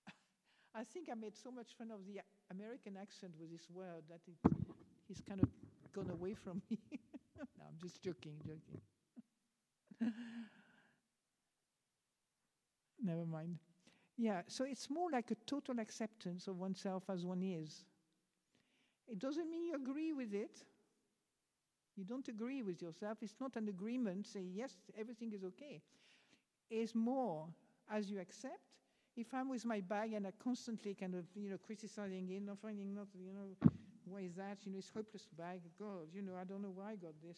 I 0.75 0.85
think 0.85 1.09
I 1.11 1.15
made 1.15 1.37
so 1.37 1.51
much 1.51 1.75
fun 1.77 1.91
of 1.91 2.07
the 2.07 2.21
American 2.51 2.97
accent 2.97 3.33
with 3.39 3.51
this 3.51 3.69
word 3.71 4.05
that 4.09 4.21
it, 4.27 4.37
he's 5.09 5.21
kind 5.21 5.41
of 5.41 5.49
gone 5.95 6.11
away 6.11 6.35
from 6.35 6.63
me. 6.71 6.79
no, 7.39 7.65
I'm 7.69 7.79
just 7.81 8.03
joking, 8.03 8.35
joking. 8.47 8.81
Never 13.03 13.27
mind. 13.27 13.59
Yeah, 14.17 14.43
so 14.47 14.65
it's 14.65 14.89
more 14.91 15.11
like 15.11 15.31
a 15.31 15.37
total 15.47 15.81
acceptance 15.81 16.47
of 16.47 16.59
oneself 16.59 17.05
as 17.09 17.25
one 17.27 17.43
is. 17.43 17.85
It 19.07 19.19
doesn't 19.21 19.49
mean 19.51 19.65
you 19.65 19.75
agree 19.77 20.13
with 20.13 20.35
it. 20.35 20.65
You 21.97 22.05
don't 22.05 22.27
agree 22.29 22.63
with 22.63 22.81
yourself. 22.81 23.19
It's 23.21 23.35
not 23.41 23.57
an 23.57 23.69
agreement, 23.69 24.27
say, 24.27 24.41
yes, 24.41 24.77
everything 24.99 25.33
is 25.33 25.45
okay. 25.45 25.83
It's 26.71 26.95
more 26.95 27.47
as 27.91 28.11
you 28.11 28.19
accept. 28.19 28.61
If 29.15 29.35
I'm 29.35 29.51
with 29.51 29.67
my 29.67 29.81
bag 29.81 30.15
and 30.15 30.27
I 30.27 30.33
constantly 30.43 30.95
kind 30.95 31.15
of, 31.15 31.25
you 31.37 31.51
know, 31.51 31.59
criticizing 31.59 32.31
it, 32.31 32.43
not 32.43 32.59
finding, 32.61 32.95
not, 32.95 33.09
you 33.15 33.35
know, 33.35 33.71
why 34.07 34.21
is 34.21 34.35
that? 34.37 34.59
You 34.65 34.73
know, 34.73 34.79
it's 34.79 34.89
hopeless 34.89 35.29
bag. 35.37 35.61
God, 35.79 36.09
you 36.15 36.23
know, 36.23 36.33
I 36.41 36.45
don't 36.45 36.63
know 36.63 36.73
why 36.75 36.93
I 36.93 36.97
got 36.97 37.13
this. 37.23 37.37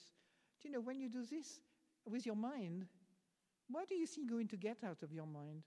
Do 0.62 0.68
you 0.68 0.74
know, 0.74 0.80
when 0.80 1.00
you 1.00 1.08
do 1.08 1.24
this 1.24 1.58
with 2.08 2.24
your 2.24 2.36
mind, 2.36 2.86
what 3.68 3.88
do 3.88 3.96
you 3.96 4.06
think 4.06 4.30
going 4.30 4.46
to 4.48 4.56
get 4.56 4.84
out 4.84 5.02
of 5.02 5.12
your 5.12 5.26
mind? 5.26 5.62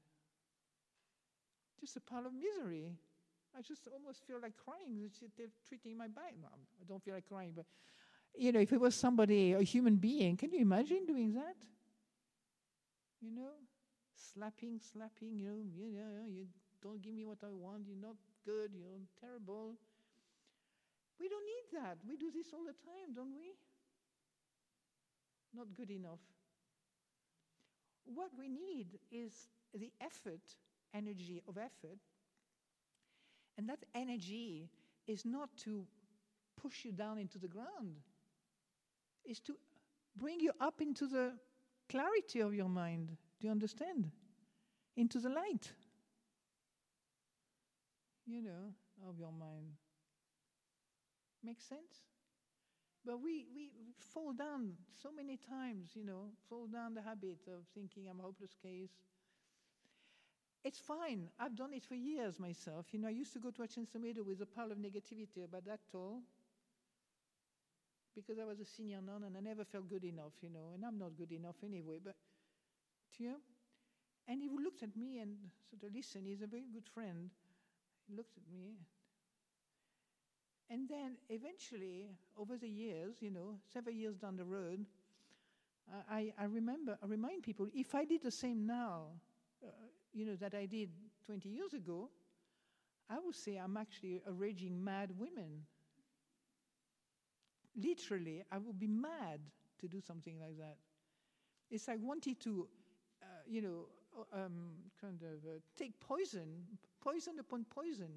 Just 1.80 1.98
a 1.98 2.00
pile 2.00 2.26
of 2.26 2.34
misery. 2.34 2.94
I 3.58 3.62
just 3.62 3.88
almost 3.92 4.26
feel 4.26 4.38
like 4.42 4.54
crying. 4.56 5.10
They're 5.38 5.48
treating 5.68 5.98
my 5.98 6.08
bag. 6.08 6.36
No, 6.42 6.48
I 6.80 6.84
don't 6.88 7.04
feel 7.04 7.16
like 7.16 7.28
crying, 7.28 7.52
but 7.56 7.66
you 8.36 8.52
know, 8.52 8.60
if 8.60 8.72
it 8.72 8.80
was 8.80 8.96
somebody, 8.96 9.54
a 9.54 9.62
human 9.62 9.96
being, 9.96 10.38
can 10.38 10.52
you 10.52 10.60
imagine 10.60 11.06
doing 11.06 11.34
that? 11.34 11.56
You 13.22 13.32
know, 13.32 13.54
slapping, 14.16 14.80
slapping, 14.94 15.38
you 15.38 15.48
know, 15.48 15.58
you, 15.58 15.98
know, 15.98 16.28
you 16.28 16.46
don't 16.82 17.02
give 17.02 17.14
me 17.14 17.26
what 17.26 17.40
I 17.44 17.52
want, 17.52 17.88
you're 17.88 17.98
not 17.98 18.16
good, 18.46 18.72
you're 18.74 19.02
terrible. 19.20 19.76
We 21.20 21.28
don't 21.28 21.46
need 21.46 21.82
that. 21.82 21.98
We 22.08 22.16
do 22.16 22.32
this 22.32 22.54
all 22.54 22.64
the 22.64 22.74
time, 22.74 23.16
don't 23.16 23.36
we? 23.36 23.56
Not 25.56 25.74
good 25.74 25.90
enough. 25.90 26.20
What 28.06 28.30
we 28.38 28.48
need 28.48 29.00
is 29.12 29.34
the 29.74 29.92
effort, 30.00 30.42
energy 30.94 31.42
of 31.48 31.58
effort. 31.58 32.00
And 33.58 33.68
that 33.70 33.80
energy 33.96 34.70
is 35.08 35.26
not 35.26 35.50
to 35.64 35.86
push 36.62 36.86
you 36.86 36.92
down 36.92 37.18
into 37.18 37.40
the 37.40 37.48
ground 37.48 37.98
is 39.28 39.40
to 39.42 39.56
bring 40.16 40.40
you 40.40 40.52
up 40.60 40.82
into 40.82 41.08
the 41.08 41.34
clarity 41.90 42.40
of 42.40 42.54
your 42.54 42.70
mind. 42.70 43.10
Do 43.40 43.48
you 43.48 43.52
understand? 43.52 44.10
Into 44.96 45.20
the 45.20 45.30
light, 45.30 45.72
you 48.26 48.42
know, 48.42 48.74
of 49.08 49.20
your 49.20 49.32
mind. 49.32 49.74
Makes 51.44 51.66
sense? 51.66 52.02
But 53.06 53.22
we, 53.22 53.46
we 53.56 53.70
fall 54.00 54.34
down 54.34 54.74
so 55.02 55.10
many 55.16 55.38
times, 55.38 55.92
you 55.94 56.04
know, 56.04 56.32
fall 56.50 56.66
down 56.68 56.94
the 56.94 57.02
habit 57.02 57.40
of 57.48 57.66
thinking 57.74 58.08
I'm 58.10 58.20
a 58.20 58.24
hopeless 58.24 58.56
case. 58.62 58.90
It's 60.64 60.80
fine. 60.80 61.30
I've 61.40 61.56
done 61.56 61.74
it 61.74 61.86
for 61.86 61.96
years 61.96 62.40
myself. 62.40 62.88
You 62.92 63.00
know, 63.00 63.08
I 63.08 63.12
used 63.12 63.32
to 63.34 63.40
go 63.40 63.52
to 63.52 63.62
Ajahn 63.62 63.88
Sumedho 63.88 64.26
with 64.26 64.42
a 64.42 64.46
pile 64.46 64.72
of 64.72 64.80
negativity 64.80 65.46
about 65.46 65.66
that 65.66 65.80
tall 65.90 66.24
because 68.18 68.40
I 68.40 68.46
was 68.46 68.60
a 68.60 68.66
senior 68.66 69.00
nun 69.00 69.24
and 69.24 69.38
I 69.38 69.42
never 69.42 69.64
felt 69.64 69.88
good 69.88 70.04
enough, 70.04 70.34
you 70.42 70.50
know, 70.50 70.72
and 70.74 70.84
I'm 70.84 70.98
not 70.98 71.16
good 71.16 71.32
enough 71.32 71.56
anyway, 71.64 72.00
but, 72.04 72.16
you 73.20 73.30
know? 73.30 73.38
And 74.28 74.42
he 74.42 74.50
looked 74.50 74.82
at 74.82 74.98
me 74.98 75.20
and 75.20 75.38
sort 75.70 75.84
of 75.84 75.96
listened. 75.96 76.26
He's 76.26 76.42
a 76.42 76.48
very 76.48 76.66
good 76.74 76.88
friend. 76.94 77.30
He 78.08 78.16
looked 78.16 78.36
at 78.38 78.44
me. 78.52 78.74
And 80.70 80.90
then 80.90 81.16
eventually, 81.30 82.10
over 82.36 82.58
the 82.58 82.68
years, 82.68 83.22
you 83.22 83.32
know, 83.32 83.60
several 83.72 83.96
years 83.96 84.18
down 84.18 84.36
the 84.36 84.44
road, 84.44 84.86
uh, 85.90 86.02
I, 86.10 86.34
I 86.38 86.46
remember, 86.46 86.98
I 87.02 87.06
remind 87.06 87.44
people 87.44 87.68
if 87.74 87.96
I 87.96 88.04
did 88.04 88.24
the 88.24 88.32
same 88.32 88.66
now, 88.66 89.04
uh, 89.64 89.70
you 90.12 90.26
know, 90.26 90.36
that 90.38 90.56
I 90.56 90.66
did 90.66 90.90
20 91.26 91.48
years 91.48 91.74
ago, 91.74 92.10
I 93.10 93.20
would 93.24 93.36
say 93.36 93.56
I'm 93.56 93.78
actually 93.78 94.22
a 94.28 94.34
raging 94.34 94.84
mad 94.84 95.12
woman 95.18 95.64
literally, 97.78 98.44
I 98.52 98.58
would 98.58 98.80
be 98.80 98.88
mad 98.88 99.40
to 99.80 99.88
do 99.88 100.02
something 100.02 100.40
like 100.40 100.58
that. 100.58 100.78
It's 101.70 101.88
like 101.88 102.00
wanting 102.02 102.36
to, 102.42 102.68
uh, 103.22 103.26
you 103.48 103.62
know, 103.62 103.86
um, 104.34 104.70
kind 105.00 105.22
of 105.22 105.46
uh, 105.46 105.60
take 105.78 106.00
poison, 106.00 106.66
poison 107.02 107.40
upon 107.40 107.66
poison, 107.66 108.12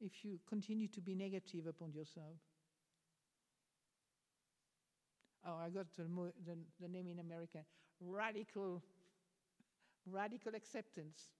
if 0.00 0.24
you 0.24 0.38
continue 0.48 0.88
to 0.88 1.00
be 1.00 1.14
negative 1.14 1.66
upon 1.66 1.92
yourself. 1.92 2.36
Oh, 5.46 5.56
I 5.64 5.70
got 5.70 5.86
the, 5.96 6.04
the, 6.44 6.56
the 6.80 6.88
name 6.88 7.06
in 7.08 7.18
America 7.20 7.58
radical, 8.00 8.82
radical 10.06 10.54
acceptance. 10.54 11.30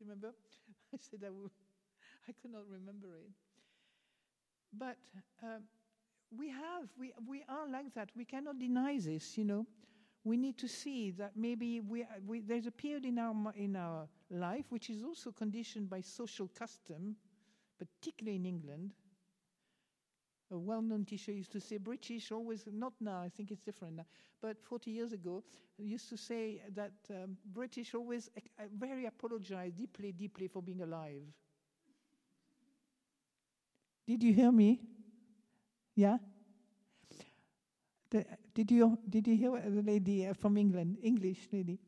Remember? 0.00 0.32
I 0.94 0.98
said 0.98 1.20
I, 1.26 1.30
would, 1.30 1.50
I 2.28 2.32
could 2.40 2.52
not 2.52 2.64
remember 2.70 3.08
it. 3.16 3.30
But 4.72 4.96
um, 5.42 5.62
we 6.36 6.48
have, 6.48 6.88
we, 6.98 7.12
we 7.26 7.44
are 7.48 7.68
like 7.68 7.94
that. 7.94 8.10
We 8.16 8.24
cannot 8.24 8.58
deny 8.58 8.98
this, 8.98 9.36
you 9.38 9.44
know. 9.44 9.66
We 10.24 10.36
need 10.36 10.58
to 10.58 10.68
see 10.68 11.10
that 11.12 11.32
maybe 11.36 11.80
we, 11.80 12.04
we, 12.26 12.40
there's 12.40 12.66
a 12.66 12.70
period 12.70 13.06
in 13.06 13.18
our, 13.18 13.34
in 13.56 13.76
our 13.76 14.08
life 14.30 14.66
which 14.68 14.90
is 14.90 15.02
also 15.02 15.32
conditioned 15.32 15.88
by 15.88 16.00
social 16.00 16.48
custom, 16.48 17.16
particularly 17.78 18.36
in 18.36 18.44
England. 18.44 18.92
A 20.50 20.58
well 20.58 20.82
known 20.82 21.04
teacher 21.04 21.32
used 21.32 21.52
to 21.52 21.60
say, 21.60 21.76
British 21.76 22.32
always, 22.32 22.64
not 22.70 22.94
now, 23.00 23.20
I 23.20 23.28
think 23.28 23.50
it's 23.50 23.60
different 23.60 23.96
now, 23.96 24.06
but 24.40 24.56
40 24.62 24.90
years 24.90 25.12
ago, 25.12 25.44
used 25.78 26.08
to 26.08 26.16
say 26.16 26.62
that 26.74 26.92
um, 27.10 27.36
British 27.52 27.94
always 27.94 28.30
uh, 28.36 28.62
very 28.78 29.06
apologize 29.06 29.72
deeply, 29.72 30.12
deeply 30.12 30.48
for 30.48 30.62
being 30.62 30.80
alive. 30.80 31.22
Did 34.06 34.22
you 34.22 34.32
hear 34.32 34.50
me? 34.50 34.80
Yeah? 35.98 36.18
The, 38.10 38.24
did 38.54 38.70
you 38.70 38.96
did 39.10 39.26
you 39.26 39.36
hear 39.36 39.60
the 39.68 39.82
lady 39.82 40.28
uh, 40.28 40.32
from 40.32 40.56
England, 40.56 40.98
English 41.02 41.48
lady? 41.52 41.80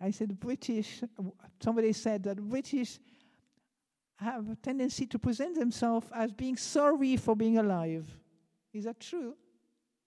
I 0.00 0.10
said 0.12 0.40
British. 0.40 1.02
Somebody 1.62 1.92
said 1.92 2.22
that 2.22 2.40
British 2.40 2.98
have 4.16 4.48
a 4.48 4.56
tendency 4.56 5.04
to 5.08 5.18
present 5.18 5.56
themselves 5.56 6.06
as 6.14 6.32
being 6.32 6.56
sorry 6.56 7.18
for 7.18 7.36
being 7.36 7.58
alive. 7.58 8.08
Is 8.72 8.84
that 8.84 8.98
true? 8.98 9.34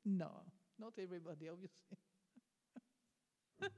No, 0.04 0.32
not 0.80 0.94
everybody, 0.98 1.50
obviously. 1.50 1.98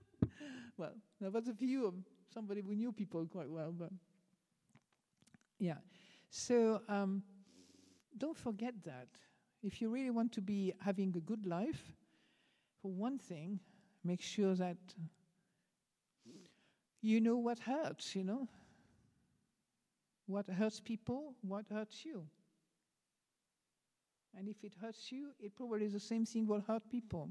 well, 0.77 0.93
there 1.19 1.31
was 1.31 1.49
a 1.49 1.53
view 1.53 1.85
of 1.87 1.95
somebody 2.33 2.61
who 2.61 2.73
knew 2.73 2.93
people 2.93 3.25
quite 3.25 3.49
well, 3.49 3.73
but 3.77 3.91
yeah. 5.59 5.79
So 6.29 6.81
um, 6.87 7.23
don't 8.17 8.37
forget 8.37 8.73
that. 8.85 9.07
If 9.63 9.81
you 9.81 9.89
really 9.89 10.11
want 10.11 10.31
to 10.33 10.41
be 10.41 10.73
having 10.79 11.13
a 11.15 11.19
good 11.19 11.45
life, 11.45 11.93
for 12.81 12.91
one 12.91 13.17
thing, 13.17 13.59
make 14.03 14.21
sure 14.21 14.53
that 14.53 14.77
you 17.01 17.19
know 17.19 17.37
what 17.37 17.59
hurts, 17.59 18.15
you 18.15 18.23
know? 18.23 18.47
What 20.27 20.47
hurts 20.47 20.79
people, 20.79 21.33
what 21.41 21.65
hurts 21.67 22.05
you. 22.05 22.25
And 24.37 24.47
if 24.47 24.63
it 24.63 24.73
hurts 24.81 25.11
you, 25.11 25.29
it 25.39 25.55
probably 25.55 25.85
is 25.85 25.93
the 25.93 25.99
same 25.99 26.25
thing 26.25 26.45
will 26.45 26.63
hurt 26.67 26.89
people. 26.89 27.29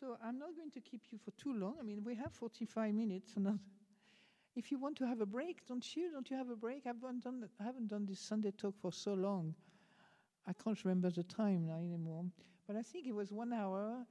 So 0.00 0.16
I'm 0.24 0.38
not 0.38 0.56
going 0.56 0.70
to 0.70 0.80
keep 0.80 1.02
you 1.10 1.18
for 1.22 1.32
too 1.32 1.52
long. 1.52 1.76
I 1.80 1.82
mean, 1.82 2.02
we 2.04 2.14
have 2.14 2.32
45 2.32 2.94
minutes. 2.94 3.34
if 4.56 4.70
you 4.70 4.78
want 4.78 4.96
to 4.98 5.06
have 5.06 5.20
a 5.20 5.26
break, 5.26 5.66
don't 5.66 5.96
you? 5.96 6.10
Don't 6.12 6.30
you 6.30 6.36
have 6.36 6.50
a 6.50 6.56
break? 6.56 6.82
I 6.86 6.90
haven't 6.90 7.24
done, 7.24 7.48
I 7.60 7.64
haven't 7.64 7.88
done 7.88 8.06
this 8.06 8.20
Sunday 8.20 8.52
talk 8.52 8.74
for 8.80 8.92
so 8.92 9.14
long. 9.14 9.54
I 10.46 10.52
can't 10.52 10.82
remember 10.84 11.10
the 11.10 11.22
time 11.22 11.66
now 11.66 11.78
anymore. 11.78 12.24
But 12.66 12.76
I 12.76 12.82
think 12.82 13.06
it 13.06 13.14
was 13.14 13.32
one 13.32 13.52
hour, 13.52 14.06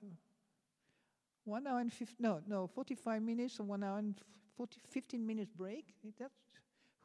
one 1.44 1.68
hour 1.68 1.80
and 1.80 1.91
15, 1.91 2.16
no, 2.20 2.41
no, 2.48 2.68
45 2.68 3.22
minutes 3.22 3.60
or 3.60 3.64
one 3.64 3.84
hour 3.84 3.98
and 3.98 4.16
40, 4.58 4.78
15 4.90 5.26
minutes 5.26 5.52
break. 5.52 5.94
That's, 6.20 6.34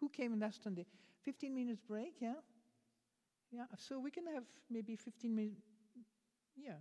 who 0.00 0.08
came 0.08 0.38
last 0.38 0.62
Sunday? 0.62 0.86
15 1.22 1.54
minutes 1.54 1.80
break, 1.80 2.14
yeah? 2.20 2.34
Yeah, 3.50 3.64
so 3.78 3.98
we 3.98 4.10
can 4.10 4.26
have 4.26 4.44
maybe 4.70 4.96
15 4.96 5.34
minutes. 5.34 5.60
Yeah. 6.56 6.72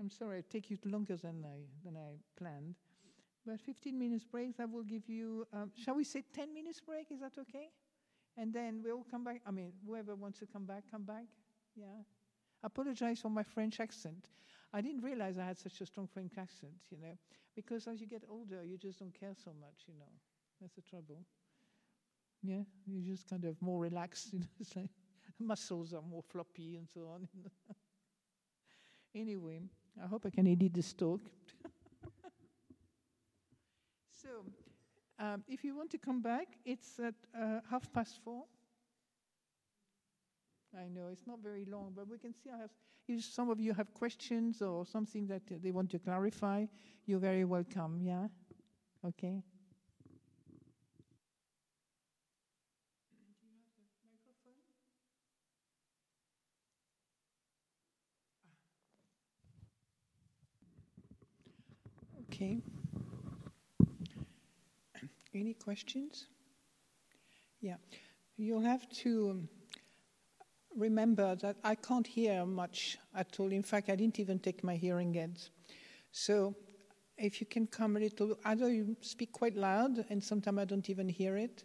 I'm 0.00 0.10
sorry, 0.10 0.40
it 0.40 0.50
take 0.50 0.70
you 0.70 0.78
longer 0.84 1.16
than 1.16 1.44
I, 1.44 1.60
than 1.84 1.96
I 1.96 2.16
planned. 2.36 2.74
But 3.46 3.60
15 3.60 3.98
minutes 3.98 4.24
break, 4.24 4.56
that 4.56 4.70
will 4.70 4.84
give 4.84 5.08
you, 5.08 5.46
um, 5.52 5.70
shall 5.76 5.96
we 5.96 6.04
say 6.04 6.24
10 6.32 6.54
minutes 6.54 6.80
break? 6.80 7.10
Is 7.10 7.20
that 7.20 7.32
okay? 7.38 7.70
And 8.36 8.52
then 8.52 8.80
we'll 8.82 9.04
come 9.10 9.24
back. 9.24 9.42
I 9.46 9.50
mean, 9.50 9.72
whoever 9.86 10.14
wants 10.14 10.38
to 10.38 10.46
come 10.46 10.64
back, 10.64 10.84
come 10.90 11.02
back. 11.02 11.24
Yeah. 11.76 11.84
I 12.62 12.66
Apologize 12.66 13.20
for 13.20 13.28
my 13.28 13.42
French 13.42 13.80
accent. 13.80 14.28
I 14.72 14.80
didn't 14.80 15.02
realize 15.02 15.36
I 15.38 15.44
had 15.44 15.58
such 15.58 15.80
a 15.80 15.86
strong 15.86 16.06
French 16.06 16.32
accent, 16.38 16.72
you 16.90 16.96
know, 16.98 17.18
because 17.54 17.86
as 17.86 18.00
you 18.00 18.06
get 18.06 18.22
older, 18.30 18.64
you 18.64 18.78
just 18.78 19.00
don't 19.00 19.12
care 19.18 19.34
so 19.34 19.52
much, 19.60 19.84
you 19.86 19.94
know. 19.98 20.10
That's 20.60 20.74
the 20.74 20.80
trouble. 20.80 21.24
Yeah, 22.42 22.62
you're 22.86 23.14
just 23.14 23.28
kind 23.28 23.44
of 23.44 23.60
more 23.60 23.80
relaxed, 23.80 24.28
you 24.32 24.38
know. 24.40 24.46
It's 24.58 24.74
like 24.74 24.90
muscles 25.38 25.92
are 25.92 26.02
more 26.02 26.22
floppy 26.22 26.76
and 26.76 26.88
so 26.88 27.08
on. 27.14 27.28
anyway, 29.14 29.60
I 30.02 30.06
hope 30.06 30.24
I 30.26 30.30
can 30.30 30.46
edit 30.46 30.72
this 30.72 30.92
talk. 30.92 31.20
so, 34.22 34.44
um, 35.18 35.44
if 35.48 35.64
you 35.64 35.76
want 35.76 35.90
to 35.90 35.98
come 35.98 36.20
back, 36.22 36.48
it's 36.64 36.98
at 36.98 37.14
uh, 37.38 37.60
half 37.70 37.92
past 37.92 38.18
four. 38.24 38.44
I 40.76 40.88
know 40.88 41.08
it's 41.12 41.26
not 41.26 41.40
very 41.42 41.66
long, 41.66 41.92
but 41.94 42.08
we 42.08 42.18
can 42.18 42.32
see 42.32 42.48
have, 42.50 42.70
if 43.06 43.24
some 43.24 43.50
of 43.50 43.60
you 43.60 43.74
have 43.74 43.92
questions 43.92 44.62
or 44.62 44.86
something 44.86 45.26
that 45.26 45.42
they 45.62 45.70
want 45.70 45.90
to 45.90 45.98
clarify, 45.98 46.66
you're 47.04 47.18
very 47.18 47.44
welcome. 47.44 48.00
Yeah? 48.00 48.28
Okay. 49.04 49.42
Okay. 62.32 62.62
Any 65.34 65.54
questions? 65.54 66.26
Yeah. 67.60 67.76
You'll 68.36 68.60
have 68.60 68.88
to 69.02 69.30
um, 69.30 69.48
remember 70.76 71.36
that 71.36 71.56
I 71.64 71.74
can't 71.74 72.06
hear 72.06 72.44
much 72.44 72.98
at 73.14 73.38
all. 73.38 73.50
In 73.52 73.62
fact, 73.62 73.88
I 73.88 73.96
didn't 73.96 74.18
even 74.18 74.38
take 74.38 74.62
my 74.62 74.76
hearing 74.76 75.16
aids. 75.16 75.50
So 76.10 76.54
if 77.16 77.40
you 77.40 77.46
can 77.46 77.66
come 77.66 77.96
a 77.96 78.00
little, 78.00 78.38
either 78.44 78.70
you 78.70 78.96
speak 79.00 79.32
quite 79.32 79.56
loud, 79.56 80.04
and 80.10 80.22
sometimes 80.22 80.58
I 80.58 80.64
don't 80.64 80.90
even 80.90 81.08
hear 81.08 81.36
it, 81.36 81.64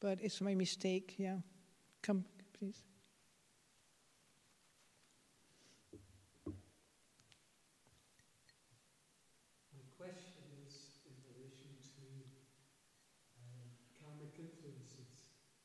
but 0.00 0.18
it's 0.20 0.40
my 0.40 0.54
mistake. 0.54 1.14
Yeah. 1.18 1.38
Come, 2.02 2.24
please. 2.58 2.82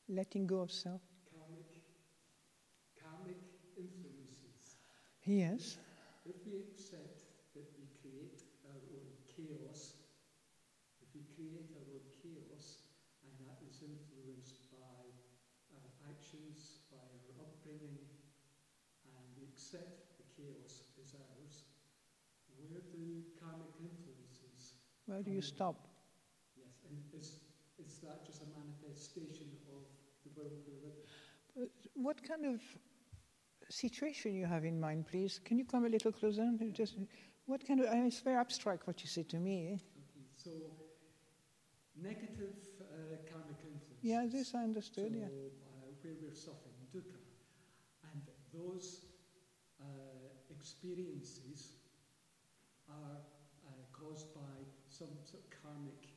Letting 0.09 0.45
go 0.47 0.59
of 0.61 0.71
self. 0.71 1.01
Karmic, 1.31 1.67
karmic 3.01 3.39
influences. 3.75 4.77
Yes. 5.25 5.77
If, 6.25 6.35
we 6.45 6.57
accept 6.59 7.23
that 7.55 7.67
we 7.77 7.87
create 8.01 8.43
our 8.65 8.81
own 8.91 9.09
chaos, 9.27 9.95
if 11.01 11.09
we 11.13 11.23
create 11.35 11.71
our 11.75 11.85
own 11.91 12.05
chaos, 12.21 12.79
and 13.23 13.33
that 13.39 13.57
is 13.61 13.81
influenced 13.81 14.69
by 14.71 15.11
our 15.75 15.89
actions, 16.09 16.79
by 16.91 17.01
our 17.03 17.29
upbringing, 17.41 18.07
and 19.05 19.35
we 19.35 19.43
accept 19.43 20.17
the 20.17 20.23
chaos 20.35 20.83
as 21.01 21.13
ours, 21.13 21.63
where 22.57 22.81
do 22.91 23.23
karmic 23.39 23.71
influences? 23.79 24.73
Where 25.05 25.23
do 25.23 25.31
you 25.31 25.41
stop? 25.41 25.87
Yes, 26.55 26.83
and 26.85 26.97
is, 27.13 27.39
is 27.77 27.99
that 28.01 28.25
just 28.25 28.41
a 28.41 28.45
manifestation 28.45 29.58
what 31.95 32.21
kind 32.23 32.45
of 32.45 32.61
situation 33.69 34.35
you 34.35 34.45
have 34.45 34.65
in 34.65 34.79
mind, 34.79 35.07
please? 35.07 35.39
Can 35.43 35.57
you 35.57 35.65
come 35.65 35.85
a 35.85 35.89
little 35.89 36.11
closer? 36.11 36.47
Just 36.71 36.95
what 37.45 37.65
kind 37.67 37.79
of? 37.81 37.87
I 37.87 37.95
mean, 37.95 38.07
it's 38.07 38.19
very 38.21 38.37
abstract 38.37 38.87
what 38.87 39.01
you 39.03 39.07
say 39.09 39.23
to 39.23 39.37
me. 39.37 39.79
Okay, 39.79 40.25
so 40.35 40.49
negative 42.01 42.55
uh, 42.81 43.17
karmic 43.29 43.59
influence. 43.63 44.01
Yeah, 44.01 44.25
this 44.31 44.55
I 44.55 44.63
understood. 44.63 45.11
So, 45.13 45.19
yeah. 45.19 45.25
Uh, 45.25 45.91
where 46.01 46.13
we're 46.21 46.35
suffering 46.35 46.79
dukkha, 46.93 47.19
and 48.13 48.21
those 48.53 49.05
uh, 49.81 49.85
experiences 50.49 51.75
are 52.89 53.19
uh, 53.67 53.69
caused 53.91 54.33
by 54.33 54.65
some 54.89 55.13
sort 55.23 55.43
of 55.43 55.49
karmic 55.61 56.15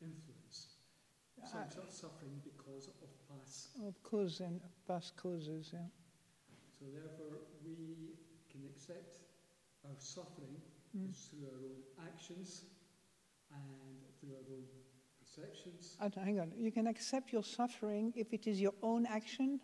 influence, 0.00 0.78
some 1.44 1.60
uh, 1.66 1.70
sort 1.70 1.86
of 1.88 1.94
suffering 1.94 2.38
because 2.44 2.88
of 3.32 3.40
past. 3.40 3.68
Of 3.86 4.02
course, 4.02 4.40
and 4.40 4.60
past 4.86 5.16
causes, 5.16 5.70
yeah. 5.72 5.80
So 6.78 6.84
therefore, 6.92 7.38
we 7.64 8.14
can 8.50 8.62
accept 8.66 9.22
our 9.84 9.96
suffering 9.98 10.60
mm. 10.96 11.14
through 11.14 11.46
our 11.46 11.58
own 11.58 11.82
actions 12.06 12.64
and 13.52 13.98
through 14.20 14.34
our 14.34 14.46
own 14.50 14.64
perceptions. 15.20 15.96
Hang 16.16 16.40
on, 16.40 16.52
you 16.56 16.70
can 16.72 16.86
accept 16.86 17.32
your 17.32 17.44
suffering 17.44 18.12
if 18.16 18.32
it 18.32 18.46
is 18.46 18.60
your 18.60 18.74
own 18.82 19.06
action? 19.06 19.60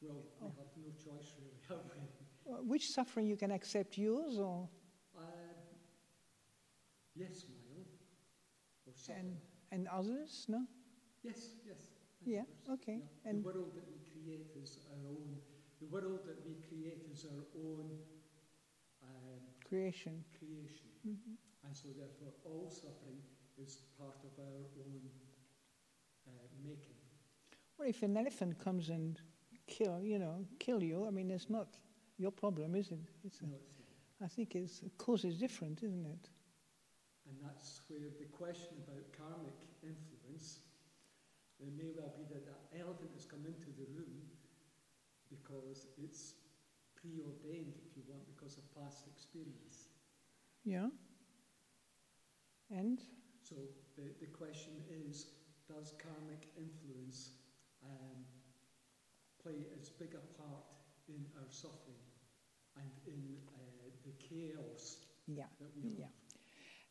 Well, 0.00 0.22
we 0.40 0.46
oh. 0.46 0.52
have 0.56 0.70
no 0.76 0.90
choice 0.92 1.34
really, 1.38 1.58
have 1.68 1.78
we? 1.94 2.68
Which 2.68 2.88
suffering 2.88 3.26
you 3.26 3.36
can 3.36 3.50
accept, 3.50 3.98
yours 3.98 4.38
or? 4.38 4.68
Uh, 5.16 5.22
yes, 7.14 7.44
my 7.48 7.56
own. 7.76 9.18
And, 9.18 9.36
and 9.70 9.88
others, 9.88 10.46
no? 10.48 10.64
Yes, 11.22 11.56
yes. 11.66 11.97
Yeah, 12.28 12.44
okay. 12.68 13.00
And 13.24 13.40
the 13.40 13.48
world 13.48 13.72
that 13.74 13.88
we 13.88 14.04
create 14.12 14.52
is 14.62 14.80
our 14.92 15.08
own. 15.08 15.40
The 15.80 15.86
world 15.86 16.20
that 16.26 16.44
we 16.44 16.60
create 16.68 17.00
is 17.10 17.24
our 17.24 17.44
own 17.56 17.88
um, 19.02 19.40
creation. 19.66 20.22
Creation, 20.36 20.92
mm-hmm. 21.08 21.40
and 21.64 21.74
so 21.74 21.88
therefore 21.96 22.34
all 22.44 22.68
suffering 22.68 23.24
is 23.56 23.80
part 23.96 24.20
of 24.28 24.32
our 24.44 24.60
own 24.76 25.00
uh, 26.26 26.30
making. 26.62 27.00
Well, 27.78 27.88
if 27.88 28.02
an 28.02 28.18
elephant 28.18 28.58
comes 28.58 28.90
and 28.90 29.18
kill, 29.66 30.02
you 30.02 30.18
know, 30.18 30.44
kill 30.58 30.82
you, 30.82 31.06
I 31.06 31.10
mean, 31.10 31.30
it's 31.30 31.48
not 31.48 31.78
your 32.18 32.30
problem, 32.30 32.74
is 32.74 32.90
it? 32.90 33.00
It's 33.24 33.40
no, 33.40 33.56
it's 33.56 33.72
not. 33.78 34.26
I 34.26 34.28
think 34.28 34.54
it's, 34.54 34.80
the 34.80 34.90
cause 34.98 35.24
is 35.24 35.38
different, 35.38 35.82
isn't 35.82 36.04
it? 36.04 36.28
And 37.26 37.36
that's 37.42 37.80
where 37.88 38.10
the 38.18 38.26
question 38.36 38.76
about 38.84 39.04
karmic 39.16 39.67
it 41.60 41.74
may 41.76 41.90
well 41.94 42.14
be 42.16 42.24
that 42.32 42.46
that 42.46 42.60
elephant 42.78 43.10
has 43.14 43.26
come 43.26 43.44
into 43.46 43.70
the 43.74 43.86
room 43.94 44.22
because 45.30 45.86
it's 45.98 46.34
preordained, 46.94 47.74
if 47.84 47.96
you 47.96 48.02
want, 48.08 48.22
because 48.34 48.58
of 48.58 48.64
past 48.74 49.06
experience. 49.06 49.88
Yeah. 50.64 50.88
And? 52.70 53.00
So 53.42 53.56
the, 53.96 54.10
the 54.20 54.26
question 54.26 54.72
is 54.90 55.26
does 55.68 55.92
karmic 56.00 56.48
influence 56.56 57.32
um, 57.84 58.24
play 59.42 59.66
as 59.78 59.90
big 59.90 60.14
a 60.14 60.40
part 60.40 60.64
in 61.08 61.24
our 61.36 61.50
suffering 61.50 62.04
and 62.76 62.90
in 63.06 63.36
uh, 63.54 63.90
the 64.04 64.12
chaos 64.18 64.96
yeah. 65.26 65.44
that 65.60 65.68
we 65.76 65.90
yeah. 65.98 66.06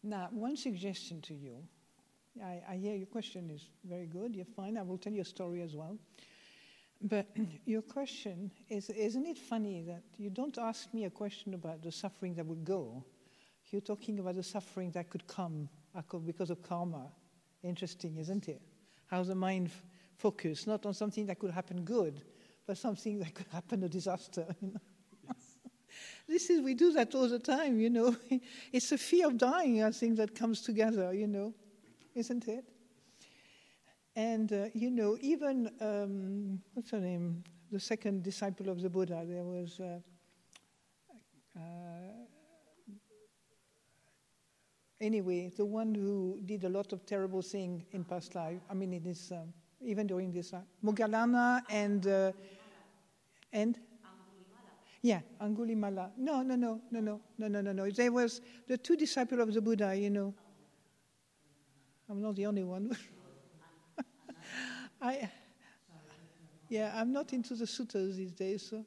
Now, 0.03 0.29
one 0.31 0.55
suggestion 0.55 1.21
to 1.23 1.33
you. 1.33 1.63
I, 2.43 2.73
I 2.73 2.75
hear 2.75 2.95
your 2.95 3.07
question 3.07 3.49
is 3.49 3.67
very 3.83 4.05
good. 4.05 4.35
You're 4.35 4.45
fine. 4.45 4.77
I 4.77 4.83
will 4.83 4.97
tell 4.97 5.13
you 5.13 5.21
a 5.21 5.25
story 5.25 5.61
as 5.61 5.75
well. 5.75 5.97
But 7.01 7.27
your 7.65 7.81
question 7.81 8.51
is 8.69 8.89
isn't 8.89 9.25
it 9.25 9.37
funny 9.37 9.81
that 9.87 10.03
you 10.17 10.29
don't 10.29 10.57
ask 10.57 10.93
me 10.93 11.05
a 11.05 11.09
question 11.09 11.53
about 11.53 11.83
the 11.83 11.91
suffering 11.91 12.33
that 12.35 12.45
would 12.45 12.63
go? 12.65 13.03
You're 13.69 13.81
talking 13.81 14.19
about 14.19 14.35
the 14.35 14.43
suffering 14.43 14.91
that 14.91 15.09
could 15.09 15.27
come 15.27 15.67
uh, 15.95 16.17
because 16.19 16.49
of 16.49 16.63
karma. 16.63 17.11
Interesting, 17.63 18.17
isn't 18.17 18.47
it? 18.47 18.61
How 19.07 19.23
the 19.23 19.35
mind 19.35 19.67
f- 19.67 19.83
focus 20.15 20.67
not 20.67 20.85
on 20.85 20.93
something 20.93 21.25
that 21.25 21.39
could 21.39 21.51
happen 21.51 21.83
good, 21.83 22.21
but 22.65 22.77
something 22.77 23.19
that 23.19 23.33
could 23.33 23.47
happen 23.51 23.83
a 23.83 23.89
disaster. 23.89 24.45
You 24.61 24.71
know? 24.73 24.79
this 26.27 26.49
is 26.49 26.61
we 26.61 26.73
do 26.73 26.91
that 26.93 27.13
all 27.13 27.27
the 27.27 27.39
time. 27.39 27.79
You 27.79 27.89
know, 27.89 28.15
it's 28.71 28.91
a 28.91 28.97
fear 28.97 29.27
of 29.27 29.37
dying. 29.37 29.83
I 29.83 29.91
think 29.91 30.17
that 30.17 30.33
comes 30.33 30.61
together. 30.61 31.13
You 31.13 31.27
know, 31.27 31.53
isn't 32.17 32.47
it? 32.47 32.65
And, 34.15 34.51
uh, 34.51 34.65
you 34.73 34.89
know, 34.89 35.15
even, 35.21 35.69
um, 35.79 36.59
what's 36.73 36.89
her 36.89 36.99
name? 36.99 37.43
The 37.71 37.79
second 37.79 38.23
disciple 38.23 38.69
of 38.69 38.81
the 38.81 38.89
Buddha, 38.89 39.23
there 39.27 39.43
was. 39.43 39.79
Uh, 39.79 39.99
uh, 41.55 41.61
anyway, 44.99 45.51
the 45.55 45.65
one 45.65 45.93
who 45.93 46.39
did 46.45 46.63
a 46.63 46.69
lot 46.69 46.93
of 46.93 47.05
terrible 47.05 47.43
things 47.43 47.83
in 47.91 48.03
past 48.03 48.33
life, 48.33 48.59
I 48.69 48.73
mean, 48.73 48.93
it 48.93 49.05
is, 49.05 49.31
um, 49.31 49.53
even 49.85 50.07
during 50.07 50.31
this 50.31 50.51
life. 50.51 50.63
Moggallana 50.83 51.61
and. 51.69 52.07
Uh, 52.07 52.31
and? 53.53 53.77
Yeah, 55.03 55.21
Angulimala. 55.39 56.09
No, 56.17 56.41
no, 56.41 56.55
no, 56.55 56.81
no, 56.89 56.99
no, 56.99 57.21
no, 57.37 57.47
no, 57.47 57.61
no, 57.61 57.71
no. 57.71 57.91
There 57.91 58.11
was 58.11 58.41
the 58.67 58.77
two 58.79 58.95
disciples 58.95 59.41
of 59.41 59.53
the 59.53 59.61
Buddha, 59.61 59.95
you 59.95 60.09
know. 60.09 60.33
I'm 62.09 62.21
not 62.21 62.35
the 62.35 62.45
only 62.45 62.63
one. 62.63 62.95
I, 65.01 65.29
yeah, 66.69 66.93
I'm 66.95 67.11
not 67.11 67.33
into 67.33 67.53
the 67.53 67.65
suttas 67.65 68.15
these 68.15 68.31
days, 68.31 68.69
so 68.69 68.85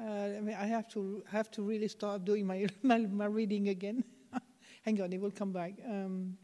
uh, 0.00 0.04
I, 0.04 0.40
mean, 0.40 0.56
I 0.58 0.66
have 0.66 0.88
to 0.90 1.24
have 1.30 1.50
to 1.52 1.62
really 1.62 1.88
start 1.88 2.24
doing 2.24 2.46
my 2.46 2.66
my, 2.82 2.98
my 2.98 3.26
reading 3.26 3.68
again. 3.68 4.04
Hang 4.84 5.00
on, 5.02 5.12
it 5.12 5.20
will 5.20 5.32
come 5.32 5.52
back. 5.52 5.74
Um, 5.84 6.36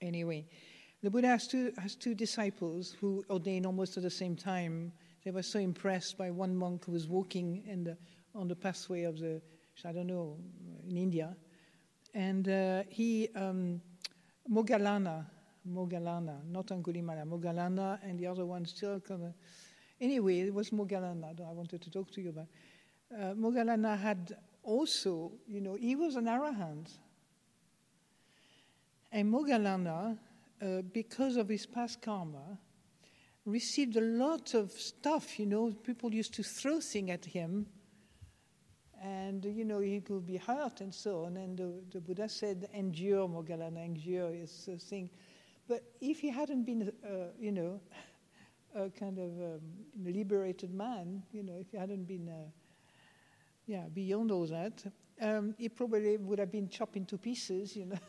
anyway, 0.00 0.46
the 1.02 1.10
Buddha 1.10 1.28
has 1.28 1.46
two 1.48 1.72
has 1.78 1.94
two 1.96 2.14
disciples 2.14 2.94
who 3.00 3.24
ordained 3.30 3.64
almost 3.64 3.96
at 3.96 4.02
the 4.02 4.10
same 4.10 4.36
time. 4.36 4.92
They 5.24 5.30
were 5.30 5.42
so 5.42 5.58
impressed 5.58 6.18
by 6.18 6.30
one 6.30 6.54
monk 6.54 6.84
who 6.84 6.92
was 6.92 7.06
walking 7.06 7.62
in 7.66 7.84
the, 7.84 7.96
on 8.34 8.48
the 8.48 8.56
pathway 8.56 9.02
of 9.04 9.18
the 9.18 9.40
I 9.84 9.92
don't 9.92 10.06
know 10.06 10.36
in 10.86 10.98
India, 10.98 11.34
and 12.14 12.48
uh, 12.48 12.82
he 12.88 13.28
um, 13.34 13.80
Moggallana 14.50 15.26
Moggallana, 15.68 16.44
not 16.50 16.66
Angulimala, 16.68 17.24
Moggallana, 17.24 17.98
and 18.02 18.18
the 18.18 18.26
other 18.26 18.46
one 18.46 18.64
still 18.64 19.00
kind 19.00 19.24
of. 19.24 19.34
Anyway, 20.00 20.40
it 20.40 20.54
was 20.54 20.70
Moggallana 20.70 21.36
that 21.36 21.44
I 21.44 21.52
wanted 21.52 21.82
to 21.82 21.90
talk 21.90 22.10
to 22.12 22.20
you 22.20 22.30
about. 22.30 22.46
Uh, 23.12 23.34
Moggallana 23.34 23.98
had 23.98 24.36
also, 24.62 25.32
you 25.46 25.60
know, 25.60 25.74
he 25.74 25.96
was 25.96 26.16
an 26.16 26.24
arahant. 26.24 26.90
And 29.12 29.32
Moggallana, 29.32 30.16
uh, 30.62 30.82
because 30.92 31.36
of 31.36 31.48
his 31.48 31.66
past 31.66 32.00
karma, 32.00 32.58
received 33.44 33.96
a 33.96 34.00
lot 34.00 34.54
of 34.54 34.70
stuff, 34.72 35.38
you 35.38 35.46
know. 35.46 35.72
People 35.84 36.14
used 36.14 36.32
to 36.34 36.42
throw 36.42 36.80
things 36.80 37.10
at 37.10 37.24
him, 37.24 37.66
and, 39.00 39.44
you 39.44 39.64
know, 39.64 39.80
he 39.80 40.00
could 40.00 40.26
be 40.26 40.36
hurt 40.36 40.80
and 40.80 40.94
so 40.94 41.24
on. 41.24 41.36
And 41.36 41.58
the, 41.58 41.72
the 41.90 42.00
Buddha 42.00 42.28
said, 42.28 42.68
endure, 42.74 43.28
Moggallana, 43.28 43.84
endure 43.84 44.34
is 44.34 44.68
a 44.72 44.76
thing 44.76 45.10
but 45.70 45.84
if 46.00 46.18
he 46.18 46.30
hadn't 46.30 46.64
been, 46.64 46.90
uh, 47.04 47.28
you 47.38 47.52
know, 47.52 47.80
a 48.74 48.90
kind 48.90 49.20
of 49.20 49.30
um, 49.40 49.60
liberated 50.02 50.74
man, 50.74 51.22
you 51.30 51.44
know, 51.44 51.54
if 51.60 51.70
he 51.70 51.76
hadn't 51.76 52.08
been, 52.08 52.28
uh, 52.28 52.50
yeah, 53.68 53.84
beyond 53.94 54.32
all 54.32 54.48
that, 54.48 54.82
um, 55.20 55.54
he 55.58 55.68
probably 55.68 56.16
would 56.16 56.40
have 56.40 56.50
been 56.50 56.68
chopped 56.68 56.96
into 56.96 57.16
pieces, 57.16 57.76
you 57.76 57.86
know. 57.86 58.00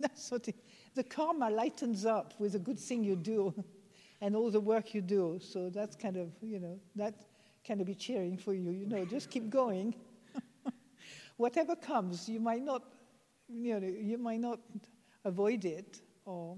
That's 0.00 0.30
what 0.30 0.48
it, 0.48 0.56
the 0.94 1.04
karma 1.04 1.50
lightens 1.50 2.06
up 2.06 2.32
with 2.38 2.54
a 2.54 2.58
good 2.58 2.80
thing 2.80 3.04
you 3.04 3.16
do 3.16 3.52
and 4.22 4.34
all 4.34 4.50
the 4.50 4.60
work 4.60 4.94
you 4.94 5.02
do. 5.02 5.38
So 5.42 5.68
that's 5.68 5.96
kind 5.96 6.16
of, 6.16 6.30
you 6.40 6.58
know, 6.58 6.80
that 6.96 7.26
kind 7.68 7.82
of 7.82 7.86
be 7.86 7.94
cheering 7.94 8.38
for 8.38 8.54
you, 8.54 8.70
you 8.70 8.86
know, 8.86 9.04
just 9.04 9.28
keep 9.28 9.50
going. 9.50 9.94
Whatever 11.36 11.76
comes, 11.76 12.28
you 12.28 12.40
might 12.40 12.62
not, 12.62 12.82
you 13.48 13.80
know, 13.80 13.86
you 13.86 14.18
might 14.18 14.40
not 14.40 14.60
avoid 15.24 15.64
it 15.64 16.00
or 16.24 16.56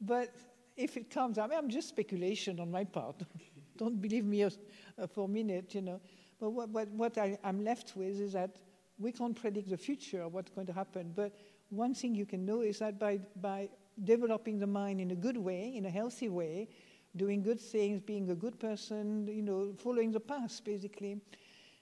but 0.00 0.34
if 0.76 0.96
it 0.96 1.10
comes, 1.10 1.38
I 1.38 1.46
mean, 1.46 1.58
I'm 1.58 1.70
just 1.70 1.88
speculation 1.88 2.60
on 2.60 2.70
my 2.70 2.84
part. 2.84 3.22
Don't 3.76 4.00
believe 4.00 4.24
me 4.24 4.46
for 5.14 5.24
a 5.24 5.28
minute, 5.28 5.74
you 5.74 5.82
know. 5.82 6.00
But 6.38 6.50
what, 6.50 6.68
what, 6.68 6.88
what 6.88 7.18
I, 7.18 7.38
am 7.44 7.64
left 7.64 7.94
with 7.96 8.20
is 8.20 8.34
that 8.34 8.56
we 8.98 9.12
can't 9.12 9.34
predict 9.34 9.70
the 9.70 9.76
future, 9.76 10.28
what's 10.28 10.50
going 10.50 10.66
to 10.66 10.72
happen. 10.72 11.12
But 11.14 11.32
one 11.70 11.94
thing 11.94 12.14
you 12.14 12.26
can 12.26 12.44
know 12.44 12.60
is 12.60 12.78
that 12.78 12.98
by, 12.98 13.20
by 13.40 13.68
developing 14.04 14.58
the 14.58 14.66
mind 14.66 15.00
in 15.00 15.10
a 15.10 15.14
good 15.14 15.36
way, 15.36 15.74
in 15.74 15.86
a 15.86 15.90
healthy 15.90 16.28
way, 16.28 16.68
doing 17.16 17.42
good 17.42 17.60
things, 17.60 18.00
being 18.00 18.30
a 18.30 18.34
good 18.34 18.58
person, 18.58 19.26
you 19.26 19.42
know, 19.42 19.72
following 19.78 20.12
the 20.12 20.20
path, 20.20 20.60
basically, 20.64 21.18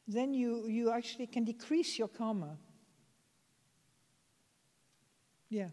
then 0.06 0.34
you, 0.34 0.66
you 0.66 0.90
actually 0.90 1.26
can 1.26 1.44
decrease 1.44 1.98
your 1.98 2.08
karma. 2.08 2.56
Yeah. 5.48 5.68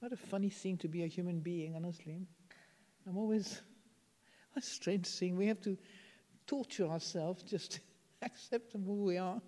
What 0.00 0.12
a 0.12 0.16
funny 0.16 0.50
thing 0.50 0.76
to 0.78 0.88
be 0.88 1.04
a 1.04 1.06
human 1.06 1.40
being, 1.40 1.74
honestly. 1.74 2.26
I'm 3.06 3.16
always, 3.16 3.62
a 4.56 4.60
strange 4.60 5.06
thing. 5.06 5.36
We 5.36 5.46
have 5.46 5.60
to 5.62 5.76
torture 6.46 6.86
ourselves 6.86 7.42
just 7.42 7.72
to 7.72 7.80
accept 8.22 8.72
who 8.72 9.04
we 9.04 9.18
are. 9.18 9.40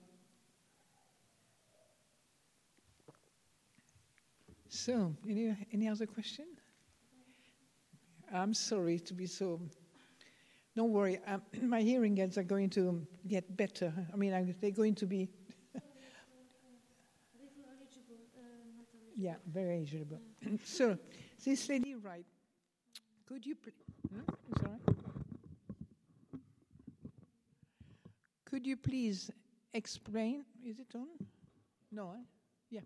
So, 4.69 5.15
any, 5.27 5.57
any 5.73 5.89
other 5.89 6.07
question? 6.07 6.47
I'm 8.33 8.53
sorry 8.53 8.99
to 9.01 9.15
be 9.15 9.27
so. 9.27 9.61
Don't 10.79 10.93
worry, 10.93 11.19
um, 11.27 11.43
my 11.63 11.81
hearing 11.81 12.17
aids 12.19 12.39
are 12.39 12.45
going 12.45 12.71
to 12.71 13.05
get 13.27 13.57
better. 13.57 13.93
I 14.13 14.17
mean, 14.17 14.55
they're 14.61 14.71
going 14.71 14.95
to 14.95 15.07
be 15.07 15.29
Yeah, 19.17 19.35
very 19.53 19.79
eligible. 19.79 20.21
so, 20.65 20.97
this 21.45 21.69
lady, 21.69 21.97
right? 21.97 22.25
Could 23.27 23.45
you 23.45 23.57
please? 23.57 23.75
Hmm? 24.09 24.21
Sorry. 24.63 24.79
Could 28.45 28.65
you 28.65 28.77
please 28.77 29.33
explain? 29.75 30.45
Is 30.65 30.79
it 30.79 30.95
on? 30.95 31.09
No. 31.91 32.13
Eh? 32.13 32.23
Yeah. 32.71 32.81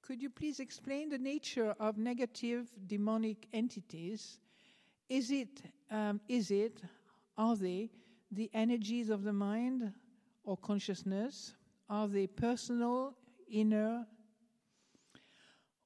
Could 0.00 0.22
you 0.22 0.30
please 0.30 0.60
explain 0.60 1.08
the 1.08 1.18
nature 1.18 1.74
of 1.80 1.98
negative 1.98 2.68
demonic 2.86 3.48
entities? 3.52 4.38
Is 5.08 5.32
it? 5.32 5.60
Um, 5.90 6.20
is 6.28 6.52
it? 6.52 6.80
Are 7.36 7.56
they 7.56 7.90
the 8.30 8.50
energies 8.52 9.10
of 9.10 9.24
the 9.24 9.32
mind 9.32 9.92
or 10.44 10.56
consciousness? 10.56 11.54
Are 11.88 12.08
they 12.08 12.26
personal, 12.26 13.16
inner, 13.50 14.06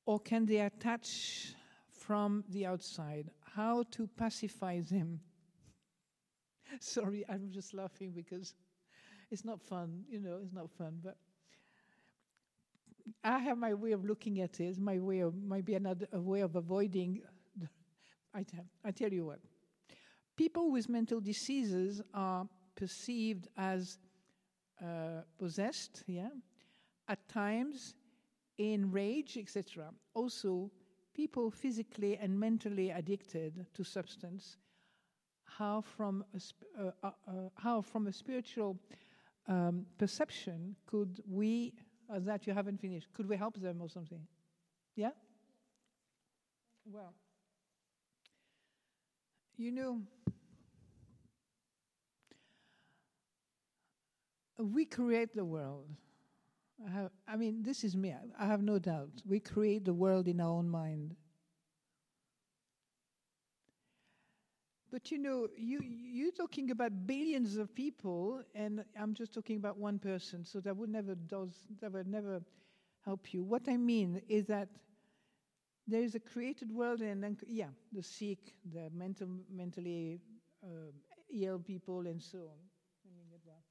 or 0.04 0.20
can 0.20 0.46
they 0.46 0.60
attach 0.60 1.54
from 1.90 2.44
the 2.48 2.66
outside? 2.66 3.30
How 3.54 3.84
to 3.92 4.06
pacify 4.06 4.80
them? 4.80 5.20
Sorry, 6.80 7.24
I'm 7.28 7.50
just 7.50 7.74
laughing 7.74 8.12
because 8.12 8.54
it's 9.30 9.44
not 9.44 9.60
fun, 9.60 10.04
you 10.08 10.20
know, 10.20 10.38
it's 10.42 10.52
not 10.52 10.70
fun, 10.70 11.00
but 11.02 11.16
I 13.22 13.38
have 13.38 13.58
my 13.58 13.74
way 13.74 13.92
of 13.92 14.04
looking 14.04 14.40
at 14.40 14.60
it, 14.60 14.78
my 14.78 14.98
way 14.98 15.20
of, 15.20 15.34
might 15.34 15.64
be 15.64 15.74
another 15.74 16.06
way 16.12 16.40
of 16.40 16.56
avoiding. 16.56 17.22
I, 18.34 18.42
tell, 18.42 18.64
I 18.84 18.90
tell 18.90 19.12
you 19.12 19.26
what, 19.26 19.40
people 20.36 20.70
with 20.70 20.88
mental 20.88 21.20
diseases 21.20 22.02
are 22.14 22.46
perceived 22.74 23.48
as 23.56 23.98
uh, 24.82 25.22
possessed, 25.38 26.04
yeah, 26.06 26.28
at 27.08 27.28
times 27.28 27.94
in 28.58 28.90
rage, 28.90 29.36
etc. 29.36 29.90
Also, 30.14 30.70
people 31.14 31.50
physically 31.50 32.16
and 32.16 32.38
mentally 32.38 32.90
addicted 32.90 33.66
to 33.74 33.82
substance, 33.82 34.58
how 35.44 35.80
from 35.80 36.24
a, 36.34 36.82
uh, 36.82 36.90
uh, 37.02 37.06
uh, 37.06 37.32
how 37.54 37.80
from 37.80 38.06
a 38.06 38.12
spiritual 38.12 38.78
um, 39.48 39.86
perception 39.96 40.76
could 40.86 41.20
we, 41.28 41.72
uh, 42.12 42.18
that 42.18 42.46
you 42.46 42.52
haven't 42.52 42.80
finished, 42.80 43.08
could 43.14 43.28
we 43.28 43.36
help 43.36 43.58
them 43.60 43.80
or 43.80 43.88
something? 43.88 44.20
Yeah? 44.96 45.10
Well, 46.84 47.14
you 49.56 49.72
know, 49.72 50.00
we 54.58 54.84
create 54.84 55.34
the 55.34 55.44
world 55.44 55.88
I, 56.84 56.90
have, 56.90 57.10
I 57.26 57.36
mean, 57.36 57.62
this 57.62 57.84
is 57.84 57.96
me. 57.96 58.14
I 58.38 58.46
have 58.46 58.62
no 58.62 58.78
doubt. 58.78 59.10
We 59.26 59.40
create 59.40 59.84
the 59.84 59.94
world 59.94 60.28
in 60.28 60.40
our 60.40 60.50
own 60.50 60.68
mind. 60.68 61.14
But 64.90 65.10
you 65.10 65.18
know, 65.18 65.48
you 65.56 65.80
you're 65.82 66.32
talking 66.32 66.70
about 66.70 67.06
billions 67.06 67.56
of 67.56 67.74
people, 67.74 68.42
and 68.54 68.84
I'm 68.98 69.14
just 69.14 69.34
talking 69.34 69.56
about 69.56 69.76
one 69.78 69.98
person. 69.98 70.44
So 70.44 70.60
that 70.60 70.76
would 70.76 70.88
never 70.90 71.14
does 71.14 71.50
that 71.80 71.92
would 71.92 72.06
never 72.06 72.40
help 73.04 73.34
you. 73.34 73.42
What 73.42 73.68
I 73.68 73.76
mean 73.76 74.22
is 74.28 74.46
that 74.46 74.68
there 75.86 76.02
is 76.02 76.14
a 76.14 76.20
created 76.20 76.70
world, 76.72 77.00
and 77.00 77.22
then 77.22 77.36
yeah, 77.46 77.70
the 77.92 78.02
sick, 78.02 78.38
the 78.72 78.90
mental, 78.94 79.28
mentally 79.50 80.20
uh, 80.64 80.90
ill 81.32 81.58
people, 81.58 82.06
and 82.06 82.22
so 82.22 82.38
on. 82.38 82.58
Let 83.04 83.14
me 83.16 83.24
get 83.30 83.44
that. 83.46 83.62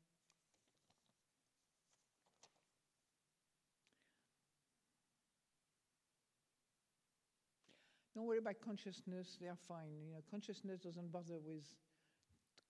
Don't 8.15 8.25
worry 8.25 8.37
about 8.37 8.61
consciousness, 8.61 9.37
they 9.41 9.47
are 9.47 9.57
fine. 9.67 9.91
You 10.07 10.13
know, 10.13 10.23
consciousness 10.31 10.79
doesn't 10.79 11.11
bother 11.11 11.37
with 11.45 11.65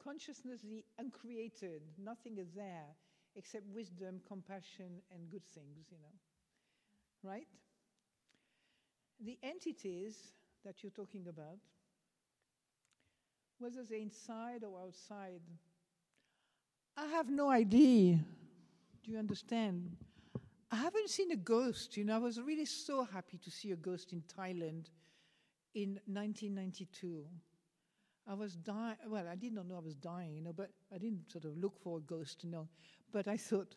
consciousness, 0.03 0.61
the 0.61 0.83
uncreated. 0.97 1.81
Nothing 1.97 2.37
is 2.37 2.51
there 2.53 2.95
except 3.35 3.65
wisdom, 3.67 4.21
compassion, 4.27 5.01
and 5.11 5.29
good 5.29 5.45
things, 5.45 5.87
you 5.91 5.97
know. 5.97 6.13
Right? 7.23 7.47
The 9.19 9.37
entities 9.43 10.17
that 10.63 10.83
you're 10.83 10.91
talking 10.91 11.27
about, 11.27 11.57
whether 13.59 13.83
they're 13.83 13.99
inside 13.99 14.63
or 14.63 14.79
outside, 14.81 15.41
I 16.97 17.05
have 17.07 17.29
no 17.29 17.49
idea. 17.49 18.19
Do 19.03 19.11
you 19.11 19.17
understand? 19.17 19.95
I 20.71 20.77
haven't 20.77 21.09
seen 21.09 21.31
a 21.31 21.35
ghost. 21.35 21.95
You 21.95 22.05
know, 22.05 22.15
I 22.15 22.19
was 22.19 22.39
really 22.41 22.65
so 22.65 23.03
happy 23.03 23.37
to 23.37 23.51
see 23.51 23.71
a 23.71 23.75
ghost 23.75 24.13
in 24.13 24.23
Thailand 24.37 24.87
in 25.73 25.99
1992. 26.05 27.25
I 28.27 28.33
was 28.33 28.55
dying. 28.55 28.97
Well, 29.07 29.27
I 29.31 29.35
did 29.35 29.53
not 29.53 29.67
know 29.67 29.75
I 29.75 29.79
was 29.79 29.95
dying, 29.95 30.35
you 30.35 30.41
know, 30.41 30.53
but 30.53 30.71
I 30.93 30.97
didn't 30.97 31.31
sort 31.31 31.45
of 31.45 31.57
look 31.57 31.79
for 31.79 31.97
a 31.97 32.01
ghost, 32.01 32.43
you 32.43 32.49
know. 32.49 32.67
But 33.11 33.27
I 33.27 33.37
thought, 33.37 33.75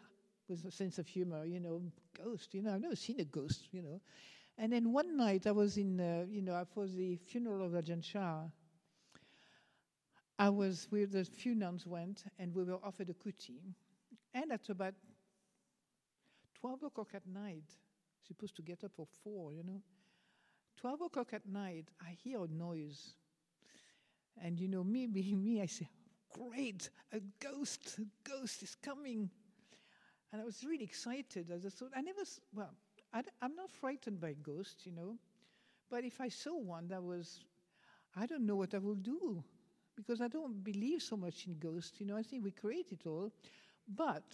with 0.49 0.65
a 0.65 0.71
sense 0.71 0.99
of 0.99 1.07
humor, 1.07 1.45
you 1.45 1.61
know, 1.61 1.83
ghost, 2.17 2.55
you 2.55 2.63
know, 2.63 2.75
I've 2.75 2.81
never 2.81 2.97
seen 2.97 3.21
a 3.21 3.25
ghost, 3.25 3.69
you 3.73 3.83
know. 3.83 4.01
And 4.61 4.73
then 4.73 4.93
one 4.93 5.17
night 5.17 5.47
I 5.47 5.53
was 5.53 5.77
in, 5.77 6.01
uh, 6.01 6.25
you 6.29 6.43
know, 6.43 6.65
for 6.75 6.89
the 6.89 7.17
funeral 7.17 7.65
of 7.65 7.73
Ajahn 7.73 8.03
Chah. 8.03 8.43
I 10.37 10.49
was 10.49 10.89
where 10.91 11.07
the 11.07 11.25
few 11.25 11.55
nuns 11.55 11.87
went, 11.87 12.25
and 12.41 12.53
we 12.53 12.65
were 12.65 12.79
offered 12.85 13.09
a 13.09 13.15
kuti. 13.15 13.61
And 14.35 14.51
at 14.51 14.69
about 14.69 14.95
12 16.61 16.83
o'clock 16.83 17.11
at 17.15 17.27
night, 17.27 17.71
supposed 18.27 18.57
to 18.57 18.63
get 18.63 18.83
up 18.83 18.91
for 18.97 19.07
four, 19.23 19.53
you 19.53 19.63
know. 19.63 19.81
12 20.81 21.03
o'clock 21.03 21.33
at 21.33 21.47
night, 21.49 21.87
I 22.01 22.11
hear 22.11 22.43
a 22.43 22.49
noise. 22.49 23.15
And 24.43 24.59
you 24.59 24.67
know, 24.67 24.83
me 24.83 25.07
being 25.13 25.43
me, 25.43 25.63
I 25.63 25.67
say, 25.67 25.89
Great, 26.35 26.91
a 27.13 27.21
ghost, 27.41 27.99
a 27.99 28.29
ghost 28.29 28.63
is 28.63 28.75
coming. 28.75 29.31
And 30.33 30.43
I 30.43 30.45
was 30.45 30.65
really 30.65 30.85
excited. 30.85 31.51
I 31.53 31.59
just 31.59 31.79
thought, 31.79 31.93
I 31.97 32.03
never, 32.03 32.21
well, 32.53 32.75
I, 33.13 33.23
am 33.43 33.55
not 33.57 33.71
frightened 33.71 34.21
by 34.21 34.35
ghosts, 34.35 34.87
you 34.87 34.93
know. 34.93 35.17
But 35.91 36.05
if 36.05 36.21
I 36.21 36.29
saw 36.29 36.57
one 36.57 36.89
that 36.89 37.03
was, 37.03 37.41
I 38.17 38.27
don't 38.27 38.47
know 38.47 38.57
what 38.57 38.75
I 38.75 38.79
will 38.79 38.95
do 38.95 39.43
because 39.97 40.21
I 40.21 40.29
don't 40.29 40.63
believe 40.63 41.03
so 41.03 41.17
much 41.17 41.47
in 41.47 41.59
ghosts, 41.59 42.01
you 42.01 42.07
know. 42.07 42.17
I 42.17 42.23
think 42.23 42.45
we 42.45 42.51
create 42.51 42.93
it 42.93 43.07
all. 43.07 43.33
But 43.89 44.25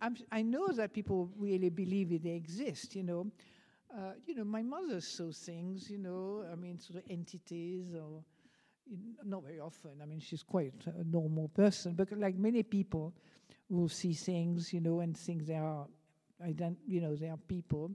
I'm, 0.00 0.16
i 0.30 0.42
know 0.42 0.68
that 0.68 0.92
people 0.92 1.30
really 1.36 1.68
believe 1.68 2.12
it, 2.12 2.22
they 2.22 2.30
exist, 2.30 2.94
you 2.94 3.02
know. 3.02 3.26
Uh, 3.92 4.12
you 4.24 4.34
know, 4.36 4.44
my 4.44 4.62
mother 4.62 5.00
saw 5.00 5.32
things, 5.32 5.90
you 5.90 5.98
know, 5.98 6.44
I 6.50 6.54
mean, 6.54 6.78
sort 6.78 7.04
of 7.04 7.10
entities 7.10 7.92
or 7.92 8.22
not 9.24 9.42
very 9.42 9.60
often. 9.60 10.00
I 10.00 10.06
mean, 10.06 10.20
she's 10.20 10.44
quite 10.44 10.74
a 10.86 11.04
normal 11.04 11.48
person, 11.48 11.94
but 11.94 12.10
like 12.12 12.36
many 12.36 12.62
people 12.62 13.12
will 13.68 13.88
see 13.88 14.12
things, 14.12 14.72
you 14.72 14.80
know, 14.80 15.00
and 15.00 15.16
think 15.16 15.46
they 15.46 15.56
are, 15.56 15.86
I 16.44 16.52
dun 16.52 16.76
you 16.86 17.00
know, 17.00 17.16
they 17.16 17.28
are 17.28 17.36
people. 17.36 17.90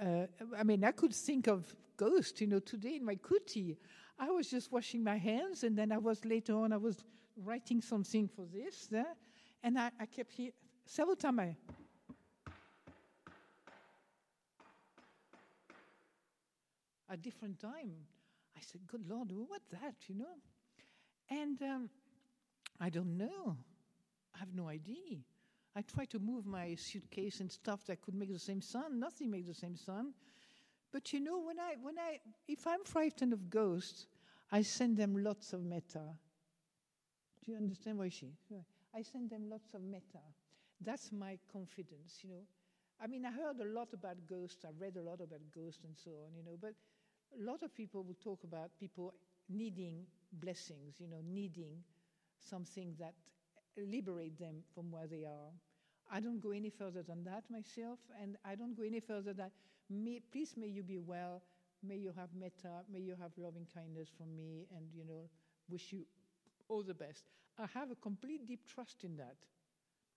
Uh, 0.00 0.26
I 0.56 0.62
mean, 0.62 0.84
I 0.84 0.92
could 0.92 1.14
think 1.14 1.48
of 1.48 1.74
ghosts, 1.96 2.40
you 2.40 2.46
know, 2.46 2.60
today 2.60 2.96
in 2.96 3.04
my 3.04 3.16
kuti. 3.16 3.76
I 4.18 4.30
was 4.30 4.48
just 4.48 4.70
washing 4.70 5.02
my 5.02 5.16
hands, 5.16 5.64
and 5.64 5.76
then 5.76 5.90
I 5.92 5.98
was 5.98 6.24
later 6.24 6.54
on, 6.54 6.72
I 6.72 6.76
was 6.76 7.04
writing 7.36 7.80
something 7.80 8.28
for 8.28 8.46
this, 8.52 8.86
there, 8.86 9.14
and 9.62 9.78
I, 9.78 9.90
I 9.98 10.06
kept 10.06 10.32
here 10.32 10.50
several 10.86 11.16
times. 11.16 11.40
I, 11.40 11.56
a 17.10 17.16
different 17.16 17.58
time. 17.58 17.92
I 18.56 18.60
said, 18.60 18.82
Good 18.86 19.08
Lord, 19.08 19.30
what's 19.32 19.68
that, 19.70 19.94
you 20.08 20.14
know? 20.16 20.36
And 21.30 21.60
um, 21.62 21.90
I 22.80 22.90
don't 22.90 23.16
know. 23.16 23.56
I 24.34 24.38
have 24.38 24.54
no 24.54 24.68
idea. 24.68 25.18
I 25.78 25.82
try 25.82 26.06
to 26.06 26.18
move 26.18 26.44
my 26.44 26.74
suitcase 26.74 27.38
and 27.38 27.52
stuff 27.52 27.86
that 27.86 28.02
could 28.02 28.16
make 28.16 28.32
the 28.32 28.38
same 28.38 28.60
sound. 28.60 28.98
Nothing 28.98 29.30
makes 29.30 29.46
the 29.46 29.54
same 29.54 29.76
sound. 29.76 30.12
But 30.92 31.12
you 31.12 31.20
know, 31.20 31.38
when 31.38 31.60
I, 31.60 31.74
when 31.80 31.96
I, 32.00 32.18
if 32.48 32.66
I'm 32.66 32.82
frightened 32.82 33.32
of 33.32 33.48
ghosts, 33.48 34.08
I 34.50 34.62
send 34.62 34.96
them 34.96 35.22
lots 35.22 35.52
of 35.52 35.62
metta. 35.62 36.02
Do 37.44 37.52
you 37.52 37.58
understand 37.58 37.96
why 37.96 38.08
she? 38.08 38.32
I 38.92 39.02
send 39.02 39.30
them 39.30 39.48
lots 39.48 39.72
of 39.72 39.82
metta. 39.82 40.24
That's 40.80 41.12
my 41.12 41.38
confidence, 41.52 42.18
you 42.24 42.30
know. 42.30 42.42
I 43.00 43.06
mean, 43.06 43.24
I 43.24 43.30
heard 43.30 43.60
a 43.60 43.72
lot 43.72 43.90
about 43.92 44.16
ghosts. 44.28 44.64
I 44.64 44.70
read 44.80 44.96
a 44.96 45.02
lot 45.02 45.20
about 45.20 45.42
ghosts 45.54 45.84
and 45.84 45.96
so 45.96 46.10
on, 46.26 46.34
you 46.34 46.42
know. 46.42 46.58
But 46.60 46.74
a 47.38 47.44
lot 47.44 47.62
of 47.62 47.72
people 47.72 48.02
will 48.02 48.18
talk 48.20 48.42
about 48.42 48.70
people 48.80 49.14
needing 49.48 50.06
blessings, 50.32 50.96
you 50.98 51.06
know, 51.06 51.20
needing 51.24 51.84
something 52.40 52.96
that 52.98 53.14
liberate 53.76 54.38
them 54.40 54.56
from 54.74 54.90
where 54.90 55.06
they 55.06 55.24
are. 55.24 55.52
I 56.10 56.20
don't 56.20 56.40
go 56.40 56.50
any 56.50 56.70
further 56.70 57.02
than 57.02 57.24
that 57.24 57.44
myself, 57.50 57.98
and 58.20 58.36
I 58.44 58.54
don't 58.54 58.74
go 58.76 58.82
any 58.82 59.00
further 59.00 59.32
than, 59.32 59.50
may, 59.90 60.20
please 60.32 60.54
may 60.56 60.66
you 60.66 60.82
be 60.82 60.98
well, 60.98 61.42
may 61.82 61.96
you 61.96 62.12
have 62.16 62.30
metta, 62.34 62.82
may 62.90 63.00
you 63.00 63.14
have 63.20 63.32
loving 63.36 63.66
kindness 63.74 64.08
from 64.16 64.34
me, 64.34 64.66
and, 64.76 64.86
you 64.94 65.04
know, 65.04 65.28
wish 65.68 65.92
you 65.92 66.06
all 66.68 66.82
the 66.82 66.94
best. 66.94 67.24
I 67.58 67.66
have 67.74 67.90
a 67.90 67.94
complete 67.96 68.46
deep 68.46 68.66
trust 68.66 69.04
in 69.04 69.16
that. 69.16 69.36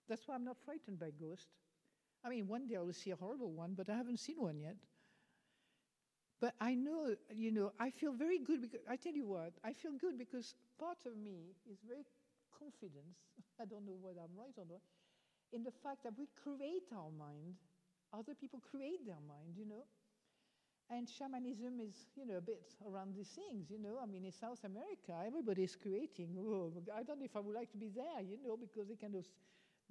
That's 0.08 0.26
why 0.26 0.34
I'm 0.34 0.44
not 0.44 0.56
frightened 0.64 0.98
by 0.98 1.10
ghosts. 1.10 1.48
I 2.24 2.28
mean, 2.28 2.46
one 2.46 2.66
day 2.66 2.76
I 2.76 2.80
will 2.80 2.92
see 2.92 3.10
a 3.10 3.16
horrible 3.16 3.52
one, 3.52 3.74
but 3.74 3.90
I 3.90 3.96
haven't 3.96 4.18
seen 4.20 4.40
one 4.40 4.60
yet. 4.60 4.76
But 6.40 6.54
I 6.60 6.74
know, 6.74 7.14
you 7.32 7.52
know, 7.52 7.72
I 7.78 7.90
feel 7.90 8.12
very 8.12 8.38
good 8.38 8.62
because 8.62 8.80
I 8.88 8.96
tell 8.96 9.12
you 9.12 9.26
what, 9.26 9.52
I 9.62 9.72
feel 9.72 9.92
good 9.92 10.18
because 10.18 10.54
part 10.78 10.98
of 11.06 11.16
me 11.16 11.54
is 11.70 11.78
very 11.86 12.04
confident. 12.58 13.14
I 13.60 13.64
don't 13.64 13.86
know 13.86 13.96
whether 14.00 14.20
I'm 14.20 14.36
right 14.36 14.54
or 14.58 14.64
not, 14.68 14.80
in 15.52 15.62
the 15.62 15.70
fact 15.70 16.02
that 16.04 16.14
we 16.18 16.28
create 16.42 16.88
our 16.92 17.10
mind, 17.18 17.54
other 18.12 18.34
people 18.34 18.60
create 18.60 19.06
their 19.06 19.20
mind, 19.26 19.56
you 19.56 19.66
know. 19.66 19.84
And 20.90 21.08
shamanism 21.08 21.80
is, 21.80 21.94
you 22.16 22.26
know, 22.26 22.36
a 22.36 22.40
bit 22.40 22.74
around 22.86 23.14
these 23.14 23.28
things, 23.28 23.70
you 23.70 23.78
know. 23.78 23.98
I 24.02 24.06
mean, 24.06 24.24
in 24.24 24.32
South 24.32 24.62
America, 24.64 25.14
everybody 25.24 25.62
is 25.62 25.76
creating. 25.76 26.36
Oh, 26.38 26.72
I 26.94 27.02
don't 27.02 27.18
know 27.18 27.24
if 27.24 27.36
I 27.36 27.40
would 27.40 27.54
like 27.54 27.70
to 27.72 27.78
be 27.78 27.88
there, 27.88 28.20
you 28.20 28.36
know, 28.44 28.56
because 28.56 28.88
they 28.88 28.96
kind 28.96 29.14
of 29.14 29.24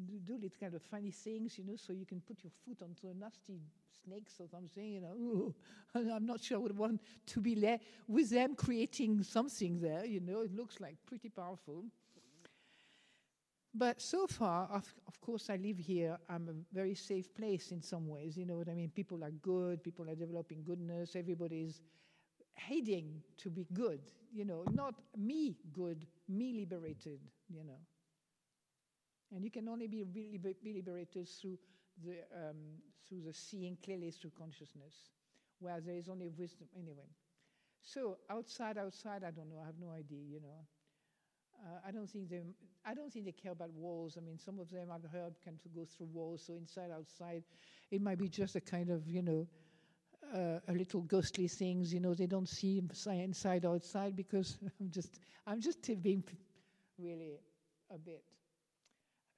do, 0.06 0.38
do 0.38 0.50
kind 0.60 0.74
of 0.74 0.82
funny 0.84 1.12
things, 1.12 1.58
you 1.58 1.66
know, 1.66 1.76
so 1.76 1.94
you 1.94 2.06
can 2.06 2.22
put 2.22 2.44
your 2.44 2.52
foot 2.66 2.82
onto 2.84 3.08
a 3.08 3.14
nasty 3.14 3.60
snakes 4.04 4.34
or 4.40 4.48
something, 4.48 4.94
you 4.94 5.02
know. 5.02 5.14
Ooh, 5.14 5.56
I'm 5.96 6.26
not 6.26 6.42
sure 6.42 6.58
I 6.58 6.62
would 6.62 6.78
want 6.78 7.02
to 7.28 7.40
be 7.40 7.56
there 7.56 7.80
with 8.08 8.30
them 8.30 8.56
creating 8.56 9.24
something 9.24 9.80
there, 9.80 10.06
you 10.06 10.20
know. 10.20 10.42
It 10.42 10.54
looks 10.56 10.80
like 10.80 10.98
pretty 11.06 11.30
powerful. 11.30 11.86
But 13.74 14.02
so 14.02 14.28
far, 14.28 14.68
of, 14.72 14.94
of, 15.08 15.22
course, 15.22 15.50
I 15.50 15.56
live 15.56 15.78
here. 15.78 16.18
I'm 16.30 16.50
a 16.50 16.76
very 16.76 16.94
safe 16.94 17.34
place 17.34 17.72
in 17.72 17.82
some 17.82 18.08
ways. 18.08 18.36
You 18.36 18.46
know 18.46 18.58
what 18.58 18.68
I 18.68 18.74
mean? 18.74 18.90
People 18.90 19.24
are 19.24 19.32
good. 19.32 19.82
People 19.82 20.10
are 20.10 20.16
developing 20.16 20.64
goodness. 20.64 21.16
Everybody 21.16 21.62
is 21.62 21.82
hating 22.56 23.22
to 23.38 23.50
be 23.50 23.66
good. 23.74 24.02
You 24.34 24.44
know, 24.44 24.66
not 24.72 24.96
me 25.18 25.56
good, 25.72 26.06
me 26.28 26.54
liberated. 26.54 27.20
You 27.50 27.64
know. 27.64 27.80
And 29.34 29.46
you 29.46 29.52
can 29.52 29.70
only 29.70 29.88
be, 29.88 30.04
really 30.14 30.38
be 30.38 30.74
liberated 30.74 31.30
through 31.30 31.58
the, 32.04 32.18
um, 32.36 32.58
through 33.08 33.22
the 33.26 33.34
seeing 33.34 33.78
clearly 33.82 34.12
through 34.12 34.32
consciousness, 34.38 35.12
where 35.60 35.80
there 35.80 35.96
is 35.96 36.10
only 36.10 36.28
wisdom. 36.28 36.68
Anyway. 36.78 37.08
So 37.82 38.18
outside, 38.30 38.78
outside, 38.78 39.24
I 39.24 39.32
don't 39.32 39.50
know. 39.50 39.60
I 39.62 39.66
have 39.66 39.80
no 39.80 39.92
idea, 39.92 40.20
you 40.30 40.42
know. 40.42 40.68
Uh, 41.62 41.80
I 41.88 41.92
don't 41.92 42.10
think 42.10 42.30
they. 42.30 42.42
I 42.86 42.94
don't 42.94 43.12
think 43.12 43.26
they 43.26 43.32
care 43.32 43.52
about 43.52 43.72
walls. 43.72 44.18
I 44.18 44.22
mean, 44.22 44.38
some 44.40 44.60
of 44.60 44.70
them 44.70 44.90
I've 44.92 45.10
heard 45.12 45.36
can 45.44 45.60
go 45.76 45.86
through 45.86 46.08
walls. 46.08 46.44
So 46.46 46.54
inside, 46.54 46.92
outside, 46.92 47.44
it 47.92 48.02
might 48.02 48.18
be 48.18 48.28
just 48.30 48.56
a 48.56 48.62
kind 48.62 48.90
of 48.90 49.08
you 49.08 49.22
know, 49.22 49.48
uh, 50.34 50.60
a 50.68 50.74
little 50.74 51.02
ghostly 51.02 51.48
things. 51.48 51.94
You 51.94 52.00
know, 52.00 52.14
they 52.16 52.28
don't 52.28 52.50
see 52.50 52.78
inside, 52.80 53.66
outside 53.66 54.16
because 54.16 54.58
I'm 54.80 54.90
just 54.92 55.20
I'm 55.48 55.62
just 55.62 55.82
being 56.02 56.24
really 56.98 57.40
a 57.90 57.98
bit 57.98 58.24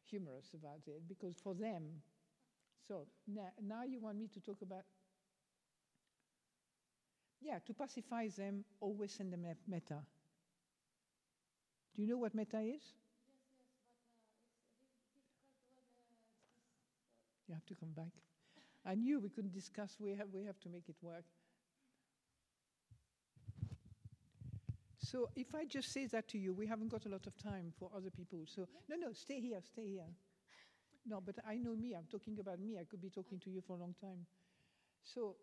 humorous 0.03 0.53
about 0.53 0.81
it 0.87 1.07
because 1.07 1.35
for 1.37 1.53
them, 1.55 2.01
So 2.87 3.07
now, 3.27 3.49
now 3.61 3.83
you 3.83 3.99
want 3.99 4.17
me 4.17 4.27
to 4.29 4.39
talk 4.41 4.61
about. 4.61 4.83
Yeah, 7.41 7.59
to 7.59 7.73
pacify 7.73 8.27
them, 8.29 8.65
always 8.79 9.11
send 9.13 9.33
them 9.33 9.45
metta. 9.67 10.05
Do 11.95 12.01
you 12.01 12.07
know 12.07 12.17
what 12.17 12.33
metta 12.33 12.59
is? 12.59 12.81
You 17.47 17.53
have 17.53 17.65
to 17.65 17.75
come 17.75 17.91
back. 17.95 18.11
I 18.85 18.95
knew 18.95 19.19
we 19.19 19.29
couldn't 19.29 19.53
discuss. 19.53 19.95
We 19.99 20.15
have, 20.15 20.27
we 20.33 20.43
have 20.45 20.59
to 20.61 20.69
make 20.69 20.89
it 20.89 20.95
work. 21.01 21.25
So 24.97 25.29
if 25.35 25.53
I 25.53 25.65
just 25.65 25.91
say 25.91 26.07
that 26.07 26.27
to 26.29 26.37
you, 26.37 26.53
we 26.53 26.65
haven't 26.65 26.87
got 26.89 27.05
a 27.05 27.09
lot 27.09 27.27
of 27.27 27.37
time 27.37 27.71
for 27.77 27.91
other 27.95 28.09
people. 28.09 28.45
So 28.47 28.67
no, 28.89 28.95
no, 28.95 29.13
stay 29.13 29.39
here, 29.39 29.59
stay 29.61 29.87
here. 29.87 30.09
No, 31.05 31.21
but 31.21 31.35
I 31.47 31.57
know 31.57 31.75
me. 31.75 31.93
I'm 31.93 32.07
talking 32.09 32.39
about 32.39 32.59
me. 32.59 32.77
I 32.79 32.85
could 32.85 33.01
be 33.01 33.09
talking 33.09 33.39
to 33.41 33.49
you 33.49 33.61
for 33.61 33.75
a 33.75 33.79
long 33.79 33.93
time. 34.01 34.25
So 35.03 35.35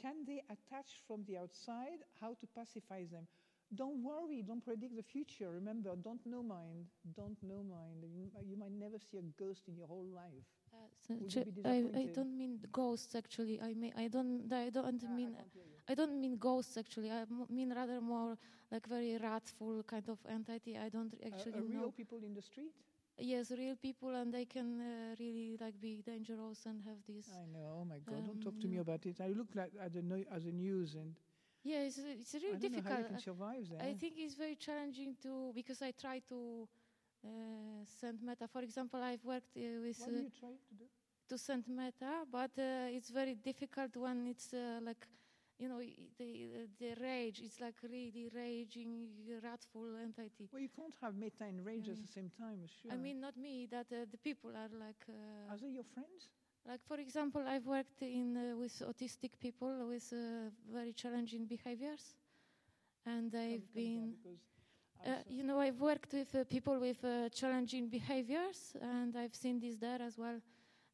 can 0.00 0.24
they 0.26 0.42
attach 0.48 1.02
from 1.06 1.24
the 1.28 1.36
outside? 1.36 2.00
How 2.20 2.30
to 2.30 2.46
pacify 2.56 3.04
them? 3.12 3.26
Don't 3.74 4.02
worry. 4.02 4.42
Don't 4.42 4.64
predict 4.64 4.96
the 4.96 5.02
future. 5.02 5.50
Remember, 5.50 5.94
don't 5.96 6.24
know 6.26 6.42
mind. 6.42 6.86
Don't 7.14 7.42
know 7.42 7.62
mind. 7.62 8.04
You, 8.04 8.30
you 8.44 8.56
might 8.56 8.72
never 8.72 8.98
see 8.98 9.18
a 9.18 9.22
ghost 9.22 9.68
in 9.68 9.76
your 9.76 9.86
whole 9.86 10.06
life. 10.14 10.46
Uh, 10.72 10.88
so 10.98 11.14
Would 11.18 11.28
ch- 11.28 11.46
you 11.46 11.52
be 11.52 11.64
I, 11.64 11.90
I 11.94 12.08
don't 12.12 12.36
mean 12.36 12.60
ghosts 12.72 13.14
actually. 13.14 13.60
I 13.60 13.74
mean 13.74 13.92
I 13.96 14.08
don't 14.08 14.52
I 14.52 14.70
don't 14.70 15.02
Ah, 15.04 15.18
mean 15.18 15.36
you. 15.54 15.80
I 15.88 15.94
don't 15.94 16.20
mean 16.20 16.36
ghosts 16.38 16.76
actually. 16.76 17.10
I 17.10 17.22
m- 17.22 17.46
mean 17.48 17.72
rather 17.74 18.00
more 18.00 18.36
like 18.70 18.86
very 18.86 19.16
wrathful 19.18 19.82
kind 19.84 20.08
of 20.08 20.18
entity. 20.28 20.76
I 20.78 20.88
don't 20.88 21.14
actually 21.26 21.60
uh, 21.60 21.62
real 21.68 21.90
know. 21.90 21.92
people 21.92 22.18
in 22.24 22.34
the 22.34 22.42
street? 22.42 22.74
Yes, 23.18 23.50
real 23.52 23.76
people, 23.76 24.14
and 24.14 24.32
they 24.32 24.44
can 24.46 24.80
uh, 24.80 25.14
really 25.18 25.56
like 25.60 25.80
be 25.80 26.02
dangerous 26.02 26.66
and 26.66 26.82
have 26.84 27.02
this. 27.06 27.40
I 27.40 27.44
know. 27.46 27.78
Oh 27.80 27.84
my 27.84 27.98
God! 28.00 28.24
don't 28.24 28.40
talk 28.40 28.58
Um, 28.58 28.60
to 28.60 28.68
me 28.68 28.78
about 28.78 29.06
it. 29.06 29.20
I 29.20 29.28
look 29.28 29.48
like 29.54 29.72
at 29.80 29.92
the, 29.92 30.02
no- 30.02 30.24
at 30.30 30.44
the 30.44 30.52
news, 30.52 30.94
and 30.94 31.14
Yeah, 31.62 31.80
it's 31.84 31.98
it's 31.98 32.34
I 32.34 32.38
really 32.38 32.58
don't 32.58 32.72
know 32.72 32.80
how 32.82 32.90
you 32.90 32.96
difficult. 32.96 33.08
can 33.08 33.18
survive 33.18 33.68
there. 33.70 33.82
I 33.82 33.92
think 33.94 34.14
it's 34.16 34.34
very 34.34 34.56
challenging 34.56 35.16
to 35.22 35.52
because 35.54 35.82
I 35.82 35.92
try 35.92 36.20
to 36.28 36.68
uh, 37.24 37.84
send 37.84 38.22
metta. 38.22 38.48
For 38.48 38.62
example, 38.62 39.02
I've 39.02 39.24
worked 39.24 39.56
uh, 39.56 39.80
with 39.82 39.98
what 39.98 40.08
uh, 40.08 40.12
do 40.12 40.18
you 40.24 40.30
try 40.40 40.50
to 40.68 40.74
do? 40.74 40.84
to 41.28 41.38
send 41.38 41.64
metta, 41.68 42.24
but 42.30 42.50
uh, 42.58 42.96
it's 42.96 43.10
very 43.10 43.34
difficult 43.34 43.96
when 43.96 44.26
it's 44.26 44.52
uh, 44.54 44.80
like, 44.82 45.06
you 45.58 45.68
know, 45.68 45.80
the 46.18 46.66
the 46.78 46.94
rage. 47.00 47.40
It's 47.44 47.60
like 47.60 47.76
really 47.82 48.30
raging, 48.34 49.10
wrathful 49.42 49.96
entity. 50.02 50.48
Well, 50.52 50.62
you 50.62 50.70
can't 50.74 50.96
have 51.02 51.14
metta 51.14 51.44
and 51.44 51.64
rage 51.64 51.88
at 51.88 52.00
the 52.00 52.08
same 52.08 52.30
time. 52.30 52.60
Sure. 52.66 52.92
I 52.92 52.96
mean, 52.96 53.20
not 53.20 53.36
me. 53.36 53.66
That 53.70 53.86
uh, 53.92 54.06
the 54.10 54.18
people 54.18 54.50
are 54.56 54.72
like, 54.72 55.04
uh, 55.08 55.52
are 55.52 55.58
they 55.58 55.68
your 55.68 55.84
friends? 55.84 56.30
Like 56.66 56.80
for 56.86 56.98
example, 56.98 57.42
I've 57.46 57.66
worked 57.66 58.02
in 58.02 58.36
uh, 58.36 58.56
with 58.56 58.82
autistic 58.86 59.38
people 59.40 59.86
with 59.88 60.12
uh, 60.12 60.50
very 60.72 60.92
challenging 60.92 61.46
behaviors, 61.46 62.14
and 63.06 63.34
I've 63.34 63.72
been. 63.74 64.14
Uh, 65.04 65.10
you 65.28 65.42
know, 65.44 65.58
I've 65.58 65.80
worked 65.80 66.12
with 66.12 66.34
uh, 66.34 66.44
people 66.44 66.78
with 66.78 67.02
uh, 67.04 67.28
challenging 67.30 67.88
behaviors, 67.88 68.76
and 68.80 69.16
I've 69.16 69.34
seen 69.34 69.58
this 69.60 69.76
there 69.76 70.00
as 70.02 70.18
well. 70.18 70.40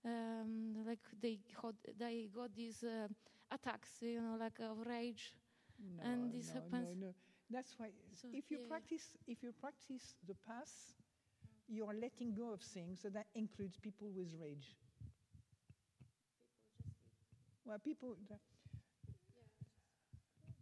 Um, 0.04 0.84
like 0.86 1.00
they 1.20 1.40
got, 1.60 1.74
they 1.98 2.28
got 2.34 2.54
these 2.54 2.84
uh, 2.84 3.08
attacks, 3.50 3.90
you 4.00 4.20
know, 4.20 4.36
like 4.38 4.58
of 4.60 4.86
rage. 4.86 5.34
no, 5.78 6.02
and 6.04 6.32
this 6.32 6.48
no, 6.48 6.54
happens- 6.54 6.94
No, 7.00 7.06
no. 7.08 7.14
That's 7.50 7.74
why 7.78 7.90
So, 8.14 8.28
if 8.32 8.50
you 8.50 8.58
yeah. 8.58 8.68
practice, 8.68 9.16
if 9.26 9.42
you 9.42 9.52
practice 9.52 10.14
the 10.26 10.34
path, 10.34 10.94
you 11.68 11.84
are 11.86 11.94
letting 11.94 12.34
go 12.34 12.52
of 12.52 12.60
things. 12.60 13.00
So 13.02 13.08
that 13.10 13.26
includes 13.34 13.76
people 13.78 14.10
with 14.10 14.34
rage. 14.40 14.76
Well, 17.66 17.78
people. 17.78 18.16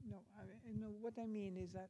No, 0.04 0.22
I, 0.38 0.44
I 0.68 0.72
know 0.72 0.92
what 1.00 1.14
I 1.18 1.26
mean 1.26 1.56
is 1.56 1.72
that 1.72 1.88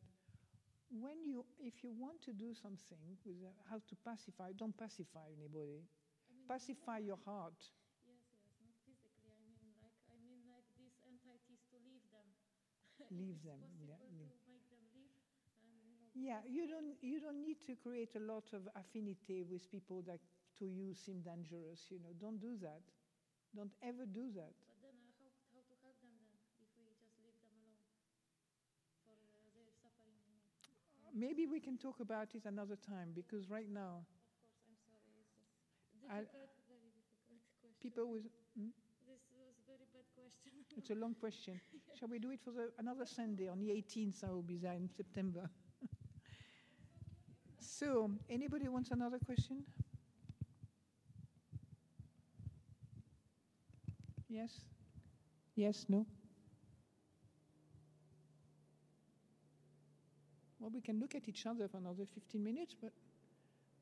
when 0.91 1.25
you, 1.27 1.45
if 1.61 1.83
you 1.85 1.93
want 1.93 2.23
to 2.25 2.33
do 2.33 2.55
something 2.55 3.01
with 3.09 3.21
uh, 3.45 3.51
how 3.71 3.79
to 3.89 3.95
pacify, 4.05 4.53
don't 4.57 4.77
pacify 4.77 5.27
anybody. 5.37 5.83
Pacify 6.49 6.99
your 6.99 7.19
heart. 7.25 7.59
Yes, 8.07 8.23
yes, 8.33 8.49
not 8.63 8.77
physically. 8.87 9.33
I 9.35 9.41
mean, 9.43 9.75
like, 9.83 9.97
I 10.13 10.17
mean, 10.23 10.43
like 10.49 10.67
these 10.79 10.97
entities 11.05 11.63
to 11.73 11.77
leave 11.85 12.05
them. 12.13 12.29
Leave 13.13 13.43
them, 13.45 13.61
yeah, 13.85 13.99
leave. 14.11 14.33
them 14.71 14.85
leave, 14.95 15.15
and 15.63 15.75
you 15.85 15.93
know. 15.95 16.09
Yeah, 16.15 16.41
you 16.49 16.67
don't 16.71 16.95
you 17.03 17.21
don't 17.21 17.43
need 17.43 17.61
to 17.67 17.75
create 17.77 18.15
a 18.17 18.23
lot 18.25 18.47
of 18.55 18.67
affinity 18.79 19.43
with 19.45 19.71
people 19.71 20.03
that 20.07 20.21
to 20.59 20.67
you 20.67 20.95
seem 20.95 21.23
dangerous. 21.23 21.87
You 21.91 21.99
know, 22.03 22.15
don't 22.21 22.41
do 22.41 22.57
that. 22.63 22.83
Don't 23.57 23.73
ever 23.83 24.07
do 24.07 24.31
that. 24.37 24.53
But 24.69 24.79
then, 24.83 24.97
uh, 25.01 25.11
how 25.19 25.31
how 25.55 25.63
to 25.65 25.75
help 25.83 25.97
them 26.03 26.13
then 26.21 26.29
if 26.61 26.69
we 26.77 26.85
just 26.93 27.15
leave 27.21 27.39
them 27.41 27.55
alone 27.57 27.81
for 29.05 29.15
uh, 29.15 29.49
their 29.55 29.71
suffering? 29.71 30.19
You 30.27 30.35
know? 30.35 30.43
Maybe 31.15 31.47
we 31.47 31.61
can 31.61 31.79
talk 31.79 32.01
about 32.01 32.35
it 32.35 32.43
another 32.45 32.75
time 32.75 33.11
because 33.15 33.49
right 33.49 33.71
now 33.73 34.03
Of 34.43 34.51
course, 34.51 34.67
I'm 34.67 34.75
sorry. 34.83 35.23
It's 36.11 36.27
difficult, 36.27 36.51
very 36.67 36.91
difficult 36.91 37.47
question. 37.63 37.79
people 37.81 38.11
with 38.11 38.27
hmm? 38.59 38.75
This 39.07 39.23
was 39.31 39.55
a 39.55 39.71
very 39.71 39.87
bad 39.95 40.07
question. 40.19 40.53
it's 40.77 40.91
a 40.91 40.95
long 40.95 41.15
question. 41.15 41.61
Shall 41.99 42.09
we 42.09 42.19
do 42.19 42.31
it 42.33 42.41
for 42.43 42.51
the, 42.51 42.71
another 42.79 43.07
Sunday 43.07 43.49
on 43.49 43.61
the 43.61 43.71
18th? 43.71 44.25
I 44.25 44.33
will 44.33 44.43
be 44.43 44.59
there 44.59 44.75
in 44.75 44.91
September. 44.91 45.49
so, 47.61 48.11
anybody 48.29 48.67
wants 48.69 48.91
another 48.91 49.19
question? 49.19 49.63
Yes. 54.29 54.65
Yes. 55.55 55.87
No. 55.89 56.07
Well, 60.65 60.73
we 60.73 60.81
can 60.81 60.99
look 60.99 61.15
at 61.15 61.29
each 61.29 61.45
other 61.45 61.69
for 61.69 61.77
another 61.77 62.07
15 62.15 62.43
minutes, 62.43 62.75
but 62.81 62.91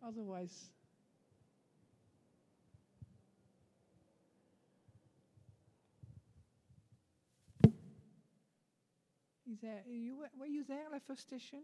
otherwise. 0.05 0.73
Is 9.49 9.61
there, 9.63 9.83
you 9.89 10.17
were, 10.17 10.31
were 10.37 10.47
you 10.47 10.65
there 10.65 10.87
at 10.93 11.07
the 11.07 11.07
first 11.07 11.31
session? 11.31 11.61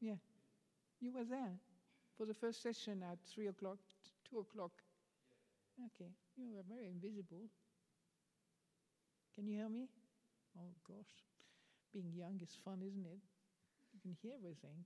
Yeah, 0.00 0.22
you 1.00 1.12
were 1.12 1.24
there 1.24 1.58
for 2.16 2.26
the 2.26 2.34
first 2.34 2.62
session 2.62 3.02
at 3.02 3.18
three 3.34 3.48
o'clock, 3.48 3.78
t- 4.04 4.10
two 4.30 4.38
o'clock. 4.38 4.70
Okay, 5.86 6.12
you 6.36 6.46
were 6.54 6.62
very 6.68 6.86
invisible. 6.86 7.50
Can 9.34 9.48
you 9.48 9.56
hear 9.56 9.68
me? 9.68 9.88
Oh 10.56 10.70
gosh, 10.86 11.10
being 11.92 12.12
young 12.14 12.38
is 12.40 12.56
fun, 12.64 12.78
isn't 12.80 13.04
it? 13.04 13.33
Can 14.04 14.14
hear 14.20 14.34
everything. 14.36 14.84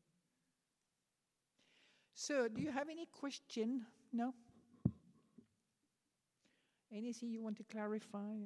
So, 2.14 2.46
do 2.46 2.62
you 2.62 2.70
have 2.70 2.88
any 2.88 3.06
question? 3.06 3.84
No. 4.12 4.32
Anything 6.92 7.32
you 7.32 7.42
want 7.42 7.56
to 7.56 7.64
clarify? 7.64 8.36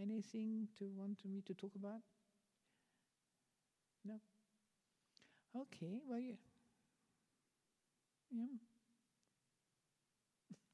Anything 0.00 0.68
to 0.78 0.88
want 0.96 1.22
me 1.26 1.42
to 1.42 1.52
talk 1.52 1.74
about? 1.74 2.00
No. 4.02 4.14
Okay. 5.54 6.00
Well, 6.08 6.18
yeah. 6.18 6.36
yeah. 8.32 8.46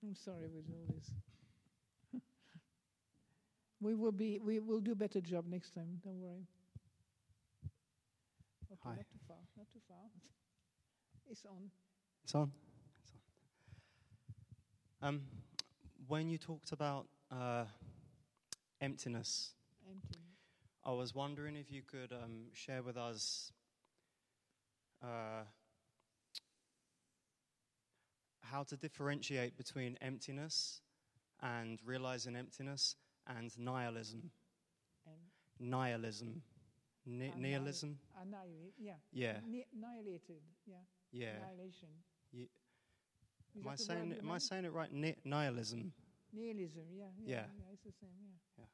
I'm 0.05 0.15
sorry 0.15 0.47
with 0.47 0.71
all 0.71 0.87
this. 0.95 1.11
We 3.87 3.95
will 3.95 4.13
be. 4.13 4.41
We 4.45 4.59
will 4.59 4.81
do 4.81 4.93
a 4.93 4.97
better 4.97 5.21
job 5.21 5.45
next 5.49 5.71
time. 5.71 6.01
Don't 6.03 6.21
worry. 6.21 6.45
Okay, 8.73 8.81
Hi. 8.83 8.91
not 8.97 9.07
too 9.09 9.19
far. 9.29 9.37
Not 9.57 9.67
too 9.73 9.81
far. 9.89 9.97
It's 11.31 11.45
on. 11.45 11.71
It's 12.25 12.35
on. 12.35 12.51
It's 13.05 13.13
on. 15.03 15.09
Um, 15.09 15.23
when 16.07 16.29
you 16.29 16.39
talked 16.39 16.73
about 16.73 17.07
uh, 17.33 17.65
emptiness, 18.81 19.55
Empty. 19.89 20.19
I 20.85 20.93
was 20.93 21.15
wondering 21.15 21.57
if 21.57 21.71
you 21.71 21.83
could 21.83 22.13
um, 22.13 22.47
share 22.53 22.83
with 22.83 22.97
us 22.97 23.53
uh, 25.03 25.43
how 28.43 28.63
to 28.65 28.77
differentiate 28.77 29.57
between 29.57 29.97
emptiness 30.01 30.81
and 31.43 31.81
realizing 31.85 32.37
emptiness 32.37 32.95
and 33.27 33.51
nihilism. 33.59 34.31
And 35.07 35.71
Nihilism. 35.71 36.43
Ni- 37.07 37.33
nihilism? 37.37 37.99
annihilate. 38.21 38.75
Yeah. 38.79 38.95
Yeah. 39.13 39.39
Ni- 39.47 39.65
annihilated. 39.75 40.43
Yeah. 40.67 40.77
Yeah. 41.13 41.37
Annihilation. 41.37 41.89
Ye- 42.33 42.51
Is 43.55 43.65
Am 43.65 43.69
I 43.71 43.77
saying 43.77 44.13
it, 44.13 44.19
am 44.23 44.31
I 44.33 44.39
saying 44.39 44.65
it 44.65 44.73
right? 44.73 44.93
Ni- 44.93 45.17
nihilism. 45.25 45.93
Nihilism, 46.33 46.85
yeah, 46.93 47.05
yeah, 47.25 47.29
Yeah. 47.37 47.47
yeah, 47.57 47.73
it's 47.73 47.85
the 47.85 47.93
same, 47.93 48.11
yeah. 48.21 48.37
Yeah. 48.59 48.65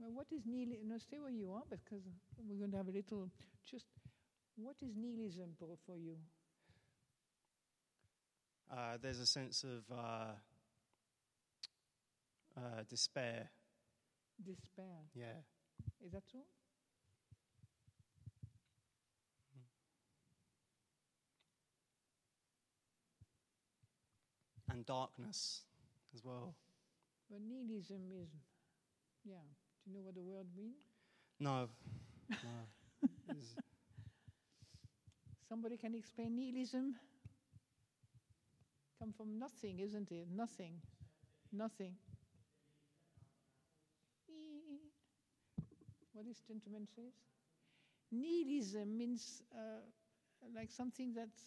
Well, 0.00 0.10
what 0.12 0.26
is 0.32 0.42
nihilism? 0.46 0.88
No, 0.88 0.98
stay 0.98 1.20
where 1.20 1.30
you 1.30 1.52
are 1.52 1.62
because 1.70 2.02
we're 2.48 2.58
going 2.58 2.70
to 2.72 2.76
have 2.78 2.88
a 2.88 2.90
little. 2.92 3.30
Just 3.64 3.86
What 4.56 4.76
is 4.82 4.96
nihilism 4.96 5.50
for, 5.58 5.76
for 5.86 5.96
you? 5.96 6.16
Uh, 8.70 8.96
there's 9.00 9.20
a 9.20 9.26
sense 9.26 9.62
of 9.64 9.84
uh, 9.96 10.32
uh, 12.56 12.82
despair. 12.88 13.50
Despair. 14.44 15.06
Yeah. 15.14 15.42
Is 16.04 16.12
that 16.12 16.22
true? 16.30 16.40
And 24.70 24.84
darkness 24.86 25.62
as 26.14 26.24
well. 26.24 26.54
But 27.30 27.40
nihilism 27.48 28.10
is, 28.12 28.28
yeah. 29.24 29.36
Do 29.84 29.90
you 29.90 29.96
know 29.96 30.02
what 30.02 30.14
the 30.14 30.22
word 30.22 30.46
means? 30.56 30.74
No. 31.38 31.68
no. 32.30 33.34
Somebody 35.48 35.76
can 35.76 35.94
explain 35.94 36.36
nihilism? 36.36 36.96
Come 38.98 39.12
from 39.12 39.38
nothing, 39.38 39.78
isn't 39.80 40.10
it? 40.10 40.26
Nothing. 40.34 40.80
Nothing. 41.52 41.94
What 46.14 46.26
this 46.26 46.40
gentleman 46.46 46.86
says? 46.94 47.12
Nihilism 48.12 48.96
means 48.96 49.42
uh, 49.52 49.82
like 50.54 50.70
something 50.70 51.12
that's 51.12 51.42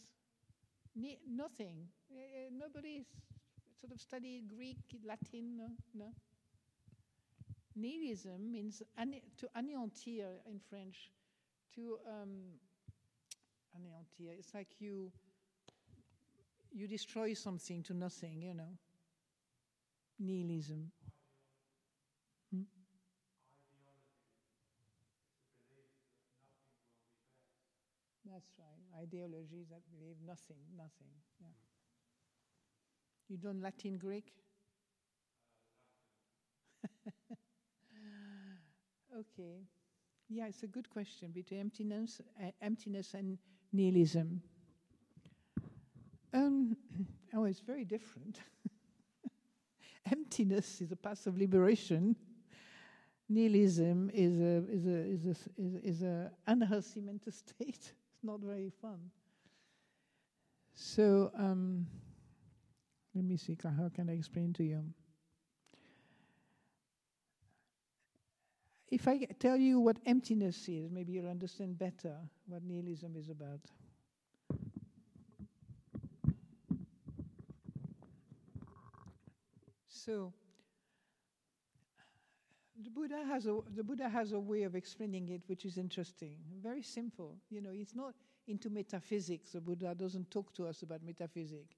ni- 0.94 1.20
nothing. 1.26 1.88
Uh, 2.12 2.50
nobody 2.52 3.06
sort 3.80 3.94
of 3.94 4.02
study 4.02 4.44
Greek, 4.46 4.78
Latin, 5.06 5.58
no? 5.58 5.70
no. 5.96 6.12
Nihilism 7.78 8.52
means 8.52 8.82
to 9.38 9.48
anéantir 9.56 10.28
in 10.50 10.60
French, 10.70 11.12
to 11.76 11.98
um, 12.06 12.60
anéantir. 13.78 14.38
It's 14.38 14.54
like 14.54 14.68
you 14.80 15.12
you 16.74 16.88
destroy 16.88 17.34
something 17.34 17.84
to 17.84 17.94
nothing, 17.94 18.42
you 18.42 18.54
know. 18.54 18.78
Nihilism. 20.20 20.92
That's 28.32 28.50
right. 28.58 29.02
Ideologies 29.02 29.68
that 29.70 29.82
believe 29.92 30.18
nothing, 30.26 30.58
nothing. 30.76 31.12
Yeah. 31.40 31.48
You 33.30 33.38
don't 33.38 33.62
Latin 33.62 33.98
Greek? 33.98 34.34
okay. 39.18 39.64
Yeah, 40.30 40.48
it's 40.48 40.64
a 40.64 40.68
good 40.68 40.90
question 40.90 41.32
between 41.32 41.62
emptiness, 41.62 42.22
uh, 42.42 42.52
emptiness 42.62 43.14
and 43.14 43.38
nihilism. 43.72 44.42
Um, 46.34 46.76
oh, 47.34 47.46
it's 47.46 47.62
very 47.62 47.86
different. 47.86 48.40
Emptiness 50.12 50.82
is 50.82 50.92
a 50.92 50.96
path 50.96 51.28
of 51.28 51.38
liberation. 51.38 52.16
Nihilism 53.30 54.10
is 54.14 54.40
a 54.40 54.64
is 54.70 54.86
a 54.86 55.06
is 55.06 55.26
a 55.26 55.36
is 55.58 55.74
a, 55.76 55.88
is 55.88 56.02
a 56.02 56.32
unhealthy 56.48 57.02
mental 57.02 57.32
state. 57.44 57.94
Not 58.28 58.42
very 58.42 58.70
fun. 58.82 59.00
So 60.76 61.32
um, 61.40 61.88
let 63.16 63.24
me 63.24 63.38
see. 63.38 63.58
How 63.64 63.88
can 63.88 64.10
I 64.10 64.14
explain 64.16 64.52
to 64.56 64.66
you? 64.66 64.84
If 68.92 69.08
I 69.08 69.20
tell 69.40 69.56
you 69.56 69.80
what 69.80 69.96
emptiness 70.06 70.68
is, 70.68 70.92
maybe 70.92 71.14
you'll 71.14 71.30
understand 71.30 71.80
better 71.80 72.18
what 72.48 72.64
nihilism 72.66 73.16
is 73.16 73.30
about. 73.30 73.62
So 79.88 80.34
the 82.84 82.90
Buddha 82.90 83.24
has 83.26 83.46
a 83.48 83.60
the 83.76 83.84
Buddha 83.84 84.08
has 84.10 84.32
a 84.32 84.40
way 84.40 84.64
of 84.64 84.76
explaining 84.76 85.30
it 85.30 85.42
which 85.48 85.66
is 85.66 85.78
interesting. 85.78 86.38
Very 86.62 86.82
simple. 86.82 87.38
You 87.50 87.62
know, 87.62 87.72
it's 87.74 87.96
not 87.96 88.14
into 88.48 88.70
metaphysics. 88.70 89.52
The 89.52 89.62
Buddha 89.62 89.96
doesn't 89.96 90.30
talk 90.32 90.54
to 90.56 90.68
us 90.68 90.82
about 90.84 91.04
metaphysics, 91.04 91.76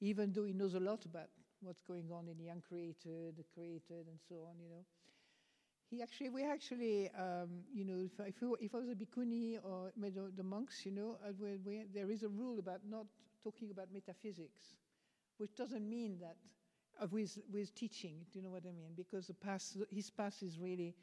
even 0.00 0.32
though 0.32 0.44
he 0.44 0.52
knows 0.52 0.74
a 0.74 0.80
lot 0.80 1.04
about 1.04 1.28
what's 1.60 1.82
going 1.82 2.10
on 2.12 2.28
in 2.28 2.38
the 2.38 2.48
uncreated, 2.48 3.36
the 3.36 3.44
created, 3.54 4.06
and 4.08 4.18
so 4.28 4.36
on. 4.48 4.58
You 4.60 4.68
know, 4.70 4.84
he 5.90 6.02
actually 6.02 6.28
we 6.30 6.44
actually 6.44 7.10
um, 7.18 7.50
you 7.72 7.84
know 7.84 7.98
if, 7.98 8.12
if, 8.26 8.40
we- 8.42 8.56
if 8.60 8.74
I 8.74 8.78
was 8.78 8.88
a 8.88 8.94
bhikkhuni 8.94 9.58
or 9.64 9.92
the, 9.96 10.30
the 10.36 10.42
monks, 10.44 10.84
you 10.86 10.92
know, 10.92 11.18
uh, 11.26 11.32
we, 11.38 11.56
we, 11.64 11.84
there 11.92 12.10
is 12.10 12.22
a 12.22 12.28
rule 12.28 12.58
about 12.58 12.80
not 12.88 13.06
talking 13.42 13.70
about 13.70 13.88
metaphysics, 13.92 14.76
which 15.38 15.54
doesn't 15.56 15.88
mean 15.88 16.18
that 16.20 16.36
with 17.10 17.38
with 17.52 17.74
teaching. 17.74 18.26
Do 18.32 18.38
you 18.38 18.44
know 18.44 18.50
what 18.50 18.64
I 18.66 18.72
mean? 18.72 18.92
Because 18.96 19.26
the 19.26 19.34
past, 19.34 19.76
his 19.90 20.10
past 20.10 20.42
is 20.42 20.58
really 20.58 20.94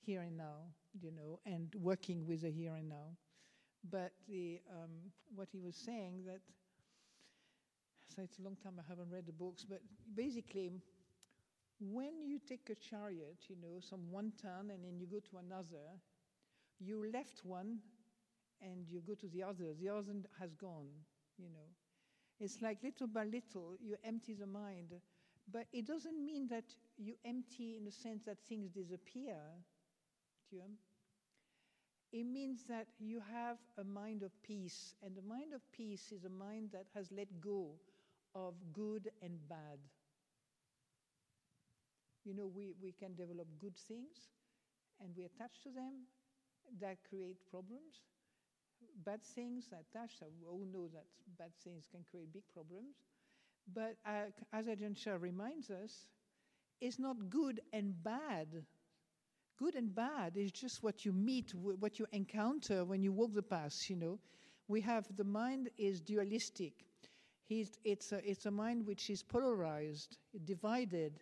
here 0.00 0.20
and 0.20 0.36
now, 0.36 0.72
you 1.00 1.10
know, 1.10 1.40
and 1.46 1.74
working 1.80 2.26
with 2.26 2.42
the 2.42 2.50
here 2.50 2.74
and 2.74 2.88
now. 2.88 3.16
But 3.90 4.12
the 4.28 4.60
um, 4.70 5.12
what 5.34 5.48
he 5.50 5.60
was 5.60 5.76
saying 5.76 6.24
that. 6.26 6.40
So 8.14 8.22
it's 8.22 8.38
a 8.38 8.42
long 8.42 8.56
time 8.56 8.72
I 8.78 8.82
haven't 8.88 9.10
read 9.10 9.26
the 9.26 9.32
books, 9.32 9.64
but 9.68 9.80
basically, 10.14 10.72
when 11.78 12.24
you 12.24 12.40
take 12.48 12.68
a 12.70 12.74
chariot, 12.74 13.36
you 13.48 13.56
know, 13.60 13.80
some 13.80 14.10
one 14.10 14.32
ton, 14.40 14.70
and 14.70 14.84
then 14.84 14.98
you 14.98 15.06
go 15.06 15.20
to 15.30 15.38
another, 15.38 15.84
you 16.80 17.10
left 17.12 17.44
one, 17.44 17.78
and 18.60 18.88
you 18.88 19.02
go 19.06 19.14
to 19.14 19.28
the 19.28 19.42
other. 19.42 19.74
The 19.78 19.88
other 19.88 20.14
has 20.40 20.54
gone, 20.54 20.88
you 21.36 21.48
know. 21.50 21.68
It's 22.40 22.62
like 22.62 22.82
little 22.82 23.06
by 23.06 23.24
little 23.24 23.76
you 23.80 23.96
empty 24.04 24.34
the 24.34 24.46
mind, 24.46 24.94
but 25.52 25.66
it 25.72 25.86
doesn't 25.86 26.24
mean 26.24 26.48
that 26.48 26.64
you 26.96 27.14
empty 27.24 27.76
in 27.76 27.84
the 27.84 27.92
sense 27.92 28.24
that 28.24 28.38
things 28.48 28.70
disappear. 28.70 29.36
Do 30.50 30.56
you? 30.56 30.62
It 32.12 32.24
means 32.24 32.64
that 32.68 32.88
you 32.98 33.20
have 33.32 33.58
a 33.78 33.84
mind 33.84 34.22
of 34.22 34.32
peace, 34.42 34.94
and 35.02 35.14
the 35.16 35.22
mind 35.22 35.52
of 35.54 35.60
peace 35.72 36.12
is 36.12 36.24
a 36.24 36.30
mind 36.30 36.70
that 36.72 36.86
has 36.94 37.10
let 37.12 37.28
go 37.40 37.78
of 38.34 38.54
good 38.72 39.10
and 39.22 39.38
bad. 39.48 39.78
You 42.24 42.34
know, 42.34 42.46
we, 42.46 42.74
we 42.82 42.92
can 42.92 43.14
develop 43.14 43.46
good 43.58 43.76
things 43.76 44.30
and 45.00 45.10
we 45.16 45.24
attach 45.24 45.62
to 45.64 45.70
them 45.70 46.04
that 46.80 46.98
create 47.08 47.38
problems. 47.50 48.04
Bad 49.04 49.22
things 49.22 49.70
attached, 49.72 50.22
we 50.38 50.46
all 50.46 50.64
know 50.72 50.88
that 50.92 51.06
bad 51.38 51.50
things 51.64 51.86
can 51.90 52.04
create 52.10 52.32
big 52.32 52.44
problems. 52.52 52.96
But 53.74 53.96
uh, 54.06 54.30
as 54.52 54.66
Ajahn 54.66 54.96
Chah 54.96 55.16
reminds 55.18 55.70
us, 55.70 56.08
it's 56.80 56.98
not 56.98 57.28
good 57.28 57.60
and 57.72 57.94
bad. 58.02 58.64
Good 59.58 59.74
and 59.74 59.94
bad 59.94 60.36
is 60.36 60.52
just 60.52 60.82
what 60.82 61.04
you 61.04 61.12
meet, 61.12 61.52
what 61.54 61.98
you 61.98 62.06
encounter 62.12 62.84
when 62.84 63.02
you 63.02 63.12
walk 63.12 63.34
the 63.34 63.42
path, 63.42 63.90
you 63.90 63.96
know. 63.96 64.18
We 64.68 64.80
have 64.82 65.06
the 65.16 65.24
mind 65.24 65.70
is 65.76 66.00
dualistic. 66.00 66.84
He's, 67.46 67.78
it's, 67.84 68.12
a, 68.12 68.28
it's 68.28 68.46
a 68.46 68.50
mind 68.50 68.86
which 68.86 69.10
is 69.10 69.22
polarized, 69.22 70.18
divided. 70.44 71.20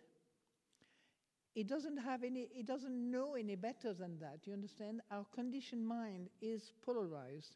It 1.55 1.67
doesn't 1.67 1.97
have 1.97 2.23
any, 2.23 2.49
it 2.53 2.67
doesn't 2.67 3.11
know 3.11 3.33
any 3.35 3.55
better 3.55 3.93
than 3.93 4.19
that. 4.19 4.41
You 4.45 4.53
understand? 4.53 5.01
Our 5.09 5.25
conditioned 5.33 5.87
mind 5.87 6.29
is 6.41 6.73
polarized, 6.85 7.55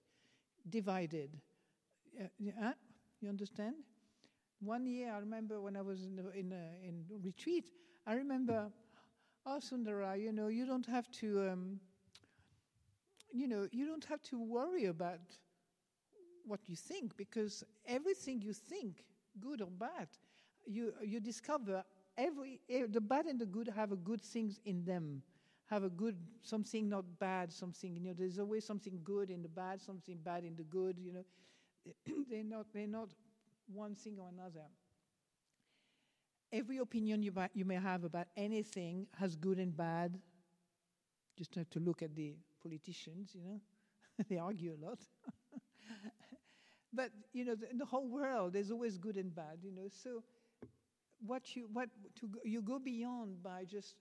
divided. 0.69 1.37
Uh, 2.19 2.27
yeah? 2.39 2.73
You 3.19 3.29
understand? 3.29 3.75
One 4.61 4.85
year, 4.85 5.11
I 5.13 5.17
remember 5.19 5.59
when 5.59 5.75
I 5.75 5.81
was 5.81 6.03
in, 6.05 6.15
the, 6.15 6.31
in, 6.37 6.51
a, 6.51 6.87
in 6.87 7.03
retreat, 7.23 7.71
I 8.05 8.13
remember, 8.13 8.71
oh, 9.45 9.59
Sundara, 9.59 10.15
you 10.17 10.31
know, 10.31 10.47
you 10.47 10.65
don't 10.65 10.85
have 10.85 11.09
to, 11.13 11.49
um, 11.49 11.79
you 13.31 13.47
know, 13.47 13.67
you 13.71 13.87
don't 13.87 14.05
have 14.05 14.21
to 14.23 14.39
worry 14.39 14.85
about 14.85 15.19
what 16.45 16.67
you 16.67 16.75
think 16.75 17.15
because 17.17 17.63
everything 17.87 18.41
you 18.41 18.53
think, 18.53 19.03
good 19.39 19.61
or 19.61 19.67
bad, 19.67 20.07
you, 20.65 20.93
you 21.03 21.19
discover 21.19 21.83
every, 22.17 22.59
the 22.89 23.01
bad 23.01 23.25
and 23.25 23.39
the 23.39 23.45
good 23.45 23.69
have 23.75 23.91
a 23.91 23.95
good 23.95 24.21
things 24.21 24.59
in 24.65 24.83
them. 24.85 25.21
Have 25.67 25.83
a 25.83 25.89
good 25.89 26.17
something 26.41 26.89
not 26.89 27.05
bad, 27.17 27.49
something 27.53 27.95
you 27.95 28.01
know. 28.01 28.11
There's 28.13 28.37
always 28.39 28.65
something 28.65 28.99
good 29.05 29.29
in 29.29 29.41
the 29.41 29.47
bad, 29.47 29.79
something 29.81 30.17
bad 30.21 30.43
in 30.43 30.53
the 30.57 30.63
good. 30.63 30.97
You 30.99 31.13
know, 31.13 31.23
they're 32.29 32.43
not 32.43 32.65
they're 32.73 32.87
not 32.87 33.07
one 33.73 33.95
thing 33.95 34.17
or 34.19 34.29
another. 34.29 34.67
Every 36.51 36.77
opinion 36.77 37.23
you, 37.23 37.33
you 37.53 37.65
may 37.65 37.75
have 37.75 38.03
about 38.03 38.27
anything 38.35 39.07
has 39.17 39.35
good 39.35 39.57
and 39.57 39.75
bad. 39.75 40.19
Just 41.37 41.55
have 41.55 41.69
to 41.71 41.79
look 41.79 42.01
at 42.01 42.15
the 42.15 42.35
politicians, 42.61 43.31
you 43.33 43.41
know, 43.43 43.61
they 44.29 44.37
argue 44.37 44.75
a 44.79 44.85
lot. 44.85 44.99
but 46.93 47.11
you 47.33 47.45
know, 47.45 47.55
the, 47.55 47.69
in 47.69 47.77
the 47.77 47.85
whole 47.85 48.07
world, 48.07 48.53
there's 48.53 48.71
always 48.71 48.97
good 48.97 49.17
and 49.17 49.33
bad, 49.33 49.59
you 49.63 49.71
know. 49.71 49.87
So, 49.89 50.23
what 51.25 51.55
you 51.55 51.69
what 51.71 51.89
to 52.19 52.27
go, 52.27 52.39
you 52.43 52.61
go 52.61 52.79
beyond 52.79 53.43
by 53.43 53.65
just 53.65 53.95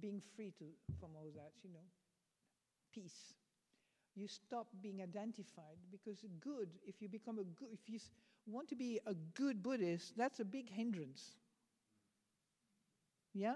being 0.00 0.20
free 0.36 0.52
to 0.58 0.64
from 1.00 1.10
all 1.16 1.30
that, 1.36 1.52
you 1.62 1.70
know, 1.72 1.86
peace. 2.92 3.34
You 4.14 4.28
stop 4.28 4.68
being 4.82 5.02
identified 5.02 5.78
because 5.90 6.24
good, 6.40 6.68
if 6.86 7.02
you 7.02 7.08
become 7.08 7.38
a 7.38 7.44
good, 7.44 7.68
if 7.72 7.88
you 7.88 7.98
want 8.46 8.68
to 8.68 8.76
be 8.76 9.00
a 9.06 9.14
good 9.34 9.62
Buddhist, 9.62 10.16
that's 10.16 10.40
a 10.40 10.44
big 10.44 10.70
hindrance. 10.70 11.36
Yeah? 13.32 13.54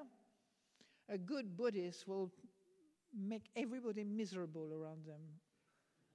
A 1.08 1.18
good 1.18 1.56
Buddhist 1.56 2.06
will 2.08 2.30
make 3.16 3.48
everybody 3.56 4.04
miserable 4.04 4.70
around 4.74 5.06
them 5.06 5.20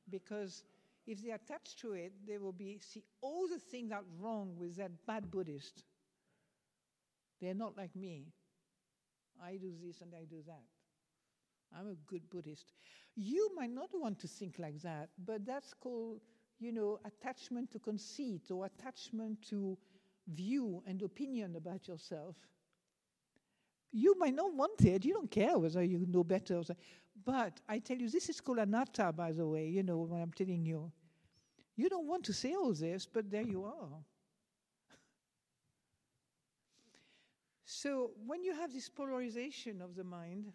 because 0.09 0.63
if 1.05 1.23
they 1.23 1.31
attach 1.31 1.75
to 1.77 1.93
it, 1.93 2.13
they 2.27 2.37
will 2.37 2.51
be 2.53 2.79
see 2.79 3.03
all 3.21 3.47
the 3.47 3.59
things 3.59 3.89
that 3.89 3.97
are 3.97 4.03
wrong 4.19 4.55
with 4.57 4.75
that 4.77 4.91
bad 5.05 5.29
Buddhist. 5.31 5.83
They're 7.41 7.53
not 7.53 7.77
like 7.77 7.95
me. 7.95 8.27
I 9.43 9.57
do 9.57 9.73
this 9.83 10.01
and 10.01 10.13
I 10.13 10.23
do 10.25 10.37
that. 10.47 10.63
I'm 11.77 11.87
a 11.87 11.95
good 12.05 12.29
Buddhist. 12.29 12.71
You 13.15 13.51
might 13.55 13.71
not 13.71 13.89
want 13.93 14.19
to 14.19 14.27
think 14.27 14.59
like 14.59 14.81
that, 14.81 15.09
but 15.25 15.45
that's 15.45 15.73
called, 15.73 16.21
you 16.63 16.71
know, 16.71 16.99
attachment 17.05 17.71
to 17.71 17.79
conceit 17.79 18.49
or 18.51 18.65
attachment 18.65 19.41
to 19.49 19.77
view 20.27 20.81
and 20.87 21.01
opinion 21.01 21.55
about 21.55 21.87
yourself. 21.87 22.35
You 23.91 24.17
might 24.17 24.33
not 24.33 24.53
want 24.53 24.83
it. 24.83 25.05
You 25.05 25.13
don't 25.13 25.29
care 25.29 25.57
whether 25.57 25.83
you 25.83 26.05
know 26.07 26.23
better. 26.23 26.61
But 27.25 27.59
I 27.69 27.79
tell 27.79 27.97
you, 27.97 28.09
this 28.09 28.29
is 28.29 28.41
called 28.41 28.57
anatta, 28.57 29.11
by 29.13 29.31
the 29.31 29.45
way, 29.47 29.67
you 29.67 29.83
know, 29.83 29.97
what 29.99 30.19
I'm 30.19 30.31
telling 30.31 30.65
you. 30.65 30.91
You 31.75 31.89
don't 31.89 32.07
want 32.07 32.23
to 32.25 32.33
say 32.33 32.53
all 32.53 32.73
this, 32.73 33.05
but 33.05 33.29
there 33.29 33.43
you 33.43 33.65
are. 33.65 33.89
So 37.65 38.11
when 38.27 38.43
you 38.43 38.53
have 38.53 38.71
this 38.71 38.87
polarization 38.87 39.81
of 39.81 39.95
the 39.95 40.03
mind, 40.03 40.51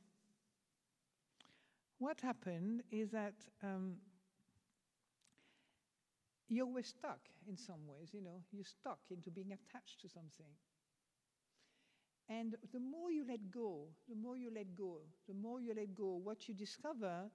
what 1.99 2.21
happened 2.21 2.83
is 2.93 3.11
that 3.11 3.35
um, 3.63 3.97
you 6.49 6.67
were 6.67 6.83
stuck 6.83 7.21
in 7.47 7.57
some 7.57 7.87
ways, 7.87 8.11
you 8.13 8.23
know, 8.23 8.43
you're 8.53 8.65
stuck 8.65 9.01
into 9.11 9.31
being 9.31 9.53
attached 9.53 10.01
to 10.01 10.09
something. 10.09 10.53
And 12.29 12.57
the 12.73 12.81
more 12.81 13.11
you 13.11 13.25
let 13.27 13.51
go, 13.51 13.87
the 14.09 14.15
more 14.15 14.37
you 14.37 14.51
let 14.55 14.75
go, 14.77 15.01
the 15.27 15.35
more 15.35 15.61
you 15.61 15.75
let 15.75 15.95
go, 15.95 16.21
what 16.23 16.47
you 16.49 16.55
discover 16.55 17.31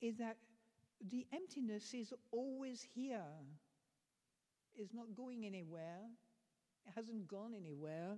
is 0.00 0.16
that 0.18 0.36
the 1.10 1.26
emptiness 1.32 1.92
is 1.94 2.12
always 2.30 2.86
here, 2.94 3.24
it's 4.76 4.94
not 4.94 5.14
going 5.14 5.44
anywhere, 5.44 6.00
it 6.86 6.92
hasn't 6.94 7.26
gone 7.26 7.52
anywhere. 7.54 8.16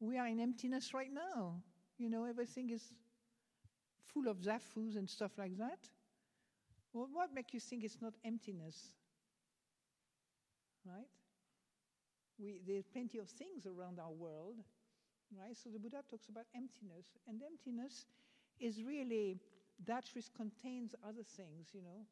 We 0.00 0.18
are 0.18 0.26
in 0.26 0.40
emptiness 0.40 0.92
right 0.94 1.12
now. 1.12 1.62
You 1.98 2.10
know, 2.10 2.24
everything 2.24 2.70
is 2.70 2.92
full 4.12 4.28
of 4.28 4.38
zafus 4.38 4.96
and 4.96 5.08
stuff 5.08 5.32
like 5.38 5.56
that. 5.58 5.78
Well, 6.92 7.08
what 7.12 7.32
makes 7.32 7.54
you 7.54 7.60
think 7.60 7.84
it's 7.84 8.00
not 8.00 8.14
emptiness? 8.24 8.76
Right? 10.86 11.08
We, 12.38 12.60
there's 12.66 12.86
plenty 12.86 13.18
of 13.18 13.28
things 13.28 13.66
around 13.66 13.98
our 13.98 14.10
world, 14.10 14.56
right? 15.38 15.56
So 15.56 15.68
the 15.70 15.78
Buddha 15.78 16.02
talks 16.10 16.28
about 16.28 16.44
emptiness, 16.54 17.04
and 17.28 17.42
emptiness 17.42 18.06
is 18.58 18.82
really 18.82 19.38
that 19.86 20.04
which 20.14 20.32
contains 20.34 20.94
other 21.06 21.22
things, 21.36 21.68
you 21.72 21.82
know. 21.82 22.06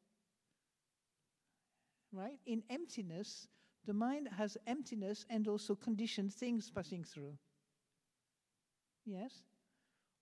Right? 2.12 2.39
In 2.47 2.62
emptiness, 2.70 3.49
the 3.86 3.95
mind 3.95 4.28
has 4.36 4.57
emptiness 4.66 5.24
and 5.31 5.49
also 5.49 5.74
conditioned 5.74 6.32
things 6.32 6.70
passing 6.70 7.05
through. 7.05 7.36
Yes? 9.07 9.32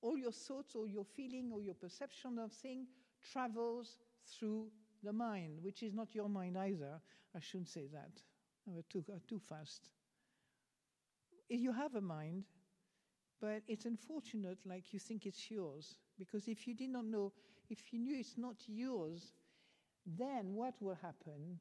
All 0.02 0.16
your 0.16 0.32
thoughts 0.32 0.74
or 0.74 0.86
your 0.86 1.05
feeling 1.05 1.51
or 1.52 1.60
your 1.60 1.74
perception 1.74 2.39
of 2.39 2.52
thing 2.52 2.86
travels 3.32 3.98
through 4.39 4.68
the 5.02 5.12
mind, 5.12 5.59
which 5.62 5.82
is 5.82 5.93
not 5.94 6.14
your 6.14 6.28
mind 6.28 6.56
either. 6.56 7.01
I 7.35 7.40
shouldn't 7.40 7.68
say 7.68 7.89
that. 7.93 8.23
I 8.68 8.72
were 8.72 8.82
too, 8.90 9.05
uh, 9.12 9.18
too 9.26 9.38
fast. 9.38 9.90
You 11.48 11.72
have 11.72 11.94
a 11.94 12.01
mind, 12.01 12.44
but 13.40 13.62
it's 13.68 13.84
unfortunate 13.86 14.59
like 14.66 14.93
you 14.93 14.98
think 14.98 15.26
it's 15.26 15.51
yours. 15.51 15.97
Because 16.18 16.48
if 16.48 16.66
you 16.66 16.74
did 16.74 16.90
not 16.90 17.05
know, 17.05 17.32
if 17.70 17.93
you 17.93 17.98
knew 17.98 18.16
it's 18.18 18.38
not 18.38 18.56
yours, 18.66 19.32
then 20.06 20.55
what 20.55 20.74
will 20.80 20.97
happen? 20.97 21.60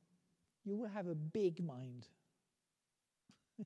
You 0.66 0.78
will 0.78 0.90
have 0.90 1.08
a 1.08 1.16
big 1.16 1.64
mind. 1.64 2.08
Do 3.58 3.64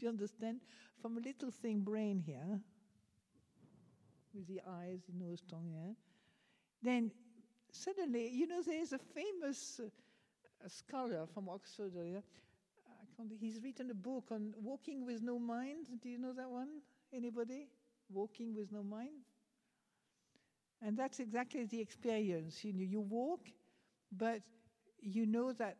you 0.00 0.08
understand? 0.08 0.60
From 1.00 1.16
a 1.18 1.20
little 1.20 1.50
thing 1.50 1.80
brain 1.80 2.20
here, 2.24 2.60
with 4.34 4.46
the 4.46 4.60
eyes, 4.68 5.00
the 5.08 5.24
nose, 5.24 5.42
tongue, 5.48 5.70
yeah, 5.72 5.92
then 6.82 7.10
suddenly, 7.72 8.30
you 8.30 8.46
know, 8.46 8.62
there 8.62 8.80
is 8.80 8.92
a 8.92 8.98
famous 8.98 9.80
uh, 9.84 9.88
a 10.64 10.68
scholar 10.68 11.26
from 11.32 11.48
Oxford. 11.48 11.92
Uh, 11.96 12.20
he's 13.40 13.60
written 13.62 13.90
a 13.90 13.94
book 13.94 14.24
on 14.30 14.54
walking 14.62 15.04
with 15.06 15.22
no 15.22 15.38
mind. 15.38 15.86
Do 16.02 16.08
you 16.08 16.18
know 16.18 16.32
that 16.32 16.50
one? 16.50 16.80
Anybody? 17.12 17.68
Walking 18.10 18.54
with 18.54 18.72
no 18.72 18.82
mind? 18.82 19.24
And 20.82 20.96
that's 20.96 21.20
exactly 21.20 21.64
the 21.64 21.80
experience. 21.80 22.64
You 22.64 22.72
know, 22.72 22.82
you 22.82 23.00
walk, 23.00 23.40
but 24.12 24.40
you 25.00 25.26
know 25.26 25.52
that 25.54 25.76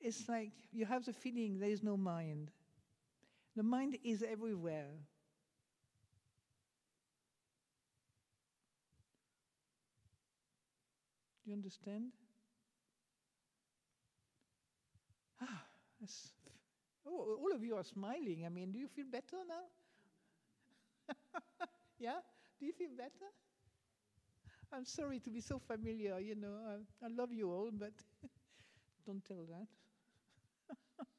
it's 0.00 0.28
like 0.28 0.52
you 0.72 0.86
have 0.86 1.04
the 1.04 1.12
feeling 1.12 1.58
there 1.58 1.70
is 1.70 1.82
no 1.82 1.96
mind. 1.96 2.50
The 3.56 3.62
mind 3.62 3.98
is 4.04 4.22
everywhere. 4.22 4.88
Do 11.44 11.50
you 11.50 11.56
understand? 11.56 12.12
Ah, 15.40 15.64
that's, 15.72 15.87
oh, 17.06 17.36
all 17.40 17.52
of 17.54 17.62
you 17.64 17.76
are 17.76 17.84
smiling. 17.84 18.44
I 18.46 18.48
mean, 18.48 18.72
do 18.72 18.78
you 18.78 18.88
feel 18.88 19.06
better 19.10 19.38
now? 19.48 19.64
yeah? 21.98 22.20
Do 22.60 22.66
you 22.66 22.72
feel 22.72 22.90
better? 22.96 23.30
I'm 24.72 24.84
sorry 24.84 25.18
to 25.20 25.30
be 25.30 25.40
so 25.40 25.58
familiar, 25.58 26.18
you 26.18 26.34
know. 26.34 26.54
I, 26.68 27.06
I 27.06 27.08
love 27.08 27.32
you 27.32 27.50
all, 27.50 27.70
but 27.72 27.92
don't 29.06 29.24
tell 29.24 29.44
that. 29.50 29.66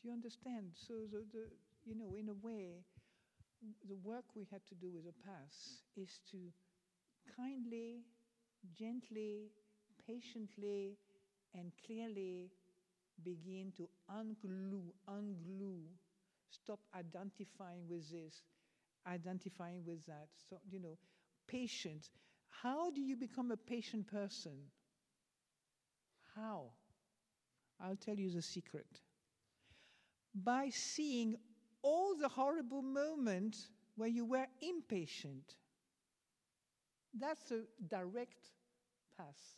Do 0.00 0.08
you 0.08 0.12
understand? 0.14 0.72
So, 0.74 0.94
the, 1.10 1.24
the, 1.32 1.44
you 1.84 1.94
know, 1.94 2.14
in 2.14 2.28
a 2.28 2.34
way, 2.34 2.84
the 3.88 3.96
work 3.96 4.24
we 4.34 4.46
had 4.50 4.60
to 4.68 4.74
do 4.74 4.90
with 4.90 5.04
the 5.04 5.14
past 5.24 5.82
is 5.96 6.20
to 6.30 6.38
kindly, 7.36 8.02
gently, 8.78 9.50
patiently, 10.06 10.98
and 11.54 11.72
clearly 11.86 12.50
begin 13.22 13.72
to 13.76 13.88
unglue, 14.10 14.92
unglue, 15.08 15.84
stop 16.50 16.80
identifying 16.94 17.88
with 17.88 18.10
this, 18.10 18.42
identifying 19.06 19.84
with 19.84 20.04
that. 20.06 20.28
So, 20.48 20.56
you 20.68 20.80
know, 20.80 20.98
patient. 21.46 22.10
How 22.62 22.90
do 22.90 23.00
you 23.00 23.16
become 23.16 23.50
a 23.50 23.56
patient 23.56 24.06
person? 24.06 24.56
How? 26.34 26.70
I'll 27.80 27.96
tell 27.96 28.16
you 28.16 28.30
the 28.30 28.42
secret. 28.42 29.00
By 30.34 30.70
seeing 30.70 31.36
all 31.82 32.16
the 32.16 32.28
horrible 32.28 32.82
moments 32.82 33.70
where 33.96 34.08
you 34.08 34.24
were 34.24 34.46
impatient. 34.60 35.56
That's 37.18 37.50
a 37.50 37.62
direct 37.88 38.50
path. 39.16 39.56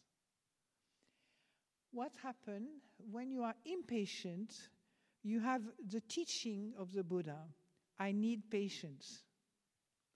What 1.93 2.13
happens 2.23 2.69
when 3.11 3.31
you 3.31 3.43
are 3.43 3.55
impatient? 3.65 4.55
You 5.23 5.41
have 5.41 5.63
the 5.91 6.01
teaching 6.01 6.73
of 6.79 6.93
the 6.93 7.03
Buddha 7.03 7.39
I 7.99 8.13
need 8.13 8.51
patience. 8.51 9.25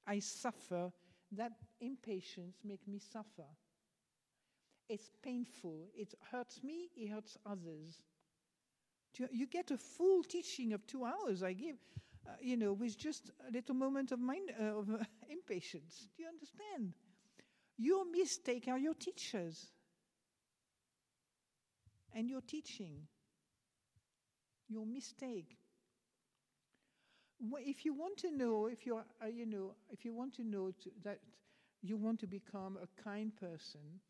I 0.06 0.20
suffer. 0.20 0.92
That 1.32 1.52
impatience 1.80 2.58
makes 2.62 2.86
me 2.86 2.98
suffer. 2.98 3.48
It's 4.88 5.10
painful. 5.22 5.88
It 5.96 6.14
hurts 6.30 6.62
me, 6.62 6.90
it 6.96 7.08
hurts 7.08 7.38
others. 7.46 8.02
You, 9.30 9.46
get 9.46 9.70
a 9.70 9.76
full 9.76 10.22
teaching 10.22 10.72
of 10.72 10.86
two 10.86 11.04
hours 11.04 11.42
I 11.42 11.52
give, 11.52 11.76
uh, 12.26 12.32
you 12.40 12.56
know, 12.56 12.72
with 12.72 12.96
just 12.96 13.30
a 13.46 13.50
little 13.52 13.74
moment 13.74 14.10
of 14.10 14.18
mind 14.20 14.52
uh, 14.58 14.78
of 14.78 14.88
impatience. 15.30 16.08
Do 16.16 16.22
you 16.22 16.28
understand? 16.28 16.94
Your 17.76 18.04
mistake 18.10 18.68
are 18.68 18.78
your 18.78 18.94
teachers 18.94 19.70
and 22.14 22.28
your 22.28 22.40
teaching. 22.40 23.06
Your 24.68 24.86
mistake. 24.86 25.58
If 27.58 27.84
you 27.84 27.92
want 27.92 28.18
to 28.18 28.30
know, 28.30 28.66
if 28.66 28.86
you're, 28.86 29.04
uh, 29.22 29.26
you 29.26 29.46
know, 29.46 29.74
if 29.90 30.04
you 30.04 30.14
want 30.14 30.34
to 30.34 30.44
know 30.44 30.70
to, 30.82 30.90
that 31.02 31.18
you 31.82 31.96
want 31.96 32.20
to 32.20 32.26
become 32.26 32.78
a 32.80 33.02
kind 33.02 33.32
person, 33.36 34.00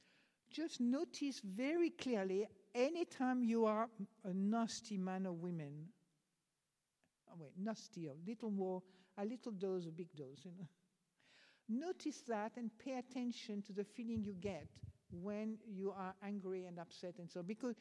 just 0.51 0.81
notice 0.81 1.41
very 1.41 1.91
clearly 1.91 2.47
anytime 2.75 3.43
you 3.43 3.65
are 3.65 3.89
a 4.25 4.35
nasty 4.35 4.99
man 4.99 5.27
or 5.27 5.33
woman. 5.33 5.89
Oh, 7.31 7.37
wait, 7.39 7.53
nasty, 7.57 8.09
a 8.09 8.15
little 8.29 8.51
more, 8.51 8.83
a 9.17 9.25
little 9.25 9.53
dose, 9.53 9.87
a 9.87 9.91
big 9.91 10.15
dose, 10.15 10.45
you 10.45 10.51
know. 10.51 10.69
Notice 11.69 12.23
that 12.29 12.53
and 12.57 12.71
pay 12.79 12.99
attention 12.99 13.63
to 13.63 13.73
the 13.73 13.85
feeling 13.85 14.23
you 14.23 14.35
get 14.35 14.67
when 15.13 15.59
you 15.67 15.91
are 15.91 16.15
angry 16.23 16.65
and 16.65 16.79
upset 16.79 17.15
and 17.19 17.31
so 17.31 17.43
because 17.43 17.77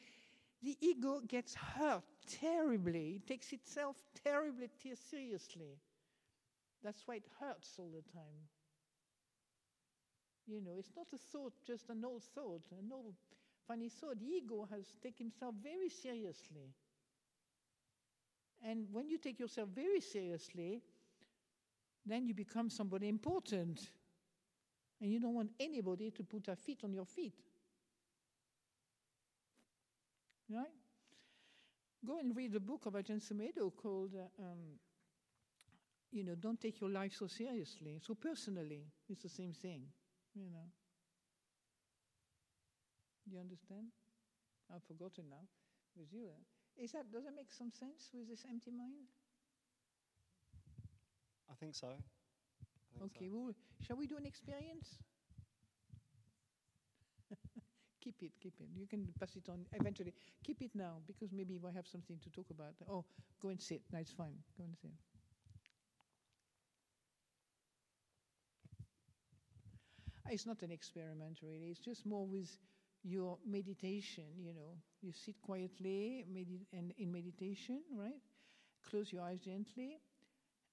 the 0.62 0.76
ego 0.80 1.20
gets 1.26 1.54
hurt 1.54 2.04
terribly. 2.40 3.16
It 3.16 3.26
takes 3.26 3.52
itself 3.52 3.96
terribly 4.22 4.68
te- 4.80 4.94
seriously. 4.94 5.78
That's 6.84 7.02
why 7.06 7.16
it 7.16 7.26
hurts 7.40 7.74
all 7.78 7.90
the 7.92 8.02
time. 8.12 8.46
You 10.46 10.60
know, 10.60 10.76
it's 10.78 10.92
not 10.96 11.06
a 11.12 11.18
thought, 11.18 11.52
just 11.66 11.88
an 11.90 12.04
old 12.04 12.22
thought, 12.22 12.62
an 12.78 12.90
old 12.92 13.14
funny 13.66 13.88
thought. 13.88 14.18
The 14.20 14.26
ego 14.26 14.66
has 14.70 14.84
taken 15.02 15.26
himself 15.26 15.54
very 15.62 15.88
seriously. 15.88 16.74
And 18.64 18.86
when 18.92 19.08
you 19.08 19.18
take 19.18 19.40
yourself 19.40 19.68
very 19.74 20.00
seriously, 20.00 20.82
then 22.06 22.26
you 22.26 22.34
become 22.34 22.70
somebody 22.70 23.08
important. 23.08 23.90
And 25.02 25.10
you 25.10 25.18
don't 25.18 25.34
want 25.34 25.50
anybody 25.58 26.12
to 26.12 26.22
put 26.22 26.44
their 26.44 26.54
feet 26.54 26.78
on 26.84 26.92
your 26.92 27.04
feet. 27.04 27.34
Right? 30.48 30.70
Go 32.06 32.20
and 32.20 32.36
read 32.36 32.54
a 32.54 32.60
book 32.60 32.86
of 32.86 32.92
Ajahn 32.92 33.20
Sumedho 33.20 33.74
called, 33.74 34.12
uh, 34.14 34.42
um, 34.42 34.78
you 36.12 36.22
know, 36.22 36.36
Don't 36.36 36.60
Take 36.60 36.80
Your 36.80 36.90
Life 36.90 37.14
So 37.18 37.26
Seriously. 37.26 37.98
So 38.00 38.14
personally, 38.14 38.84
it's 39.08 39.24
the 39.24 39.28
same 39.28 39.52
thing, 39.52 39.82
you 40.36 40.48
know. 40.50 40.70
Do 43.28 43.34
you 43.34 43.40
understand? 43.40 43.88
I've 44.72 44.84
forgotten 44.84 45.24
now. 45.30 45.48
With 45.94 46.08
you, 46.10 46.28
is 46.82 46.92
that 46.92 47.12
does 47.12 47.24
that 47.24 47.36
make 47.36 47.52
some 47.52 47.70
sense 47.70 48.08
with 48.14 48.26
this 48.26 48.46
empty 48.48 48.70
mind? 48.70 49.12
I 51.50 51.54
think 51.60 51.74
so. 51.74 51.88
Okay, 53.00 53.28
so. 53.28 53.34
well, 53.34 53.54
shall 53.80 53.96
we 53.96 54.06
do 54.06 54.16
an 54.16 54.26
experience? 54.26 54.98
keep 58.00 58.22
it, 58.22 58.32
keep 58.40 58.54
it. 58.60 58.68
You 58.74 58.86
can 58.86 59.06
pass 59.18 59.36
it 59.36 59.48
on 59.48 59.66
eventually. 59.72 60.12
Keep 60.44 60.62
it 60.62 60.70
now 60.74 60.98
because 61.06 61.32
maybe 61.32 61.58
we 61.58 61.70
have 61.74 61.86
something 61.86 62.18
to 62.22 62.30
talk 62.30 62.50
about. 62.50 62.74
Oh, 62.88 63.04
go 63.40 63.48
and 63.48 63.60
sit. 63.60 63.82
That's 63.92 64.12
fine. 64.12 64.36
Go 64.56 64.64
and 64.64 64.76
sit. 64.80 64.90
It's 70.30 70.46
not 70.46 70.62
an 70.62 70.70
experiment, 70.70 71.38
really. 71.42 71.70
It's 71.70 71.80
just 71.80 72.06
more 72.06 72.26
with 72.26 72.56
your 73.02 73.38
meditation. 73.46 74.24
You 74.38 74.54
know, 74.54 74.76
you 75.02 75.12
sit 75.12 75.40
quietly 75.42 76.24
medi- 76.32 76.66
and 76.72 76.92
in 76.98 77.12
meditation, 77.12 77.82
right? 77.92 78.20
Close 78.88 79.12
your 79.12 79.22
eyes 79.22 79.40
gently, 79.40 80.00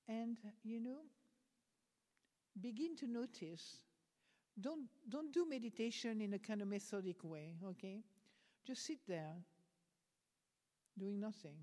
and 0.08 0.38
you 0.64 0.80
know, 0.82 1.00
begin 2.62 2.96
to 2.98 3.08
notice. 3.08 3.80
Don't 4.60 4.88
don't 5.08 5.32
do 5.32 5.48
meditation 5.48 6.22
in 6.22 6.34
a 6.34 6.40
kind 6.40 6.62
of 6.62 6.68
methodic 6.68 7.24
way. 7.24 7.56
Okay, 7.70 8.04
just 8.66 8.86
sit 8.86 9.00
there, 9.08 9.34
doing 10.98 11.20
nothing. 11.20 11.56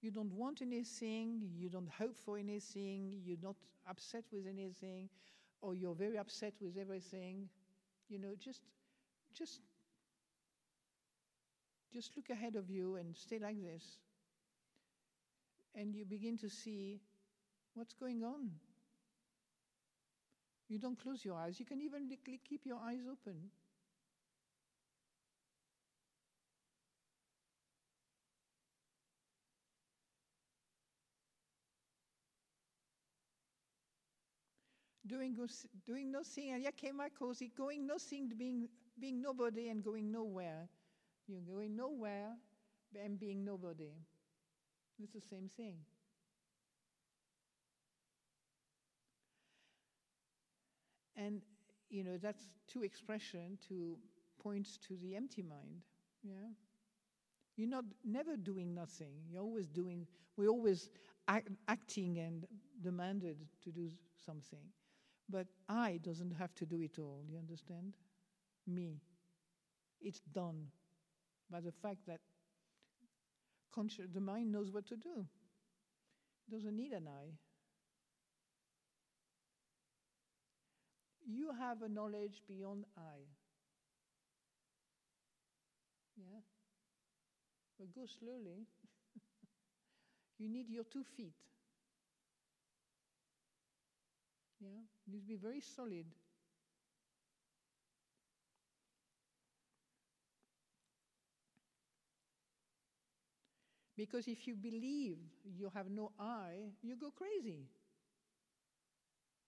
You 0.00 0.10
don't 0.10 0.32
want 0.32 0.62
anything, 0.62 1.42
you 1.54 1.68
don't 1.68 1.90
hope 1.90 2.16
for 2.16 2.38
anything, 2.38 3.20
you're 3.22 3.36
not 3.42 3.56
upset 3.88 4.24
with 4.32 4.46
anything, 4.46 5.10
or 5.60 5.74
you're 5.74 5.94
very 5.94 6.16
upset 6.16 6.54
with 6.60 6.78
everything. 6.78 7.48
You 8.08 8.18
know, 8.18 8.34
just 8.38 8.62
just 9.34 9.60
just 11.92 12.16
look 12.16 12.30
ahead 12.30 12.56
of 12.56 12.70
you 12.70 12.96
and 12.96 13.14
stay 13.16 13.38
like 13.38 13.60
this. 13.62 13.98
And 15.74 15.94
you 15.94 16.04
begin 16.04 16.38
to 16.38 16.48
see 16.48 17.00
what's 17.80 17.94
going 17.94 18.22
on. 18.22 18.50
You 20.68 20.78
don't 20.78 21.00
close 21.00 21.24
your 21.24 21.34
eyes. 21.34 21.58
You 21.58 21.64
can 21.64 21.80
even 21.80 22.10
keep 22.46 22.66
your 22.66 22.76
eyes 22.76 23.00
open. 23.10 23.36
Doing, 35.06 35.34
doing 35.86 36.12
nothing, 36.12 36.52
and 36.52 36.62
yeah, 36.62 36.92
my 36.94 37.08
cozy, 37.18 37.50
going 37.56 37.86
nothing, 37.86 38.30
being, 38.36 38.68
being 39.00 39.22
nobody 39.22 39.70
and 39.70 39.82
going 39.82 40.12
nowhere. 40.12 40.68
You're 41.26 41.40
going 41.40 41.74
nowhere 41.74 42.36
and 43.02 43.18
being 43.18 43.42
nobody. 43.42 43.90
It's 45.02 45.14
the 45.14 45.20
same 45.20 45.48
thing. 45.56 45.76
And 51.20 51.42
you 51.90 52.02
know 52.02 52.16
that's 52.16 52.42
two 52.66 52.82
expression 52.82 53.58
to 53.68 53.98
points 54.42 54.78
to 54.88 54.96
the 55.02 55.14
empty 55.16 55.42
mind. 55.42 55.82
Yeah, 56.22 56.52
you're 57.56 57.68
not 57.68 57.84
never 58.04 58.36
doing 58.36 58.74
nothing. 58.74 59.12
You're 59.30 59.42
always 59.42 59.68
doing. 59.68 60.06
We're 60.36 60.48
always 60.48 60.88
act, 61.28 61.48
acting 61.68 62.18
and 62.18 62.46
demanded 62.80 63.36
to 63.64 63.70
do 63.70 63.90
something, 64.24 64.64
but 65.28 65.46
I 65.68 66.00
doesn't 66.02 66.32
have 66.32 66.54
to 66.54 66.64
do 66.66 66.80
it 66.80 66.98
all. 66.98 67.22
You 67.28 67.38
understand? 67.38 67.96
Me. 68.66 69.02
It's 70.00 70.20
done 70.32 70.68
by 71.50 71.60
the 71.60 71.72
fact 71.72 72.06
that 72.06 72.20
conscious, 73.74 74.06
the 74.12 74.20
mind 74.20 74.50
knows 74.50 74.70
what 74.70 74.86
to 74.86 74.96
do. 74.96 75.26
It 76.48 76.54
doesn't 76.54 76.74
need 76.74 76.92
an 76.92 77.08
I. 77.08 77.32
You 81.32 81.52
have 81.56 81.82
a 81.82 81.88
knowledge 81.88 82.42
beyond 82.48 82.84
I. 82.96 83.22
Yeah? 86.16 86.40
But 87.78 87.94
go 87.94 88.06
slowly. 88.06 88.66
you 90.38 90.48
need 90.48 90.68
your 90.68 90.82
two 90.82 91.04
feet. 91.16 91.34
Yeah? 94.60 94.82
You 95.06 95.12
need 95.12 95.20
to 95.20 95.28
be 95.28 95.36
very 95.36 95.60
solid. 95.60 96.06
Because 103.96 104.26
if 104.26 104.48
you 104.48 104.56
believe 104.56 105.18
you 105.44 105.70
have 105.72 105.90
no 105.90 106.10
I, 106.18 106.72
you 106.82 106.96
go 106.96 107.12
crazy. 107.12 107.68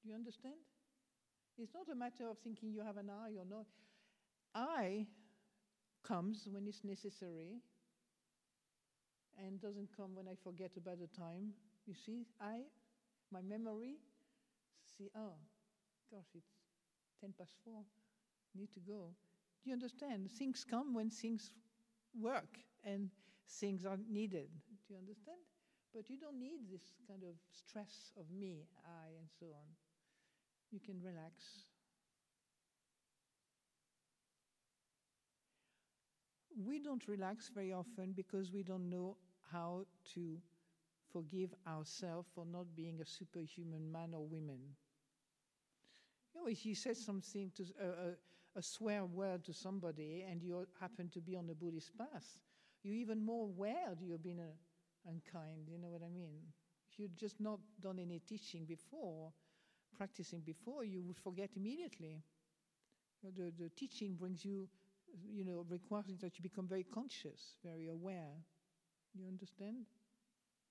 Do 0.03 0.11
you 0.11 0.15
understand? 0.15 0.55
It's 1.59 1.74
not 1.74 1.89
a 1.93 1.95
matter 1.95 2.29
of 2.29 2.39
thinking 2.39 2.73
you 2.73 2.83
have 2.83 2.97
an 2.97 3.11
I 3.11 3.31
or 3.39 3.45
not. 3.49 3.66
I 4.55 5.07
comes 6.03 6.49
when 6.51 6.66
it's 6.66 6.83
necessary 6.85 7.61
and 9.39 9.61
doesn't 9.61 9.89
come 9.97 10.15
when 10.15 10.29
I 10.29 10.35
forget 10.43 10.73
about 10.77 10.99
the 11.01 11.09
time. 11.19 11.53
You 11.87 11.95
see, 11.95 12.27
I, 12.41 12.61
my 13.33 13.41
memory, 13.43 13.97
see, 14.97 15.11
oh, 15.16 15.35
gosh, 16.11 16.29
it's 16.35 16.53
10 17.20 17.35
past 17.39 17.55
4, 17.65 17.74
need 18.55 18.73
to 18.73 18.81
go. 18.81 19.11
Do 19.62 19.70
you 19.70 19.74
understand? 19.74 20.31
Things 20.31 20.65
come 20.69 20.95
when 20.95 21.11
things 21.11 21.53
work 22.20 22.59
and 22.85 23.11
things 23.61 23.85
are 23.85 23.99
needed. 24.11 24.49
Do 24.87 24.95
you 24.95 24.99
understand? 24.99 25.39
But 25.95 26.09
you 26.09 26.16
don't 26.19 26.41
need 26.41 26.70
this 26.70 26.95
kind 27.07 27.23
of 27.23 27.37
stress 27.53 28.12
of 28.19 28.24
me, 28.31 28.66
I, 28.85 29.09
and 29.19 29.29
so 29.39 29.47
on. 29.47 29.66
You 30.73 30.81
can 30.81 31.01
relax. 31.03 31.66
We 36.57 36.78
don't 36.78 37.07
relax 37.09 37.51
very 37.55 37.73
often 37.73 38.12
because 38.12 38.53
we 38.53 38.62
don't 38.62 38.89
know 38.89 39.16
how 39.51 39.85
to 40.15 40.39
forgive 41.12 41.55
ourselves 41.66 42.28
for 42.35 42.47
not 42.47 42.74
being 42.74 43.01
a 43.01 43.07
superhuman 43.07 43.90
man 43.93 44.15
or 44.15 44.24
woman. 44.27 44.61
You 46.35 46.40
know, 46.40 46.47
if 46.49 46.65
you 46.65 46.74
say 46.74 46.94
something 46.94 47.51
to 47.57 47.65
a, 47.81 47.86
a, 47.86 48.59
a 48.59 48.62
swear 48.62 49.05
word 49.05 49.44
to 49.44 49.53
somebody 49.53 50.24
and 50.28 50.43
you 50.43 50.66
happen 50.81 51.11
to 51.11 51.20
be 51.20 51.36
on 51.36 51.47
the 51.47 51.55
Buddhist 51.55 51.97
path, 51.99 52.39
you're 52.82 52.94
even 52.94 53.24
more 53.24 53.44
aware 53.44 53.90
that 53.90 54.05
you've 54.05 54.23
been 54.23 54.40
uh, 54.40 55.11
unkind. 55.11 55.69
You 55.69 55.78
know 55.78 55.89
what 55.89 56.03
I 56.03 56.09
mean? 56.09 56.40
If 56.90 56.99
you'd 56.99 57.16
just 57.16 57.40
not 57.40 57.61
done 57.81 57.99
any 57.99 58.20
teaching 58.20 58.65
before, 58.65 59.32
practicing 59.97 60.40
before, 60.40 60.85
you 60.85 61.02
would 61.02 61.19
forget 61.19 61.51
immediately. 61.56 62.23
The, 63.23 63.52
the 63.56 63.69
teaching 63.70 64.16
brings 64.16 64.44
you, 64.44 64.69
you 65.31 65.44
know, 65.44 65.64
requires 65.69 66.19
that 66.20 66.39
you 66.39 66.43
become 66.43 66.66
very 66.66 66.82
conscious, 66.85 67.56
very 67.64 67.89
aware. 67.89 68.44
You 69.14 69.27
understand? 69.28 69.86